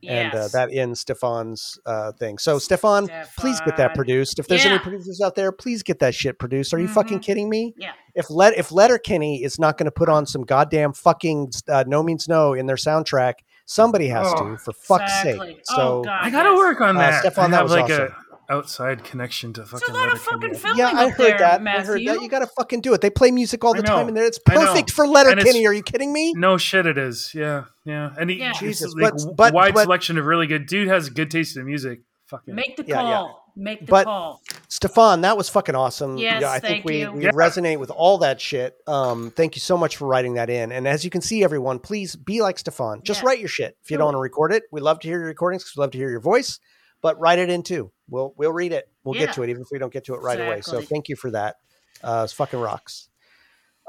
And 0.06 0.34
uh, 0.34 0.48
that 0.48 0.70
ends 0.72 1.00
Stefan's 1.00 1.78
uh, 1.86 2.12
thing. 2.12 2.38
So, 2.38 2.58
Stefan, 2.58 3.08
please 3.38 3.60
get 3.60 3.76
that 3.76 3.94
produced. 3.94 4.38
If 4.38 4.48
there's 4.48 4.64
any 4.66 4.78
producers 4.78 5.20
out 5.20 5.34
there, 5.36 5.52
please 5.52 5.82
get 5.82 6.00
that 6.00 6.14
shit 6.14 6.38
produced. 6.38 6.74
Are 6.74 6.78
you 6.80 6.88
fucking 6.88 7.20
Mhm. 7.20 7.22
kidding 7.22 7.48
me? 7.48 7.74
Yeah. 7.76 7.92
If 8.14 8.28
Let 8.30 8.58
if 8.58 8.72
Letterkenny 8.72 9.42
is 9.44 9.58
not 9.58 9.78
going 9.78 9.84
to 9.86 9.92
put 9.92 10.08
on 10.08 10.26
some 10.26 10.42
goddamn 10.42 10.92
fucking 10.92 11.52
uh, 11.68 11.84
No 11.86 12.02
Means 12.02 12.28
No 12.28 12.52
in 12.52 12.66
their 12.66 12.76
soundtrack, 12.76 13.34
somebody 13.64 14.08
has 14.08 14.26
Oh, 14.36 14.50
to, 14.50 14.56
for 14.58 14.72
fuck's 14.72 15.04
Exactly. 15.24 15.48
sake. 15.54 15.64
Oh, 15.70 15.76
So, 15.76 16.02
God. 16.04 16.18
I 16.20 16.30
gotta 16.30 16.50
yes. 16.50 16.58
work 16.58 16.80
on 16.80 16.96
Uh, 16.96 17.00
that. 17.00 17.20
Stefan, 17.20 17.50
that 17.52 17.62
was 17.62 17.72
like 17.72 17.84
awesome. 17.84 18.08
a 18.08 18.16
outside 18.52 19.02
connection 19.04 19.52
to 19.54 19.64
fucking. 19.64 19.88
a 19.88 19.92
lot 19.96 20.08
of 20.08 20.14
Letterkenny. 20.26 20.54
fucking 20.54 20.54
film. 20.60 20.76
yeah, 20.78 20.90
I 20.94 21.04
up 21.06 21.10
heard 21.12 21.18
there, 21.18 21.38
that. 21.38 21.66
I 21.66 21.80
heard 21.80 22.00
that. 22.06 22.20
You 22.22 22.28
got 22.28 22.40
to 22.40 22.46
fucking 22.46 22.80
do 22.82 22.92
it. 22.94 23.00
They 23.00 23.10
play 23.10 23.30
music 23.30 23.64
all 23.64 23.74
the 23.74 23.82
know. 23.82 23.88
time, 23.96 24.08
and 24.08 24.18
it's 24.18 24.38
perfect 24.38 24.90
for 24.90 25.04
And 25.04 25.12
Letterkenny. 25.14 25.66
Are 25.66 25.72
you 25.72 25.82
kidding 25.82 26.12
me? 26.12 26.34
No 26.34 26.58
shit, 26.58 26.86
it 26.86 26.98
is. 26.98 27.32
Yeah, 27.34 27.64
yeah. 27.84 28.10
And 28.18 28.30
he, 28.30 28.36
Yeah. 28.38 28.52
Jesus, 28.52 28.94
like 28.94 29.14
but- 29.16 29.36
but- 29.36 29.54
wide 29.54 29.74
but- 29.74 29.84
selection 29.84 30.18
of 30.18 30.26
really 30.26 30.46
good. 30.46 30.66
Dude 30.66 30.88
has 30.88 31.08
good 31.08 31.30
taste 31.30 31.56
in 31.56 31.64
music. 31.64 32.00
Fucking 32.26 32.54
Make 32.54 32.76
the 32.76 32.84
Yeah, 32.86 32.94
call. 32.94 33.10
yeah. 33.56 33.62
Make 33.62 33.80
the 33.80 33.86
But- 33.86 34.04
call. 34.04 34.40
Stefan, 34.68 35.20
that 35.20 35.36
was 35.36 35.50
fucking 35.50 35.74
awesome. 35.74 36.16
Yes, 36.16 36.40
yeah, 36.40 36.50
I 36.50 36.60
think 36.60 36.86
we, 36.86 37.00
you. 37.00 37.12
we 37.12 37.24
Yeah. 37.24 37.32
resonate 37.32 37.78
with 37.78 37.90
all 37.90 38.16
that 38.18 38.40
shit. 38.40 38.74
Um, 38.86 39.30
thank 39.36 39.54
you 39.54 39.60
so 39.60 39.76
much 39.76 39.98
for 39.98 40.06
writing 40.08 40.34
that 40.34 40.48
in. 40.48 40.72
And 40.72 40.88
as 40.88 41.04
you 41.04 41.10
can 41.10 41.20
see, 41.20 41.44
everyone, 41.44 41.78
please 41.78 42.16
be 42.16 42.40
like 42.40 42.58
Stefan. 42.58 43.02
Just 43.04 43.20
Yeah. 43.20 43.26
write 43.26 43.40
your 43.40 43.48
shit. 43.50 43.76
If 43.84 43.90
you 43.90 43.98
don't 43.98 44.06
want 44.06 44.14
to 44.14 44.20
record 44.20 44.52
it, 44.54 44.62
we 44.72 44.80
love 44.80 45.00
to 45.00 45.08
hear 45.08 45.18
your 45.18 45.26
recordings 45.28 45.62
because 45.64 45.76
we 45.76 45.80
love 45.82 45.90
to 45.90 45.98
hear 45.98 46.08
your 46.10 46.20
voice. 46.20 46.58
But 47.02 47.20
write 47.20 47.38
it 47.38 47.50
in 47.50 47.62
too. 47.62 47.90
We'll 48.12 48.34
we'll 48.36 48.52
read 48.52 48.72
it. 48.72 48.88
We'll 49.04 49.16
Yeah. 49.16 49.26
get 49.26 49.34
to 49.34 49.42
it, 49.42 49.50
even 49.50 49.62
if 49.62 49.68
we 49.72 49.78
don't 49.78 49.92
get 49.92 50.04
to 50.04 50.14
it 50.14 50.18
right 50.18 50.38
away. 50.38 50.60
So 50.60 50.80
thank 50.82 51.08
you 51.08 51.16
for 51.16 51.30
that. 51.32 51.56
Uh, 52.02 52.22
it's 52.24 52.32
fucking 52.32 52.60
rocks. 52.60 53.08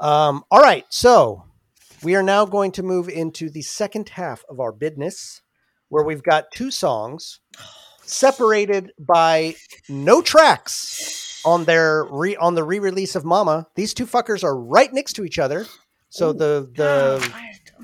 Um, 0.00 0.44
all 0.50 0.60
right, 0.60 0.84
so 0.88 1.44
we 2.02 2.14
are 2.16 2.22
now 2.22 2.44
going 2.46 2.72
to 2.72 2.82
move 2.82 3.08
into 3.08 3.48
the 3.50 3.62
second 3.62 4.08
half 4.08 4.44
of 4.48 4.58
our 4.60 4.72
business, 4.72 5.42
where 5.88 6.02
we've 6.04 6.22
got 6.22 6.50
two 6.52 6.70
songs 6.70 7.40
separated 8.02 8.92
by 8.98 9.54
no 9.88 10.20
tracks 10.22 11.40
on 11.44 11.64
their 11.64 12.04
re 12.10 12.36
on 12.36 12.54
the 12.54 12.64
re-release 12.64 13.14
of 13.14 13.24
Mama. 13.24 13.66
These 13.74 13.94
two 13.94 14.06
fuckers 14.06 14.42
are 14.42 14.56
right 14.56 14.92
next 14.92 15.14
to 15.14 15.24
each 15.24 15.38
other. 15.38 15.66
So 16.08 16.32
the 16.32 16.70
the 16.76 17.20
Ah, 17.34 17.40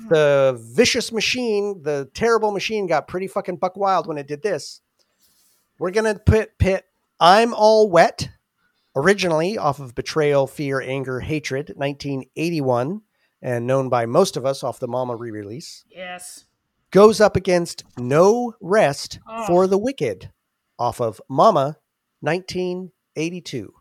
the 0.09 0.59
vicious 0.73 1.11
machine, 1.11 1.81
the 1.83 2.09
terrible 2.13 2.51
machine, 2.51 2.87
got 2.87 3.07
pretty 3.07 3.27
fucking 3.27 3.57
buck 3.57 3.75
wild 3.77 4.07
when 4.07 4.17
it 4.17 4.27
did 4.27 4.41
this. 4.41 4.81
We're 5.81 5.89
gonna 5.89 6.13
put 6.19 6.59
pit 6.59 6.85
"I'm 7.19 7.55
All 7.55 7.89
Wet" 7.89 8.29
originally 8.95 9.57
off 9.57 9.79
of 9.79 9.95
"Betrayal, 9.95 10.45
Fear, 10.45 10.79
Anger, 10.81 11.21
Hatred" 11.21 11.73
1981, 11.75 13.01
and 13.41 13.65
known 13.65 13.89
by 13.89 14.05
most 14.05 14.37
of 14.37 14.45
us 14.45 14.63
off 14.63 14.77
the 14.77 14.87
Mama 14.87 15.15
re-release 15.15 15.83
yes. 15.89 16.45
goes 16.91 17.19
up 17.19 17.35
against 17.35 17.83
No 17.97 18.53
Rest 18.61 19.17
Oh. 19.27 19.47
for 19.47 19.65
the 19.65 19.79
Wicked 19.79 20.31
off 20.77 21.01
of 21.01 21.19
Mama 21.27 21.77
1982. 22.19 23.73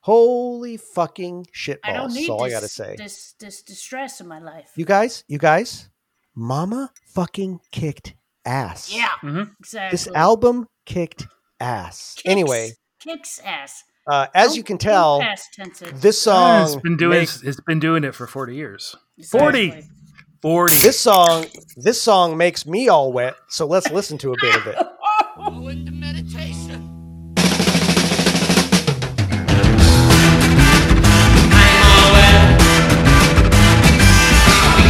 Holy 0.00 0.78
fucking 0.78 1.46
shit 1.52 1.78
I 1.84 1.92
don't 1.92 2.14
need 2.14 2.20
That's 2.20 2.30
all 2.30 2.44
I 2.44 2.48
gotta 2.48 2.68
say. 2.68 2.96
this 2.96 3.34
this 3.38 3.62
distress 3.62 4.18
in 4.18 4.28
my 4.28 4.38
life. 4.38 4.70
You 4.76 4.86
guys, 4.86 5.24
you 5.28 5.36
guys, 5.36 5.90
Mama 6.34 6.90
fucking 7.04 7.60
kicked 7.70 8.14
ass. 8.46 8.90
yeah, 8.90 9.08
Mhm. 9.22 9.50
exactly. 9.60 9.90
This 9.94 10.08
album 10.14 10.68
kicked 10.86 11.26
ass. 11.60 12.14
Kicks- 12.16 12.30
Anyway, 12.30 12.72
kicks 13.00 13.40
ass. 13.44 13.82
uh, 14.06 14.26
as 14.34 14.48
Don't- 14.48 14.56
you 14.56 14.62
can 14.64 14.78
tell, 14.78 15.20
past 15.20 15.52
tense 15.54 15.82
it. 15.82 15.94
this 16.00 16.20
song 16.20 16.62
it's 16.64 16.76
been 16.76 16.96
doing 16.96 17.20
makes- 17.20 17.42
it's 17.42 17.60
been 17.60 17.80
doing 17.80 18.04
it 18.04 18.14
for 18.14 18.26
40 18.26 18.54
years. 18.54 18.94
Exactly. 19.18 19.70
40. 19.70 19.88
40. 20.42 20.76
this 20.78 21.00
song 21.00 21.46
this 21.76 22.00
song 22.02 22.36
makes 22.36 22.66
me 22.66 22.88
all 22.88 23.12
wet. 23.12 23.34
So 23.48 23.66
let's 23.66 23.90
listen 23.90 24.18
to 24.18 24.32
a 24.32 24.36
bit 24.40 24.54
of 24.56 24.66
it. 24.66 24.76
Go 25.36 25.68
into 25.68 25.90
meditation. 25.92 26.90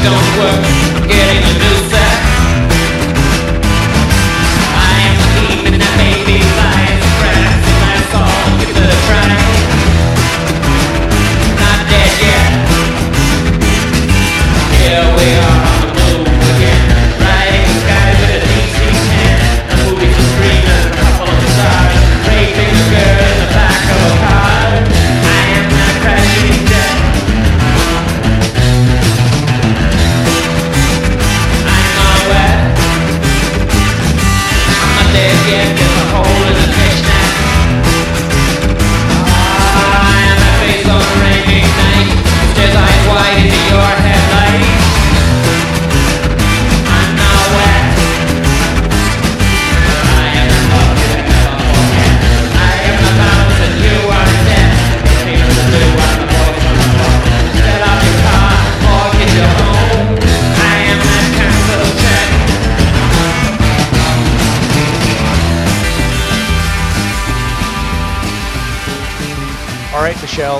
don't 0.04 0.38
work, 0.38 0.73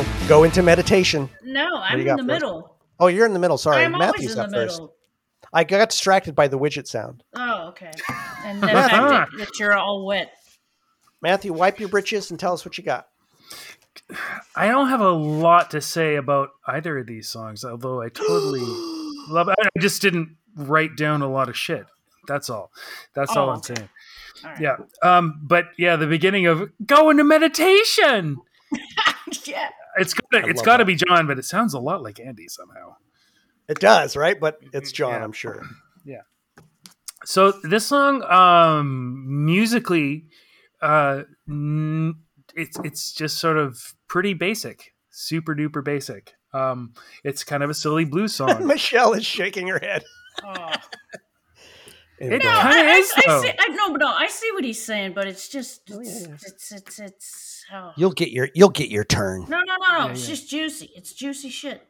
Michelle, 0.02 0.28
go 0.28 0.42
into 0.42 0.62
meditation. 0.62 1.28
No, 1.44 1.76
I'm 1.76 2.00
in 2.00 2.06
the 2.06 2.12
for 2.14 2.20
us? 2.20 2.26
middle. 2.26 2.76
Oh, 2.98 3.06
you're 3.06 3.26
in 3.26 3.32
the 3.32 3.38
middle. 3.38 3.58
Sorry, 3.58 3.84
I'm 3.84 3.92
Matthew's 3.92 4.06
always 4.06 4.30
in 4.32 4.36
the 4.38 4.42
up 4.44 4.50
first. 4.52 4.80
middle. 4.80 4.94
I 5.52 5.62
got 5.64 5.90
distracted 5.90 6.34
by 6.34 6.48
the 6.48 6.58
widget 6.58 6.88
sound. 6.88 7.22
Oh, 7.36 7.68
okay. 7.68 7.92
And 8.44 8.60
the 8.60 8.66
fact 8.68 8.92
that, 8.92 9.28
that 9.38 9.58
you're 9.60 9.76
all 9.76 10.04
wet. 10.04 10.32
Matthew, 11.22 11.52
wipe 11.52 11.78
your 11.78 11.88
britches 11.88 12.30
and 12.30 12.40
tell 12.40 12.52
us 12.52 12.64
what 12.64 12.76
you 12.76 12.82
got. 12.84 13.06
I 14.56 14.66
don't 14.66 14.88
have 14.88 15.00
a 15.00 15.10
lot 15.12 15.70
to 15.70 15.80
say 15.80 16.16
about 16.16 16.50
either 16.66 16.98
of 16.98 17.06
these 17.06 17.28
songs, 17.28 17.64
although 17.64 18.02
I 18.02 18.08
totally 18.08 18.60
love 19.28 19.48
it. 19.48 19.54
I 19.60 19.78
just 19.80 20.02
didn't 20.02 20.36
write 20.56 20.96
down 20.96 21.22
a 21.22 21.30
lot 21.30 21.48
of 21.48 21.56
shit. 21.56 21.86
That's 22.26 22.50
all. 22.50 22.72
That's 23.14 23.36
all 23.36 23.48
Oh, 23.48 23.52
I'm 23.52 23.58
okay. 23.58 23.74
saying. 23.76 23.88
All 24.44 24.50
right. 24.50 24.60
Yeah. 24.60 24.76
Um, 25.02 25.40
but 25.42 25.66
yeah, 25.78 25.94
the 25.96 26.06
beginning 26.08 26.46
of 26.46 26.70
go 26.84 27.10
into 27.10 27.22
meditation. 27.24 28.38
yeah. 29.44 29.68
It's 29.96 30.14
gotta 30.32 30.46
I 30.46 30.50
it's 30.50 30.58
love 30.58 30.66
gotta 30.66 30.84
be 30.84 30.94
John, 30.96 31.26
but 31.26 31.38
it 31.38 31.44
sounds 31.44 31.74
a 31.74 31.78
lot 31.78 32.02
like 32.02 32.18
Andy 32.20 32.48
somehow. 32.48 32.96
It 33.68 33.78
does, 33.80 34.16
right? 34.16 34.38
But 34.38 34.58
it's 34.72 34.92
John, 34.92 35.12
Yeah. 35.12 35.24
I'm 35.24 35.32
sure. 35.32 35.62
Yeah. 36.06 36.20
So 37.24 37.52
this 37.62 37.86
song, 37.86 38.22
um, 38.24 39.46
musically, 39.46 40.26
uh, 40.82 41.22
n- 41.48 42.16
it's 42.54 42.78
it's 42.84 43.12
just 43.14 43.38
sort 43.38 43.56
of 43.56 43.94
pretty 44.06 44.34
basic, 44.34 44.92
super 45.08 45.54
duper 45.54 45.82
basic. 45.82 46.34
Um, 46.52 46.92
it's 47.24 47.42
kind 47.42 47.62
of 47.62 47.70
a 47.70 47.74
silly 47.74 48.04
blues 48.04 48.34
song. 48.40 48.66
Michelle 48.66 49.14
is 49.14 49.24
shaking 49.24 49.68
her 49.68 49.78
head. 49.78 50.04
Oh. 50.44 50.72
In 52.20 52.32
It 52.34 52.42
bed. 52.42 52.52
kinda 52.52 52.52
I, 52.52 52.96
is, 52.98 53.12
I, 53.16 53.22
I 53.26 53.40
see, 53.40 53.50
I, 53.58 53.68
no, 53.74 53.90
but 53.90 54.00
no, 54.00 54.06
I 54.08 54.28
see 54.28 54.50
what 54.52 54.62
he's 54.62 54.84
saying, 54.84 55.14
but 55.14 55.26
it's 55.26 55.48
just, 55.48 55.80
Oh, 55.92 56.00
yeah, 56.00 56.10
yeah. 56.12 56.34
it's, 56.34 56.70
it's, 56.70 56.98
it's, 57.00 57.53
oh. 57.72 57.92
You'll 57.96 58.12
get 58.12 58.30
your 58.30 58.48
you'll 58.54 58.70
get 58.70 58.90
your 58.90 59.04
turn. 59.04 59.46
no, 59.48 59.60
no, 59.60 59.76
no, 59.76 59.98
no. 59.98 60.04
Yeah, 60.06 60.10
it's 60.12 60.22
yeah. 60.22 60.34
just 60.34 60.48
juicy. 60.48 60.90
It's 60.94 61.12
juicy 61.12 61.48
shit. 61.48 61.86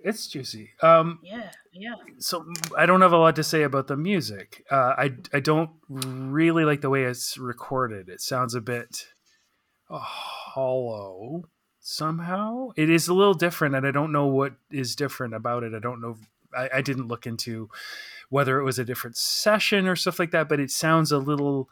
It's 0.00 0.26
juicy. 0.26 0.70
Um, 0.82 1.18
Yeah, 1.22 1.50
yeah. 1.72 1.94
so 2.18 2.44
I 2.76 2.84
don't 2.84 3.00
have 3.00 3.12
a 3.12 3.16
lot 3.16 3.36
to 3.36 3.42
say 3.42 3.62
about 3.62 3.86
the 3.86 3.96
music. 3.96 4.62
Uh, 4.70 4.94
I 4.98 5.12
I 5.32 5.40
don't 5.40 5.70
really 5.88 6.64
like 6.66 6.82
the 6.82 6.90
way 6.90 7.04
it's 7.04 7.38
recorded. 7.38 8.10
It 8.10 8.20
sounds 8.20 8.54
a 8.54 8.60
bit 8.60 9.06
uh, 9.88 9.98
hollow 9.98 11.44
somehow. 11.80 12.70
It 12.76 12.90
is 12.90 13.08
a 13.08 13.14
little 13.14 13.32
different, 13.32 13.74
and 13.74 13.86
I 13.86 13.92
don't 13.92 14.12
know 14.12 14.26
what 14.26 14.54
is 14.70 14.94
different 14.94 15.32
about 15.32 15.62
it. 15.62 15.74
I 15.74 15.78
don't 15.78 16.02
know. 16.02 16.16
I, 16.54 16.68
I 16.74 16.82
didn't 16.82 17.08
look 17.08 17.26
into 17.26 17.70
whether 18.28 18.58
it 18.58 18.64
was 18.64 18.78
a 18.78 18.84
different 18.84 19.16
session 19.16 19.88
or 19.88 19.96
stuff 19.96 20.18
like 20.18 20.32
that, 20.32 20.50
but 20.50 20.60
it 20.60 20.70
sounds 20.70 21.12
a 21.12 21.18
little 21.18 21.70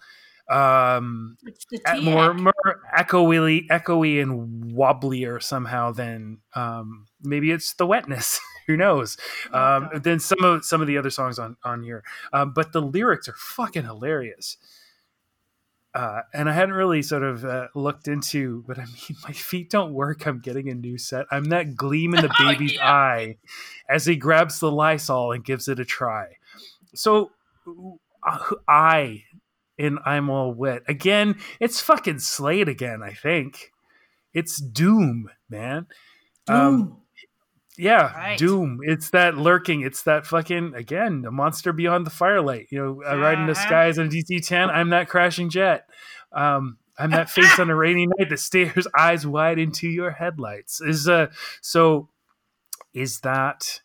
um 0.50 1.36
It's 1.46 1.64
the 1.66 1.80
a- 1.86 1.96
tea 1.96 2.04
more 2.04 2.34
more 2.34 2.80
echoey 2.96 3.66
echoey 3.68 4.20
and 4.22 4.72
wobblier 4.74 5.40
somehow 5.42 5.92
than 5.92 6.38
um 6.54 7.06
maybe 7.22 7.50
it's 7.52 7.74
the 7.74 7.86
wetness 7.86 8.40
who 8.66 8.76
knows 8.76 9.16
um 9.52 9.84
Okay. 9.84 9.98
than 9.98 10.18
some 10.20 10.42
of 10.42 10.64
some 10.64 10.80
of 10.80 10.86
the 10.86 10.98
other 10.98 11.10
songs 11.10 11.38
on 11.38 11.56
on 11.64 11.82
here 11.82 12.02
um 12.32 12.52
but 12.52 12.72
the 12.72 12.82
lyrics 12.82 13.28
are 13.28 13.34
fucking 13.36 13.84
hilarious 13.84 14.56
uh, 15.94 16.22
and 16.32 16.48
I 16.48 16.54
hadn't 16.54 16.74
really 16.74 17.02
sort 17.02 17.22
of 17.22 17.44
uh, 17.44 17.68
looked 17.74 18.08
into, 18.08 18.64
but 18.66 18.78
I 18.78 18.84
mean, 18.86 19.16
my 19.24 19.32
feet 19.32 19.68
don't 19.68 19.92
work. 19.92 20.26
I'm 20.26 20.40
getting 20.40 20.70
a 20.70 20.74
new 20.74 20.96
set. 20.96 21.26
I'm 21.30 21.44
that 21.50 21.76
gleam 21.76 22.14
in 22.14 22.22
the 22.22 22.34
Oh, 22.40 22.48
baby's 22.48 22.72
yeah. 22.76 22.90
eye 22.90 23.36
as 23.90 24.06
he 24.06 24.16
grabs 24.16 24.58
the 24.58 24.72
Lysol 24.72 25.32
and 25.32 25.44
gives 25.44 25.68
it 25.68 25.78
a 25.78 25.84
try. 25.84 26.28
So, 26.94 27.32
uh, 28.26 28.38
I 28.66 29.24
in 29.78 29.98
I'm 30.04 30.30
All 30.30 30.52
Wet. 30.52 30.82
Again, 30.88 31.38
it's 31.60 31.80
fucking 31.80 32.18
Slade 32.20 32.68
again, 32.68 33.02
I 33.02 33.12
think. 33.12 33.72
It's 34.34 34.58
Doom, 34.58 35.30
man. 35.50 35.86
Um, 36.48 36.76
Doom. 36.78 36.96
yeah, 37.78 38.12
Right. 38.14 38.38
Doom. 38.38 38.80
It's 38.82 39.10
that 39.10 39.36
lurking. 39.36 39.82
It's 39.82 40.02
that 40.04 40.26
fucking, 40.26 40.74
again, 40.74 41.24
a 41.26 41.30
monster 41.30 41.72
beyond 41.72 42.06
the 42.06 42.10
firelight. 42.10 42.68
You 42.70 42.78
know, 42.78 43.02
I 43.04 43.16
ride 43.16 43.38
in 43.38 43.46
the 43.46 43.52
Uh-huh. 43.52 43.62
skies 43.62 43.98
on 43.98 44.08
DC 44.10 44.40
10. 44.46 44.70
I'm 44.70 44.90
that 44.90 45.08
crashing 45.08 45.50
jet. 45.50 45.88
Um, 46.32 46.78
I'm 46.98 47.10
that 47.10 47.30
face 47.30 47.58
on 47.58 47.70
a 47.70 47.74
rainy 47.74 48.06
night 48.06 48.28
that 48.28 48.38
stares 48.38 48.86
eyes 48.98 49.26
wide 49.26 49.58
into 49.58 49.88
your 49.88 50.10
headlights. 50.12 50.80
Is 50.80 51.08
uh 51.08 51.28
so 51.62 52.08
is 52.94 53.20
that 53.20 53.80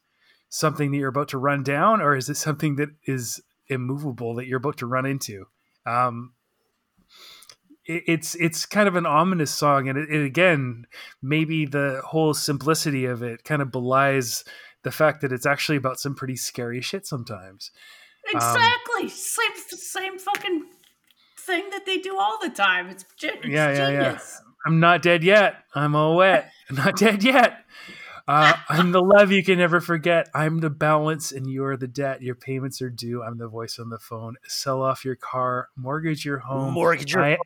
something 0.49 0.91
that 0.91 0.97
you're 0.97 1.07
about 1.09 1.29
to 1.29 1.37
run 1.37 1.63
down, 1.63 2.01
or 2.01 2.15
is 2.15 2.29
it 2.29 2.35
something 2.35 2.75
that 2.75 2.89
is 3.05 3.41
immovable 3.67 4.35
that 4.35 4.47
you're 4.47 4.57
about 4.57 4.77
to 4.77 4.85
run 4.85 5.05
into? 5.05 5.47
Um, 5.87 6.33
it, 7.85 8.03
it's 8.07 8.35
it's 8.35 8.65
kind 8.65 8.87
of 8.87 8.95
an 8.95 9.05
ominous 9.05 9.51
song, 9.51 9.87
and 9.87 9.97
it, 9.97 10.09
it 10.09 10.23
again 10.23 10.85
maybe 11.21 11.65
the 11.65 12.01
whole 12.05 12.33
simplicity 12.33 13.05
of 13.05 13.23
it 13.23 13.43
kind 13.43 13.61
of 13.61 13.71
belies 13.71 14.43
the 14.83 14.91
fact 14.91 15.21
that 15.21 15.31
it's 15.31 15.45
actually 15.45 15.77
about 15.77 15.99
some 15.99 16.15
pretty 16.15 16.35
scary 16.35 16.81
shit 16.81 17.05
sometimes. 17.05 17.71
Exactly. 18.33 19.09
same, 19.09 19.51
same 19.67 20.19
fucking 20.19 20.65
thing 21.39 21.69
that 21.71 21.85
they 21.85 21.97
do 21.97 22.17
all 22.19 22.37
the 22.41 22.49
time. 22.49 22.87
It's, 22.87 23.05
it's 23.21 23.47
Yeah, 23.47 23.71
yeah, 23.71 23.89
yeah. 23.89 24.19
I'm 24.65 24.79
not 24.79 25.01
dead 25.01 25.23
yet. 25.23 25.63
I'm 25.75 25.95
all 25.95 26.17
wet. 26.17 26.51
I'm 26.69 26.75
not 26.75 26.97
dead 26.97 27.23
yet. 27.23 27.59
Uh, 28.27 28.53
I'm 28.67 28.91
the 28.91 29.01
love 29.01 29.31
you 29.31 29.43
can 29.43 29.57
never 29.57 29.79
forget. 29.79 30.27
I'm 30.35 30.59
the 30.59 30.69
balance 30.69 31.31
and 31.31 31.49
you're 31.49 31.77
the 31.77 31.87
debt. 31.87 32.21
Your 32.21 32.35
payments 32.35 32.81
are 32.81 32.89
due. 32.89 33.23
I'm 33.23 33.37
the 33.37 33.47
voice 33.47 33.79
on 33.79 33.89
the 33.89 33.99
phone. 33.99 34.35
Sell 34.47 34.81
off 34.81 35.05
your 35.05 35.15
car, 35.15 35.69
mortgage 35.77 36.25
your 36.25 36.39
home. 36.39 36.73
Mortgage 36.73 37.13
your 37.13 37.23
I, 37.23 37.37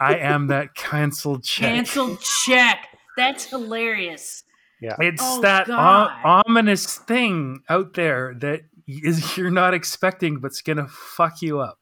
I 0.00 0.14
am 0.16 0.46
that 0.46 0.74
canceled 0.74 1.44
check. 1.44 1.68
Canceled 1.68 2.20
check. 2.46 2.88
That's 3.16 3.44
hilarious. 3.44 4.44
Yeah. 4.80 4.96
It's 4.98 5.22
Oh, 5.24 5.42
that 5.42 5.68
o- 5.68 6.40
ominous 6.46 6.96
thing 6.98 7.60
out 7.68 7.94
there 7.94 8.34
that 8.38 8.62
is 8.88 9.36
you're 9.36 9.50
not 9.50 9.74
expecting, 9.74 10.40
but's 10.40 10.62
gonna 10.62 10.88
fuck 10.88 11.42
you 11.42 11.60
up. 11.60 11.78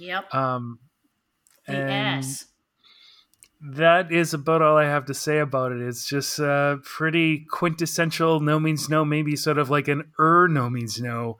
Yep. 0.00 0.34
Um, 0.34 0.80
the 1.66 1.76
and 1.76 1.90
ass. 1.90 2.44
That 3.60 4.12
is 4.12 4.34
about 4.34 4.62
all 4.62 4.76
I 4.76 4.84
have 4.84 5.06
to 5.06 5.14
say 5.14 5.38
about 5.38 5.72
it. 5.72 5.80
It's 5.80 6.06
just 6.06 6.38
uh, 6.38 6.76
pretty 6.82 7.46
quintessential. 7.50 8.40
No 8.40 8.60
means 8.60 8.88
no, 8.88 9.04
maybe 9.04 9.36
sort 9.36 9.58
of 9.58 9.70
like 9.70 9.88
an 9.88 10.12
er 10.18 10.48
no 10.48 10.68
means 10.68 11.00
no, 11.00 11.38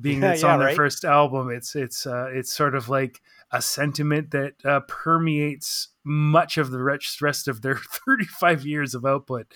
being 0.00 0.22
Yeah, 0.22 0.28
that's 0.30 0.42
yeah, 0.42 0.52
on 0.52 0.58
their 0.58 0.68
right. 0.68 0.76
first 0.76 1.04
album. 1.04 1.50
It's 1.50 1.74
it's 1.74 2.06
uh, 2.06 2.28
it's 2.32 2.52
sort 2.52 2.74
of 2.74 2.88
like 2.88 3.20
a 3.50 3.60
sentiment 3.60 4.30
that 4.30 4.54
uh, 4.64 4.80
permeates 4.88 5.88
much 6.04 6.56
of 6.56 6.70
the 6.70 6.82
rest 6.82 7.20
rest 7.20 7.48
of 7.48 7.60
their 7.60 7.76
35 8.06 8.64
years 8.64 8.94
of 8.94 9.04
output. 9.04 9.52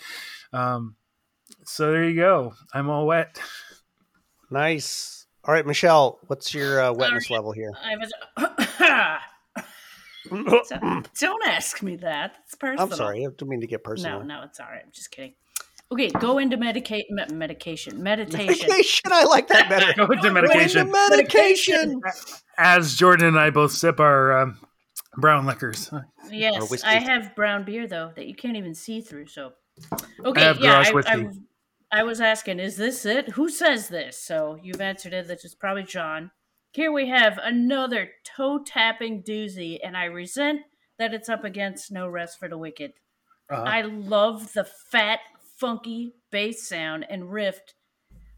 Um, 0.52 0.96
so 1.64 1.92
there 1.92 2.08
you 2.08 2.16
go. 2.16 2.54
I'm 2.74 2.90
all 2.90 3.06
wet. 3.06 3.40
Nice. 4.50 5.26
All 5.44 5.54
right, 5.54 5.66
Michelle, 5.66 6.18
what's 6.26 6.52
your 6.52 6.80
uh, 6.82 6.92
wetness 6.92 7.30
level 7.30 7.52
here? 7.52 7.72
I 7.82 7.96
was. 7.96 9.20
don't, 10.28 11.08
don't 11.20 11.46
ask 11.48 11.82
me 11.82 11.96
that. 11.96 12.36
It's 12.44 12.54
personal. 12.54 12.84
I'm 12.84 12.92
sorry, 12.92 13.26
I 13.26 13.28
don't 13.36 13.48
mean 13.48 13.60
to 13.60 13.66
get 13.66 13.84
personal. 13.84 14.20
No, 14.20 14.38
no, 14.38 14.42
it's 14.44 14.60
all 14.60 14.66
right. 14.66 14.82
I'm 14.84 14.92
just 14.92 15.10
kidding. 15.10 15.34
Okay, 15.92 16.10
go 16.10 16.38
into 16.38 16.56
medica- 16.56 17.04
me- 17.10 17.24
medication. 17.32 18.02
Meditation. 18.02 18.46
Medication, 18.48 19.12
I 19.12 19.22
like 19.24 19.46
that 19.48 19.68
better. 19.68 19.92
Go 19.96 20.12
into 20.12 20.28
Go 20.28 20.32
medication. 20.32 20.88
into 20.88 21.08
medication. 21.10 22.00
As 22.58 22.96
Jordan 22.96 23.26
and 23.28 23.38
I 23.38 23.50
both 23.50 23.70
sip 23.70 24.00
our 24.00 24.36
um, 24.36 24.58
brown 25.16 25.46
liquors. 25.46 25.90
Yes. 26.28 26.82
I 26.82 26.94
have 26.96 27.36
brown 27.36 27.64
beer 27.64 27.86
though 27.86 28.10
that 28.16 28.26
you 28.26 28.34
can't 28.34 28.56
even 28.56 28.74
see 28.74 29.00
through. 29.00 29.28
So, 29.28 29.52
okay, 30.24 30.40
have 30.40 30.58
yeah, 30.58 30.70
garage 30.72 30.88
I, 30.88 30.92
whiskey. 30.92 31.12
I, 31.92 32.00
I 32.00 32.02
was 32.02 32.20
asking, 32.20 32.58
is 32.58 32.76
this 32.76 33.06
it? 33.06 33.28
Who 33.30 33.48
says 33.48 33.88
this? 33.88 34.18
So 34.18 34.58
you've 34.60 34.80
answered 34.80 35.12
it. 35.12 35.28
This 35.28 35.44
is 35.44 35.54
probably 35.54 35.84
John. 35.84 36.32
Here 36.76 36.92
we 36.92 37.08
have 37.08 37.38
another 37.42 38.10
toe 38.22 38.58
tapping 38.62 39.22
doozy, 39.22 39.78
and 39.82 39.96
I 39.96 40.04
resent 40.04 40.60
that 40.98 41.14
it's 41.14 41.30
up 41.30 41.42
against 41.42 41.90
No 41.90 42.06
Rest 42.06 42.38
for 42.38 42.50
the 42.50 42.58
Wicked. 42.58 42.92
Uh-huh. 43.48 43.62
I 43.62 43.80
love 43.80 44.52
the 44.52 44.64
fat, 44.64 45.20
funky 45.58 46.12
bass 46.30 46.68
sound 46.68 47.06
and 47.08 47.32
riff 47.32 47.60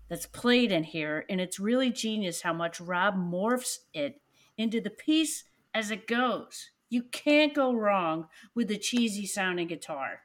that's 0.09 0.27
played 0.27 0.71
in 0.71 0.85
here, 0.85 1.25
and 1.29 1.41
it's 1.41 1.59
really 1.59 1.91
genius 1.91 2.43
how 2.43 2.53
much 2.53 2.81
Rob 2.81 3.17
morphs 3.17 3.79
it 3.93 4.21
into 4.57 4.81
the 4.81 4.91
piece 4.91 5.43
as 5.75 5.91
it 5.91 6.07
goes. 6.07 6.71
You 6.89 7.03
can't 7.11 7.53
go 7.53 7.73
wrong 7.73 8.29
with 8.55 8.69
the 8.69 8.79
cheesy 8.79 9.27
sounding 9.27 9.67
guitar. 9.67 10.21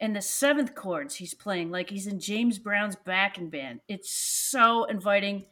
And 0.00 0.16
the 0.16 0.20
seventh 0.20 0.74
chords 0.74 1.14
he's 1.14 1.34
playing 1.34 1.70
like 1.70 1.90
he's 1.90 2.08
in 2.08 2.18
James 2.18 2.58
Brown's 2.58 2.96
backing 2.96 3.50
band. 3.50 3.82
It's 3.86 4.10
so 4.10 4.82
inviting 4.86 5.44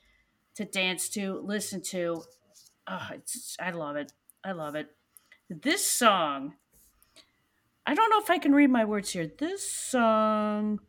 to 0.58 0.64
dance 0.64 1.08
to, 1.10 1.40
listen 1.44 1.80
to. 1.80 2.20
Oh, 2.88 3.08
it's, 3.14 3.56
I 3.60 3.70
love 3.70 3.94
it. 3.94 4.12
I 4.44 4.50
love 4.50 4.74
it. 4.74 4.88
This 5.48 5.86
song, 5.86 6.54
I 7.86 7.94
don't 7.94 8.10
know 8.10 8.20
if 8.20 8.28
I 8.28 8.38
can 8.38 8.52
read 8.52 8.68
my 8.70 8.84
words 8.84 9.10
here. 9.10 9.30
This 9.38 9.70
song, 9.72 10.80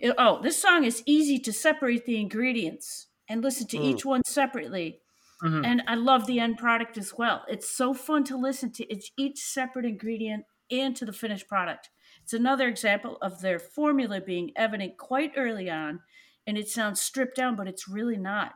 it- 0.00 0.16
oh, 0.18 0.42
this 0.42 0.60
song 0.60 0.82
is 0.84 1.04
easy 1.06 1.38
to 1.38 1.52
separate 1.52 2.04
the 2.04 2.18
ingredients 2.20 3.06
and 3.28 3.42
listen 3.44 3.68
to 3.68 3.78
Mm. 3.78 3.84
each 3.84 4.04
one 4.04 4.22
separately. 4.26 5.00
Mhm. 5.44 5.64
And 5.64 5.82
I 5.86 5.94
love 5.94 6.26
the 6.26 6.40
end 6.40 6.58
product 6.58 6.98
as 6.98 7.14
well. 7.16 7.44
It's 7.48 7.70
so 7.70 7.94
fun 7.94 8.24
to 8.24 8.36
listen 8.36 8.72
to 8.72 8.84
it's 8.92 9.12
each 9.16 9.38
separate 9.38 9.84
ingredient 9.86 10.46
and 10.68 10.96
to 10.96 11.04
the 11.04 11.12
finished 11.12 11.46
product. 11.48 11.90
It's 12.24 12.32
another 12.32 12.66
example 12.66 13.18
of 13.22 13.40
their 13.40 13.60
formula 13.60 14.20
being 14.20 14.50
evident 14.56 14.98
quite 14.98 15.32
early 15.36 15.70
on, 15.70 16.00
and 16.44 16.58
it 16.58 16.68
sounds 16.68 17.00
stripped 17.00 17.36
down, 17.36 17.54
but 17.54 17.68
it's 17.68 17.86
really 17.88 18.16
not. 18.16 18.54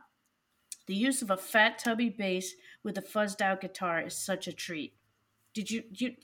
The 0.87 0.95
use 0.95 1.21
of 1.21 1.29
a 1.29 1.37
fat, 1.37 1.77
tubby 1.79 2.09
bass 2.09 2.55
with 2.83 2.97
a 2.97 3.01
fuzzed 3.01 3.41
out 3.41 3.61
guitar 3.61 4.01
is 4.01 4.15
such 4.17 4.47
a 4.47 4.53
treat. 4.53 4.93
Did 5.53 5.69
you 5.71 5.83
you 5.91 6.15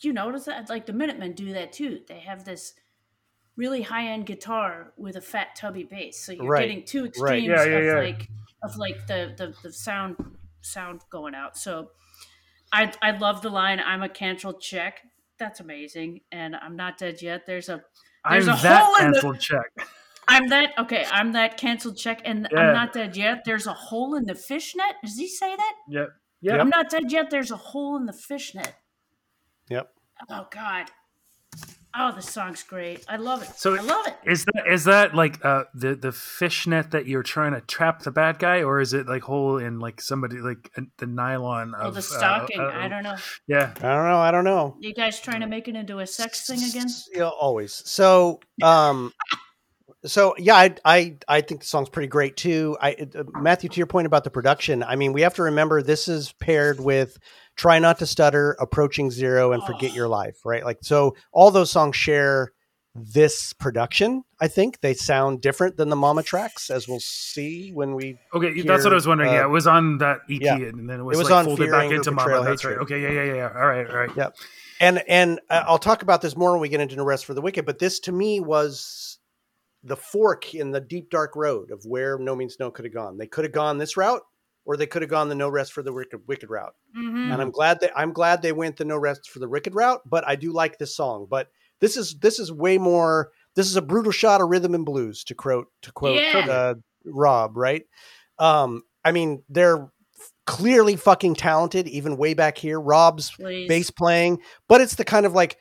you 0.00 0.12
notice 0.12 0.44
that? 0.44 0.68
Like 0.68 0.86
the 0.86 0.92
Minutemen 0.92 1.32
do 1.32 1.52
that 1.52 1.72
too. 1.72 2.00
They 2.08 2.20
have 2.20 2.44
this 2.44 2.74
really 3.56 3.82
high 3.82 4.08
end 4.08 4.26
guitar 4.26 4.92
with 4.96 5.16
a 5.16 5.20
fat, 5.20 5.56
tubby 5.56 5.84
bass, 5.84 6.18
so 6.24 6.32
you're 6.32 6.46
Right. 6.46 6.68
getting 6.68 6.84
two 6.84 7.00
Right. 7.02 7.08
extremes 7.08 7.44
Yeah, 7.46 7.64
yeah, 7.64 7.76
of 7.78 7.84
yeah. 7.84 7.94
like 7.94 8.28
of 8.62 8.76
like 8.76 9.06
the, 9.06 9.34
the 9.36 9.54
the 9.62 9.72
sound 9.72 10.36
sound 10.60 11.00
going 11.10 11.34
out. 11.34 11.56
So 11.56 11.90
I 12.72 12.92
I 13.02 13.12
love 13.12 13.42
the 13.42 13.50
line 13.50 13.80
"I'm 13.80 14.02
a 14.02 14.08
canceled 14.08 14.60
check." 14.60 15.02
That's 15.38 15.60
amazing, 15.60 16.20
and 16.32 16.54
I'm 16.56 16.76
not 16.76 16.96
dead 16.98 17.22
yet. 17.22 17.46
There's 17.46 17.68
a 17.68 17.82
I'm 18.24 18.42
There's 18.44 18.58
a 18.58 18.62
that 18.62 18.82
hole 18.84 18.96
in 19.06 19.12
the- 19.12 19.38
check. 19.38 19.88
I'm 20.28 20.48
that 20.48 20.70
okay. 20.78 21.04
I'm 21.10 21.32
that 21.32 21.56
canceled 21.56 21.96
check, 21.96 22.20
and 22.24 22.48
Yeah. 22.52 22.58
I'm 22.60 22.74
not 22.74 22.92
dead 22.92 23.16
yet. 23.16 23.42
There's 23.44 23.66
a 23.66 23.72
hole 23.72 24.14
in 24.14 24.24
the 24.24 24.34
fishnet. 24.34 24.96
Does 25.04 25.16
he 25.16 25.28
say 25.28 25.54
that? 25.54 25.74
Yep. 25.88 26.08
Yep. 26.42 26.60
I'm 26.60 26.68
not 26.68 26.90
dead 26.90 27.10
yet. 27.12 27.30
There's 27.30 27.50
a 27.50 27.56
hole 27.56 27.96
in 27.96 28.06
the 28.06 28.12
fishnet. 28.12 28.74
Yep. 29.68 29.88
Oh 30.28 30.46
God. 30.50 30.86
Oh, 31.98 32.12
the 32.12 32.20
song's 32.20 32.62
great. 32.62 33.02
I 33.08 33.16
love 33.16 33.42
it. 33.42 33.48
So 33.56 33.74
I 33.74 33.80
love 33.80 34.06
it. 34.06 34.14
Is 34.26 34.44
that 34.44 34.64
is 34.70 34.84
that 34.84 35.14
like 35.14 35.42
uh, 35.42 35.64
the 35.74 35.94
the 35.94 36.12
fishnet 36.12 36.90
that 36.90 37.06
you're 37.06 37.22
trying 37.22 37.52
to 37.54 37.62
trap 37.62 38.02
the 38.02 38.10
bad 38.10 38.38
guy, 38.38 38.62
or 38.62 38.80
is 38.80 38.92
it 38.92 39.06
like 39.06 39.22
hole 39.22 39.56
in 39.56 39.78
like 39.78 40.02
somebody 40.02 40.36
like 40.36 40.70
uh, 40.76 40.82
the 40.98 41.06
nylon 41.06 41.74
of 41.74 41.86
Oh, 41.86 41.90
the 41.92 41.98
uh, 42.00 42.02
stocking. 42.02 42.60
uh, 42.60 42.70
I 42.74 42.88
don't 42.88 43.02
know. 43.02 43.16
Yeah, 43.46 43.72
I 43.78 43.94
don't 43.94 44.08
know. 44.08 44.18
I 44.18 44.30
don't 44.30 44.44
know. 44.44 44.76
You 44.78 44.92
guys 44.92 45.18
trying 45.20 45.40
to 45.40 45.46
make 45.46 45.68
it 45.68 45.74
into 45.74 45.98
a 46.00 46.06
sex 46.06 46.46
thing 46.46 46.62
again? 46.68 46.88
Yeah, 47.14 47.28
always. 47.28 47.72
So, 47.86 48.40
um, 48.62 49.14
so 50.06 50.34
yeah, 50.38 50.54
I, 50.54 50.74
I, 50.84 51.16
I 51.28 51.40
think 51.40 51.60
the 51.60 51.66
song's 51.66 51.88
pretty 51.88 52.08
great 52.08 52.36
too. 52.36 52.76
I, 52.80 52.92
uh, 52.92 53.24
Matthew, 53.34 53.68
to 53.70 53.76
your 53.76 53.86
point 53.86 54.06
about 54.06 54.24
the 54.24 54.30
production, 54.30 54.82
I 54.82 54.96
mean, 54.96 55.12
we 55.12 55.22
have 55.22 55.34
to 55.34 55.42
remember 55.44 55.82
this 55.82 56.08
is 56.08 56.32
paired 56.40 56.80
with 56.80 57.18
"Try 57.56 57.78
Not 57.78 57.98
to 57.98 58.06
Stutter," 58.06 58.56
"Approaching 58.60 59.10
Zero, 59.10 59.52
and 59.52 59.62
"Forget 59.62 59.94
Your 59.94 60.08
Life," 60.08 60.38
right? 60.44 60.64
Like, 60.64 60.78
so 60.82 61.16
all 61.32 61.50
those 61.50 61.70
songs 61.70 61.96
share 61.96 62.52
this 62.94 63.52
production. 63.52 64.24
I 64.40 64.48
think 64.48 64.80
they 64.80 64.94
sound 64.94 65.40
different 65.40 65.76
than 65.76 65.88
the 65.88 65.96
Mama 65.96 66.22
tracks, 66.22 66.70
as 66.70 66.88
we'll 66.88 67.00
see 67.00 67.70
when 67.72 67.94
we. 67.94 68.18
okay, 68.34 68.60
that's 68.62 68.84
what 68.84 68.92
I 68.92 68.96
was 68.96 69.06
wondering. 69.06 69.30
uh, 69.30 69.34
yeah, 69.34 69.44
it 69.44 69.50
was 69.50 69.66
on 69.66 69.98
that 69.98 70.20
EP, 70.30 70.40
yeah. 70.40 70.56
and 70.56 70.88
then 70.88 71.00
it 71.00 71.02
was, 71.02 71.18
was 71.18 71.30
like 71.30 71.38
on 71.38 71.44
folded 71.44 71.64
Fear, 71.64 71.72
back 71.72 71.82
Anger, 71.84 71.96
into 71.96 72.10
Mama. 72.12 72.44
That's 72.44 72.64
right. 72.64 72.78
Okay, 72.78 73.02
yeah, 73.02 73.10
yeah, 73.10 73.24
yeah, 73.24 73.34
yeah. 73.34 73.52
All 73.54 73.66
right, 73.66 73.88
all 73.88 73.96
right. 73.96 74.10
Yeah. 74.16 74.28
and 74.80 75.02
and 75.08 75.40
uh, 75.50 75.64
I'll 75.66 75.78
talk 75.78 76.02
about 76.02 76.22
this 76.22 76.36
more 76.36 76.52
when 76.52 76.60
we 76.60 76.68
get 76.68 76.80
into 76.80 76.96
No 76.96 77.04
Rest 77.04 77.24
for 77.26 77.34
the 77.34 77.42
Wicked. 77.42 77.66
But 77.66 77.78
this 77.78 78.00
to 78.00 78.12
me 78.12 78.40
was 78.40 79.18
the 79.86 79.96
fork 79.96 80.54
in 80.54 80.70
the 80.72 80.80
deep 80.80 81.10
dark 81.10 81.36
road 81.36 81.70
of 81.70 81.84
where 81.84 82.18
No 82.18 82.34
Means 82.36 82.56
No 82.58 82.70
could 82.70 82.84
have 82.84 82.94
gone. 82.94 83.18
They 83.18 83.26
could 83.26 83.44
have 83.44 83.52
gone 83.52 83.78
this 83.78 83.96
route, 83.96 84.22
or 84.64 84.76
they 84.76 84.86
could 84.86 85.02
have 85.02 85.10
gone 85.10 85.28
the 85.28 85.34
No 85.34 85.48
Rest 85.48 85.72
for 85.72 85.82
the 85.82 85.92
Wicked, 85.92 86.20
Wicked 86.26 86.50
route. 86.50 86.74
Mm-hmm. 86.96 87.30
And 87.32 87.40
I'm 87.40 87.50
glad 87.50 87.80
that 87.80 87.92
I'm 87.96 88.12
glad 88.12 88.42
they 88.42 88.52
went 88.52 88.76
the 88.76 88.84
No 88.84 88.96
Rest 88.98 89.30
for 89.30 89.38
the 89.38 89.48
Wicked 89.48 89.74
route. 89.74 90.02
But 90.04 90.26
I 90.26 90.36
do 90.36 90.52
like 90.52 90.78
this 90.78 90.94
song. 90.96 91.26
But 91.30 91.48
this 91.80 91.96
is 91.96 92.18
this 92.18 92.38
is 92.38 92.50
way 92.52 92.78
more. 92.78 93.30
This 93.54 93.66
is 93.66 93.76
a 93.76 93.82
brutal 93.82 94.12
shot 94.12 94.40
of 94.40 94.48
rhythm 94.48 94.74
and 94.74 94.84
blues 94.84 95.24
to 95.24 95.34
quote 95.34 95.68
to 95.82 95.92
quote 95.92 96.20
Yeah. 96.20 96.46
uh, 96.50 96.74
Rob. 97.04 97.56
Right. 97.56 97.84
Um. 98.38 98.82
I 99.04 99.12
mean, 99.12 99.44
they're 99.48 99.88
clearly 100.46 100.96
fucking 100.96 101.34
talented, 101.36 101.86
even 101.86 102.16
way 102.16 102.34
back 102.34 102.58
here. 102.58 102.80
Rob's 102.80 103.30
Please. 103.30 103.68
bass 103.68 103.90
playing, 103.90 104.40
but 104.68 104.80
it's 104.80 104.96
the 104.96 105.04
kind 105.04 105.26
of 105.26 105.32
like, 105.32 105.56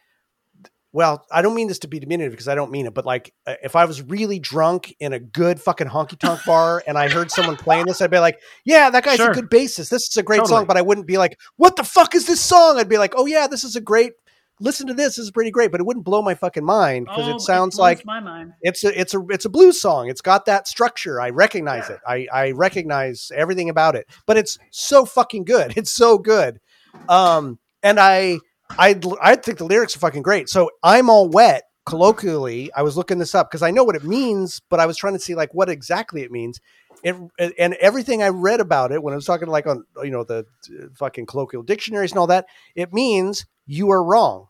well, 0.95 1.25
I 1.29 1.41
don't 1.41 1.55
mean 1.55 1.67
this 1.67 1.79
to 1.79 1.89
be 1.89 1.99
diminutive 1.99 2.31
because 2.31 2.47
I 2.47 2.55
don't 2.55 2.71
mean 2.71 2.85
it, 2.85 2.93
but 2.93 3.05
like 3.05 3.33
uh, 3.45 3.55
if 3.61 3.75
I 3.75 3.83
was 3.83 4.01
really 4.01 4.39
drunk 4.39 4.95
in 5.01 5.11
a 5.11 5.19
good 5.19 5.59
fucking 5.59 5.87
honky 5.87 6.17
tonk 6.17 6.39
bar 6.45 6.81
and 6.87 6.97
I 6.97 7.09
heard 7.09 7.29
someone 7.31 7.57
playing 7.57 7.85
this, 7.87 7.99
I'd 8.01 8.09
be 8.11 8.19
like, 8.19 8.39
yeah, 8.63 8.89
that 8.89 9.03
guy's 9.03 9.17
Sure. 9.17 9.31
a 9.31 9.33
good 9.33 9.49
bassist. 9.49 9.89
This 9.89 10.07
is 10.09 10.15
a 10.17 10.23
great 10.23 10.37
Totally. 10.37 10.55
song, 10.59 10.65
but 10.67 10.77
I 10.77 10.81
wouldn't 10.81 11.05
be 11.05 11.17
like, 11.17 11.37
what 11.57 11.75
the 11.75 11.83
fuck 11.83 12.15
is 12.15 12.25
this 12.27 12.39
song? 12.39 12.77
I'd 12.79 12.87
be 12.87 12.97
like, 12.97 13.13
oh 13.17 13.25
yeah, 13.25 13.45
this 13.47 13.65
is 13.65 13.75
a 13.75 13.81
great. 13.81 14.13
Listen 14.61 14.87
to 14.87 14.93
this. 14.93 15.17
This 15.17 15.25
is 15.25 15.31
pretty 15.31 15.51
great, 15.51 15.69
but 15.69 15.81
it 15.81 15.85
wouldn't 15.85 16.05
blow 16.05 16.21
my 16.21 16.33
fucking 16.33 16.63
mind 16.63 17.07
because 17.07 17.27
Oh, 17.27 17.35
it 17.35 17.41
sounds 17.41 17.75
blows 17.75 17.81
like 17.97 18.05
my 18.05 18.21
mind. 18.21 18.53
it's 18.61 18.85
a 18.85 18.97
it's 18.97 19.13
a 19.13 19.19
it's 19.29 19.43
a 19.43 19.49
blues 19.49 19.81
song. 19.81 20.07
It's 20.07 20.21
got 20.21 20.45
that 20.45 20.65
structure. 20.65 21.19
I 21.19 21.31
recognize 21.31 21.89
it. 21.89 21.99
I 22.07 22.25
I 22.33 22.51
recognize 22.51 23.33
everything 23.35 23.69
about 23.69 23.95
it. 23.97 24.07
But 24.25 24.37
it's 24.37 24.57
so 24.71 25.03
fucking 25.03 25.43
good. 25.43 25.73
It's 25.77 25.91
so 25.91 26.17
good. 26.17 26.61
Um 27.09 27.59
and 27.83 27.99
I 27.99 28.39
I 28.69 28.99
I 29.21 29.35
think 29.35 29.57
the 29.57 29.65
lyrics 29.65 29.95
are 29.95 29.99
fucking 29.99 30.21
great. 30.23 30.49
So 30.49 30.69
I'm 30.83 31.09
all 31.09 31.29
wet 31.29 31.63
colloquially. 31.85 32.71
I 32.73 32.81
was 32.81 32.97
looking 32.97 33.19
this 33.19 33.35
up 33.35 33.49
because 33.49 33.61
I 33.61 33.71
know 33.71 33.83
what 33.83 33.95
it 33.95 34.03
means, 34.03 34.61
but 34.69 34.79
I 34.79 34.85
was 34.85 34.97
trying 34.97 35.13
to 35.13 35.19
see 35.19 35.35
like 35.35 35.53
what 35.53 35.69
exactly 35.69 36.21
it 36.23 36.31
means. 36.31 36.59
It, 37.03 37.15
and 37.59 37.75
everything 37.75 38.23
I 38.23 38.29
read 38.29 38.59
about 38.59 38.91
it 38.91 39.03
when 39.03 39.13
I 39.13 39.15
was 39.15 39.25
talking 39.25 39.47
like 39.47 39.67
on 39.67 39.85
you 40.03 40.09
know 40.11 40.23
the 40.23 40.45
uh, 40.69 40.87
fucking 40.95 41.27
colloquial 41.27 41.61
dictionaries 41.63 42.11
and 42.11 42.19
all 42.19 42.27
that, 42.27 42.45
it 42.75 42.91
means 42.93 43.45
you 43.67 43.91
are 43.91 44.03
wrong 44.03 44.47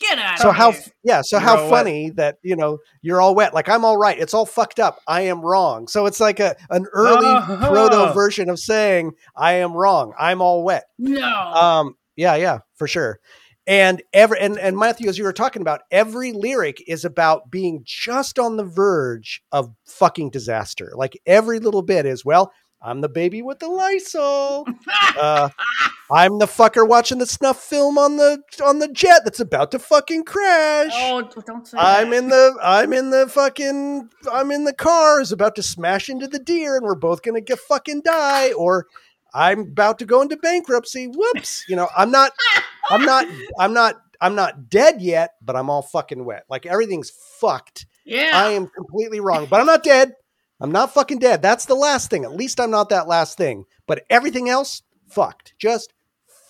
Get 0.00 0.18
out 0.18 0.38
so 0.38 0.50
of 0.50 0.54
how 0.54 0.72
here. 0.72 0.82
yeah 1.02 1.22
so 1.22 1.38
You're 1.38 1.48
how 1.48 1.56
all 1.56 1.70
wet. 1.70 1.80
funny 1.82 2.10
that 2.10 2.36
you 2.42 2.54
know 2.56 2.78
you're 3.02 3.20
all 3.20 3.34
wet 3.34 3.52
like 3.52 3.68
i'm 3.68 3.84
all 3.84 3.96
right 3.96 4.16
it's 4.18 4.32
all 4.32 4.46
fucked 4.46 4.78
up 4.78 5.00
i 5.08 5.22
am 5.22 5.40
wrong 5.42 5.88
so 5.88 6.06
it's 6.06 6.20
like 6.20 6.38
a 6.40 6.54
an 6.70 6.86
early 6.92 7.26
Oh. 7.26 7.58
proto 7.68 8.12
version 8.14 8.48
of 8.48 8.58
saying 8.60 9.12
i 9.36 9.54
am 9.54 9.72
wrong 9.72 10.12
i'm 10.18 10.40
all 10.40 10.62
wet 10.62 10.84
No. 10.98 11.26
um 11.28 11.96
yeah 12.18 12.34
yeah 12.34 12.58
for 12.74 12.86
sure. 12.86 13.20
And 13.66 14.02
every 14.14 14.40
and, 14.40 14.58
and 14.58 14.76
matthew 14.76 15.08
as 15.08 15.16
you 15.18 15.24
were 15.24 15.32
talking 15.32 15.62
about 15.62 15.82
every 15.90 16.32
lyric 16.32 16.82
is 16.86 17.04
about 17.04 17.50
being 17.50 17.82
just 17.84 18.38
on 18.38 18.56
the 18.56 18.64
verge 18.64 19.42
of 19.52 19.72
fucking 19.86 20.30
disaster. 20.30 20.92
Like 20.94 21.18
every 21.26 21.60
little 21.60 21.82
bit 21.82 22.04
is 22.04 22.24
well 22.24 22.52
i'm 22.80 23.00
the 23.00 23.08
baby 23.08 23.42
with 23.42 23.58
the 23.58 23.68
lysol. 23.68 24.64
Uh, 25.18 25.48
i'm 26.12 26.38
the 26.38 26.46
fucker 26.46 26.88
watching 26.88 27.18
the 27.18 27.26
snuff 27.26 27.60
film 27.60 27.98
on 27.98 28.16
the 28.16 28.40
on 28.64 28.78
the 28.78 28.86
jet 28.88 29.20
that's 29.24 29.40
about 29.40 29.70
to 29.72 29.78
fucking 29.78 30.24
crash. 30.24 30.92
Oh, 30.94 31.28
don't 31.44 31.66
say 31.66 31.76
I'm 31.78 32.10
that. 32.10 32.16
in 32.16 32.28
the 32.28 32.56
I'm 32.62 32.92
in 32.92 33.10
the 33.10 33.26
fucking 33.28 34.08
I'm 34.32 34.50
in 34.50 34.64
the 34.64 34.72
car 34.72 35.20
is 35.20 35.32
about 35.32 35.56
to 35.56 35.62
smash 35.62 36.08
into 36.08 36.26
the 36.28 36.38
deer 36.38 36.76
and 36.76 36.84
we're 36.86 36.94
both 36.94 37.22
gonna 37.22 37.40
get 37.40 37.58
fucking 37.58 38.02
die. 38.02 38.52
Or 38.52 38.86
I'm 39.34 39.60
about 39.60 39.98
to 40.00 40.06
go 40.06 40.22
into 40.22 40.36
bankruptcy. 40.36 41.06
Whoops. 41.06 41.64
You 41.68 41.76
know, 41.76 41.88
I'm 41.96 42.10
not 42.10 42.32
I'm 42.90 43.04
not 43.04 43.26
I'm 43.58 43.72
not 43.72 43.96
I'm 44.20 44.34
not 44.34 44.68
dead 44.68 45.00
yet, 45.00 45.34
but 45.42 45.56
I'm 45.56 45.70
all 45.70 45.82
fucking 45.82 46.24
wet. 46.24 46.44
Like 46.48 46.66
everything's 46.66 47.10
fucked. 47.10 47.86
Yeah. 48.04 48.32
I 48.34 48.50
am 48.50 48.66
completely 48.68 49.20
wrong, 49.20 49.46
but 49.46 49.60
I'm 49.60 49.66
not 49.66 49.82
dead. 49.82 50.14
I'm 50.60 50.72
not 50.72 50.92
fucking 50.92 51.18
dead. 51.18 51.40
That's 51.40 51.66
the 51.66 51.74
last 51.74 52.10
thing. 52.10 52.24
At 52.24 52.34
least 52.34 52.58
I'm 52.58 52.70
not 52.70 52.88
that 52.88 53.06
last 53.06 53.38
thing. 53.38 53.64
But 53.86 54.04
everything 54.10 54.48
else, 54.48 54.82
fucked. 55.08 55.54
Just 55.58 55.92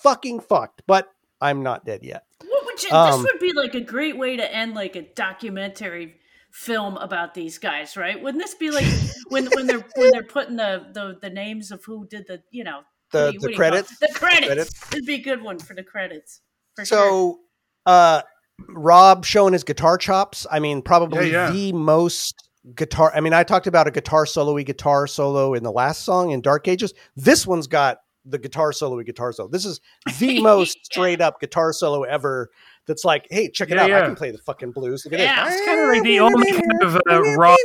fucking 0.02 0.40
fucked. 0.40 0.82
But 0.86 1.08
I'm 1.40 1.62
not 1.62 1.84
dead 1.84 2.02
yet. 2.02 2.24
What 2.46 2.64
would 2.64 2.82
you, 2.82 2.90
Um, 2.90 3.22
this 3.22 3.32
would 3.32 3.40
be 3.40 3.52
like 3.52 3.74
a 3.74 3.80
great 3.80 4.16
way 4.16 4.36
to 4.36 4.54
end 4.54 4.74
like 4.74 4.96
a 4.96 5.02
documentary 5.02 6.18
film 6.52 6.96
about 6.96 7.34
these 7.34 7.58
guys, 7.58 7.96
right? 7.96 8.20
Wouldn't 8.22 8.42
this 8.42 8.54
be 8.54 8.70
like 8.70 8.86
when 9.28 9.46
when 9.54 9.66
they're 9.66 9.84
when 9.96 10.10
they're 10.10 10.22
putting 10.24 10.56
the 10.56 10.86
the, 10.92 11.18
the 11.20 11.30
names 11.30 11.70
of 11.70 11.84
who 11.84 12.06
did 12.08 12.26
the 12.26 12.42
you 12.50 12.64
know 12.64 12.80
The 13.12 13.18
what 13.18 13.30
do 13.32 13.34
you- 13.34 13.40
what 13.40 13.42
the 13.42 13.50
you 13.50 13.56
call 13.56 13.56
credits. 13.56 13.98
the 13.98 14.08
credits. 14.14 14.46
Credits. 14.46 14.92
It'd 14.92 15.06
be 15.06 15.14
a 15.14 15.22
good 15.22 15.42
one 15.42 15.58
for 15.58 15.74
the 15.74 15.82
credits. 15.84 16.40
For 16.76 16.84
sure. 16.84 16.98
So, 16.98 17.38
uh, 17.86 18.22
Rob 18.68 19.24
showing 19.24 19.52
his 19.52 19.64
guitar 19.64 19.98
chops. 19.98 20.46
I 20.50 20.58
mean, 20.58 20.82
probably 20.82 21.30
Yeah, 21.30 21.46
yeah. 21.48 21.50
the 21.52 21.72
most 21.72 22.48
guitar. 22.74 23.12
I 23.14 23.20
mean, 23.20 23.32
I 23.32 23.44
talked 23.44 23.66
about 23.66 23.86
a 23.86 23.90
guitar 23.90 24.26
solo-y 24.26 24.62
guitar 24.62 25.06
solo 25.06 25.54
in 25.54 25.62
the 25.62 25.70
last 25.72 26.04
song 26.04 26.30
in 26.32 26.40
Dark 26.40 26.66
Ages. 26.68 26.92
This 27.16 27.46
one's 27.46 27.66
got 27.66 27.98
the 28.24 28.38
guitar 28.38 28.72
solo-y 28.72 29.04
guitar 29.04 29.32
solo. 29.32 29.48
This 29.48 29.64
is 29.64 29.80
the 30.18 30.42
most 30.42 30.84
straight 30.84 31.20
up 31.20 31.40
guitar 31.40 31.72
solo 31.72 32.02
ever. 32.02 32.50
That's 32.88 33.04
like, 33.04 33.26
hey, 33.30 33.48
check 33.50 33.70
it 33.70 33.74
Yeah, 33.76 33.82
out. 33.84 33.90
I 33.92 34.06
can 34.06 34.16
play 34.16 34.30
the 34.32 34.38
fucking 34.38 34.72
blues. 34.72 35.04
Look 35.04 35.12
at 35.14 35.20
Yeah, 35.20 35.44
this. 35.44 35.54
It's 35.58 35.66
kind 35.66 35.80
of 35.80 35.88
like 35.88 36.02
the 36.02 36.20
only 36.20 36.50
kind 36.52 36.82
of 36.82 36.96
uh, 37.08 37.22
Rob 37.36 37.58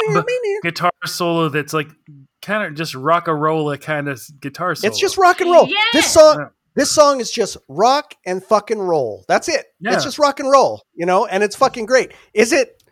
guitar 0.61 0.91
solo 1.05 1.49
that's 1.49 1.73
like 1.73 1.87
kind 2.41 2.63
of 2.67 2.75
just 2.75 2.93
rock 2.93 3.27
and 3.27 3.41
roll. 3.41 3.71
a 3.71 3.77
kind 3.77 4.07
of 4.09 4.21
guitar 4.41 4.75
solo. 4.75 4.91
It's 4.91 4.99
just 4.99 5.17
rock 5.17 5.41
and 5.41 5.49
roll. 5.49 5.67
Yeah. 5.67 5.77
This 5.93 6.11
song, 6.13 6.49
this 6.75 6.91
song 6.91 7.21
is 7.21 7.31
just 7.31 7.55
rock 7.69 8.15
and 8.25 8.43
fucking 8.43 8.79
roll. 8.79 9.23
That's 9.27 9.47
it. 9.47 9.65
Yeah. 9.79 9.93
It's 9.93 10.03
just 10.03 10.19
rock 10.19 10.39
and 10.41 10.51
roll, 10.51 10.83
you 10.93 11.05
know, 11.05 11.25
and 11.25 11.41
it's 11.41 11.55
fucking 11.55 11.85
great. 11.85 12.11
Is 12.33 12.51
it 12.51 12.83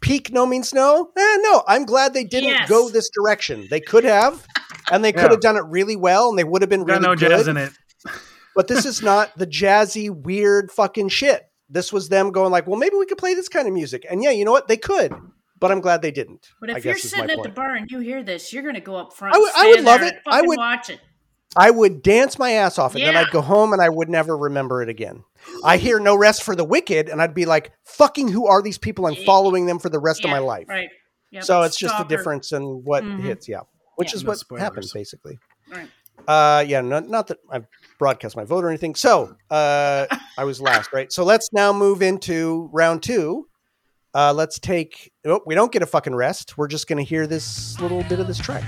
peak 0.00 0.30
no 0.30 0.44
means 0.44 0.74
no? 0.74 1.10
Eh, 1.16 1.36
no. 1.40 1.62
I'm 1.66 1.86
glad 1.86 2.12
they 2.12 2.24
didn't 2.24 2.50
Yes. 2.50 2.68
go 2.68 2.88
this 2.90 3.08
direction. 3.10 3.66
They 3.70 3.80
could 3.80 4.04
have, 4.04 4.46
and 4.92 5.02
they 5.02 5.12
could 5.12 5.22
Yeah. 5.22 5.30
have 5.30 5.40
done 5.40 5.56
it 5.56 5.64
really 5.66 5.96
well, 5.96 6.28
and 6.28 6.38
they 6.38 6.44
would 6.44 6.60
have 6.62 6.68
been 6.68 6.84
got 6.84 6.94
really 7.00 7.06
no 7.06 7.14
good. 7.16 7.30
jazz 7.30 7.48
in 7.48 7.56
it. 7.56 7.72
But 8.54 8.66
this 8.68 8.84
is 8.84 9.00
not 9.02 9.38
the 9.38 9.46
jazzy, 9.46 10.10
weird 10.10 10.70
fucking 10.72 11.08
shit. 11.10 11.47
This 11.68 11.92
was 11.92 12.08
them 12.08 12.30
going 12.32 12.50
like, 12.50 12.66
well, 12.66 12.78
maybe 12.78 12.96
we 12.96 13.06
could 13.06 13.18
play 13.18 13.34
this 13.34 13.48
kind 13.48 13.68
of 13.68 13.74
music, 13.74 14.06
and 14.08 14.22
yeah, 14.22 14.30
you 14.30 14.44
know 14.44 14.52
what? 14.52 14.68
They 14.68 14.76
could, 14.78 15.12
but 15.60 15.70
I'm 15.70 15.80
glad 15.80 16.00
they 16.02 16.10
didn't. 16.10 16.48
but 16.60 16.70
I 16.70 16.78
if 16.78 16.84
you're 16.84 16.94
guess 16.94 17.04
is 17.04 17.12
my 17.12 17.18
sitting 17.26 17.38
at 17.38 17.42
the 17.42 17.48
bar 17.50 17.74
and 17.74 17.90
you 17.90 17.98
hear 18.00 18.22
this, 18.22 18.52
you're 18.52 18.62
gonna 18.62 18.80
go 18.80 18.96
up 18.96 19.12
front. 19.12 19.34
I 19.34 19.38
I 19.38 19.40
would- 19.40 19.46
would, 19.46 19.54
I 19.56 19.68
would 19.68 19.84
love 19.84 20.02
it. 20.02 20.14
I 20.26 20.38
I 20.38 20.40
would- 20.40 20.48
would 20.48 20.58
watch 20.58 20.90
it. 20.90 21.00
I 21.56 21.70
would 21.70 22.02
dance 22.02 22.38
my 22.38 22.50
ass 22.52 22.78
off, 22.78 22.94
and 22.94 23.02
then 23.02 23.16
I'd 23.16 23.30
go 23.30 23.40
home, 23.40 23.72
and 23.72 23.80
I 23.80 23.88
would 23.88 24.08
never 24.10 24.36
remember 24.36 24.82
it 24.82 24.88
again. 24.90 25.24
I 25.64 25.78
hear 25.78 25.98
"No 25.98 26.14
Rest 26.16 26.42
for 26.42 26.54
the 26.54 26.64
Wicked," 26.64 27.08
and 27.08 27.22
I'd 27.22 27.34
be 27.34 27.46
like, 27.46 27.72
"Fucking 27.84 28.28
who 28.28 28.46
are 28.46 28.60
these 28.60 28.76
people?" 28.78 29.06
I'm 29.06 29.14
following 29.24 29.64
them 29.66 29.78
for 29.78 29.88
the 29.88 29.98
rest 29.98 30.24
of 30.24 30.30
my 30.30 30.38
life. 30.40 30.66
Right. 30.68 30.90
Yep. 31.30 31.44
So 31.44 31.62
it's 31.62 31.76
just 31.76 31.92
the 31.94 31.98
Stalker. 32.00 32.08
difference 32.16 32.52
in 32.52 32.62
what 32.84 33.02
Mhm. 33.02 33.20
hits, 33.20 33.48
yeah. 33.48 33.60
Which 33.96 34.12
Yeah. 34.12 34.16
is 34.16 34.24
No 34.24 34.28
what 34.28 34.38
spoilers. 34.38 34.62
happens 34.62 34.92
basically. 34.92 35.38
Right. 35.70 35.88
Uh, 36.26 36.64
yeah, 36.66 36.80
not, 36.82 37.08
not 37.08 37.26
that 37.28 37.38
I've 37.50 37.66
broadcast 37.98 38.36
my 38.36 38.44
vote 38.44 38.64
or 38.64 38.68
anything. 38.68 38.94
So 38.94 39.36
uh, 39.50 40.06
I 40.36 40.44
was 40.44 40.60
last, 40.60 40.92
right? 40.92 41.12
So 41.12 41.24
let's 41.24 41.52
now 41.52 41.72
move 41.72 42.02
into 42.02 42.70
round 42.72 43.02
two. 43.02 43.48
Uh, 44.14 44.32
let's 44.32 44.58
take. 44.58 45.12
Oh, 45.26 45.40
we 45.46 45.54
don't 45.54 45.70
get 45.70 45.82
a 45.82 45.86
fucking 45.86 46.14
rest. 46.14 46.56
We're 46.56 46.68
just 46.68 46.88
going 46.88 46.96
to 46.96 47.08
hear 47.08 47.26
this 47.26 47.78
little 47.80 48.02
bit 48.04 48.20
of 48.20 48.26
this 48.26 48.38
track. 48.38 48.64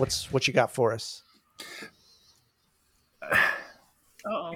What's 0.00 0.32
what 0.32 0.48
you 0.48 0.54
got 0.54 0.72
for 0.72 0.94
us? 0.94 1.22
Uh-oh. 3.22 4.54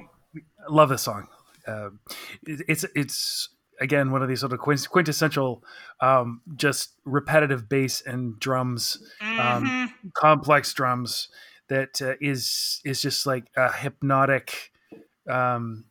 Love 0.70 0.88
this 0.88 1.02
song. 1.02 1.28
Um, 1.66 2.00
it, 2.46 2.62
it's 2.66 2.86
it's 2.96 3.50
again 3.78 4.10
one 4.10 4.22
of 4.22 4.28
these 4.30 4.40
sort 4.40 4.54
of 4.54 4.58
quintessential, 4.58 5.62
um, 6.00 6.40
just 6.56 6.94
repetitive 7.04 7.68
bass 7.68 8.00
and 8.00 8.40
drums, 8.40 8.96
um, 9.20 9.92
complex 10.14 10.72
drums 10.72 11.28
that 11.68 12.00
uh, 12.00 12.14
is 12.22 12.80
is 12.86 13.02
just 13.02 13.26
like 13.26 13.44
a 13.54 13.70
hypnotic. 13.70 14.72
Um, 15.28 15.84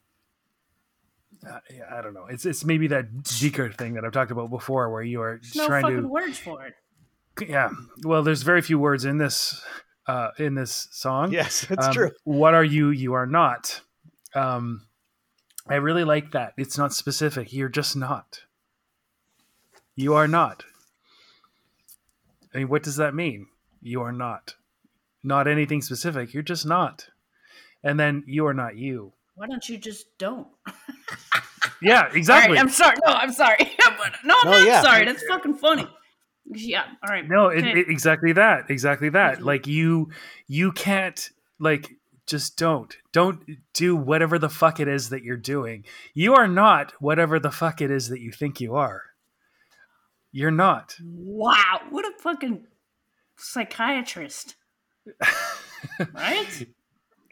uh, 1.47 1.59
yeah, 1.71 1.83
I 1.91 2.01
don't 2.01 2.15
know. 2.15 2.25
It's 2.25 2.47
it's 2.47 2.65
maybe 2.65 2.87
that 2.87 3.13
Zeker 3.21 3.75
thing 3.77 3.93
that 3.93 4.03
I've 4.03 4.13
talked 4.13 4.31
about 4.31 4.49
before, 4.49 4.89
where 4.89 5.03
you 5.03 5.21
are 5.21 5.39
There's 5.39 5.55
no 5.55 5.67
trying 5.67 5.83
fucking 5.83 6.01
to 6.01 6.07
words 6.07 6.39
for 6.39 6.65
it. 6.65 6.73
Yeah. 7.41 7.69
Well, 8.03 8.23
there's 8.23 8.43
very 8.43 8.61
few 8.61 8.77
words 8.79 9.05
in 9.05 9.17
this 9.17 9.61
uh, 10.07 10.29
in 10.37 10.55
this 10.55 10.87
song. 10.91 11.31
Yes, 11.31 11.65
it's 11.69 11.87
Um, 11.87 11.93
true. 11.93 12.11
What 12.23 12.53
are 12.53 12.63
you? 12.63 12.89
You 12.89 13.13
are 13.13 13.25
not. 13.25 13.81
Um, 14.35 14.87
I 15.67 15.75
really 15.75 16.03
like 16.03 16.31
that. 16.31 16.53
It's 16.57 16.77
not 16.77 16.93
specific. 16.93 17.53
You're 17.53 17.69
just 17.69 17.95
not. 17.95 18.41
You 19.95 20.13
are 20.15 20.27
not. 20.27 20.63
I 22.53 22.59
mean, 22.59 22.69
what 22.69 22.83
does 22.83 22.97
that 22.97 23.15
mean? 23.15 23.47
You 23.81 24.01
are 24.01 24.11
not. 24.11 24.55
Not 25.23 25.47
anything 25.47 25.81
specific. 25.81 26.33
You're 26.33 26.43
just 26.43 26.65
not. 26.65 27.07
And 27.83 27.99
then 27.99 28.23
you 28.27 28.45
are 28.45 28.53
not 28.53 28.75
you. 28.75 29.13
Why 29.35 29.47
don't 29.47 29.67
you 29.69 29.77
just 29.77 30.05
don't? 30.17 30.47
Yeah, 31.81 32.09
exactly. 32.13 32.49
All 32.57 32.63
right, 32.63 32.63
I'm 32.63 32.69
sorry. 32.69 32.97
No, 33.05 33.13
I'm 33.13 33.31
sorry. 33.31 33.57
But- 33.77 34.13
no, 34.25 34.35
I'm 34.43 34.51
No, 34.51 34.57
not 34.59 34.67
yeah. 34.67 34.81
sorry. 34.81 35.05
That's 35.05 35.23
fucking 35.27 35.55
funny. 35.55 35.87
Yeah. 36.45 36.83
All 37.03 37.09
right. 37.09 37.27
No, 37.27 37.47
it, 37.47 37.65
it- 37.65 37.89
exactly 37.89 38.33
that. 38.33 38.69
Exactly 38.69 39.09
that. 39.09 39.39
Mhm. 39.39 39.45
Like 39.45 39.67
you, 39.67 40.09
you 40.47 40.71
can't 40.71 41.29
like 41.59 41.91
just 42.27 42.57
don't 42.57 42.95
don't 43.11 43.43
do 43.73 43.95
whatever 43.95 44.39
the 44.39 44.49
fuck 44.49 44.79
it 44.79 44.87
is 44.87 45.09
that 45.09 45.23
you're 45.23 45.35
doing. 45.37 45.83
You 46.13 46.35
are 46.35 46.47
not 46.47 46.93
whatever 46.99 47.39
the 47.39 47.51
fuck 47.51 47.81
it 47.81 47.91
is 47.91 48.09
that 48.09 48.19
you 48.21 48.31
think 48.31 48.61
you 48.61 48.75
are. 48.75 49.01
You're 50.31 50.51
not. 50.51 50.95
Wow. 51.03 51.81
What 51.89 52.05
a 52.05 52.11
fucking 52.19 52.65
psychiatrist. 53.37 54.55
right? 56.13 56.67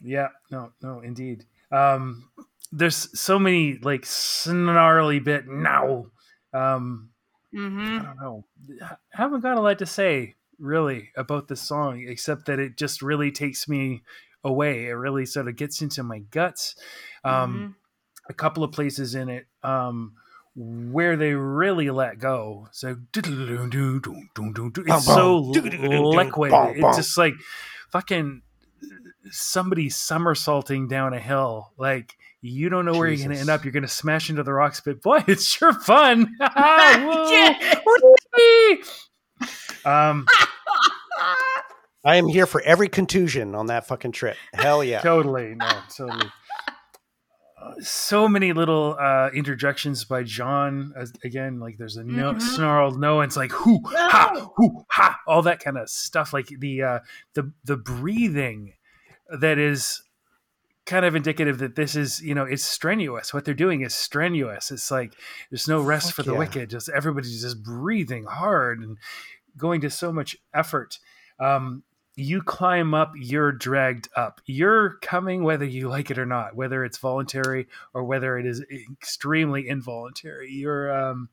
Yeah. 0.01 0.29
No. 0.51 0.71
No. 0.81 0.99
Indeed. 0.99 1.45
Um, 1.71 2.29
there's 2.71 3.17
so 3.19 3.39
many 3.39 3.79
like 3.81 4.05
snarly 4.05 5.19
bit 5.19 5.47
now. 5.47 6.07
Um, 6.53 7.10
Mm-hmm. 7.56 7.99
I 7.99 8.03
don't 8.03 8.19
know. 8.19 8.45
I 8.84 8.95
haven't 9.10 9.41
got 9.41 9.57
a 9.57 9.61
lot 9.61 9.80
to 9.80 9.86
say 9.86 10.36
really 10.60 11.10
about 11.15 11.48
this 11.48 11.61
song, 11.61 12.06
except 12.07 12.45
that 12.45 12.60
it 12.60 12.78
just 12.78 13.02
really 13.02 13.32
takes 13.32 13.68
me 13.68 14.03
away. 14.44 14.86
It 14.86 14.94
really 14.94 15.26
sort 15.26 15.48
of 15.48 15.56
gets 15.56 15.82
into 15.82 16.03
my 16.03 16.19
guts. 16.19 16.76
Um, 17.23 17.76
A 18.30 18.34
couple 18.34 18.64
of 18.64 18.72
places 18.72 19.15
in 19.15 19.30
it 19.30 19.48
um, 19.64 20.14
where 20.56 21.18
they 21.18 21.34
really 21.34 21.90
let 21.90 22.19
go. 22.19 22.68
So 22.72 22.95
it's 23.15 25.06
so 25.06 25.40
liquid. 25.40 26.52
Bum, 26.52 26.80
bum. 26.80 26.90
It's 26.90 26.98
just 26.98 27.18
like 27.18 27.34
fucking 27.90 28.44
somebody 29.32 29.90
somersaulting 29.90 30.88
down 30.88 31.14
a 31.14 31.19
hill. 31.19 31.72
Like 31.78 32.15
you 32.41 32.69
don't 32.69 32.85
know 32.85 32.93
where 32.93 33.07
you're 33.07 33.18
going 33.18 33.31
to 33.31 33.38
end 33.39 33.49
up. 33.49 33.63
You're 33.63 33.72
going 33.72 33.84
to 33.84 33.88
smash 33.89 34.30
into 34.30 34.43
the 34.43 34.53
rocks, 34.53 34.81
but 34.84 35.01
boy, 35.01 35.23
it's 35.27 35.45
sure 35.45 35.73
fun. 35.73 36.35
Whoa. 36.39 37.55
Yeah. 38.39 38.76
Um, 39.85 40.26
I 42.03 42.15
am 42.15 42.27
here 42.27 42.45
for 42.45 42.61
every 42.61 42.89
contusion 42.89 43.53
on 43.55 43.68
that 43.68 43.88
fucking 43.88 44.11
trip. 44.11 44.38
Hell 44.53 44.84
yeah. 44.84 45.01
totally, 45.01 45.55
no, 45.55 45.69
totally. 45.95 46.27
Uh, 47.61 47.73
So 47.81 48.27
many 48.27 48.53
little 48.53 48.95
uh, 48.99 49.30
interjections 49.34 50.05
by 50.05 50.23
John. 50.23 50.93
As, 50.97 51.13
again, 51.23 51.59
like 51.59 51.77
there's 51.77 51.97
a 51.97 52.03
no 52.03 52.34
Mhm. 52.34 52.41
snarled 52.41 52.99
no, 52.99 53.22
and 53.22 53.30
it's 53.30 53.38
like 53.38 53.51
whoo 53.65 53.80
ha 53.85 54.31
No. 54.34 54.53
whoo 54.57 54.84
ha, 54.89 55.19
all 55.27 55.41
that 55.43 55.59
kind 55.63 55.77
of 55.77 55.89
stuff. 55.89 56.34
Like 56.34 56.47
the 56.47 56.81
uh, 56.84 56.99
the 57.35 57.51
the 57.65 57.77
breathing 57.77 58.73
that 59.39 59.57
is 59.59 60.01
kind 60.86 61.06
of 61.06 61.16
indicative 61.16 61.60
that 61.60 61.76
this 61.76 61.95
is 61.95 62.22
you 62.22 62.36
know 62.36 62.44
it's 62.44 62.64
strenuous. 62.64 63.34
What 63.34 63.45
they're 63.45 63.53
doing 63.53 63.82
is 63.82 63.95
strenuous. 63.95 64.72
It's 64.72 64.91
like 64.91 65.14
there's 65.49 65.68
no 65.68 65.82
rest 65.82 66.08
Fuck 66.08 66.16
for 66.16 66.24
the 66.24 66.34
yeah. 66.34 66.40
wicked. 66.40 66.70
Just 66.70 66.90
everybody's 66.90 67.41
just 67.41 67.64
breathing 67.64 68.26
hard 68.26 68.80
and 68.80 68.98
going 69.58 69.82
to 69.82 69.90
so 69.90 70.12
much 70.12 70.38
effort. 70.53 70.99
Um, 71.40 71.84
you 72.16 72.41
climb 72.41 72.94
up, 72.94 73.14
you're 73.16 73.52
dragged 73.52 74.10
up. 74.16 74.41
You're 74.45 74.98
coming 75.02 75.44
whether 75.44 75.66
you 75.66 75.88
like 75.88 76.12
it 76.12 76.20
or 76.20 76.26
not, 76.26 76.56
whether 76.56 76.84
it's 76.84 76.98
voluntary 76.98 77.68
or 77.94 78.03
whether 78.03 78.38
it 78.38 78.45
is 78.45 78.64
extremely 78.99 79.68
involuntary. 79.68 80.52
You're 80.52 80.94
um, 80.94 81.30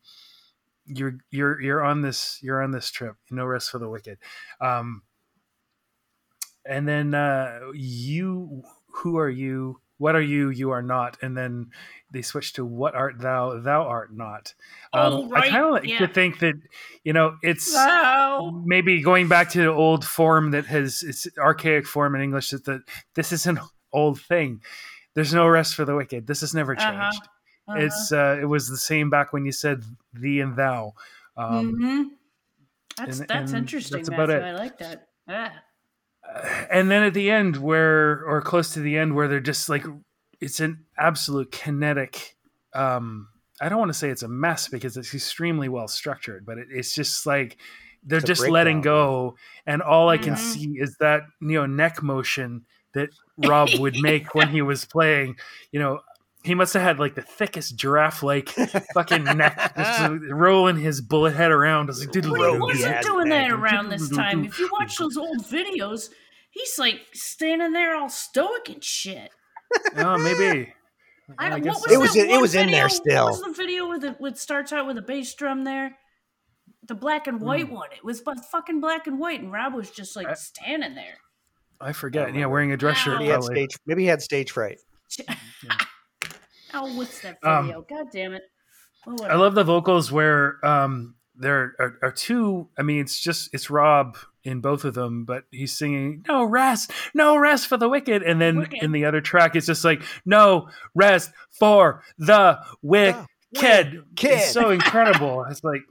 you're 0.86 1.18
you're 1.30 1.60
you're 1.60 1.84
on 1.84 2.02
this 2.02 2.38
you're 2.42 2.62
on 2.62 2.70
this 2.70 2.90
trip. 2.90 3.16
No 3.30 3.44
rest 3.44 3.70
for 3.70 3.78
the 3.78 3.88
wicked. 3.88 4.18
Um, 4.60 5.02
and 6.68 6.86
then 6.86 7.14
uh, 7.14 7.60
you, 7.72 8.62
who 8.90 9.18
are 9.18 9.28
you? 9.30 9.80
What 9.98 10.14
are 10.14 10.20
you? 10.22 10.50
You 10.50 10.70
are 10.70 10.82
not. 10.82 11.16
And 11.22 11.36
then 11.36 11.70
they 12.12 12.22
switch 12.22 12.52
to 12.54 12.64
what 12.64 12.94
art 12.94 13.18
thou? 13.20 13.58
Thou 13.60 13.82
art 13.82 14.14
not. 14.14 14.54
Um, 14.92 15.12
Oh, 15.12 15.34
I 15.34 15.48
kind 15.48 15.64
of 15.64 15.70
like 15.72 15.84
yeah. 15.86 15.98
to 15.98 16.06
think 16.08 16.38
that 16.38 16.54
you 17.04 17.12
know 17.12 17.36
it's 17.42 17.74
Wow. 17.74 18.62
maybe 18.64 19.02
going 19.02 19.26
back 19.28 19.50
to 19.50 19.58
the 19.58 19.72
old 19.72 20.04
form 20.04 20.52
that 20.52 20.66
has 20.66 21.02
it's 21.02 21.26
archaic 21.38 21.86
form 21.86 22.14
in 22.14 22.20
English 22.22 22.50
that 22.50 22.64
the, 22.64 22.80
this 23.14 23.32
is 23.32 23.46
an 23.46 23.58
old 23.92 24.20
thing. 24.20 24.60
There's 25.14 25.34
no 25.34 25.48
rest 25.48 25.74
for 25.74 25.84
the 25.84 25.96
wicked. 25.96 26.26
This 26.28 26.42
has 26.42 26.54
never 26.54 26.76
changed. 26.76 26.94
Uh-huh. 26.94 27.72
Uh-huh. 27.72 27.80
It's 27.84 28.12
uh, 28.12 28.38
it 28.40 28.46
was 28.46 28.68
the 28.68 28.76
same 28.78 29.10
back 29.10 29.32
when 29.32 29.44
you 29.44 29.52
said 29.52 29.82
thee 30.14 30.40
and 30.40 30.54
thou. 30.56 30.92
Um, 31.36 31.74
Mhm. 31.76 32.04
That's 32.96 33.18
And- 33.20 33.28
that's 33.28 33.52
and 33.52 33.58
interesting, 33.58 33.98
that's 33.98 34.08
about 34.08 34.28
Matthew. 34.28 34.46
it. 34.46 34.48
I 34.48 34.54
like 34.54 34.78
that. 34.78 35.08
Ah. 35.28 35.52
And 36.70 36.90
then 36.90 37.02
at 37.02 37.14
the 37.14 37.30
end 37.30 37.56
where 37.56 38.24
or 38.24 38.40
close 38.42 38.72
to 38.74 38.80
the 38.80 38.96
end 38.98 39.14
where 39.14 39.28
they're 39.28 39.40
just 39.40 39.68
like 39.68 39.84
it's 40.40 40.60
an 40.60 40.84
absolute 40.98 41.50
kinetic 41.50 42.36
um 42.74 43.28
i 43.60 43.68
don't 43.68 43.78
want 43.78 43.88
to 43.88 43.94
say 43.98 44.10
it's 44.10 44.22
a 44.22 44.28
mess 44.28 44.68
because 44.68 44.96
it's 44.96 45.14
extremely 45.14 45.68
well 45.68 45.88
structured 45.88 46.44
but 46.44 46.58
it, 46.58 46.68
it's 46.70 46.94
just 46.94 47.26
like 47.26 47.58
they're 48.04 48.18
It's 48.20 48.24
a 48.24 48.26
just 48.26 48.48
letting 48.48 48.80
go 48.80 49.36
and 49.66 49.82
all 49.82 50.08
i 50.08 50.18
can 50.18 50.34
Mhm. 50.34 50.38
see 50.38 50.78
is 50.78 50.96
that 51.00 51.22
you 51.40 51.48
know 51.54 51.66
neck 51.66 52.02
motion 52.02 52.66
that 52.94 53.10
rob 53.36 53.74
would 53.74 53.96
make 53.96 54.34
when 54.34 54.48
he 54.48 54.62
was 54.62 54.84
playing 54.84 55.36
you 55.72 55.80
know 55.80 56.00
he 56.48 56.54
must 56.54 56.72
have 56.74 56.82
had 56.82 56.98
like 56.98 57.14
the 57.14 57.22
thickest 57.22 57.76
giraffe 57.76 58.22
like 58.22 58.48
fucking 58.94 59.24
neck 59.24 59.74
just 59.76 60.10
rolling 60.30 60.76
his 60.76 61.00
bullet 61.00 61.34
head 61.34 61.50
around. 61.52 61.86
I 61.86 61.90
was 61.90 62.00
like, 62.06 62.14
Well, 62.14 62.34
he 62.34 62.42
Road 62.42 62.60
wasn't 62.60 63.02
doing 63.02 63.28
that 63.28 63.48
been. 63.50 63.60
around 63.60 63.88
this 63.90 64.08
time. 64.10 64.44
If 64.44 64.58
you 64.58 64.68
watch 64.72 64.96
those 64.98 65.16
old 65.16 65.38
videos, 65.44 66.10
he's 66.50 66.78
like 66.78 67.00
standing 67.12 67.72
there 67.72 67.94
all 67.94 68.08
stoic 68.08 68.68
and 68.68 68.82
shit. 68.82 69.30
oh, 69.96 70.18
maybe. 70.18 70.72
I, 71.38 71.52
I 71.52 71.60
guess 71.60 71.78
what 71.80 71.90
was 71.90 71.92
It 71.92 71.98
was 72.00 72.16
in- 72.16 72.26
it 72.28 72.32
one 72.32 72.40
was 72.40 72.54
in 72.54 72.70
there 72.70 72.88
still. 72.88 73.24
What 73.26 73.32
was 73.46 73.56
the 73.56 73.62
video 73.62 73.88
with 73.88 74.02
it? 74.04 74.18
With 74.20 74.38
starts 74.38 74.72
out 74.72 74.86
with 74.86 74.96
a 74.98 75.02
bass 75.02 75.34
drum 75.34 75.64
there, 75.64 75.94
the 76.86 76.94
black 76.94 77.26
and 77.26 77.40
white 77.40 77.66
Hmm. 77.68 77.74
one. 77.74 77.88
It 77.94 78.02
was 78.02 78.22
fucking 78.50 78.80
black 78.80 79.06
and 79.06 79.18
white, 79.18 79.40
and 79.42 79.52
Rob 79.52 79.74
was 79.74 79.90
just 79.90 80.16
like 80.16 80.26
I- 80.28 80.34
standing 80.34 80.94
there. 80.94 81.18
I 81.80 81.92
forget. 81.92 82.34
Yeah, 82.34 82.46
wearing 82.46 82.72
a 82.72 82.76
dress 82.76 82.96
shirt. 82.96 83.14
Maybe 83.18 83.26
he 83.26 83.30
had 83.30 83.44
stage. 83.44 83.76
Maybe 83.86 84.02
he 84.02 84.08
had 84.08 84.20
stage 84.22 84.50
fright. 84.52 84.78
Oh, 86.74 86.96
what's 86.96 87.20
that 87.22 87.38
Um, 87.42 87.66
video? 87.66 87.84
God 87.88 88.06
damn 88.12 88.32
it! 88.34 88.42
Oh, 89.06 89.16
I 89.24 89.36
love 89.36 89.54
the 89.54 89.64
vocals 89.64 90.10
where 90.12 90.64
um 90.64 91.14
there 91.34 91.74
are, 91.78 91.98
are 92.02 92.10
two. 92.12 92.68
I 92.78 92.82
mean, 92.82 93.00
it's 93.00 93.18
just 93.20 93.50
it's 93.54 93.70
Rob 93.70 94.16
in 94.44 94.60
both 94.60 94.84
of 94.84 94.94
them, 94.94 95.24
but 95.24 95.44
he's 95.50 95.76
singing 95.76 96.24
"No 96.28 96.44
rest, 96.44 96.90
no 97.14 97.36
rest 97.36 97.66
for 97.68 97.76
the 97.76 97.88
wicked," 97.88 98.22
and 98.22 98.40
then 98.40 98.58
Wicked. 98.58 98.82
in 98.82 98.92
the 98.92 99.04
other 99.04 99.20
track, 99.20 99.54
it's 99.56 99.66
just 99.66 99.84
like 99.84 100.02
"No 100.24 100.68
rest 100.94 101.30
for 101.50 102.02
the 102.18 102.58
wicked." 102.82 103.26
Kid. 103.54 104.02
It's 104.20 104.52
so 104.52 104.70
incredible. 104.70 105.44
It's 105.50 105.64
like. 105.64 105.82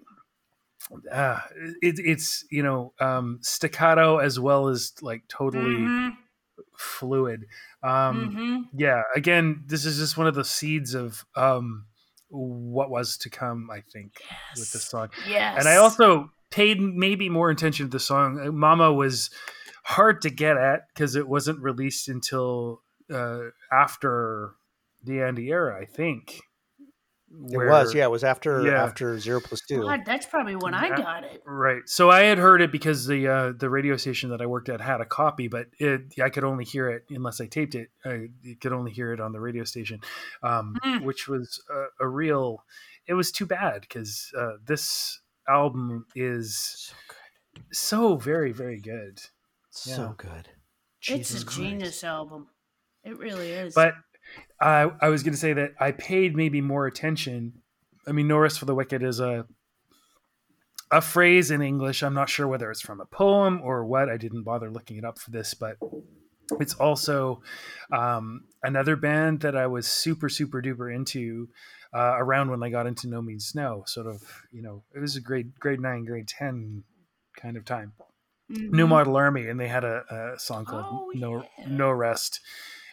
Uh, 1.12 1.40
it, 1.82 1.96
it's 2.00 2.46
you 2.50 2.64
know 2.64 2.94
um, 3.02 3.40
staccato 3.42 4.20
as 4.20 4.40
well 4.40 4.70
as 4.70 4.94
like 5.02 5.22
totally 5.28 5.76
Mhm, 5.76 6.12
fluid. 6.78 7.46
Um, 7.84 8.32
mhm. 8.36 8.64
yeah 8.80 9.04
again 9.16 9.64
this 9.68 9.86
is 9.86 9.98
just 9.98 10.18
one 10.18 10.28
of 10.28 10.36
the 10.36 10.44
seeds 10.44 10.94
of 10.96 11.26
um 11.36 11.86
what 12.30 12.90
was 12.90 13.18
to 13.18 13.30
come 13.30 13.70
i 13.72 13.82
think 13.94 14.14
with 14.56 14.72
this 14.72 14.86
song 14.90 15.10
Yes. 15.28 15.58
and 15.60 15.68
i 15.70 15.76
also 15.78 16.32
paid 16.50 16.82
maybe 16.82 17.30
more 17.30 17.50
attention 17.50 17.86
to 17.86 17.90
the 17.92 18.00
song 18.00 18.40
Uh, 18.40 18.52
mama 18.52 18.92
was 18.92 19.30
hard 19.84 20.22
to 20.24 20.30
get 20.30 20.58
at 20.58 20.82
because 20.94 21.16
it 21.16 21.28
wasn't 21.28 21.60
released 21.62 22.10
until 22.10 22.82
uh 23.14 23.44
after 23.72 24.52
the 25.04 25.22
andy 25.22 25.48
era 25.50 25.80
i 25.80 25.86
think 25.86 26.42
It 27.30 27.58
was, 27.58 27.94
yeah. 27.94 28.06
It 28.06 28.12
was 28.12 28.24
after 28.24 28.62
Yeah. 28.62 28.84
after 28.84 29.20
zero 29.20 29.42
plus 29.42 29.62
two. 29.68 29.82
God, 29.82 30.04
that's 30.06 30.26
probably 30.26 30.56
when 30.56 30.74
I 30.74 30.90
got 30.90 31.26
it. 31.26 31.44
Right. 31.46 31.82
So 31.86 32.10
I 32.10 32.22
had 32.22 32.38
heard 32.38 32.62
it 32.62 32.72
because 32.72 33.06
the 33.06 33.28
uh, 33.28 33.52
the 33.58 33.70
radio 33.70 33.98
station 33.98 34.30
that 34.30 34.42
I 34.42 34.46
worked 34.46 34.70
at 34.70 34.80
had 34.80 35.02
a 35.02 35.06
copy, 35.06 35.50
but 35.50 35.68
it, 35.78 36.14
I 36.24 36.30
could 36.30 36.46
only 36.46 36.64
hear 36.64 36.90
it 36.90 37.04
unless 37.10 37.42
I 37.42 37.48
taped 37.48 37.76
it. 37.76 37.90
I 38.06 38.30
could 38.62 38.72
only 38.72 38.92
hear 38.92 39.12
it 39.12 39.20
on 39.20 39.34
the 39.34 39.42
radio 39.42 39.66
station, 39.66 40.00
um, 40.42 40.78
Mm. 40.86 41.04
which 41.04 41.28
was 41.28 41.62
a, 41.70 42.06
a 42.06 42.08
real. 42.08 42.64
It 43.08 43.14
was 43.14 43.32
too 43.32 43.46
bad 43.46 43.82
because 43.82 44.32
uh, 44.38 44.54
this 44.66 45.20
album 45.50 46.06
is 46.16 46.94
So 47.72 47.98
so 48.14 48.16
very 48.16 48.54
very 48.54 48.80
good. 48.80 49.20
So 49.70 49.92
Yeah. 49.92 50.14
good. 50.16 50.50
it's 51.10 51.32
a 51.42 51.44
Christ. 51.46 51.58
genius 51.58 52.04
album. 52.06 52.48
It 53.04 53.18
really 53.20 53.52
is. 53.52 53.74
But 53.74 53.94
I 54.60 54.92
I 55.02 55.10
was 55.10 55.24
going 55.24 55.34
to 55.34 55.40
say 55.40 55.54
that 55.54 55.74
I 55.80 55.92
paid 55.92 56.36
maybe 56.36 56.62
more 56.62 56.88
attention. 56.88 57.62
I 58.08 58.12
mean, 58.12 58.28
No 58.28 58.38
Rest 58.38 58.60
for 58.60 58.66
the 58.66 58.76
Wicked 58.76 59.04
is 59.04 59.20
a 59.20 59.46
a 60.92 61.02
phrase 61.02 61.52
in 61.52 61.62
English. 61.62 62.02
I'm 62.02 62.14
not 62.14 62.30
sure 62.30 62.48
whether 62.48 62.72
it's 62.72 62.82
from 62.82 63.02
a 63.02 63.06
poem 63.06 63.60
or 63.62 63.86
what. 63.86 64.10
I 64.10 64.18
didn't 64.18 64.44
bother 64.44 64.70
looking 64.70 64.98
it 64.98 65.04
up 65.04 65.20
for 65.20 65.32
this, 65.32 65.54
but 65.54 65.76
it's 66.62 66.76
also 66.76 67.42
um, 67.92 68.46
another 68.64 68.96
band 68.96 69.42
that 69.42 69.56
I 69.56 69.68
was 69.68 69.86
super 69.88 70.30
super 70.30 70.62
duper 70.62 70.94
into 70.94 71.50
uh, 71.94 72.16
around 72.18 72.50
when 72.52 72.64
I 72.64 72.70
got 72.70 72.88
into 72.88 73.08
No 73.10 73.22
Means 73.22 73.54
No. 73.54 73.84
Sort 73.86 74.08
of, 74.08 74.22
you 74.52 74.62
know, 74.62 74.84
it 74.96 75.00
was 75.00 75.16
a 75.18 75.22
grade 75.22 75.60
grade 75.60 75.82
nine, 75.82 76.06
grade 76.06 76.28
ten 76.28 76.84
kind 77.36 77.58
of 77.58 77.66
time. 77.66 77.94
New 78.50 78.86
Mhm. 78.86 78.90
Model 78.90 79.18
Army, 79.18 79.48
and 79.50 79.60
they 79.60 79.68
had 79.68 79.84
a, 79.84 80.34
a 80.36 80.40
song 80.40 80.64
called 80.64 80.86
Oh, 80.88 81.12
"No 81.14 81.44
yeah. 81.60 81.68
No 81.68 81.92
Rest." 81.92 82.40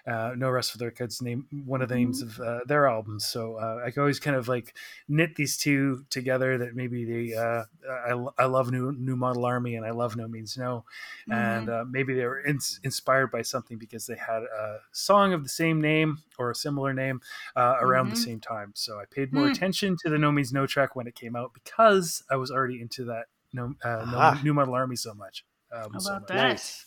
Uh, 0.06 0.34
no 0.36 0.50
rest 0.50 0.70
for 0.70 0.76
their 0.76 0.90
kids 0.90 1.22
name 1.22 1.46
one 1.64 1.80
of 1.80 1.88
the 1.88 1.94
names 1.94 2.20
Mm-hmm. 2.20 2.26
of 2.26 2.38
uh, 2.38 2.60
their 2.66 2.86
albums 2.86 3.24
so 3.24 3.56
uh, 3.56 3.80
i 3.86 3.90
can 3.90 4.00
always 4.00 4.20
kind 4.20 4.36
of 4.36 4.48
like 4.48 4.76
knit 5.08 5.34
these 5.36 5.56
two 5.56 6.04
together 6.10 6.58
that 6.58 6.74
maybe 6.76 7.06
they 7.06 7.34
uh, 7.34 7.64
I, 7.90 8.42
I 8.42 8.44
love 8.44 8.70
new 8.70 8.92
new 8.92 9.16
model 9.16 9.46
army 9.46 9.76
and 9.76 9.86
i 9.86 9.92
love 9.92 10.14
no 10.14 10.28
means 10.28 10.58
no 10.58 10.84
and 11.30 11.68
Mm-hmm. 11.68 11.70
uh, 11.70 11.84
maybe 11.88 12.12
they 12.14 12.26
were 12.26 12.44
ins- 12.44 12.80
inspired 12.82 13.30
by 13.30 13.40
something 13.40 13.78
because 13.78 14.06
they 14.06 14.16
had 14.16 14.42
a 14.42 14.80
song 14.92 15.32
of 15.32 15.42
the 15.42 15.48
same 15.48 15.80
name 15.80 16.18
or 16.38 16.50
a 16.50 16.54
similar 16.54 16.92
name 16.92 17.22
uh, 17.56 17.76
around 17.80 18.10
the 18.10 18.16
Mhm. 18.16 18.16
same 18.16 18.40
time 18.40 18.72
so 18.74 19.00
i 19.00 19.04
paid 19.06 19.32
more 19.32 19.46
Hmm. 19.46 19.46
attention 19.46 19.96
to 19.96 20.10
the 20.10 20.18
no 20.18 20.30
means 20.30 20.52
no 20.52 20.66
track 20.66 20.94
when 20.94 21.06
it 21.06 21.14
came 21.14 21.34
out 21.34 21.54
because 21.54 22.22
i 22.30 22.36
was 22.36 22.50
already 22.50 22.80
into 22.80 23.04
that 23.04 23.26
no, 23.54 23.74
uh, 23.82 24.04
no 24.06 24.22
Aha. 24.22 24.38
new 24.42 24.52
model 24.52 24.74
army 24.74 24.96
so 24.96 25.14
much 25.14 25.44
um, 25.72 25.94
How 25.94 25.98
so 25.98 26.16
about 26.16 26.20
much. 26.20 26.32
that? 26.34 26.34
Nice. 26.34 26.86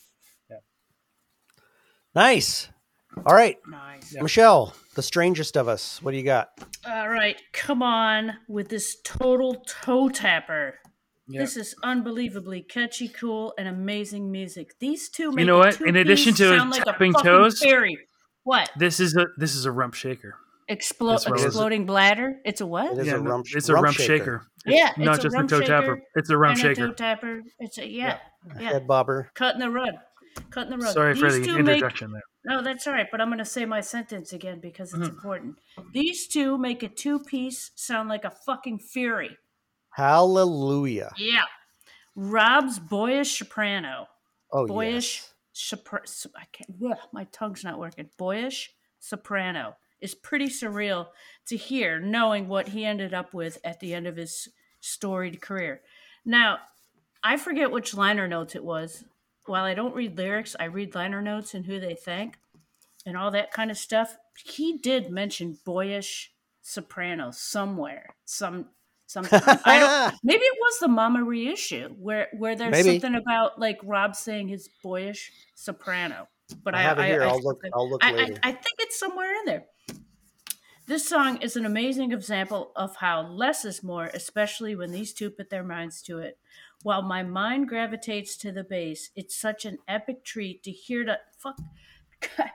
Nice. 2.14 2.68
All 3.26 3.34
right, 3.34 3.56
Nice. 3.68 4.14
Michelle, 4.20 4.74
the 4.94 5.02
strangest 5.02 5.56
of 5.56 5.68
us. 5.68 6.00
What 6.02 6.12
do 6.12 6.16
you 6.16 6.22
got? 6.24 6.48
All 6.86 7.08
right, 7.08 7.36
come 7.52 7.82
on 7.82 8.32
with 8.48 8.68
this 8.68 8.96
total 9.04 9.56
toe 9.66 10.08
tapper. 10.08 10.78
Yeah. 11.28 11.40
This 11.42 11.56
is 11.58 11.74
unbelievably 11.82 12.62
catchy, 12.62 13.08
cool, 13.08 13.52
and 13.58 13.68
amazing 13.68 14.30
music. 14.32 14.78
These 14.78 15.10
two 15.10 15.30
make 15.32 15.46
know 15.46 15.58
what? 15.58 15.80
In 15.82 15.96
addition 15.96 16.32
two-piece 16.32 16.52
to 16.52 16.58
sound 16.58 16.70
like 16.70 16.82
a 16.82 16.84
tapping 16.86 17.12
fucking 17.12 17.30
toes- 17.30 17.60
fairy. 17.62 17.98
What? 18.44 18.70
this 18.78 18.98
is 18.98 19.14
a 19.14 19.26
this 19.36 19.54
is 19.54 19.66
a 19.66 19.70
rump 19.72 19.92
shaker 19.92 20.34
Explo- 20.70 21.10
That's 21.10 21.28
what 21.28 21.40
exploding 21.44 21.84
bladder? 21.84 22.36
It's 22.46 22.62
a 22.62 22.66
what? 22.66 22.92
It 22.92 22.98
is 22.98 23.06
yeah, 23.08 23.14
a 23.16 23.18
rump- 23.18 23.46
it's 23.54 23.68
a 23.68 23.74
rump 23.74 23.84
rump 23.84 23.96
shaker. 23.98 24.14
shaker, 24.14 24.42
It's 24.64 24.76
Yeah, 24.76 25.04
not 25.04 25.16
it's 25.16 25.24
a 25.24 25.28
just 25.28 25.36
a 25.36 25.46
toe 25.46 25.60
shaker 25.60 25.66
tapper 25.82 26.02
it's 26.14 26.30
a 26.30 26.36
rump 26.38 26.52
and 26.52 26.60
shaker 26.60 26.84
a 26.84 26.88
toe 26.88 26.94
tapper. 26.94 27.42
It's 27.58 27.76
a 27.78 27.86
yeah, 27.86 28.18
yeah. 28.58 28.70
Head 28.70 28.86
bobber. 28.86 29.30
Cutting 29.34 29.60
the 29.60 29.70
rug. 29.70 29.94
Cutting 30.50 30.70
the 30.70 30.78
rug. 30.78 30.92
sorry 30.94 31.14
for 31.14 31.30
the 31.30 31.44
two 31.44 31.62
make 31.62 31.80
there 31.80 32.22
No, 32.44 32.62
that's 32.62 32.86
all 32.86 32.92
right, 32.92 33.06
but 33.10 33.20
I'm 33.20 33.28
going 33.28 33.38
to 33.38 33.44
say 33.44 33.64
my 33.66 33.80
sentence 33.80 34.32
again 34.32 34.60
because 34.60 34.92
it's 34.94 35.02
Mhm. 35.06 35.10
important. 35.10 35.58
These 35.92 36.28
two 36.28 36.56
make 36.58 36.82
a 36.82 36.88
two 36.88 37.18
piece 37.20 37.70
sound 37.74 38.08
like 38.08 38.24
a 38.24 38.30
fucking 38.30 38.78
fury. 38.78 39.36
Hallelujah. 39.90 41.12
Yeah. 41.16 41.44
Rob's 42.14 42.78
boyish 42.78 43.38
soprano. 43.38 44.06
Oh, 44.52 44.66
Boyish 44.66 45.18
yes. 45.22 45.34
sopra- 45.52 46.06
so- 46.08 46.30
I 46.36 46.44
can't, 46.52 46.70
ugh, 46.90 46.98
my 47.12 47.24
tongue's 47.24 47.64
not 47.64 47.78
working. 47.78 48.08
Boyish 48.16 48.72
soprano 48.98 49.76
is 50.00 50.14
pretty 50.14 50.46
surreal 50.46 51.08
to 51.46 51.56
hear, 51.56 51.98
knowing 52.00 52.48
what 52.48 52.68
he 52.68 52.84
ended 52.84 53.12
up 53.12 53.34
with 53.34 53.58
at 53.64 53.80
the 53.80 53.92
end 53.94 54.06
of 54.06 54.16
his 54.16 54.48
storied 54.80 55.40
career. 55.42 55.82
Now, 56.24 56.60
I 57.22 57.36
forget 57.36 57.70
which 57.70 57.94
liner 57.94 58.26
notes 58.28 58.54
it 58.54 58.64
was. 58.64 59.04
While 59.48 59.64
I 59.64 59.74
don't 59.74 59.94
read 59.94 60.16
lyrics, 60.16 60.54
I 60.58 60.64
read 60.64 60.94
liner 60.94 61.22
notes 61.22 61.54
and 61.54 61.66
who 61.66 61.80
they 61.80 61.94
thank 61.94 62.38
and 63.06 63.16
all 63.16 63.30
that 63.30 63.50
kind 63.52 63.70
of 63.70 63.78
stuff. 63.78 64.16
He 64.44 64.78
did 64.78 65.10
mention 65.10 65.58
boyish 65.64 66.32
soprano 66.62 67.30
somewhere, 67.30 68.14
some 68.24 68.66
sometime. 69.06 69.40
I 69.64 69.78
don't, 69.78 70.14
maybe 70.22 70.42
it 70.44 70.58
was 70.60 70.78
the 70.78 70.88
Mama 70.88 71.24
reissue 71.24 71.88
where 71.98 72.28
where 72.36 72.54
there's 72.54 72.72
Maybe. 72.72 73.00
something 73.00 73.20
about 73.20 73.58
like 73.58 73.78
Rob 73.82 74.14
saying 74.14 74.48
his 74.48 74.68
boyish 74.82 75.32
soprano. 75.54 76.28
But 76.62 76.74
I 76.74 76.78
I, 76.78 76.82
have 76.82 76.98
it 76.98 77.06
here. 77.06 77.22
I, 77.22 77.28
I'll 77.28 77.42
look- 77.42 77.60
I'll 77.74 77.90
look 77.90 78.04
I, 78.04 78.12
later. 78.12 78.38
I, 78.42 78.50
I 78.50 78.52
think 78.52 78.76
it's 78.78 78.98
somewhere 78.98 79.32
in 79.40 79.44
there. 79.46 79.64
This 80.86 81.06
song 81.06 81.36
is 81.42 81.54
an 81.54 81.66
amazing 81.66 82.12
example 82.12 82.72
of 82.74 82.96
how 82.96 83.20
less 83.20 83.66
is 83.66 83.82
more, 83.82 84.06
especially 84.14 84.74
when 84.74 84.90
these 84.90 85.12
two 85.12 85.28
put 85.28 85.50
their 85.50 85.62
minds 85.62 86.00
to 86.02 86.18
it. 86.18 86.38
While 86.82 87.02
my 87.02 87.22
mind 87.22 87.68
gravitates 87.68 88.36
to 88.38 88.52
the 88.52 88.62
bass, 88.64 89.10
it's 89.16 89.36
such 89.36 89.64
an 89.64 89.78
epic 89.88 90.24
treat 90.24 90.62
to 90.62 90.70
hear 90.70 91.04
that 91.06 91.20
fuck 91.38 91.58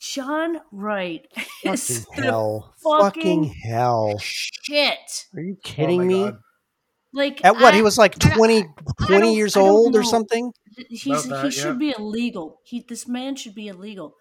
John 0.00 0.58
Wright 0.72 1.26
is 1.62 2.04
Fucking 2.06 2.22
hell. 2.24 2.74
fucking 2.82 3.00
Fucking 3.02 3.44
hell. 3.62 4.18
shit. 4.18 5.26
Are 5.34 5.40
you 5.40 5.54
Oh 5.56 5.60
kidding 5.62 5.98
my 5.98 6.04
me? 6.04 6.24
God. 6.24 6.38
Like 7.14 7.44
At 7.44 7.54
what? 7.54 7.72
I- 7.72 7.76
he 7.76 7.82
was 7.82 7.98
like 7.98 8.24
I 8.24 8.34
20, 8.34 8.58
I 9.00 9.06
20 9.06 9.34
years 9.34 9.56
I 9.56 9.60
don't 9.60 9.68
old 9.68 9.96
or 9.96 10.02
something? 10.02 10.52
He's 10.88 11.06
About 11.26 11.44
he 11.44 11.48
that, 11.48 11.52
should 11.52 11.78
be 11.78 11.94
illegal. 11.96 12.60
He 12.64 12.84
this 12.88 13.06
man 13.06 13.36
should 13.36 13.54
be 13.54 13.68
illegal. 13.68 14.16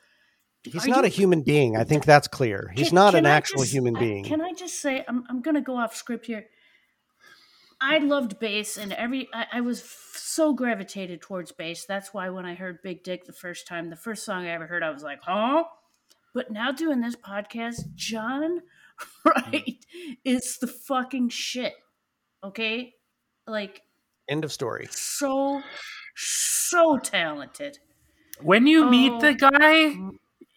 He's 0.63 0.85
Are 0.85 0.89
not 0.89 0.99
you- 0.99 1.05
a 1.05 1.09
human 1.09 1.41
being. 1.41 1.75
I 1.77 1.83
think 1.83 2.05
that's 2.05 2.27
clear. 2.27 2.71
He's 2.75 2.89
Can- 2.89 2.95
not 2.95 3.11
can 3.13 3.19
an 3.19 3.25
I 3.25 3.35
actual 3.35 3.61
just- 3.61 3.71
human 3.73 3.95
I- 3.95 3.99
being. 3.99 4.23
Can 4.23 4.41
I 4.41 4.53
just 4.53 4.79
say 4.81 5.03
I'm 5.07 5.23
I'm 5.29 5.41
gonna 5.41 5.61
go 5.61 5.77
off 5.77 5.95
script 5.95 6.27
here. 6.27 6.45
I 7.81 7.97
loved 7.97 8.39
bass, 8.39 8.77
and 8.77 8.93
every 8.93 9.27
I, 9.33 9.45
I 9.53 9.61
was 9.61 9.81
f- 9.81 10.11
so 10.15 10.53
gravitated 10.53 11.21
towards 11.21 11.51
bass. 11.51 11.85
That's 11.85 12.13
why 12.13 12.29
when 12.29 12.45
I 12.45 12.53
heard 12.53 12.81
Big 12.83 13.03
Dick 13.03 13.25
the 13.25 13.33
first 13.33 13.67
time, 13.67 13.89
the 13.89 13.95
first 13.95 14.23
song 14.23 14.45
I 14.45 14.49
ever 14.51 14.67
heard, 14.67 14.83
I 14.83 14.91
was 14.91 15.03
like, 15.03 15.19
"Huh." 15.23 15.63
But 16.33 16.51
now 16.51 16.71
doing 16.71 17.01
this 17.01 17.15
podcast, 17.15 17.93
John 17.95 18.61
Wright 19.25 19.83
is 20.23 20.57
the 20.59 20.67
fucking 20.67 21.29
shit. 21.29 21.73
Okay, 22.43 22.93
like 23.47 23.81
End 24.29 24.45
of 24.45 24.51
story. 24.51 24.87
so 24.91 25.61
so 26.15 26.97
talented. 26.99 27.79
When 28.41 28.65
you 28.67 28.85
meet 28.89 29.11
Oh. 29.11 29.19
the 29.21 29.33
guy, 29.33 29.95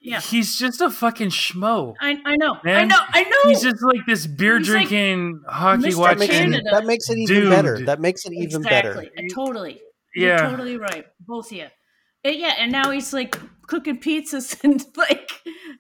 Yeah, 0.07 0.21
he's 0.21 0.59
just 0.59 0.81
a 0.83 0.91
fucking 0.91 1.31
schmo. 1.31 1.95
I, 2.01 2.21
I 2.27 2.37
know, 2.37 2.59
I 2.63 2.85
know, 2.85 2.97
I 3.09 3.23
know. 3.25 3.37
He's 3.51 3.63
just 3.63 3.83
like 3.83 4.01
this 4.07 4.27
beer 4.27 4.59
He's 4.59 4.69
like 4.69 4.89
drinking, 4.89 5.41
hockey 5.49 5.83
Mr. 5.83 5.83
That 5.83 5.89
makes, 5.89 5.97
watching. 5.97 6.23
it, 6.23 6.29
Canada. 6.31 6.71
that 6.73 6.85
makes 6.87 7.09
it 7.11 7.19
even 7.19 7.37
Dude. 7.41 7.51
better. 7.51 7.85
That 7.87 8.01
makes 8.01 8.25
it 8.27 8.33
even 8.35 8.63
exactly. 8.63 9.11
better. 9.17 9.27
Uh, 9.27 9.35
Totally. 9.35 9.81
You're 10.15 10.29
Yeah. 10.29 10.51
totally 10.51 10.77
right. 10.77 11.07
Both 11.21 11.47
of 11.51 11.57
you. 11.57 11.65
Uh, 12.27 12.29
yeah, 12.29 12.55
and 12.59 12.71
now 12.71 12.91
he's 12.91 13.13
like 13.15 13.37
cooking 13.67 13.99
pizzas 13.99 14.59
and 14.65 14.85
like 14.97 15.31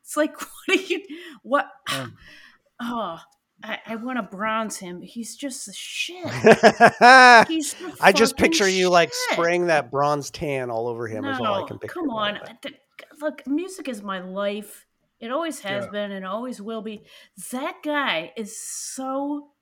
it's 0.00 0.16
like 0.16 0.34
what 0.40 0.78
are 0.78 0.82
you 0.82 1.02
what 1.42 1.66
Yeah. 1.90 2.06
oh 2.80 3.18
I, 3.62 3.78
I 3.86 3.96
want 3.96 4.18
to 4.18 4.22
bronze 4.22 4.76
him. 4.76 5.00
He's 5.00 5.36
just 5.36 5.64
the 5.64 5.72
shit. 5.74 6.24
He's 7.48 7.72
the 7.74 7.94
I 8.00 8.12
just 8.12 8.32
fucking 8.32 8.50
picture 8.52 8.68
you 8.68 8.90
like 8.90 9.10
spraying 9.30 9.66
that 9.68 9.90
bronze 9.90 10.30
tan 10.30 10.70
all 10.70 10.86
over 10.88 11.06
him. 11.08 11.24
is 11.24 11.38
all 11.40 11.64
I 11.64 11.66
can 11.68 11.78
picture. 11.78 11.94
come 11.94 12.10
on. 12.10 12.36
about 12.36 12.50
it. 12.50 12.56
Th- 12.62 12.74
Look, 13.20 13.46
music 13.46 13.88
is 13.88 14.02
my 14.02 14.20
life. 14.20 14.86
It 15.20 15.30
always 15.30 15.60
has 15.60 15.84
Yeah. 15.86 15.90
been 15.90 16.10
and 16.12 16.26
always 16.26 16.60
will 16.60 16.82
be. 16.82 17.04
That 17.50 17.76
guy 17.82 18.32
is 18.36 18.60
so 18.60 19.52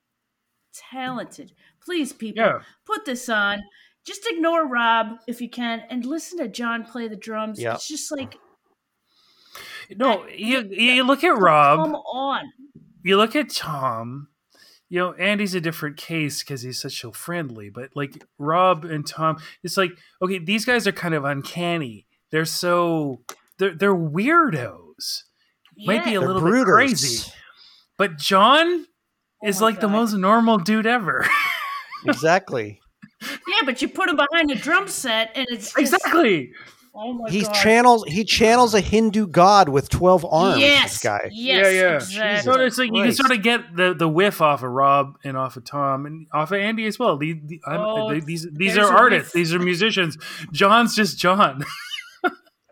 talented. 0.91 1.53
Please, 1.83 2.11
people, 2.13 2.43
Yeah. 2.43 2.61
put 2.85 3.05
this 3.05 3.29
on. 3.29 3.61
Just 4.05 4.27
ignore 4.29 4.67
Rob 4.67 5.19
if 5.27 5.39
you 5.39 5.49
can 5.49 5.81
and 5.89 6.05
listen 6.05 6.37
to 6.39 6.47
John 6.47 6.83
play 6.83 7.07
the 7.07 7.15
drums. 7.15 7.59
Yeah. 7.61 7.75
It's 7.75 7.87
just 7.87 8.11
like, 8.11 8.37
No, 9.95 10.27
you, 10.27 10.61
you 10.71 11.03
look 11.03 11.23
at 11.23 11.37
Rob. 11.37 11.79
come 11.79 11.95
on. 11.95 12.51
you 13.03 13.17
look 13.17 13.35
at 13.35 13.49
Tom, 13.49 14.29
you 14.89 14.99
know, 14.99 15.13
Andy's 15.13 15.53
a 15.55 15.61
different 15.61 15.97
case 15.97 16.41
because 16.41 16.61
he's 16.61 16.81
such 16.81 16.99
so 17.01 17.11
friendly, 17.11 17.69
but 17.69 17.91
like 17.95 18.23
Rob 18.37 18.85
and 18.85 19.05
Tom, 19.05 19.37
it's 19.61 19.77
like, 19.77 19.91
okay, 20.21 20.39
these 20.39 20.65
guys 20.65 20.87
are 20.87 20.91
kind 20.91 21.13
of 21.13 21.25
uncanny. 21.25 22.07
They're 22.33 22.43
so 22.43 23.21
they're 23.59 23.73
they're 23.75 23.95
weirdos. 23.95 25.21
Might 25.85 26.03
be 26.03 26.15
a 26.15 26.19
They're 26.19 26.27
little 26.33 26.41
bit 26.51 26.65
crazy. 26.65 27.31
But 27.97 28.17
John 28.17 28.85
Oh 29.43 29.47
is 29.47 29.61
my 29.61 29.67
like 29.67 29.79
the 29.79 29.87
most 29.87 30.13
normal 30.13 30.57
dude 30.57 30.85
ever. 30.85 31.25
Exactly. 32.05 32.79
Yeah, 33.21 33.61
but 33.65 33.81
you 33.81 33.87
put 33.87 34.09
him 34.09 34.17
behind 34.17 34.51
a 34.51 34.55
drum 34.55 34.89
set 34.89 35.31
and 35.35 35.47
it's 35.49 35.73
just, 35.73 35.77
exactly. 35.95 36.51
Oh 36.93 37.13
my 37.13 37.29
He 37.29 37.43
God. 37.43 37.53
channels 37.53 38.03
he 38.07 38.25
channels 38.25 38.73
a 38.73 38.81
Hindu 38.81 39.27
god 39.27 39.69
with 39.69 39.87
twelve 39.89 40.25
arms. 40.29 40.59
Yes, 40.61 40.91
This 40.95 41.01
guy. 41.01 41.29
yes, 41.31 41.65
yeah, 41.65 41.71
yeah. 41.81 41.95
exactly. 41.95 42.51
So 42.53 42.59
it's 42.59 42.77
like 42.77 42.89
you 42.93 43.03
can 43.03 43.13
sort 43.13 43.31
of 43.31 43.41
get 43.41 43.75
the, 43.75 43.93
the 43.93 44.09
whiff 44.09 44.41
off 44.41 44.63
of 44.63 44.69
Rob 44.69 45.15
and 45.23 45.37
off 45.37 45.55
of 45.55 45.63
Tom 45.63 46.05
and 46.05 46.27
off 46.33 46.51
of 46.51 46.59
Andy 46.59 46.85
as 46.85 46.99
well. 46.99 47.17
The, 47.17 47.33
the, 47.33 47.61
I'm- 47.65 47.79
Oh, 47.79 48.13
the- 48.13 48.19
these 48.19 48.45
these 48.51 48.77
are 48.77 48.91
artists. 48.93 49.29
whiff. 49.29 49.33
These 49.33 49.53
are 49.53 49.59
musicians. 49.59 50.17
John's 50.51 50.93
just 50.95 51.17
John. 51.17 51.63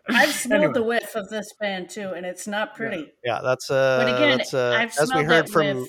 I've 0.08 0.30
smelled 0.32 0.62
Anyway. 0.62 0.74
the 0.74 0.82
whiff 0.82 1.14
of 1.14 1.28
this 1.28 1.52
band 1.60 1.90
too, 1.90 2.10
and 2.16 2.26
it's 2.26 2.46
not 2.46 2.74
pretty. 2.74 3.12
Yeah, 3.24 3.40
that's 3.42 3.70
uh, 3.70 4.04
But 4.04 4.14
again, 4.16 4.38
that's, 4.38 4.54
uh 4.54 4.76
I've 4.78 4.96
as 4.98 5.12
we 5.14 5.22
heard 5.24 5.48
from 5.48 5.80
whiff. 5.82 5.88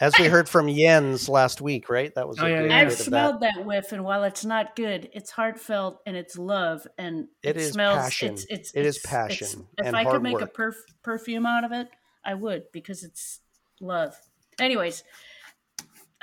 as 0.00 0.18
we 0.18 0.26
heard 0.26 0.48
from 0.48 0.68
Jens 0.74 1.28
last 1.28 1.60
week, 1.60 1.88
right? 1.88 2.14
That 2.14 2.28
was 2.28 2.38
Oh, 2.38 2.44
a 2.46 2.50
yeah, 2.50 2.60
good 2.62 2.70
yeah. 2.70 2.78
I've 2.78 2.86
of 2.88 2.98
that. 2.98 3.04
smelled 3.04 3.40
that. 3.40 3.64
whiff, 3.64 3.92
and 3.92 4.04
while 4.04 4.24
it's 4.24 4.44
not 4.44 4.76
good, 4.76 5.08
it's 5.14 5.30
heartfelt 5.30 6.00
and 6.06 6.16
it's 6.16 6.36
love, 6.36 6.86
and 6.98 7.28
It 7.42 7.50
it, 7.50 7.56
is 7.56 7.72
smells. 7.72 7.96
passion. 7.96 8.34
It's 8.34 8.44
it's 8.50 8.70
It 8.74 8.84
is 8.86 8.96
it's- 8.98 9.10
passion 9.10 9.46
it's- 9.60 9.66
if 9.78 9.86
and 9.86 9.96
I 9.96 10.02
hard 10.02 10.14
could 10.16 10.22
make 10.22 10.40
a 10.42 10.46
perf- 10.46 10.74
perfume 11.02 11.46
out 11.46 11.64
of 11.64 11.72
it, 11.72 11.88
I 12.24 12.34
would 12.34 12.64
because 12.72 13.02
it's 13.02 13.40
love. 13.80 14.14
Anyways, 14.60 15.04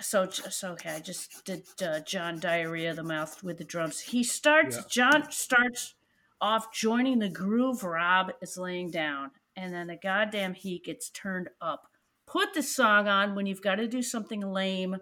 so 0.02 0.30
so 0.30 0.72
okay, 0.74 0.91
I 0.91 0.99
just 0.99 1.45
did 1.45 1.64
uh, 1.82 1.99
John 2.02 2.40
diarrhea 2.40 2.91
of 2.91 2.95
the 2.98 3.03
mouth 3.03 3.44
with 3.44 3.57
the 3.57 3.64
drums. 3.64 3.99
He 3.99 4.24
starts. 4.24 4.76
Yeah. 4.76 4.84
John 4.90 5.32
starts 5.32 5.95
off 6.41 6.73
joining 6.73 7.19
the 7.19 7.30
groove. 7.30 7.84
Rob 7.84 8.31
is 8.41 8.57
laying 8.57 8.89
down, 8.91 9.31
and 9.55 9.73
then 9.73 9.88
the 9.88 9.95
goddamn 9.95 10.53
heat 10.53 10.85
gets 10.85 11.10
turned 11.10 11.49
up. 11.61 11.88
Put 12.26 12.53
the 12.53 12.64
song 12.64 13.07
on 13.07 13.35
when 13.35 13.45
you've 13.45 13.61
got 13.61 13.76
to 13.76 13.88
do 13.88 14.01
something 14.01 14.41
lame 14.41 14.97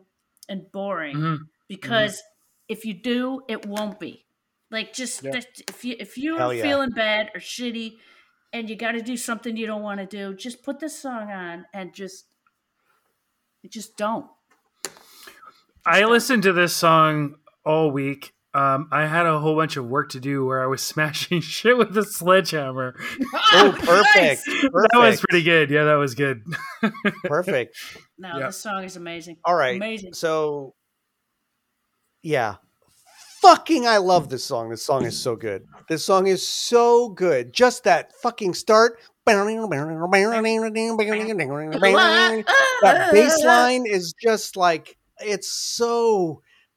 and 0.50 0.72
boring 0.72 1.16
Mhm. 1.18 1.38
because 1.68 2.22
if 2.68 2.84
you 2.86 2.94
do, 2.94 3.42
it 3.48 3.66
won't 3.66 4.00
be. 4.00 4.26
Like 4.70 4.94
just 4.94 5.24
Yeah. 5.24 5.42
if 5.68 5.84
you 5.86 5.96
if 6.00 6.18
you're 6.18 6.54
yeah. 6.54 6.62
feeling 6.64 6.90
bad 6.92 7.30
or 7.36 7.40
shitty 7.40 8.00
and 8.54 8.70
you 8.70 8.76
got 8.76 8.94
to 8.94 9.02
do 9.02 9.18
something 9.18 9.56
you 9.58 9.68
don't 9.68 9.82
want 9.82 10.00
to 10.00 10.06
do, 10.06 10.34
just 10.34 10.64
put 10.64 10.80
this 10.80 10.98
song 10.98 11.30
on 11.32 11.66
and 11.74 11.94
just 11.94 12.26
just 13.70 13.96
don't. 13.98 14.30
I 15.86 16.04
listened 16.06 16.44
to 16.44 16.54
this 16.54 16.76
song 16.76 17.36
all 17.66 17.92
week. 17.92 18.34
Um, 18.54 18.90
I 18.92 19.06
had 19.08 19.26
a 19.26 19.40
whole 19.40 19.56
bunch 19.56 19.78
of 19.78 19.88
work 19.88 20.10
to 20.10 20.20
do 20.20 20.46
where 20.46 20.62
I 20.62 20.66
was 20.68 20.82
smashing 20.86 21.40
shit 21.42 21.78
with 21.78 21.98
a 21.98 22.04
sledgehammer. 22.04 22.96
Oh, 23.54 23.74
perfect. 23.80 24.44
That 24.46 24.90
was 25.00 25.22
pretty 25.22 25.44
good. 25.44 25.70
Yeah, 25.70 25.86
that 25.86 25.96
was 25.96 26.16
good. 26.16 26.44
Perfect. 27.24 27.78
No, 28.18 28.38
Yeah. 28.38 28.48
this 28.48 28.58
song 28.58 28.84
is 28.84 28.98
amazing. 28.98 29.38
All 29.46 29.56
right. 29.56 29.78
Amazing. 29.78 30.14
So, 30.14 30.74
yeah, 32.24 32.56
fucking, 33.42 33.88
I 33.88 33.98
love 33.98 34.30
this 34.30 34.44
song. 34.44 34.70
This 34.70 34.84
song 34.84 35.06
is 35.06 35.18
so 35.18 35.36
good. 35.38 35.64
This 35.88 36.04
song 36.04 36.28
is 36.28 36.46
so 36.46 37.10
good. 37.10 37.54
Just 37.54 37.86
that 37.86 38.12
fucking 38.22 38.54
start. 38.54 39.00
That 42.82 43.10
bass 43.14 43.44
line 43.44 43.86
is 43.86 44.14
just 44.22 44.58
like 44.58 44.98
it's 45.20 45.52
so 45.52 46.42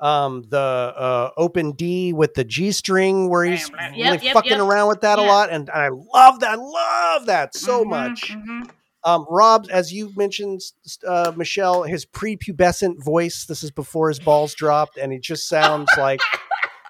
um 0.00 0.42
the 0.48 0.58
uh 0.58 1.30
open 1.36 1.72
d 1.72 2.12
with 2.12 2.34
the 2.34 2.44
g 2.44 2.70
string 2.72 3.28
where 3.28 3.44
he's 3.44 3.68
Yep, 3.70 3.92
really 3.96 4.18
yep, 4.18 4.34
fucking 4.34 4.50
yep. 4.52 4.60
around 4.60 4.88
with 4.88 5.00
that 5.00 5.18
a 5.18 5.22
lot 5.22 5.50
and 5.50 5.68
i 5.70 5.88
love 5.88 6.40
that 6.40 6.50
i 6.50 6.54
love 6.54 7.26
that 7.26 7.54
so 7.54 7.84
Mhm, 7.84 7.88
much 7.88 8.30
mhm. 8.36 8.70
um 9.04 9.26
rob 9.28 9.66
as 9.70 9.92
you 9.92 10.12
mentioned 10.16 10.60
uh 11.06 11.32
michelle 11.36 11.82
his 11.82 12.06
prepubescent 12.06 13.02
voice 13.02 13.44
this 13.46 13.62
is 13.62 13.70
before 13.70 14.08
his 14.08 14.20
balls 14.20 14.54
dropped 14.54 14.96
and 14.98 15.12
he 15.12 15.18
just 15.18 15.48
sounds 15.48 15.90
like 15.98 16.20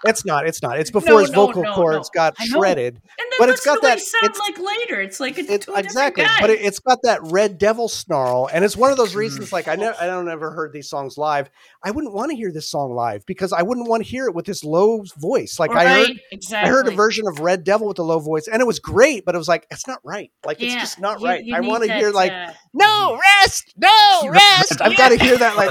it's 0.04 0.24
not 0.24 0.46
it's 0.46 0.62
not 0.62 0.78
it's 0.78 0.90
before 0.90 1.12
No, 1.14 1.18
his 1.18 1.30
no, 1.30 1.46
vocal 1.46 1.62
no, 1.64 1.74
cords 1.74 2.10
no. 2.14 2.18
got 2.18 2.36
shredded 2.40 2.94
And 2.96 3.02
then 3.18 3.38
But 3.38 3.48
it's 3.50 3.64
got 3.64 3.74
to 3.74 3.80
what 3.80 3.82
that- 3.88 3.98
he 3.98 4.04
sounds 4.04 4.36
it's- 4.36 4.40
like 4.40 4.58
later. 4.58 5.00
It's 5.00 5.20
like 5.20 5.38
it's 5.38 5.50
it's 5.50 5.66
two 5.66 5.74
exactly 5.74 6.22
different 6.24 6.40
but 6.40 6.50
it, 6.50 6.60
it's 6.60 6.78
got 6.78 7.00
that 7.02 7.20
red 7.24 7.58
devil 7.58 7.88
snarl 7.88 8.48
and 8.52 8.64
it's 8.64 8.76
one 8.76 8.90
of 8.90 8.96
those 8.96 9.10
Mm-hmm. 9.10 9.18
reasons 9.18 9.52
like 9.52 9.68
i 9.68 9.74
never 9.74 9.96
i 10.00 10.06
don't 10.06 10.28
ever 10.28 10.50
heard 10.50 10.72
these 10.72 10.88
songs 10.88 11.16
live 11.18 11.48
i 11.82 11.90
wouldn't 11.90 12.12
want 12.14 12.30
to 12.30 12.36
hear 12.36 12.52
this 12.52 12.68
song 12.70 12.92
live 12.92 13.24
because 13.26 13.52
i 13.52 13.62
wouldn't 13.62 13.88
want 13.88 14.02
to 14.04 14.08
hear 14.08 14.26
it 14.26 14.34
with 14.34 14.44
this 14.46 14.62
low 14.64 15.02
voice 15.16 15.58
like 15.58 15.70
i 15.72 15.86
heard 16.04 16.10
exactly. 16.30 16.68
i 16.68 16.72
heard 16.72 16.86
a 16.88 16.90
version 16.90 17.26
of 17.26 17.40
red 17.40 17.64
devil 17.64 17.88
with 17.88 17.98
a 17.98 18.02
low 18.02 18.18
voice 18.18 18.48
and 18.48 18.60
it 18.60 18.66
was 18.66 18.78
great 18.78 19.24
but 19.24 19.34
it 19.34 19.38
was 19.38 19.48
like 19.48 19.66
it's 19.70 19.86
not 19.86 19.98
right 20.04 20.30
like 20.44 20.60
it's 20.62 20.74
just 20.74 21.00
not 21.00 21.20
you- 21.20 21.26
right 21.26 21.44
you 21.44 21.54
i 21.56 21.60
want 21.60 21.82
to 21.84 21.92
hear 21.92 22.10
like 22.10 22.32
uh, 22.32 22.52
no 22.74 23.18
rest 23.40 23.72
no 23.76 24.28
rest 24.30 24.80
i've 24.82 24.96
got 24.96 25.08
to 25.10 25.16
hear 25.16 25.36
that 25.36 25.56
like 25.56 25.70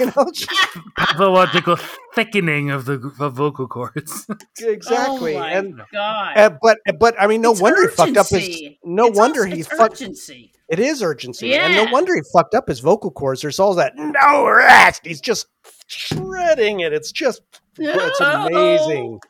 you 0.00 0.06
know 0.06 0.30
just- 0.32 0.50
Pathological 0.96 1.76
thickening 2.14 2.70
of 2.70 2.84
the 2.84 3.12
of 3.20 3.34
vocal 3.34 3.66
cords. 3.68 4.26
exactly 4.60 5.36
Oh 5.36 5.40
my 5.40 5.50
and 5.52 5.80
God. 5.92 6.36
uh, 6.36 6.50
but 6.62 6.78
but 6.98 7.14
I 7.20 7.26
mean, 7.26 7.40
no 7.40 7.52
It's 7.52 7.60
wonder 7.60 7.82
he 7.82 7.88
fucked 7.88 8.16
up 8.16 8.28
his. 8.28 8.60
No 8.84 9.06
It's 9.08 9.18
wonder 9.18 9.40
also- 9.44 9.54
he 9.54 9.60
it's 9.60 9.68
fucked. 9.68 9.94
urgency. 9.94 10.52
It 10.68 10.78
is 10.78 11.02
urgency, 11.02 11.54
and 11.54 11.74
no 11.74 11.92
wonder 11.92 12.14
he 12.14 12.22
fucked 12.32 12.54
up 12.54 12.68
his 12.68 12.80
vocal 12.80 13.10
cords. 13.10 13.42
There's 13.42 13.58
all 13.60 13.74
that 13.74 13.92
no 13.96 14.46
rest. 14.48 15.04
He's 15.04 15.20
just 15.20 15.46
shredding 15.88 16.80
it. 16.80 16.92
It's 16.92 17.12
just 17.12 17.42
it's 17.78 18.20
amazing. 18.20 19.20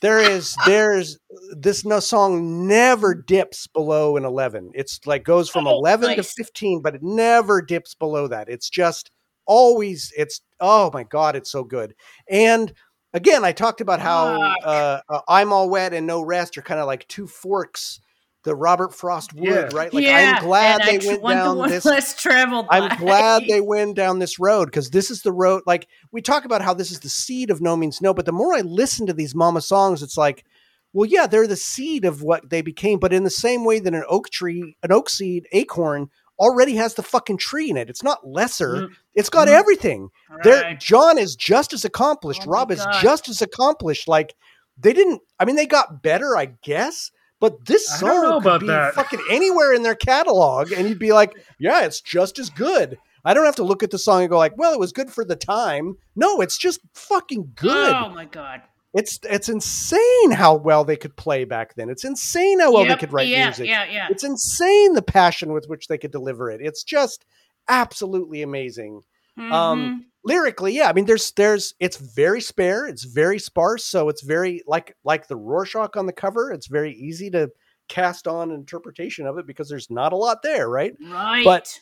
There 0.00 0.18
is 0.18 0.54
there's 0.66 1.18
this 1.56 1.84
no 1.84 2.00
song 2.00 2.68
never 2.68 3.14
dips 3.14 3.66
below 3.66 4.16
an 4.16 4.24
11. 4.24 4.70
It's 4.74 5.00
like 5.06 5.24
goes 5.24 5.48
from 5.48 5.66
Oh, 5.66 5.70
11 5.72 6.16
to 6.16 6.22
15, 6.22 6.82
but 6.82 6.94
it 6.94 7.02
never 7.02 7.60
dips 7.62 7.94
below 7.94 8.28
that. 8.28 8.48
It's 8.48 8.68
just 8.70 9.10
always 9.48 10.12
it's 10.16 10.40
oh 10.60 10.90
my 10.94 11.02
god, 11.02 11.34
it's 11.34 11.50
so 11.50 11.64
good. 11.64 11.94
And 12.30 12.72
again, 13.12 13.44
I 13.44 13.50
talked 13.52 13.80
about 13.80 13.98
how 13.98 14.40
uh, 14.62 15.00
uh, 15.08 15.20
I'm 15.26 15.52
all 15.52 15.68
wet 15.68 15.92
and 15.92 16.06
no 16.06 16.20
rest 16.22 16.56
are 16.58 16.62
kind 16.62 16.78
of 16.78 16.86
like 16.86 17.08
two 17.08 17.26
forks. 17.26 18.00
The 18.44 18.54
Robert 18.54 18.94
Frost 18.94 19.34
wood, 19.34 19.44
Yeah. 19.44 19.68
right? 19.76 19.92
Like 19.92 20.04
yeah, 20.04 20.36
I'm 20.38 20.44
glad 20.44 20.80
and 20.80 20.88
they 21.00 21.04
I 21.04 21.08
went 21.10 21.22
one, 21.22 21.36
the 21.36 21.42
down 21.42 21.58
one 21.58 21.70
this 21.70 21.84
less 21.84 22.14
traveled. 22.14 22.66
I'm 22.70 22.88
by. 22.88 22.96
glad 22.96 23.42
they 23.48 23.60
went 23.74 23.96
down 23.96 24.20
this 24.20 24.38
road 24.38 24.66
because 24.66 24.90
this 24.90 25.10
is 25.10 25.22
the 25.22 25.32
road. 25.32 25.64
Like 25.66 25.88
we 26.12 26.22
talk 26.22 26.44
about 26.44 26.62
how 26.62 26.72
this 26.72 26.90
is 26.92 27.00
the 27.00 27.08
seed 27.08 27.50
of 27.50 27.60
No 27.60 27.76
Means 27.76 28.00
No, 28.00 28.14
but 28.14 28.26
the 28.26 28.32
more 28.32 28.54
I 28.54 28.60
listen 28.60 29.06
to 29.06 29.12
these 29.12 29.34
Mama 29.34 29.60
songs, 29.60 30.02
it's 30.04 30.16
like, 30.16 30.44
well, 30.92 31.04
yeah, 31.04 31.26
they're 31.26 31.48
the 31.48 31.56
seed 31.56 32.04
of 32.04 32.22
what 32.22 32.48
they 32.48 32.62
became. 32.62 32.98
But 33.00 33.12
in 33.12 33.24
the 33.24 33.28
same 33.28 33.64
way 33.64 33.80
that 33.80 33.92
an 33.92 34.04
oak 34.08 34.30
tree, 34.30 34.76
an 34.82 34.92
oak 34.92 35.10
seed 35.10 35.46
acorn 35.52 36.08
already 36.38 36.74
has 36.76 36.94
the 36.94 37.02
fucking 37.02 37.36
tree 37.38 37.70
in 37.70 37.76
it. 37.76 37.90
It's 37.90 38.02
not 38.02 38.26
lesser. 38.26 38.74
Mm. 38.82 38.88
It's 39.14 39.30
got 39.30 39.48
Mhm. 39.48 39.52
everything. 39.52 40.10
There, 40.44 40.74
John 40.80 41.18
is 41.18 41.34
just 41.36 41.72
as 41.72 41.84
accomplished. 41.84 42.42
Oh 42.46 42.50
Rob 42.50 42.70
is 42.70 42.84
just 43.02 43.28
as 43.28 43.42
accomplished. 43.42 44.06
Like 44.08 44.34
they 44.78 44.92
didn't. 44.92 45.20
I 45.40 45.44
mean, 45.44 45.56
they 45.56 45.66
got 45.66 46.02
better, 46.02 46.36
I 46.36 46.46
guess. 46.62 47.10
But 47.40 47.66
this 47.66 47.90
I 48.02 48.06
don't 48.06 48.22
know 48.22 48.30
song 48.30 48.42
could 48.42 48.60
be 48.62 48.66
that. 48.68 48.94
fucking 48.94 49.22
anywhere 49.30 49.72
in 49.72 49.82
their 49.84 49.94
catalog, 49.94 50.72
and 50.72 50.88
you'd 50.88 50.98
be 50.98 51.12
like, 51.12 51.32
"Yeah, 51.58 51.84
it's 51.84 52.00
just 52.00 52.38
as 52.40 52.50
good." 52.50 52.98
I 53.24 53.34
don't 53.34 53.44
have 53.44 53.56
to 53.56 53.64
look 53.64 53.82
at 53.82 53.90
the 53.90 53.98
song 53.98 54.22
and 54.22 54.30
go 54.30 54.38
like, 54.38 54.56
"Well, 54.56 54.72
it 54.72 54.78
was 54.80 54.90
good 54.92 55.10
for 55.12 55.24
the 55.24 55.36
time." 55.36 55.96
No, 56.16 56.40
it's 56.40 56.58
just 56.58 56.80
fucking 56.94 57.52
good. 57.56 57.94
Oh 57.94 58.08
my 58.08 58.24
god. 58.24 58.62
It's 58.94 59.20
it's 59.24 59.48
insane 59.48 60.30
how 60.30 60.54
well 60.56 60.84
they 60.84 60.96
could 60.96 61.16
play 61.16 61.44
back 61.44 61.74
then. 61.74 61.90
It's 61.90 62.04
insane 62.04 62.58
how 62.60 62.72
well 62.72 62.84
Yep, 62.84 62.96
they 62.96 63.00
could 63.00 63.12
write 63.12 63.28
yeah, 63.28 63.44
music. 63.46 63.68
Yeah, 63.68 63.84
yeah. 63.84 64.08
It's 64.10 64.24
insane 64.24 64.94
the 64.94 65.02
passion 65.02 65.52
with 65.52 65.66
which 65.68 65.88
they 65.88 65.98
could 65.98 66.10
deliver 66.10 66.50
it. 66.50 66.60
It's 66.62 66.82
just 66.82 67.26
absolutely 67.68 68.42
amazing 68.42 69.02
Mhm. 69.38 69.52
um, 69.52 70.06
lyrically 70.24 70.72
yeah 70.74 70.88
i 70.88 70.92
mean 70.92 71.04
there's 71.04 71.30
there's 71.32 71.74
it's 71.78 71.96
very 71.96 72.40
spare 72.40 72.86
it's 72.86 73.04
very 73.04 73.38
sparse 73.38 73.84
so 73.84 74.08
it's 74.08 74.22
very 74.22 74.62
like 74.66 74.96
like 75.04 75.28
the 75.28 75.36
rorschach 75.36 75.96
on 75.96 76.06
the 76.06 76.12
cover 76.12 76.50
it's 76.50 76.66
very 76.66 76.92
easy 76.94 77.30
to 77.30 77.48
cast 77.88 78.26
on 78.26 78.50
interpretation 78.50 79.26
of 79.26 79.38
it 79.38 79.46
because 79.46 79.68
there's 79.68 79.90
not 79.90 80.12
a 80.12 80.16
lot 80.16 80.42
there 80.42 80.68
right 80.68 80.94
right. 81.08 81.44
but- 81.44 81.78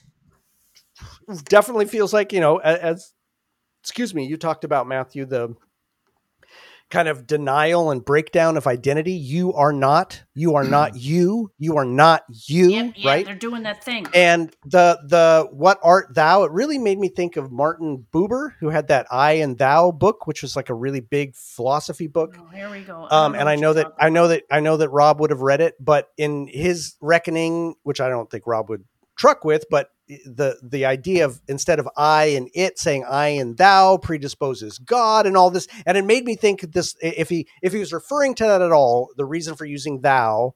definitely 1.44 1.86
feels 1.86 2.12
like 2.12 2.32
you 2.32 2.40
know 2.40 2.58
as 2.58 3.12
excuse 3.82 4.14
me 4.14 4.26
you 4.26 4.36
talked 4.36 4.64
about 4.64 4.86
matthew 4.86 5.24
the 5.24 5.54
kind 6.88 7.08
of 7.08 7.26
denial 7.26 7.90
and 7.90 8.04
breakdown 8.04 8.56
of 8.56 8.66
identity. 8.66 9.12
You 9.12 9.52
are 9.54 9.72
not 9.72 10.22
you 10.34 10.54
are 10.54 10.64
not 10.64 10.94
you 11.00 11.50
you 11.58 11.76
are 11.76 11.84
not 11.84 12.22
you 12.46 12.70
Yep, 12.70 12.92
yeah, 12.96 13.10
right? 13.10 13.26
They're 13.26 13.34
doing 13.34 13.64
that 13.64 13.82
thing. 13.82 14.06
and 14.14 14.54
the 14.64 14.98
the 15.04 15.48
what 15.50 15.80
art 15.82 16.14
thou? 16.14 16.44
It 16.44 16.52
really 16.52 16.78
made 16.78 16.98
me 16.98 17.08
think 17.08 17.36
of 17.36 17.50
martin 17.50 18.06
buber 18.12 18.52
who 18.60 18.68
had 18.68 18.88
that 18.88 19.06
i 19.10 19.32
and 19.32 19.58
thou 19.58 19.90
book 19.90 20.26
which 20.26 20.42
was 20.42 20.54
like 20.56 20.68
a 20.70 20.74
really 20.74 21.00
big 21.00 21.34
philosophy 21.34 22.06
book. 22.06 22.36
Oh, 22.38 22.46
here 22.54 22.70
we 22.70 22.82
go. 22.82 23.06
um, 23.10 23.32
don't 23.32 23.40
and 23.40 23.48
I 23.48 23.56
know 23.56 23.72
that 23.72 23.92
I 23.98 24.08
know 24.08 24.28
that 24.28 24.44
I 24.50 24.60
know 24.60 24.76
that 24.76 24.90
Rob 24.90 25.20
would 25.20 25.30
have 25.30 25.40
read 25.40 25.60
it, 25.60 25.74
but 25.80 26.08
in 26.16 26.46
his 26.46 26.94
reckoning, 27.00 27.74
which 27.82 28.00
I 28.00 28.08
don't 28.08 28.30
think 28.30 28.46
Rob 28.46 28.68
would 28.70 28.84
truck 29.16 29.44
with, 29.44 29.64
but 29.70 29.90
the 30.08 30.58
the 30.62 30.84
idea 30.84 31.24
of 31.24 31.40
instead 31.48 31.78
of 31.78 31.88
I 31.96 32.26
and 32.26 32.48
it 32.54 32.78
saying 32.78 33.04
I 33.08 33.28
and 33.28 33.56
thou 33.56 33.96
predisposes 33.96 34.78
God 34.78 35.26
and 35.26 35.36
all 35.36 35.50
this, 35.50 35.66
and 35.84 35.98
it 35.98 36.04
made 36.04 36.24
me 36.24 36.36
think 36.36 36.60
this 36.72 36.94
if 37.00 37.28
he 37.28 37.48
if 37.62 37.72
he 37.72 37.80
was 37.80 37.92
referring 37.92 38.34
to 38.36 38.44
that 38.44 38.62
at 38.62 38.72
all, 38.72 39.08
the 39.16 39.24
reason 39.24 39.56
for 39.56 39.64
using 39.64 40.00
thou. 40.00 40.54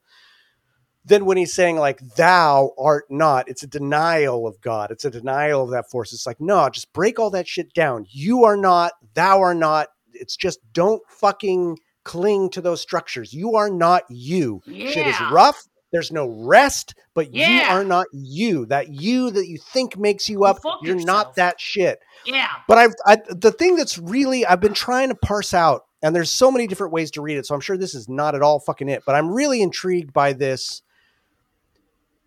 Then 1.03 1.25
when 1.25 1.39
he's 1.39 1.55
saying 1.55 1.77
like 1.79 1.99
thou 2.17 2.73
art 2.79 3.07
not, 3.09 3.49
it's 3.49 3.63
a 3.63 3.67
denial 3.67 4.47
of 4.47 4.61
God. 4.61 4.91
It's 4.91 5.05
a 5.05 5.11
denial 5.11 5.65
of 5.65 5.71
that 5.71 5.91
force. 5.91 6.13
It's 6.13 6.27
like, 6.27 6.41
no, 6.41 6.69
just 6.69 6.93
break 6.93 7.19
all 7.19 7.31
that 7.31 7.49
shit 7.49 7.73
down. 7.73 8.05
You 8.11 8.45
are 8.45 8.57
not, 8.57 8.93
thou 9.15 9.41
are 9.41 9.55
not. 9.55 9.89
It's 10.13 10.37
just 10.37 10.61
don't 10.73 11.03
fucking 11.09 11.79
cling 12.05 12.51
to 12.51 12.61
those 12.61 12.83
structures. 12.83 13.33
You 13.33 13.55
are 13.57 13.71
not 13.71 14.03
you. 14.11 14.61
Shit 14.67 15.07
is 15.07 15.33
rough. 15.33 15.67
There's 15.93 16.13
no 16.13 16.27
rest, 16.29 16.95
but 17.15 17.35
you 17.35 17.45
are 17.63 17.83
not 17.85 18.07
you. 18.13 18.65
That 18.67 18.89
you 18.89 19.31
that 19.33 19.49
you 19.49 19.59
think 19.59 19.97
makes 19.99 20.29
you 20.29 20.45
up, 20.45 20.61
fuck 20.63 20.79
you're 20.83 20.95
yourself. 20.97 21.07
not 21.07 21.35
that 21.37 21.61
shit. 21.61 21.99
Yeah. 22.25 22.49
But 22.69 22.79
I've 22.79 22.95
I, 23.07 23.19
the 23.29 23.51
thing 23.51 23.75
that's 23.77 23.99
really 23.99 24.47
I've 24.47 24.61
been 24.61 24.73
trying 24.75 25.09
to 25.09 25.17
parse 25.17 25.53
out, 25.53 25.83
and 26.03 26.15
there's 26.15 26.31
so 26.31 26.51
many 26.53 26.67
different 26.69 26.93
ways 26.93 27.11
to 27.13 27.23
read 27.23 27.39
it. 27.39 27.47
So 27.47 27.55
I'm 27.57 27.61
sure 27.61 27.77
this 27.77 27.95
is 27.97 28.09
not 28.09 28.35
at 28.37 28.43
all 28.43 28.61
fucking 28.61 28.89
it. 28.89 29.03
But 29.05 29.17
I'm 29.17 29.31
really 29.33 29.63
intrigued 29.63 30.13
by 30.13 30.33
this. 30.33 30.83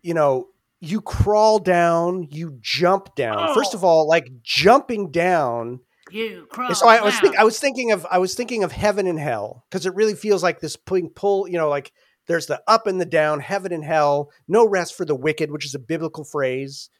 You 0.02 0.12
know, 0.12 0.48
you 0.80 1.00
crawl 1.00 1.58
down, 1.58 2.28
you 2.30 2.58
jump 2.60 3.14
down. 3.14 3.54
First 3.54 3.74
Oh. 3.74 3.78
of 3.78 3.84
all, 3.84 4.06
like 4.06 4.28
jumping 4.42 5.10
down. 5.10 5.80
You 6.10 6.46
crawl. 6.50 6.74
so 6.74 6.86
I 6.86 7.00
was 7.02 7.18
think. 7.18 7.36
I 7.38 7.44
was 7.44 7.58
thinking 7.58 7.92
of 7.92 8.06
I 8.10 8.18
was 8.18 8.34
thinking 8.34 8.62
of 8.62 8.72
heaven 8.72 9.06
and 9.06 9.18
hell 9.18 9.64
because 9.70 9.86
it 9.86 9.94
really 9.94 10.14
feels 10.14 10.42
like 10.42 10.60
this 10.60 10.76
pulling 10.76 11.08
pull. 11.08 11.48
You 11.48 11.56
know, 11.56 11.70
like 11.70 11.92
there's 12.26 12.46
the 12.46 12.62
up 12.66 12.86
and 12.86 13.00
the 13.00 13.06
down, 13.06 13.40
heaven 13.40 13.72
and 13.72 13.84
hell, 13.84 14.30
no 14.48 14.66
rest 14.66 14.94
for 14.96 15.04
the 15.04 15.14
wicked, 15.14 15.50
which 15.50 15.66
is 15.66 15.74
a 15.74 15.78
biblical 15.78 16.24
phrase. 16.24 16.90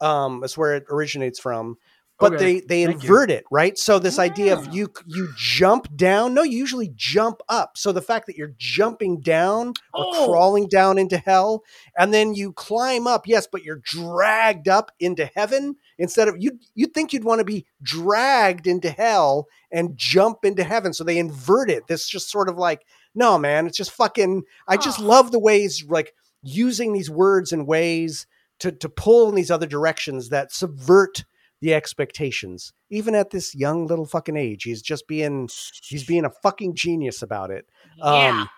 Um, 0.00 0.40
that's 0.40 0.56
where 0.56 0.74
it 0.76 0.84
originates 0.90 1.38
from. 1.38 1.76
But 2.18 2.34
Okay, 2.34 2.60
they 2.60 2.60
they 2.60 2.84
thank 2.84 3.02
you. 3.02 3.08
invert 3.08 3.30
it, 3.30 3.44
right? 3.50 3.78
So 3.78 3.98
this 3.98 4.18
idea 4.18 4.52
of 4.54 4.74
you 4.74 4.92
you 5.06 5.30
jump 5.38 5.86
down. 5.96 6.34
No, 6.34 6.42
you 6.42 6.58
usually 6.58 6.92
jump 6.94 7.40
up. 7.48 7.78
So 7.78 7.92
the 7.92 8.02
fact 8.02 8.26
that 8.26 8.36
you're 8.36 8.52
jumping 8.58 9.20
down 9.20 9.68
or 9.94 10.04
Oh. 10.06 10.26
crawling 10.26 10.68
down 10.68 10.98
into 10.98 11.16
hell, 11.16 11.62
and 11.96 12.12
then 12.12 12.34
you 12.34 12.52
climb 12.52 13.06
up, 13.06 13.26
yes, 13.26 13.48
but 13.50 13.62
you're 13.64 13.80
dragged 13.82 14.68
up 14.68 14.92
into 15.00 15.30
heaven 15.34 15.76
instead 15.98 16.28
of 16.28 16.36
you. 16.38 16.58
You'd 16.74 16.92
think 16.92 17.14
you'd 17.14 17.24
want 17.24 17.38
to 17.38 17.44
be 17.44 17.64
dragged 17.82 18.66
into 18.66 18.90
hell 18.90 19.46
and 19.72 19.96
jump 19.96 20.44
into 20.44 20.62
heaven. 20.62 20.92
So 20.92 21.04
they 21.04 21.16
invert 21.16 21.70
it. 21.70 21.86
This 21.86 22.06
just 22.06 22.30
sort 22.30 22.50
of 22.50 22.58
like 22.58 22.84
no, 23.14 23.38
man. 23.38 23.66
It's 23.66 23.76
just 23.76 23.90
fucking. 23.92 24.42
I 24.68 24.76
just 24.76 25.00
Oh. 25.00 25.04
love 25.04 25.32
the 25.32 25.38
ways 25.38 25.84
like 25.88 26.14
using 26.42 26.92
these 26.92 27.10
words 27.10 27.52
and 27.52 27.66
ways 27.66 28.26
to 28.60 28.72
to 28.72 28.88
pull 28.88 29.28
in 29.28 29.34
these 29.34 29.50
other 29.50 29.66
directions 29.66 30.28
that 30.30 30.52
subvert 30.52 31.24
the 31.60 31.74
expectations. 31.74 32.72
Even 32.88 33.14
at 33.14 33.30
this 33.30 33.54
young 33.54 33.86
little 33.86 34.06
fucking 34.06 34.36
age, 34.36 34.62
he's 34.64 34.82
just 34.82 35.06
being 35.06 35.48
he's 35.82 36.04
being 36.04 36.24
a 36.24 36.30
fucking 36.42 36.74
genius 36.74 37.22
about 37.22 37.50
it. 37.50 37.66
Yeah. 37.98 38.40
Um, 38.42 38.48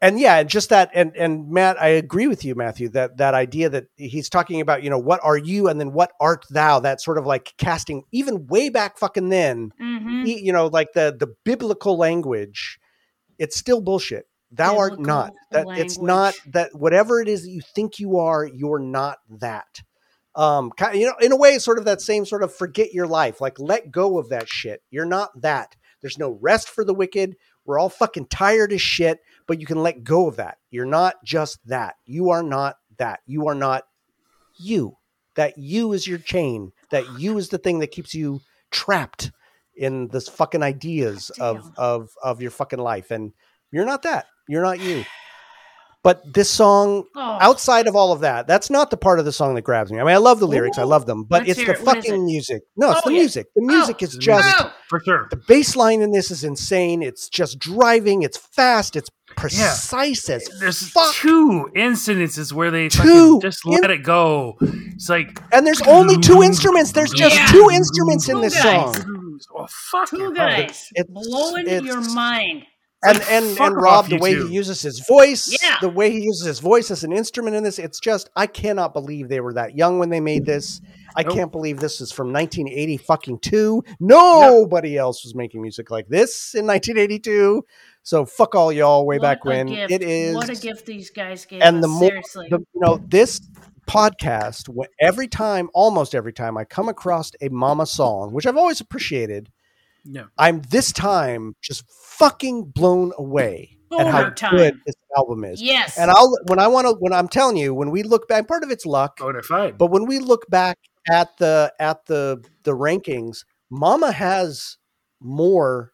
and 0.00 0.20
yeah, 0.20 0.42
just 0.44 0.68
that, 0.68 0.90
and 0.94 1.16
and 1.16 1.50
Matt, 1.50 1.80
I 1.82 1.88
agree 1.88 2.28
with 2.28 2.44
you, 2.44 2.54
Matthew. 2.54 2.88
That 2.90 3.16
that 3.16 3.34
idea 3.34 3.68
that 3.70 3.86
he's 3.96 4.28
talking 4.28 4.60
about, 4.60 4.84
you 4.84 4.90
know, 4.90 4.98
what 4.98 5.18
are 5.24 5.36
you, 5.36 5.66
and 5.68 5.80
then 5.80 5.92
what 5.92 6.12
art 6.20 6.44
thou? 6.50 6.78
That 6.78 7.00
sort 7.00 7.18
of 7.18 7.26
like 7.26 7.54
casting, 7.58 8.04
even 8.12 8.46
way 8.46 8.68
back 8.68 8.96
fucking 8.98 9.30
then, 9.30 9.72
hmm 9.78 10.24
e- 10.24 10.40
you 10.40 10.52
know, 10.52 10.68
like 10.68 10.92
the 10.92 11.16
the 11.18 11.34
biblical 11.44 11.96
language, 11.96 12.78
it's 13.38 13.56
still 13.56 13.80
bullshit. 13.80 14.26
Thou 14.50 14.78
art 14.78 14.98
not. 14.98 15.34
That 15.50 15.66
Biblical 15.66 15.82
it's 15.84 15.98
not 15.98 16.34
that 16.46 16.74
whatever 16.74 17.20
it 17.20 17.28
is 17.28 17.42
that 17.42 17.50
you 17.50 17.60
think 17.60 17.98
you 17.98 18.18
are, 18.18 18.46
you're 18.46 18.78
not 18.78 19.18
that. 19.40 19.82
Um, 20.34 20.70
kind 20.70 20.98
you 20.98 21.06
know, 21.06 21.14
in 21.20 21.32
a 21.32 21.36
way, 21.36 21.58
sort 21.58 21.78
of 21.78 21.84
that 21.86 22.00
same 22.00 22.24
sort 22.24 22.42
of 22.42 22.54
forget 22.54 22.94
your 22.94 23.06
life, 23.06 23.40
like 23.40 23.58
let 23.58 23.90
go 23.90 24.18
of 24.18 24.28
that 24.30 24.48
shit. 24.48 24.82
You're 24.90 25.04
not 25.04 25.30
that. 25.42 25.76
There's 26.00 26.18
no 26.18 26.38
rest 26.40 26.68
for 26.68 26.84
the 26.84 26.94
wicked. 26.94 27.36
We're 27.64 27.78
all 27.78 27.88
fucking 27.88 28.28
tired 28.28 28.72
as 28.72 28.80
shit, 28.80 29.18
but 29.46 29.60
you 29.60 29.66
can 29.66 29.82
let 29.82 30.04
go 30.04 30.28
of 30.28 30.36
that. 30.36 30.58
You're 30.70 30.86
not 30.86 31.16
just 31.24 31.58
that. 31.66 31.96
You 32.06 32.30
are 32.30 32.42
not 32.42 32.76
that. 32.98 33.20
You 33.26 33.48
are 33.48 33.54
not 33.54 33.84
you. 34.58 34.96
That 35.34 35.58
you 35.58 35.92
is 35.92 36.06
your 36.06 36.18
chain. 36.18 36.72
That 36.90 37.18
you 37.18 37.36
is 37.36 37.50
the 37.50 37.58
thing 37.58 37.80
that 37.80 37.90
keeps 37.90 38.14
you 38.14 38.40
trapped 38.70 39.32
in 39.78 40.08
this 40.08 40.28
fucking 40.28 40.62
ideas 40.62 41.30
of 41.40 41.62
Damn. 41.62 41.72
of 41.76 42.10
of 42.22 42.42
your 42.42 42.50
fucking 42.50 42.78
life. 42.78 43.10
And 43.10 43.32
you're 43.70 43.86
not 43.86 44.02
that. 44.02 44.26
You're 44.48 44.62
not 44.62 44.80
you. 44.80 45.04
But 46.04 46.32
this 46.32 46.48
song, 46.48 47.04
Oh. 47.16 47.38
outside 47.40 47.88
of 47.88 47.96
all 47.96 48.12
of 48.12 48.20
that, 48.20 48.46
that's 48.46 48.70
not 48.70 48.90
the 48.90 48.96
part 48.96 49.18
of 49.18 49.24
the 49.24 49.32
song 49.32 49.56
that 49.56 49.62
grabs 49.62 49.90
me. 49.90 49.98
I 49.98 50.04
mean, 50.04 50.14
I 50.14 50.18
love 50.18 50.38
the 50.38 50.46
lyrics, 50.46 50.78
I 50.78 50.84
love 50.84 51.06
them, 51.06 51.24
but 51.24 51.46
Let's 51.46 51.58
it's 51.58 51.66
the 51.66 51.72
it. 51.72 51.78
Fucking 51.80 52.14
it? 52.14 52.18
music. 52.24 52.62
No, 52.76 52.92
it's 52.92 53.00
Oh, 53.04 53.08
the 53.08 53.14
yeah. 53.14 53.20
music. 53.20 53.46
The 53.56 53.62
oh, 53.64 53.66
music 53.66 53.96
Oh. 54.00 54.04
is 54.04 54.16
just 54.16 54.56
Oh. 54.60 54.70
for 54.88 55.00
sure. 55.00 55.26
the 55.30 55.36
bass 55.48 55.74
line 55.74 56.00
in 56.00 56.12
this 56.12 56.30
is 56.30 56.44
insane. 56.44 57.02
It's 57.02 57.28
just 57.28 57.58
driving. 57.58 58.22
It's 58.22 58.38
fast. 58.38 58.94
It's 58.94 59.10
precise 59.36 60.30
as 60.30 60.48
There's 60.60 60.88
fuck. 60.88 61.12
two 61.14 61.68
incidences 61.76 62.52
where 62.52 62.70
they 62.70 62.88
Two 62.88 63.34
fucking 63.34 63.40
just 63.40 63.60
in- 63.66 63.72
let 63.80 63.90
it 63.90 64.04
go. 64.04 64.56
It's 64.60 65.08
like 65.08 65.42
And 65.52 65.66
there's 65.66 65.82
only 65.82 66.16
two 66.18 66.42
instruments. 66.44 66.92
There's 66.92 67.12
just 67.12 67.34
Yeah. 67.36 67.46
two 67.48 67.68
instruments 67.72 68.28
in 68.28 68.36
Two 68.36 68.40
this 68.42 68.54
guys. 68.62 69.04
Song. 69.40 69.56
oh 69.60 69.66
fuck 69.90 70.08
Two 70.10 70.34
guys 70.34 70.88
It's- 70.94 71.06
blowing 71.08 71.66
it's- 71.66 71.82
your 71.84 72.00
mind. 72.14 72.64
And 73.00 73.16
like, 73.16 73.30
and 73.30 73.60
and 73.60 73.76
Rob, 73.76 74.08
the 74.08 74.18
way 74.18 74.34
two. 74.34 74.48
he 74.48 74.54
uses 74.54 74.82
his 74.82 74.98
voice, 75.06 75.56
Yeah. 75.62 75.76
the 75.80 75.88
way 75.88 76.10
he 76.10 76.18
uses 76.22 76.44
his 76.48 76.58
voice 76.58 76.90
as 76.90 77.04
an 77.04 77.12
instrument 77.12 77.54
in 77.54 77.62
this, 77.62 77.78
it's 77.78 78.00
just 78.00 78.28
I 78.34 78.48
cannot 78.48 78.92
believe 78.92 79.28
they 79.28 79.38
were 79.38 79.52
that 79.54 79.76
young 79.76 80.00
when 80.00 80.08
they 80.08 80.18
made 80.18 80.44
this. 80.44 80.80
I 81.14 81.22
Nope. 81.22 81.32
can't 81.34 81.52
believe 81.52 81.78
this 81.78 82.00
is 82.00 82.10
from 82.10 82.32
1980 82.32 82.96
fucking 82.96 83.38
two. 83.38 83.84
Nobody 84.00 84.96
else 84.98 85.22
was 85.24 85.36
making 85.36 85.62
music 85.62 85.92
like 85.92 86.08
this 86.08 86.54
in 86.56 86.66
1982. 86.66 87.62
So 88.02 88.24
fuck 88.24 88.56
all 88.56 88.72
y'all 88.72 89.06
way 89.06 89.18
What 89.18 89.22
back 89.22 89.44
when. 89.44 89.66
gift. 89.68 89.92
It 89.92 90.02
is 90.02 90.34
What 90.34 90.48
a 90.48 90.56
gift 90.56 90.84
these 90.84 91.10
guys 91.10 91.44
gave 91.44 91.62
and 91.62 91.76
us. 91.76 91.82
the 91.82 91.88
more 91.88 92.08
Seriously. 92.08 92.48
the, 92.50 92.58
you 92.58 92.80
know 92.80 93.00
this 93.06 93.40
podcast, 93.88 94.68
every 95.00 95.26
time, 95.28 95.68
almost 95.74 96.14
every 96.14 96.32
time, 96.32 96.56
I 96.56 96.64
come 96.64 96.88
across 96.88 97.32
a 97.40 97.48
Mama 97.48 97.86
song, 97.86 98.32
which 98.32 98.46
I've 98.46 98.56
always 98.56 98.80
appreciated, 98.80 99.50
Yeah. 100.04 100.24
I'm 100.38 100.60
this 100.70 100.92
time 100.92 101.56
just 101.62 101.84
fucking 101.90 102.66
blown 102.66 103.12
away 103.18 103.76
at 103.98 104.06
how 104.06 104.28
time. 104.30 104.56
good 104.56 104.78
this 104.86 104.94
album 105.16 105.44
is. 105.44 105.60
Yes. 105.62 105.98
And 105.98 106.10
I'll 106.10 106.30
when 106.46 106.58
I 106.58 106.68
want 106.68 106.86
to 106.86 106.92
when 107.00 107.12
I'm 107.12 107.28
telling 107.28 107.56
you 107.56 107.74
when 107.74 107.90
we 107.90 108.02
look 108.02 108.28
back, 108.28 108.46
part 108.46 108.62
of 108.62 108.70
it's 108.70 108.84
luck, 108.86 109.18
oh, 109.20 109.26
Bona 109.26 109.42
fide. 109.42 109.78
but 109.78 109.86
when 109.90 110.06
we 110.06 110.18
look 110.18 110.46
back 110.48 110.78
at 111.10 111.36
the 111.38 111.72
at 111.80 112.04
the 112.06 112.42
the 112.64 112.72
rankings, 112.72 113.44
Mama 113.70 114.12
has 114.12 114.76
more 115.20 115.92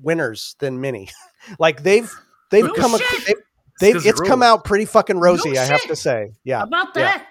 winners 0.00 0.54
than 0.60 0.80
Minnie. 0.80 1.08
like 1.58 1.82
they've 1.82 2.10
they've 2.50 2.64
No 2.64 2.72
come 2.74 2.94
ac- 2.94 3.04
shit. 3.04 3.26
they've, 3.26 3.36
they've 3.80 3.94
'cause 3.94 4.06
it 4.06 4.10
it's 4.10 4.20
come 4.20 4.42
out 4.42 4.64
pretty 4.64 4.84
fucking 4.84 5.18
rosy. 5.18 5.52
No 5.52 5.60
I 5.60 5.64
have 5.64 5.82
to 5.88 5.96
say, 5.96 6.32
yeah. 6.44 6.58
How 6.58 6.64
about 6.64 6.88
yeah. 6.96 7.02
that? 7.02 7.26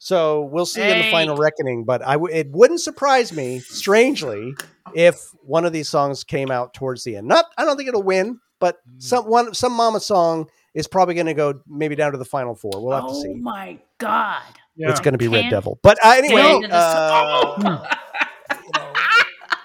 So 0.00 0.42
we'll 0.52 0.66
see 0.66 0.82
in 0.82 0.98
the 0.98 1.10
final 1.10 1.36
reckoning, 1.36 1.84
but 1.84 2.06
I 2.06 2.12
w- 2.12 2.32
it 2.32 2.48
wouldn't 2.52 2.80
surprise 2.80 3.32
me, 3.32 3.58
strangely, 3.58 4.54
if 4.94 5.18
one 5.42 5.64
of 5.64 5.72
these 5.72 5.88
songs 5.88 6.22
came 6.22 6.50
out 6.52 6.72
towards 6.72 7.02
the 7.02 7.16
end. 7.16 7.26
Not, 7.26 7.46
I 7.58 7.64
don't 7.64 7.76
think 7.76 7.88
it'll 7.88 8.02
win, 8.04 8.38
but 8.60 8.76
Hmm. 8.84 8.98
some 9.00 9.24
one 9.24 9.54
some 9.54 9.72
Mama 9.72 9.98
song 10.00 10.48
is 10.74 10.86
probably 10.86 11.14
going 11.14 11.26
to 11.26 11.34
go 11.34 11.54
maybe 11.66 11.96
down 11.96 12.12
to 12.12 12.18
the 12.18 12.24
final 12.24 12.54
four. 12.54 12.70
We'll 12.76 12.94
have 12.94 13.08
to 13.08 13.14
see. 13.14 13.28
oh 13.34 13.40
my 13.40 13.78
god. 13.98 14.42
Yeah. 14.76 14.90
It's 14.90 15.00
going 15.00 15.12
to 15.14 15.18
be 15.18 15.26
Red 15.26 15.40
Can't 15.42 15.50
Devil, 15.50 15.80
but 15.82 15.98
uh, 16.04 16.14
anyway, 16.16 16.42
stand 16.42 16.64
this- 16.64 16.72
uh, 16.72 17.24
Oh, 17.42 17.54
you 18.64 18.70
know, 18.74 18.92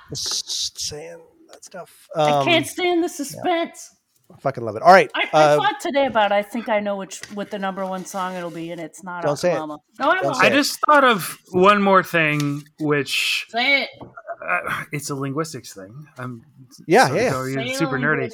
just 0.10 0.80
saying 0.80 1.20
that 1.52 1.64
stuff. 1.64 2.08
I 2.16 2.32
Um, 2.32 2.46
can't 2.46 2.66
stand 2.68 3.04
the 3.04 3.10
suspense. 3.10 3.96
I 4.34 4.40
fucking 4.40 4.64
love 4.64 4.76
it. 4.76 4.82
All 4.82 4.92
right, 4.92 5.10
I, 5.16 5.30
I 5.34 5.44
uh, 5.44 5.58
thought 5.58 5.80
today 5.80 6.06
about. 6.06 6.32
I 6.32 6.42
think 6.42 6.68
I 6.70 6.80
know 6.80 6.96
which 6.98 7.20
what 7.34 7.52
the 7.52 7.60
number 7.60 7.86
one 7.86 8.06
song 8.06 8.36
it'll 8.36 8.50
be, 8.50 8.72
and 8.72 8.82
it's 8.82 9.04
not. 9.04 9.24
Don't 9.24 9.38
say 9.38 9.52
it. 9.54 9.56
No, 9.56 9.80
I 10.00 10.16
Don't 10.16 10.24
won't. 10.26 10.36
say 10.38 10.48
I 10.48 10.50
it. 10.50 10.54
just 10.54 10.80
thought 10.86 11.04
of 11.04 11.38
one 11.52 11.82
more 11.82 12.04
thing, 12.04 12.64
which 12.80 13.46
Say 13.50 13.84
it. 13.84 13.90
uh, 14.02 14.84
it's 14.92 15.10
a 15.10 15.16
linguistics 15.16 15.74
thing. 15.74 16.08
I'm 16.18 16.42
Yeah, 16.88 17.08
sorry, 17.08 17.22
yeah, 17.24 17.32
so 17.32 17.44
you're 17.46 17.68
super 17.74 17.98
nerdy. 18.00 18.32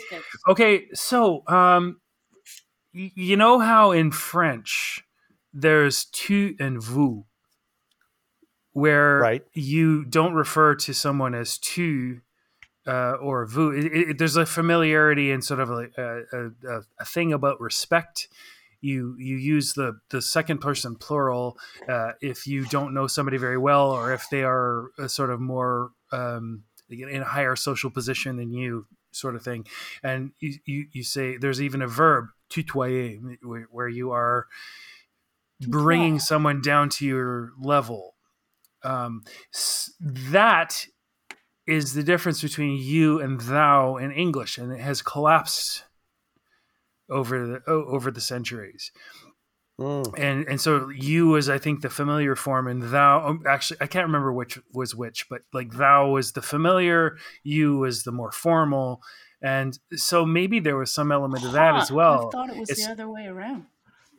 Okay, 0.48 0.86
so 0.94 1.44
um, 1.48 2.00
y- 2.94 3.12
you 3.16 3.36
know 3.38 3.60
how 3.60 3.92
in 3.92 4.12
French 4.12 5.04
there's 5.54 6.06
tu 6.06 6.56
and 6.60 6.82
vous, 6.82 7.26
where 8.72 9.20
Right. 9.20 9.44
you 9.54 10.06
don't 10.06 10.34
refer 10.34 10.76
to 10.76 10.94
someone 10.94 11.34
as 11.36 11.58
tu 11.58 12.22
uh, 12.90 13.18
or 13.22 13.46
vous. 13.46 13.72
It, 13.72 13.86
it, 13.86 14.18
there's 14.18 14.36
a 14.36 14.46
familiarity 14.46 15.32
and 15.32 15.44
sort 15.44 15.60
of 15.60 15.70
a, 15.70 15.88
a, 15.98 16.78
a, 16.78 16.82
a 17.00 17.06
thing 17.06 17.32
about 17.34 17.62
respect. 17.62 18.28
You 18.82 19.16
you 19.20 19.36
use 19.36 19.74
the 19.74 20.00
the 20.10 20.22
second 20.22 20.60
person 20.60 20.96
plural 20.96 21.58
uh, 21.88 22.14
if 22.22 22.48
you 22.48 22.66
don't 22.66 22.94
know 22.94 23.08
somebody 23.08 23.38
very 23.38 23.58
well 23.58 23.92
or 23.92 24.14
if 24.14 24.30
they 24.30 24.44
are 24.44 24.92
a 24.98 25.10
sort 25.10 25.30
of 25.32 25.40
more 25.40 25.92
um, 26.12 26.64
in 26.90 27.22
a 27.22 27.26
higher 27.26 27.56
social 27.56 27.92
position 27.92 28.38
than 28.38 28.52
you, 28.52 28.88
sort 29.12 29.36
of 29.36 29.44
thing. 29.44 29.66
And 30.04 30.32
you, 30.40 30.56
you, 30.66 30.88
you 30.92 31.04
say 31.04 31.38
there's 31.38 31.62
even 31.62 31.82
a 31.82 31.88
verb 31.88 32.28
tutoyer 32.50 33.20
where, 33.70 33.90
you 33.90 34.12
are 34.12 34.48
bringing 35.62 36.20
someone 36.20 36.62
down 36.62 36.90
to 36.90 37.06
your 37.06 37.52
level. 37.60 38.16
Um, 38.84 39.24
that 40.02 40.86
is 41.70 41.94
the 41.94 42.04
difference 42.04 42.42
between 42.42 42.78
you 42.78 43.20
and 43.22 43.40
thou 43.42 43.98
in 43.98 44.12
English, 44.12 44.58
and 44.58 44.72
it 44.72 44.80
has 44.82 45.02
collapsed 45.02 45.86
over 47.10 47.48
the 47.48 47.72
over 47.72 48.12
the 48.12 48.22
centuries. 48.22 48.92
mm, 49.80 50.14
And 50.18 50.48
and 50.48 50.60
so 50.62 50.90
you 50.90 51.36
is 51.36 51.50
I 51.50 51.58
think 51.58 51.82
the 51.82 51.90
familiar 51.90 52.36
form, 52.36 52.68
and 52.68 52.82
thou 52.84 53.28
um, 53.28 53.44
actually 53.48 53.78
I 53.82 53.88
can't 53.88 54.06
remember 54.06 54.32
which 54.34 54.60
was 54.74 54.96
which, 54.96 55.28
but 55.30 55.42
like 55.54 55.72
thou 55.74 56.10
was 56.10 56.34
the 56.34 56.42
familiar, 56.42 57.18
you 57.44 57.78
was 57.78 58.04
the 58.04 58.12
more 58.12 58.32
formal, 58.32 59.02
and 59.42 59.78
so 59.96 60.26
maybe 60.26 60.60
there 60.60 60.78
was 60.78 60.92
some 60.92 61.12
element 61.12 61.44
of 61.46 61.54
that 61.54 61.74
Huh, 61.76 61.82
as 61.82 61.92
well. 61.92 62.28
I 62.28 62.32
thought 62.32 62.50
it 62.50 62.58
was 62.60 62.70
It's- 62.70 62.86
the 62.86 62.92
other 62.92 63.10
way 63.10 63.26
around. 63.28 63.66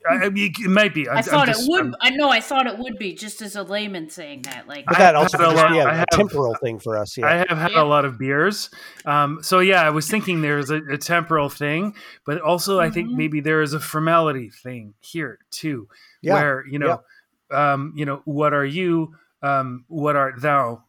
I, 0.08 0.14
I 0.26 0.28
mean, 0.30 0.52
it 0.58 0.68
might 0.70 0.94
be. 0.94 1.08
I, 1.08 1.16
I'm 1.16 1.22
thought 1.22 1.46
just- 1.48 1.62
it 1.62 1.68
would. 1.70 1.82
I'm- 1.86 1.94
I 2.00 2.10
know. 2.10 2.28
I 2.30 2.40
thought 2.40 2.66
it 2.66 2.78
would 2.78 2.96
be 2.98 3.14
just 3.14 3.42
as 3.42 3.56
a 3.56 3.62
layman 3.62 4.08
saying 4.08 4.42
that. 4.42 4.66
Like, 4.68 4.86
but 4.86 4.96
I 4.96 4.98
that 5.00 5.14
have 5.14 5.22
also 5.22 5.38
had 5.38 5.46
a 5.48 5.50
just 5.50 5.62
lot- 5.62 5.72
be 5.72 5.78
a, 5.78 5.84
I 5.84 5.92
a 5.92 5.96
have- 5.98 6.06
temporal 6.12 6.54
thing 6.54 6.78
for 6.78 6.96
us. 6.96 7.16
Yeah, 7.18 7.26
I 7.26 7.32
have 7.48 7.58
had 7.58 7.72
Yeah. 7.72 7.82
a 7.82 7.84
lot 7.84 8.04
of 8.04 8.18
beers. 8.18 8.70
Um, 9.04 9.40
so 9.42 9.58
yeah, 9.58 9.82
I 9.82 9.90
was 9.90 10.08
thinking 10.08 10.40
there's 10.42 10.70
a, 10.70 10.76
a 10.90 10.96
temporal 10.98 11.48
thing, 11.48 11.94
but 12.24 12.40
also 12.40 12.80
I 12.80 12.88
think 12.90 13.10
Mhm. 13.10 13.16
maybe 13.16 13.40
there 13.40 13.60
is 13.62 13.74
a 13.74 13.80
formality 13.80 14.50
thing 14.50 14.94
here 15.00 15.38
too, 15.50 15.88
Yeah. 16.22 16.34
where 16.34 16.64
you 16.66 16.78
know, 16.78 17.02
um, 17.50 17.92
you 17.96 18.04
know, 18.06 18.22
what 18.24 18.52
are 18.54 18.64
you? 18.64 19.14
Um, 19.42 19.84
what 19.88 20.16
art 20.16 20.40
thou? 20.40 20.84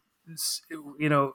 You 0.98 1.08
know, 1.08 1.34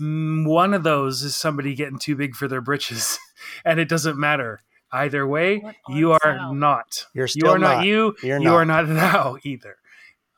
mm, 0.00 0.46
one 0.46 0.72
of 0.74 0.82
those 0.84 1.22
is 1.22 1.34
somebody 1.36 1.74
getting 1.74 1.98
too 1.98 2.16
big 2.16 2.34
for 2.34 2.48
their 2.48 2.60
britches, 2.60 3.18
and 3.64 3.78
it 3.80 3.88
doesn't 3.88 4.18
matter 4.18 4.60
either 4.92 5.26
way. 5.26 5.62
You 5.88 6.12
are 6.12 6.18
thou? 6.22 6.52
not. 6.52 7.06
You're 7.14 7.28
You 7.34 7.48
are 7.48 7.58
not, 7.58 7.76
not. 7.78 7.86
you. 7.86 8.14
You're 8.22 8.40
you 8.40 8.54
are 8.54 8.64
not 8.64 8.86
thou 8.88 9.36
either. 9.44 9.76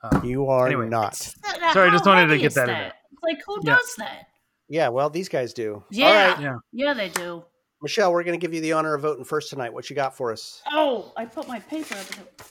Um, 0.02 0.24
You 0.24 0.46
are 0.48 0.66
Anyway. 0.66 0.88
not. 0.88 1.16
Sorry, 1.16 1.88
I 1.88 1.90
just 1.90 2.06
wanted 2.06 2.26
to 2.28 2.38
get 2.38 2.46
is 2.48 2.54
that 2.54 2.68
in 2.68 2.74
there. 2.74 2.92
Like, 3.22 3.38
who 3.46 3.58
Yeah. 3.62 3.74
does 3.76 3.94
that? 3.98 4.26
Yeah, 4.68 4.88
well, 4.88 5.10
these 5.10 5.28
guys 5.28 5.52
do. 5.52 5.84
Yeah. 5.90 6.06
All 6.06 6.12
right, 6.14 6.40
Yeah. 6.40 6.56
Yeah, 6.72 6.94
they 6.94 7.08
do. 7.08 7.44
Michelle, 7.82 8.12
we're 8.12 8.22
going 8.24 8.38
to 8.38 8.44
give 8.44 8.54
you 8.54 8.60
the 8.60 8.72
honor 8.72 8.94
of 8.94 9.02
voting 9.02 9.24
first 9.24 9.50
tonight. 9.50 9.72
What 9.72 9.90
you 9.90 9.96
got 9.96 10.16
for 10.16 10.32
us? 10.32 10.62
Oh, 10.70 11.12
I 11.16 11.24
put 11.24 11.46
my 11.48 11.58
paper 11.60 11.94
up. 11.94 12.46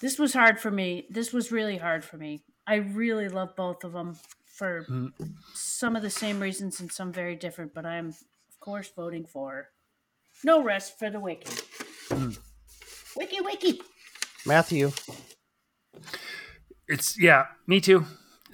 This 0.00 0.18
was 0.18 0.32
hard 0.32 0.58
for 0.60 0.70
me. 0.70 1.06
This 1.10 1.32
was 1.32 1.50
really 1.52 1.76
hard 1.76 2.04
for 2.04 2.16
me. 2.16 2.42
I 2.66 2.76
really 2.76 3.28
love 3.28 3.54
both 3.56 3.84
of 3.84 3.92
them 3.92 4.16
for 4.46 4.84
Mm. 4.88 5.12
some 5.54 5.94
of 5.96 6.02
the 6.02 6.10
same 6.10 6.40
reasons 6.40 6.80
and 6.80 6.90
some 6.90 7.12
very 7.12 7.36
different. 7.36 7.74
But 7.74 7.84
I'm, 7.86 8.08
of 8.08 8.60
course, 8.60 8.90
voting 8.94 9.24
for 9.26 9.68
No 10.44 10.62
Rest 10.62 10.98
for 10.98 11.10
the 11.10 11.20
Wiki. 11.20 11.50
Mm. 12.10 12.38
Wiki, 13.16 13.40
wiki. 13.40 13.82
Matthew. 14.46 14.92
it's 16.88 17.20
yeah 17.20 17.46
me 17.66 17.80
too 17.80 18.04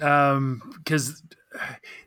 um 0.01 0.61
because 0.79 1.23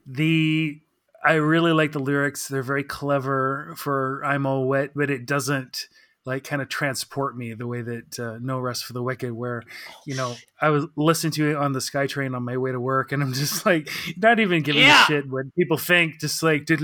the 0.05 0.81
i 1.23 1.33
really 1.33 1.71
like 1.71 1.93
the 1.93 1.99
lyrics 1.99 2.47
they're 2.49 2.63
very 2.63 2.83
clever 2.83 3.73
for 3.77 4.21
i'm 4.25 4.45
all 4.45 4.67
wet 4.67 4.91
but 4.93 5.09
it 5.09 5.25
doesn't 5.25 5.87
like 6.27 6.43
kind 6.43 6.61
of 6.61 6.67
transport 6.69 7.35
me 7.37 7.53
the 7.53 7.65
way 7.65 7.81
that 7.81 8.19
uh, 8.19 8.37
no 8.41 8.59
rest 8.59 8.83
for 8.85 8.91
the 8.93 9.01
wicked 9.01 9.31
where 9.31 9.63
you 10.05 10.13
know 10.15 10.35
i 10.61 10.69
was 10.69 10.85
listening 10.95 11.31
to 11.31 11.49
it 11.51 11.55
on 11.55 11.71
the 11.71 11.79
skytrain 11.79 12.35
on 12.35 12.43
my 12.43 12.57
way 12.57 12.71
to 12.71 12.79
work 12.79 13.11
and 13.13 13.23
i'm 13.23 13.33
just 13.33 13.65
like 13.65 13.89
not 14.17 14.39
even 14.39 14.61
giving 14.61 14.81
Yeah. 14.83 15.03
a 15.03 15.07
shit 15.07 15.27
what 15.29 15.53
people 15.55 15.77
think 15.77 16.19
just 16.19 16.43
like 16.43 16.69
it's 16.69 16.81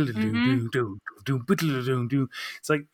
like 2.69 2.85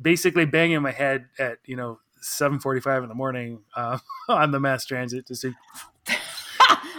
basically 0.00 0.44
banging 0.44 0.80
my 0.82 0.92
head 0.92 1.26
at 1.38 1.58
you 1.66 1.76
know 1.76 1.98
7.45 2.22 3.02
in 3.02 3.08
the 3.08 3.14
morning 3.14 3.62
uh, 3.74 3.98
on 4.28 4.52
the 4.52 4.60
mass 4.60 4.84
transit 4.84 5.26
to 5.26 5.34
see 5.34 5.52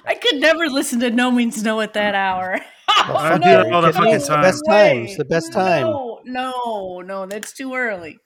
I 0.06 0.16
could 0.16 0.42
never 0.42 0.68
listen 0.68 1.00
to 1.00 1.10
No 1.12 1.32
Means 1.32 1.64
No 1.64 1.80
at 1.80 1.94
that 1.94 2.14
hour. 2.14 2.60
Well, 3.08 3.18
I 3.18 3.38
do 3.38 3.50
you. 3.50 3.74
all 3.74 3.82
the 3.82 3.94
fucking 3.94 4.20
the 4.20 4.26
time. 4.26 4.42
best 4.42 4.62
times. 4.68 5.16
The 5.18 5.24
best 5.26 5.54
time. 5.54 5.84
No, 5.84 6.20
no, 6.26 7.02
no, 7.02 7.26
that's 7.26 7.54
too 7.54 7.74
early. 7.74 8.20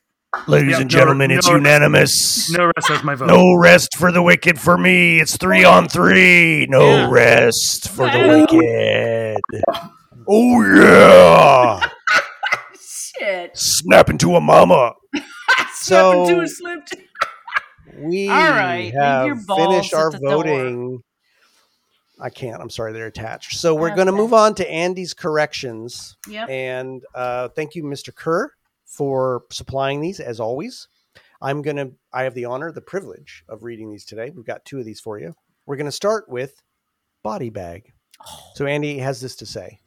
Ladies 0.47 0.71
Yeah, 0.71 0.81
and 0.81 0.91
no- 0.91 0.99
gentlemen, 0.99 1.31
it's 1.31 1.47
no- 1.47 1.55
unanimous. 1.55 2.49
no 2.51 2.65
rest 2.75 2.87
has 2.89 3.03
my 3.03 3.15
vote 3.15 3.27
No 3.27 3.55
rest 3.55 3.95
for 3.97 4.11
the 4.11 4.21
wicked 4.21 4.59
for 4.59 4.77
me. 4.77 5.19
It's 5.19 5.37
three 5.37 5.63
on 5.63 5.87
three. 5.87 6.67
No 6.69 6.89
Yeah. 6.89 7.09
rest 7.09 7.89
for 7.89 8.09
the 8.09 8.47
wicked. 8.51 9.61
Oh 10.29 10.61
yeah! 10.61 11.87
Shit. 12.81 13.57
Snap 13.57 14.09
into 14.09 14.35
a 14.35 14.41
mama. 14.41 14.93
So- 15.73 16.23
into 16.27 16.41
a 16.41 16.47
Slim 16.49 16.81
Jim. 16.91 17.03
we 18.09 18.27
All 18.29 18.35
right. 18.35 18.93
have 18.93 19.25
your 19.25 19.37
finished 19.37 19.93
our 19.93 20.11
voting. 20.11 21.01
I 22.19 22.29
can't. 22.29 22.61
I'm 22.61 22.69
sorry. 22.69 22.91
They're 22.91 23.05
attached. 23.07 23.57
So 23.57 23.73
we're 23.73 23.87
That's 23.89 23.95
going 23.95 24.07
to 24.07 24.11
move 24.11 24.33
on 24.33 24.53
to 24.55 24.69
Andy's 24.69 25.13
corrections. 25.13 26.17
Yep. 26.27 26.49
And 26.49 27.03
uh, 27.15 27.47
thank 27.49 27.75
you, 27.75 27.83
Mr. 27.83 28.13
Kerr, 28.13 28.51
for 28.87 29.43
supplying 29.51 30.01
these 30.01 30.19
as 30.19 30.39
always. 30.39 30.87
I'm 31.41 31.61
going 31.61 31.77
to, 31.77 31.91
I 32.11 32.23
have 32.23 32.33
the 32.33 32.45
honor, 32.45 32.71
the 32.71 32.81
privilege 32.81 33.43
of 33.47 33.63
reading 33.63 33.91
these 33.91 34.05
today. 34.05 34.31
We've 34.35 34.45
got 34.45 34.65
two 34.65 34.79
of 34.79 34.85
these 34.85 34.99
for 34.99 35.19
you. 35.19 35.35
We're 35.67 35.75
going 35.75 35.85
to 35.85 35.91
start 35.91 36.27
with 36.27 36.63
Body 37.21 37.51
Bag. 37.51 37.93
Oh. 38.25 38.51
So 38.55 38.65
Andy 38.65 38.97
has 38.97 39.21
this 39.21 39.35
to 39.35 39.45
say 39.45 39.79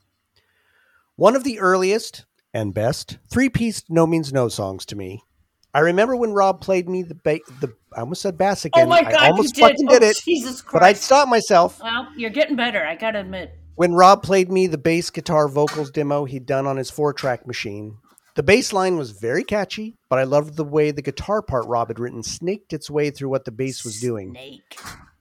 One 1.16 1.34
of 1.34 1.42
the 1.42 1.58
earliest 1.58 2.26
and 2.54 2.72
best 2.72 3.18
three 3.28 3.48
piece 3.48 3.82
No 3.88 4.06
Means 4.06 4.32
No 4.32 4.48
songs 4.48 4.86
to 4.86 4.96
me. 4.96 5.24
I 5.72 5.80
remember 5.80 6.14
when 6.16 6.32
Rob 6.32 6.60
played 6.60 6.88
me 6.88 7.02
the, 7.02 7.14
ba- 7.14 7.40
the 7.60 7.74
I 7.96 8.00
almost 8.00 8.22
said 8.22 8.36
bass 8.36 8.64
again. 8.64 8.84
Oh 8.84 8.88
my 8.88 9.02
god, 9.02 9.14
I 9.14 9.28
almost 9.30 9.56
you 9.56 9.62
did. 9.62 9.70
fucking 9.70 9.86
oh, 9.88 9.92
did 9.98 10.02
it, 10.02 10.20
Jesus 10.24 10.62
Christ. 10.62 10.72
but 10.72 10.82
I 10.82 10.92
stopped 10.92 11.30
myself. 11.30 11.80
Well, 11.82 12.08
you're 12.16 12.30
getting 12.30 12.56
better, 12.56 12.84
I 12.84 12.96
gotta 12.96 13.20
admit. 13.20 13.56
when 13.76 13.94
Rob 13.94 14.22
played 14.22 14.50
me 14.50 14.66
the 14.66 14.78
bass 14.78 15.10
guitar 15.10 15.48
vocals 15.48 15.90
demo 15.90 16.24
he'd 16.24 16.46
done 16.46 16.66
on 16.66 16.76
his 16.76 16.90
four 16.90 17.12
track 17.12 17.46
machine, 17.46 17.98
The 18.36 18.42
bass 18.42 18.72
line 18.72 18.96
was 18.96 19.10
very 19.10 19.44
catchy, 19.44 19.96
but 20.08 20.18
I 20.18 20.24
loved 20.24 20.56
the 20.56 20.64
way 20.64 20.90
the 20.90 21.02
guitar 21.02 21.42
part 21.42 21.66
Rob 21.66 21.88
had 21.88 21.98
written 21.98 22.22
snaked 22.22 22.72
its 22.72 22.88
way 22.90 23.10
through 23.10 23.28
what 23.28 23.44
the 23.44 23.50
bass 23.52 23.84
was 23.84 24.00
doing. 24.00 24.30
Snake. 24.32 24.78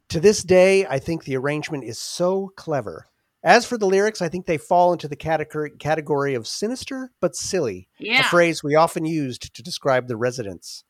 To 0.10 0.20
this 0.20 0.44
day, 0.44 0.86
I 0.86 1.00
think 1.00 1.24
the 1.24 1.38
arrangement 1.38 1.84
is 1.84 2.00
so 2.00 2.52
clever. 2.56 3.06
As 3.44 3.66
for 3.66 3.78
the 3.78 3.86
lyrics, 3.86 4.22
I 4.22 4.28
think 4.30 4.46
they 4.46 4.58
fall 4.58 4.92
into 4.92 5.08
the 5.08 5.16
category, 5.16 5.72
category 5.72 6.34
of 6.36 6.48
sinister 6.48 7.12
but 7.22 7.36
silly, 7.36 7.88
Yeah. 7.98 8.22
a 8.22 8.24
phrase 8.24 8.64
we 8.64 8.76
often 8.76 9.06
used 9.06 9.54
to 9.56 9.64
describe 9.64 10.08
the 10.08 10.18
residents. 10.18 10.84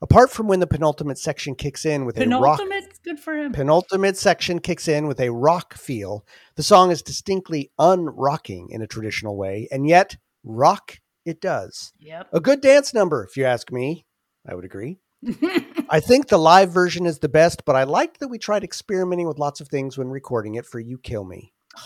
Apart 0.00 0.30
from 0.30 0.46
when 0.48 0.60
the 0.60 0.66
penultimate 0.66 1.18
section 1.18 1.54
kicks 1.54 1.84
in 1.84 2.04
with 2.04 2.16
a 2.18 2.26
rock 2.28 2.58
Penultimate. 2.58 3.00
Good 3.02 3.18
for 3.20 3.34
him. 3.36 3.52
penultimate 3.52 4.16
section 4.16 4.58
kicks 4.60 4.86
in 4.86 5.06
with 5.06 5.18
a 5.20 5.30
rock 5.32 5.74
feel. 5.74 6.24
The 6.56 6.62
song 6.62 6.90
is 6.90 7.02
distinctly 7.02 7.70
unrocking 7.78 8.68
in 8.70 8.82
a 8.82 8.86
traditional 8.86 9.36
way, 9.36 9.66
and 9.70 9.86
yet 9.88 10.16
rock 10.44 10.98
it 11.24 11.40
does. 11.40 11.92
Yep. 11.98 12.28
A 12.32 12.40
good 12.40 12.60
dance 12.60 12.92
number, 12.94 13.24
if 13.24 13.36
you 13.36 13.44
ask 13.44 13.70
me. 13.72 14.06
I 14.46 14.54
would 14.54 14.64
agree. 14.64 14.98
I 15.88 16.00
think 16.00 16.28
the 16.28 16.38
live 16.38 16.70
version 16.70 17.06
is 17.06 17.18
the 17.18 17.28
best, 17.28 17.64
but 17.64 17.76
I 17.76 17.84
liked 17.84 18.20
that 18.20 18.28
we 18.28 18.38
tried 18.38 18.62
experimenting 18.64 19.26
with 19.26 19.38
lots 19.38 19.60
of 19.60 19.68
things 19.68 19.96
when 19.96 20.08
recording 20.08 20.54
it 20.56 20.66
for 20.66 20.78
You 20.78 20.98
Kill 20.98 21.24
Me. 21.24 21.52
Oh, 21.78 21.80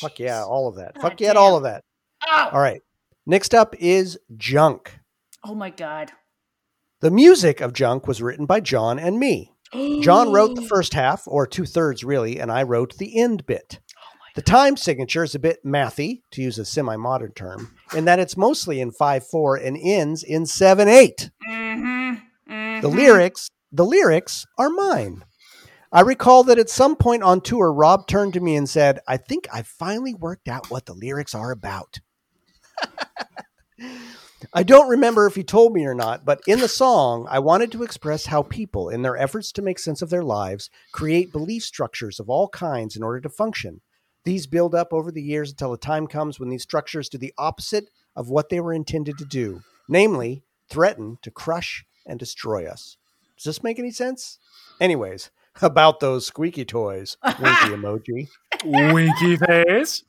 Fuck 0.00 0.18
yeah, 0.18 0.42
all 0.42 0.68
of 0.68 0.76
that. 0.76 0.94
God 0.94 1.02
Fuck 1.02 1.20
yeah, 1.20 1.32
all 1.32 1.56
of 1.56 1.64
that. 1.64 1.84
Oh. 2.26 2.48
All 2.52 2.60
right. 2.60 2.80
Next 3.26 3.54
up 3.54 3.74
is 3.78 4.18
Junk. 4.36 5.00
oh 5.44 5.54
my 5.54 5.70
god. 5.70 6.12
The 7.00 7.10
music 7.10 7.60
of 7.60 7.74
Junk 7.74 8.06
was 8.06 8.22
written 8.22 8.46
by 8.46 8.60
John 8.60 8.98
and 8.98 9.18
me. 9.18 9.52
John 10.00 10.32
wrote 10.32 10.54
the 10.54 10.62
first 10.68 10.94
half, 10.94 11.24
or 11.26 11.46
two 11.46 11.66
thirds 11.66 12.04
really, 12.04 12.40
and 12.40 12.50
I 12.50 12.62
wrote 12.62 12.96
the 12.96 13.20
end 13.20 13.44
bit. 13.44 13.80
Oh 13.98 14.02
the 14.34 14.42
time 14.42 14.76
signature 14.76 15.24
is 15.24 15.34
a 15.34 15.38
bit 15.40 15.64
mathy, 15.64 16.22
to 16.30 16.40
use 16.42 16.58
a 16.58 16.64
semi 16.64 16.96
modern 16.96 17.32
term, 17.32 17.75
in 17.94 18.04
that 18.06 18.18
it's 18.18 18.36
mostly 18.36 18.80
in 18.80 18.90
5 18.90 19.26
4 19.26 19.56
and 19.56 19.76
ends 19.80 20.22
in 20.22 20.46
7 20.46 20.88
8. 20.88 21.30
Mm-hmm. 21.48 22.80
The 22.80 22.88
lyrics, 22.88 23.48
the 23.72 23.84
lyrics 23.84 24.46
are 24.58 24.70
mine. 24.70 25.24
I 25.92 26.00
recall 26.00 26.44
that 26.44 26.58
at 26.58 26.68
some 26.68 26.96
point 26.96 27.22
on 27.22 27.40
tour, 27.40 27.72
Rob 27.72 28.06
turned 28.06 28.34
to 28.34 28.40
me 28.40 28.56
and 28.56 28.68
said, 28.68 29.00
I 29.06 29.16
think 29.16 29.46
I 29.52 29.62
finally 29.62 30.14
worked 30.14 30.48
out 30.48 30.70
what 30.70 30.86
the 30.86 30.94
lyrics 30.94 31.34
are 31.34 31.50
about. 31.50 32.00
I 34.52 34.62
don't 34.62 34.88
remember 34.88 35.26
if 35.26 35.34
he 35.34 35.42
told 35.42 35.72
me 35.72 35.86
or 35.86 35.94
not, 35.94 36.24
but 36.24 36.40
in 36.46 36.60
the 36.60 36.68
song, 36.68 37.26
I 37.30 37.38
wanted 37.38 37.72
to 37.72 37.82
express 37.82 38.26
how 38.26 38.42
people, 38.42 38.88
in 38.88 39.02
their 39.02 39.16
efforts 39.16 39.50
to 39.52 39.62
make 39.62 39.78
sense 39.78 40.02
of 40.02 40.10
their 40.10 40.22
lives, 40.22 40.70
create 40.92 41.32
belief 41.32 41.64
structures 41.64 42.20
of 42.20 42.28
all 42.28 42.48
kinds 42.48 42.96
in 42.96 43.02
order 43.02 43.20
to 43.20 43.28
function. 43.28 43.80
These 44.26 44.48
build 44.48 44.74
up 44.74 44.92
over 44.92 45.12
the 45.12 45.22
years 45.22 45.50
until 45.52 45.72
a 45.72 45.78
time 45.78 46.08
comes 46.08 46.40
when 46.40 46.48
these 46.48 46.64
structures 46.64 47.08
do 47.08 47.16
the 47.16 47.32
opposite 47.38 47.88
of 48.16 48.28
what 48.28 48.48
they 48.48 48.58
were 48.58 48.72
intended 48.72 49.16
to 49.18 49.24
do, 49.24 49.62
namely, 49.88 50.42
threaten 50.68 51.18
to 51.22 51.30
crush 51.30 51.86
and 52.04 52.18
destroy 52.18 52.66
us. 52.66 52.96
Does 53.36 53.44
this 53.44 53.62
make 53.62 53.78
any 53.78 53.92
sense? 53.92 54.40
Anyways, 54.80 55.30
about 55.62 56.00
those 56.00 56.26
squeaky 56.26 56.64
toys. 56.64 57.16
Winky 57.24 57.38
emoji. 57.44 58.28
Winky 58.64 59.36
face. 59.36 60.02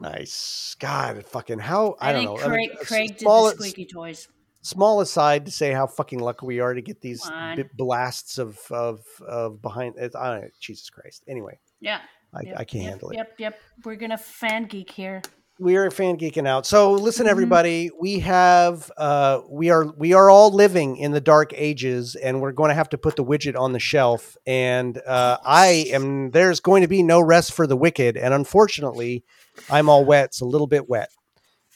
Nice. 0.00 0.76
God, 0.80 1.24
fucking 1.26 1.58
how 1.58 1.96
I, 2.00 2.10
I, 2.10 2.12
don't 2.14 2.24
think 2.26 2.40
know. 2.40 2.46
I 2.46 2.56
mean, 2.56 2.70
Craig, 2.70 2.78
a 2.80 2.84
Craig 2.86 3.08
did 3.10 3.20
small, 3.20 3.44
the 3.44 3.50
squeaky 3.50 3.84
toys. 3.84 4.28
small 4.62 5.00
aside 5.02 5.44
to 5.44 5.50
say 5.52 5.72
how 5.72 5.86
fucking 5.86 6.20
lucky 6.20 6.46
we 6.46 6.60
are 6.60 6.72
to 6.72 6.80
get 6.80 7.02
these 7.02 7.20
Come 7.20 7.34
on. 7.34 7.56
bit 7.56 7.76
blasts 7.76 8.38
of 8.38 8.58
of 8.70 9.04
of 9.28 9.60
behind. 9.60 9.96
It, 9.98 10.16
I 10.16 10.30
don't 10.32 10.40
know, 10.42 10.48
Jesus 10.58 10.88
Christ. 10.88 11.22
Anyway, 11.28 11.58
Yeah. 11.80 12.00
I, 12.34 12.40
Yep, 12.44 12.54
I 12.58 12.64
can't 12.64 12.82
yep, 12.84 12.90
handle 12.90 13.10
it. 13.10 13.16
Yep, 13.16 13.34
yep. 13.38 13.60
We're 13.84 13.96
gonna 13.96 14.18
fan 14.18 14.66
geek 14.66 14.90
here. 14.90 15.22
we 15.58 15.76
are 15.76 15.90
fan 15.90 16.16
geeking 16.16 16.46
out. 16.48 16.64
So 16.64 16.92
listen, 16.92 17.26
Mhm. 17.26 17.30
everybody, 17.30 17.90
we 18.00 18.20
have 18.20 18.90
uh, 18.96 19.40
we 19.46 19.68
are 19.68 19.84
we 19.98 20.14
are 20.14 20.30
all 20.30 20.50
living 20.50 20.96
in 20.96 21.12
the 21.12 21.20
dark 21.20 21.52
ages, 21.54 22.14
and 22.14 22.40
we're 22.40 22.52
going 22.52 22.70
to 22.70 22.74
have 22.74 22.88
to 22.90 22.98
put 22.98 23.16
the 23.16 23.24
widget 23.24 23.58
on 23.60 23.72
the 23.72 23.78
shelf. 23.78 24.38
And 24.46 24.96
uh, 25.06 25.36
I 25.44 25.86
am 25.92 26.30
there's 26.30 26.60
going 26.60 26.80
to 26.80 26.88
be 26.88 27.02
no 27.02 27.20
rest 27.20 27.52
for 27.52 27.66
the 27.66 27.76
wicked, 27.76 28.16
and 28.16 28.32
unfortunately, 28.32 29.22
I'm 29.68 29.90
all 29.90 30.02
wet. 30.04 30.26
It's 30.26 30.40
a 30.40 30.46
little 30.46 30.66
bit 30.66 30.88
wet, 30.88 31.10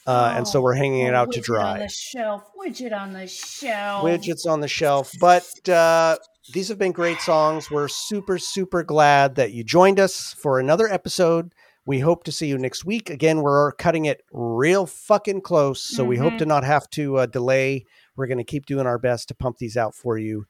uh, 0.06 0.32
and 0.34 0.48
so 0.48 0.60
Oh, 0.60 0.62
we're 0.62 0.74
hanging 0.76 1.00
it 1.06 1.12
oh, 1.12 1.16
out 1.16 1.32
to 1.32 1.40
widget 1.40 1.44
dry. 1.44 1.72
On 1.74 1.78
the 1.80 1.88
shelf. 1.88 2.42
Widget 2.58 2.98
on 2.98 3.12
the 3.12 3.26
shelf. 3.26 4.02
widgets 4.02 4.46
on 4.46 4.60
the 4.62 4.68
shelf. 4.68 5.12
But 5.20 5.68
uh, 5.68 6.16
these 6.52 6.68
have 6.68 6.78
been 6.78 6.92
great 6.92 7.20
songs. 7.20 7.70
We're 7.70 7.88
super, 7.88 8.38
super 8.38 8.82
glad 8.82 9.34
that 9.36 9.52
you 9.52 9.64
joined 9.64 9.98
us 9.98 10.34
for 10.38 10.58
another 10.60 10.88
episode. 10.92 11.54
We 11.86 12.00
hope 12.00 12.24
to 12.24 12.32
see 12.32 12.46
you 12.46 12.58
next 12.58 12.84
week. 12.84 13.10
Again, 13.10 13.42
we're 13.42 13.72
cutting 13.72 14.04
it 14.06 14.22
real 14.32 14.86
fucking 14.86 15.42
close, 15.42 15.82
so 15.82 16.04
we 16.04 16.16
hope 16.16 16.34
Mhm. 16.34 16.38
to 16.38 16.46
not 16.46 16.64
have 16.64 16.88
to 16.90 17.16
uh, 17.18 17.26
delay. 17.26 17.84
We're 18.16 18.26
going 18.26 18.38
to 18.38 18.44
keep 18.44 18.66
doing 18.66 18.86
our 18.86 18.98
best 18.98 19.28
to 19.28 19.34
pump 19.34 19.58
these 19.58 19.76
out 19.76 19.94
for 19.94 20.16
you. 20.18 20.46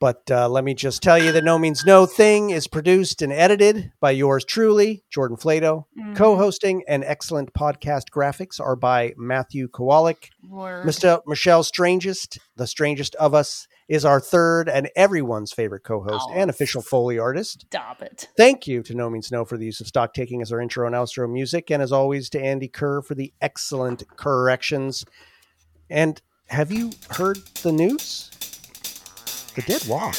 But 0.00 0.30
uh, 0.30 0.48
let 0.48 0.62
me 0.62 0.74
just 0.74 1.02
tell 1.02 1.18
you 1.18 1.32
that 1.32 1.42
No 1.42 1.58
Means 1.58 1.84
No 1.84 2.06
Thing 2.06 2.50
is 2.50 2.68
produced 2.68 3.20
and 3.20 3.32
edited 3.32 3.90
by 4.00 4.12
yours 4.12 4.44
truly, 4.44 5.02
Jordan 5.10 5.36
Flato. 5.36 5.86
Mhm. 5.98 6.14
Co 6.16 6.36
hosting 6.36 6.84
and 6.86 7.02
excellent 7.04 7.52
podcast 7.52 8.04
graphics 8.14 8.60
are 8.60 8.76
by 8.76 9.12
Matthew 9.16 9.66
Kowalik. 9.68 10.28
Mr. 10.48 11.20
Michelle 11.26 11.64
Strangest, 11.64 12.38
the 12.56 12.68
strangest 12.68 13.16
of 13.16 13.34
us, 13.34 13.66
is 13.88 14.04
our 14.04 14.20
third 14.20 14.68
and 14.68 14.90
everyone's 14.96 15.52
favorite 15.52 15.82
co-host 15.82 16.26
Oh. 16.28 16.34
and 16.34 16.50
official 16.50 16.82
Foley 16.82 17.18
artist. 17.18 17.64
Stop 17.70 18.02
it. 18.02 18.28
Thank 18.36 18.66
you 18.66 18.82
to 18.82 18.94
No 18.94 19.08
Means 19.08 19.32
No 19.32 19.44
for 19.44 19.56
the 19.56 19.64
use 19.64 19.80
of 19.80 19.86
stock 19.86 20.12
taking 20.14 20.42
as 20.42 20.52
our 20.52 20.60
intro 20.60 20.86
and 20.86 20.94
outro 20.94 21.30
music, 21.30 21.70
and 21.70 21.82
as 21.82 21.90
always 21.92 22.28
to 22.30 22.40
Andy 22.40 22.68
Kerr 22.68 23.00
for 23.02 23.14
the 23.14 23.32
excellent 23.40 24.04
corrections. 24.16 25.04
And 25.88 26.20
have 26.48 26.70
you 26.70 26.90
heard 27.10 27.38
the 27.62 27.72
news? 27.72 28.30
The 29.54 29.62
dead 29.62 29.84
walk. 29.88 30.14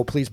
Much? 0.00 0.04
Roll, 0.04 0.04
please. 0.04 0.30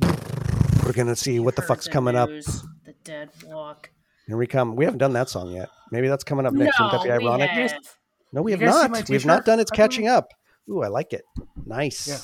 We're 0.86 0.94
gonna 0.94 1.16
see 1.16 1.40
what 1.40 1.56
the 1.56 1.62
Heard 1.62 1.68
fuck's 1.68 1.88
coming 1.88 2.16
up. 2.16 2.30
The 2.30 2.94
dead 3.04 3.30
walk. 3.46 3.92
Here 4.26 4.38
we 4.38 4.48
come. 4.48 4.76
We 4.76 4.86
haven't 4.86 5.00
done 5.00 5.14
that 5.14 5.30
song 5.30 5.52
yet. 5.52 5.70
Maybe 5.92 6.08
that's 6.08 6.24
coming 6.24 6.46
up 6.46 6.54
next. 6.54 6.80
Wouldn't 6.80 7.04
that 7.04 7.20
be 7.20 7.26
no, 7.26 7.32
ironic? 7.32 7.52
we 7.54 7.62
have. 7.62 7.98
No, 8.34 8.42
we 8.42 8.52
have 8.52 8.62
not. 8.62 9.10
We 9.10 9.16
have 9.16 9.26
not 9.26 9.36
t-shirt? 9.38 9.46
done. 9.46 9.60
It's 9.60 9.72
catching 9.72 10.08
up. 10.08 10.34
Ooh, 10.70 10.82
I 10.84 10.88
like 10.88 11.14
it. 11.14 11.24
Nice. 11.66 12.08
Yeah. 12.08 12.20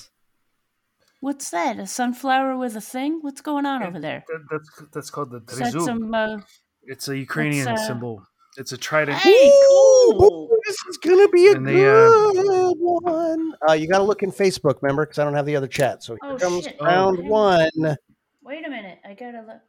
What's 1.21 1.49
that? 1.51 1.79
A 1.79 1.87
sunflower 1.87 2.57
with 2.57 2.75
a 2.75 2.81
thing? 2.81 3.19
What's 3.21 3.41
going 3.41 3.65
on 3.65 3.83
over 3.83 3.99
there? 3.99 4.25
That, 4.27 4.45
that's 4.51 4.83
that's 4.93 5.09
called 5.09 5.31
the 5.31 5.41
Is 5.51 5.59
that 5.59 5.81
some? 5.81 6.13
Uh... 6.13 6.39
It's 6.83 7.07
a 7.07 7.17
Ukrainian 7.17 7.67
uh, 7.67 7.77
symbol. 7.77 8.23
It's 8.57 8.71
a 8.71 8.77
trident. 8.77 9.17
Hey, 9.17 9.31
Ooh, 9.31 10.15
cool. 10.19 10.49
this 10.65 10.77
is 10.89 10.97
gonna 10.97 11.27
be 11.29 11.47
a 11.47 11.55
And 11.55 11.65
they, 11.67 11.85
uh, 11.87 12.09
good 12.09 12.73
one. 12.77 13.53
Uh, 13.67 13.73
you 13.73 13.87
got 13.87 13.97
to 13.97 14.03
look 14.03 14.21
in 14.23 14.31
Facebook, 14.31 14.81
remember, 14.81 15.05
because 15.05 15.19
I 15.19 15.23
don't 15.23 15.33
have 15.33 15.45
the 15.45 15.55
other 15.55 15.67
chat. 15.67 16.03
So 16.03 16.13
here 16.21 16.33
Oh, 16.33 16.37
comes 16.37 16.65
shit. 16.65 16.77
round 16.79 17.19
Oh. 17.19 17.23
one. 17.23 17.97
Wait 18.43 18.65
a 18.65 18.69
minute. 18.69 18.99
I 19.05 19.13
gotta 19.13 19.41
look. 19.47 19.61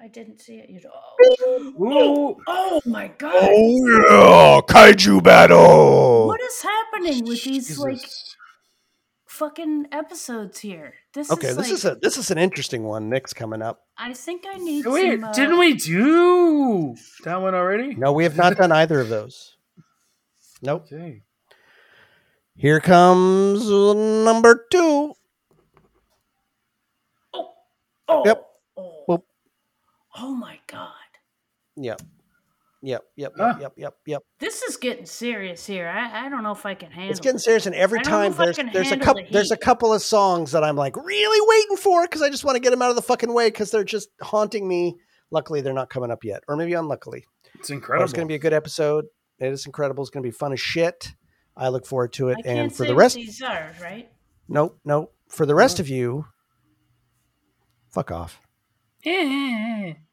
I 0.00 0.08
didn't 0.08 0.40
see 0.40 0.54
it. 0.56 0.70
yet. 0.70 0.84
Oh, 0.86 1.58
Ooh. 1.80 2.42
oh 2.46 2.80
my 2.86 3.08
god! 3.18 3.32
Oh 3.34 3.52
yeah, 4.08 4.60
kaiju 4.66 5.22
battle. 5.22 6.26
What 6.26 6.40
is 6.40 6.62
happening 6.62 7.24
with 7.26 7.44
these 7.44 7.78
like 7.78 7.96
Jesus. 7.96 8.36
Fucking 9.32 9.86
episodes 9.92 10.58
here? 10.58 10.94
This 11.14 11.28
is 11.28 11.32
Okay, 11.32 11.48
is 11.48 11.56
this 11.56 11.66
like, 11.66 11.74
is 11.74 11.84
a 11.84 11.94
this 12.00 12.16
is 12.18 12.30
an 12.30 12.38
interesting 12.38 12.84
one. 12.84 13.08
Nick's 13.08 13.32
coming 13.32 13.62
up. 13.62 13.86
I 13.96 14.12
think 14.12 14.44
I 14.46 14.58
need 14.58 14.84
Wait, 14.86 15.20
some. 15.20 15.24
Uh, 15.24 15.32
didn't 15.32 15.58
we 15.58 15.74
do 15.74 16.94
that 17.24 17.40
one 17.40 17.54
already? 17.54 17.94
No, 17.94 18.12
we 18.12 18.24
have 18.24 18.36
not 18.36 18.56
done 18.56 18.72
either 18.72 19.00
of 19.00 19.08
those. 19.08 19.56
Nope. 20.60 20.84
Okay. 20.92 21.22
Here 22.56 22.80
comes 22.80 23.68
number 23.68 24.66
two. 24.70 25.14
Oh, 27.32 27.52
oh. 28.08 28.22
Yep. 28.26 28.46
Oh, 28.76 29.24
oh 30.16 30.34
my 30.34 30.58
god! 30.66 30.90
Yep. 31.76 32.02
Yep, 32.84 33.02
yep, 33.14 33.32
yep, 33.38 33.60
yep, 33.60 33.72
yep, 33.76 33.94
yep. 34.06 34.22
This 34.40 34.62
is 34.62 34.76
getting 34.76 35.06
serious 35.06 35.64
here. 35.64 35.86
I, 35.86 36.26
I 36.26 36.28
don't 36.28 36.42
know 36.42 36.50
if 36.50 36.66
I 36.66 36.74
can 36.74 36.90
handle 36.90 37.12
It's 37.12 37.20
getting 37.20 37.38
serious, 37.38 37.66
and 37.66 37.76
every 37.76 38.00
I 38.00 38.02
don't 38.02 38.10
know 38.10 38.32
time 38.32 38.44
there's 38.44 38.72
there's 38.72 38.90
a 38.90 38.96
couple 38.96 39.22
the 39.22 39.30
there's 39.30 39.52
a 39.52 39.56
couple 39.56 39.92
of 39.92 40.02
songs 40.02 40.50
that 40.50 40.64
I'm 40.64 40.74
like 40.74 40.96
really 40.96 41.46
waiting 41.48 41.76
for 41.76 42.02
because 42.02 42.22
I 42.22 42.28
just 42.28 42.44
want 42.44 42.56
to 42.56 42.60
get 42.60 42.70
them 42.70 42.82
out 42.82 42.90
of 42.90 42.96
the 42.96 43.02
fucking 43.02 43.32
way 43.32 43.48
because 43.48 43.70
they're 43.70 43.84
just 43.84 44.08
haunting 44.20 44.66
me. 44.66 44.96
Luckily, 45.30 45.60
they're 45.60 45.72
not 45.72 45.90
coming 45.90 46.10
up 46.10 46.24
yet, 46.24 46.42
or 46.48 46.56
maybe 46.56 46.74
unluckily. 46.74 47.24
It's 47.54 47.68
But 47.68 47.74
incredible. 47.74 48.04
it's 48.04 48.12
going 48.12 48.26
to 48.26 48.30
be 48.30 48.34
a 48.34 48.40
good 48.40 48.52
episode. 48.52 49.04
It 49.38 49.52
is 49.52 49.64
incredible. 49.64 50.02
It's 50.02 50.10
going 50.10 50.24
to 50.24 50.26
be 50.26 50.32
fun 50.32 50.52
as 50.52 50.60
shit. 50.60 51.14
I 51.56 51.68
look 51.68 51.86
forward 51.86 52.12
to 52.14 52.30
it. 52.30 52.38
I 52.38 52.42
can't 52.42 52.58
And 52.58 52.72
for 52.72 52.84
say 52.84 52.88
the 52.88 52.94
rest, 52.96 53.14
these 53.14 53.40
are, 53.42 53.72
right? 53.80 54.10
nope, 54.48 54.78
nope. 54.84 55.14
For 55.28 55.46
the 55.46 55.54
rest 55.54 55.76
mm. 55.76 55.80
of 55.80 55.88
you, 55.88 56.26
fuck 57.90 58.10
off. 58.10 58.40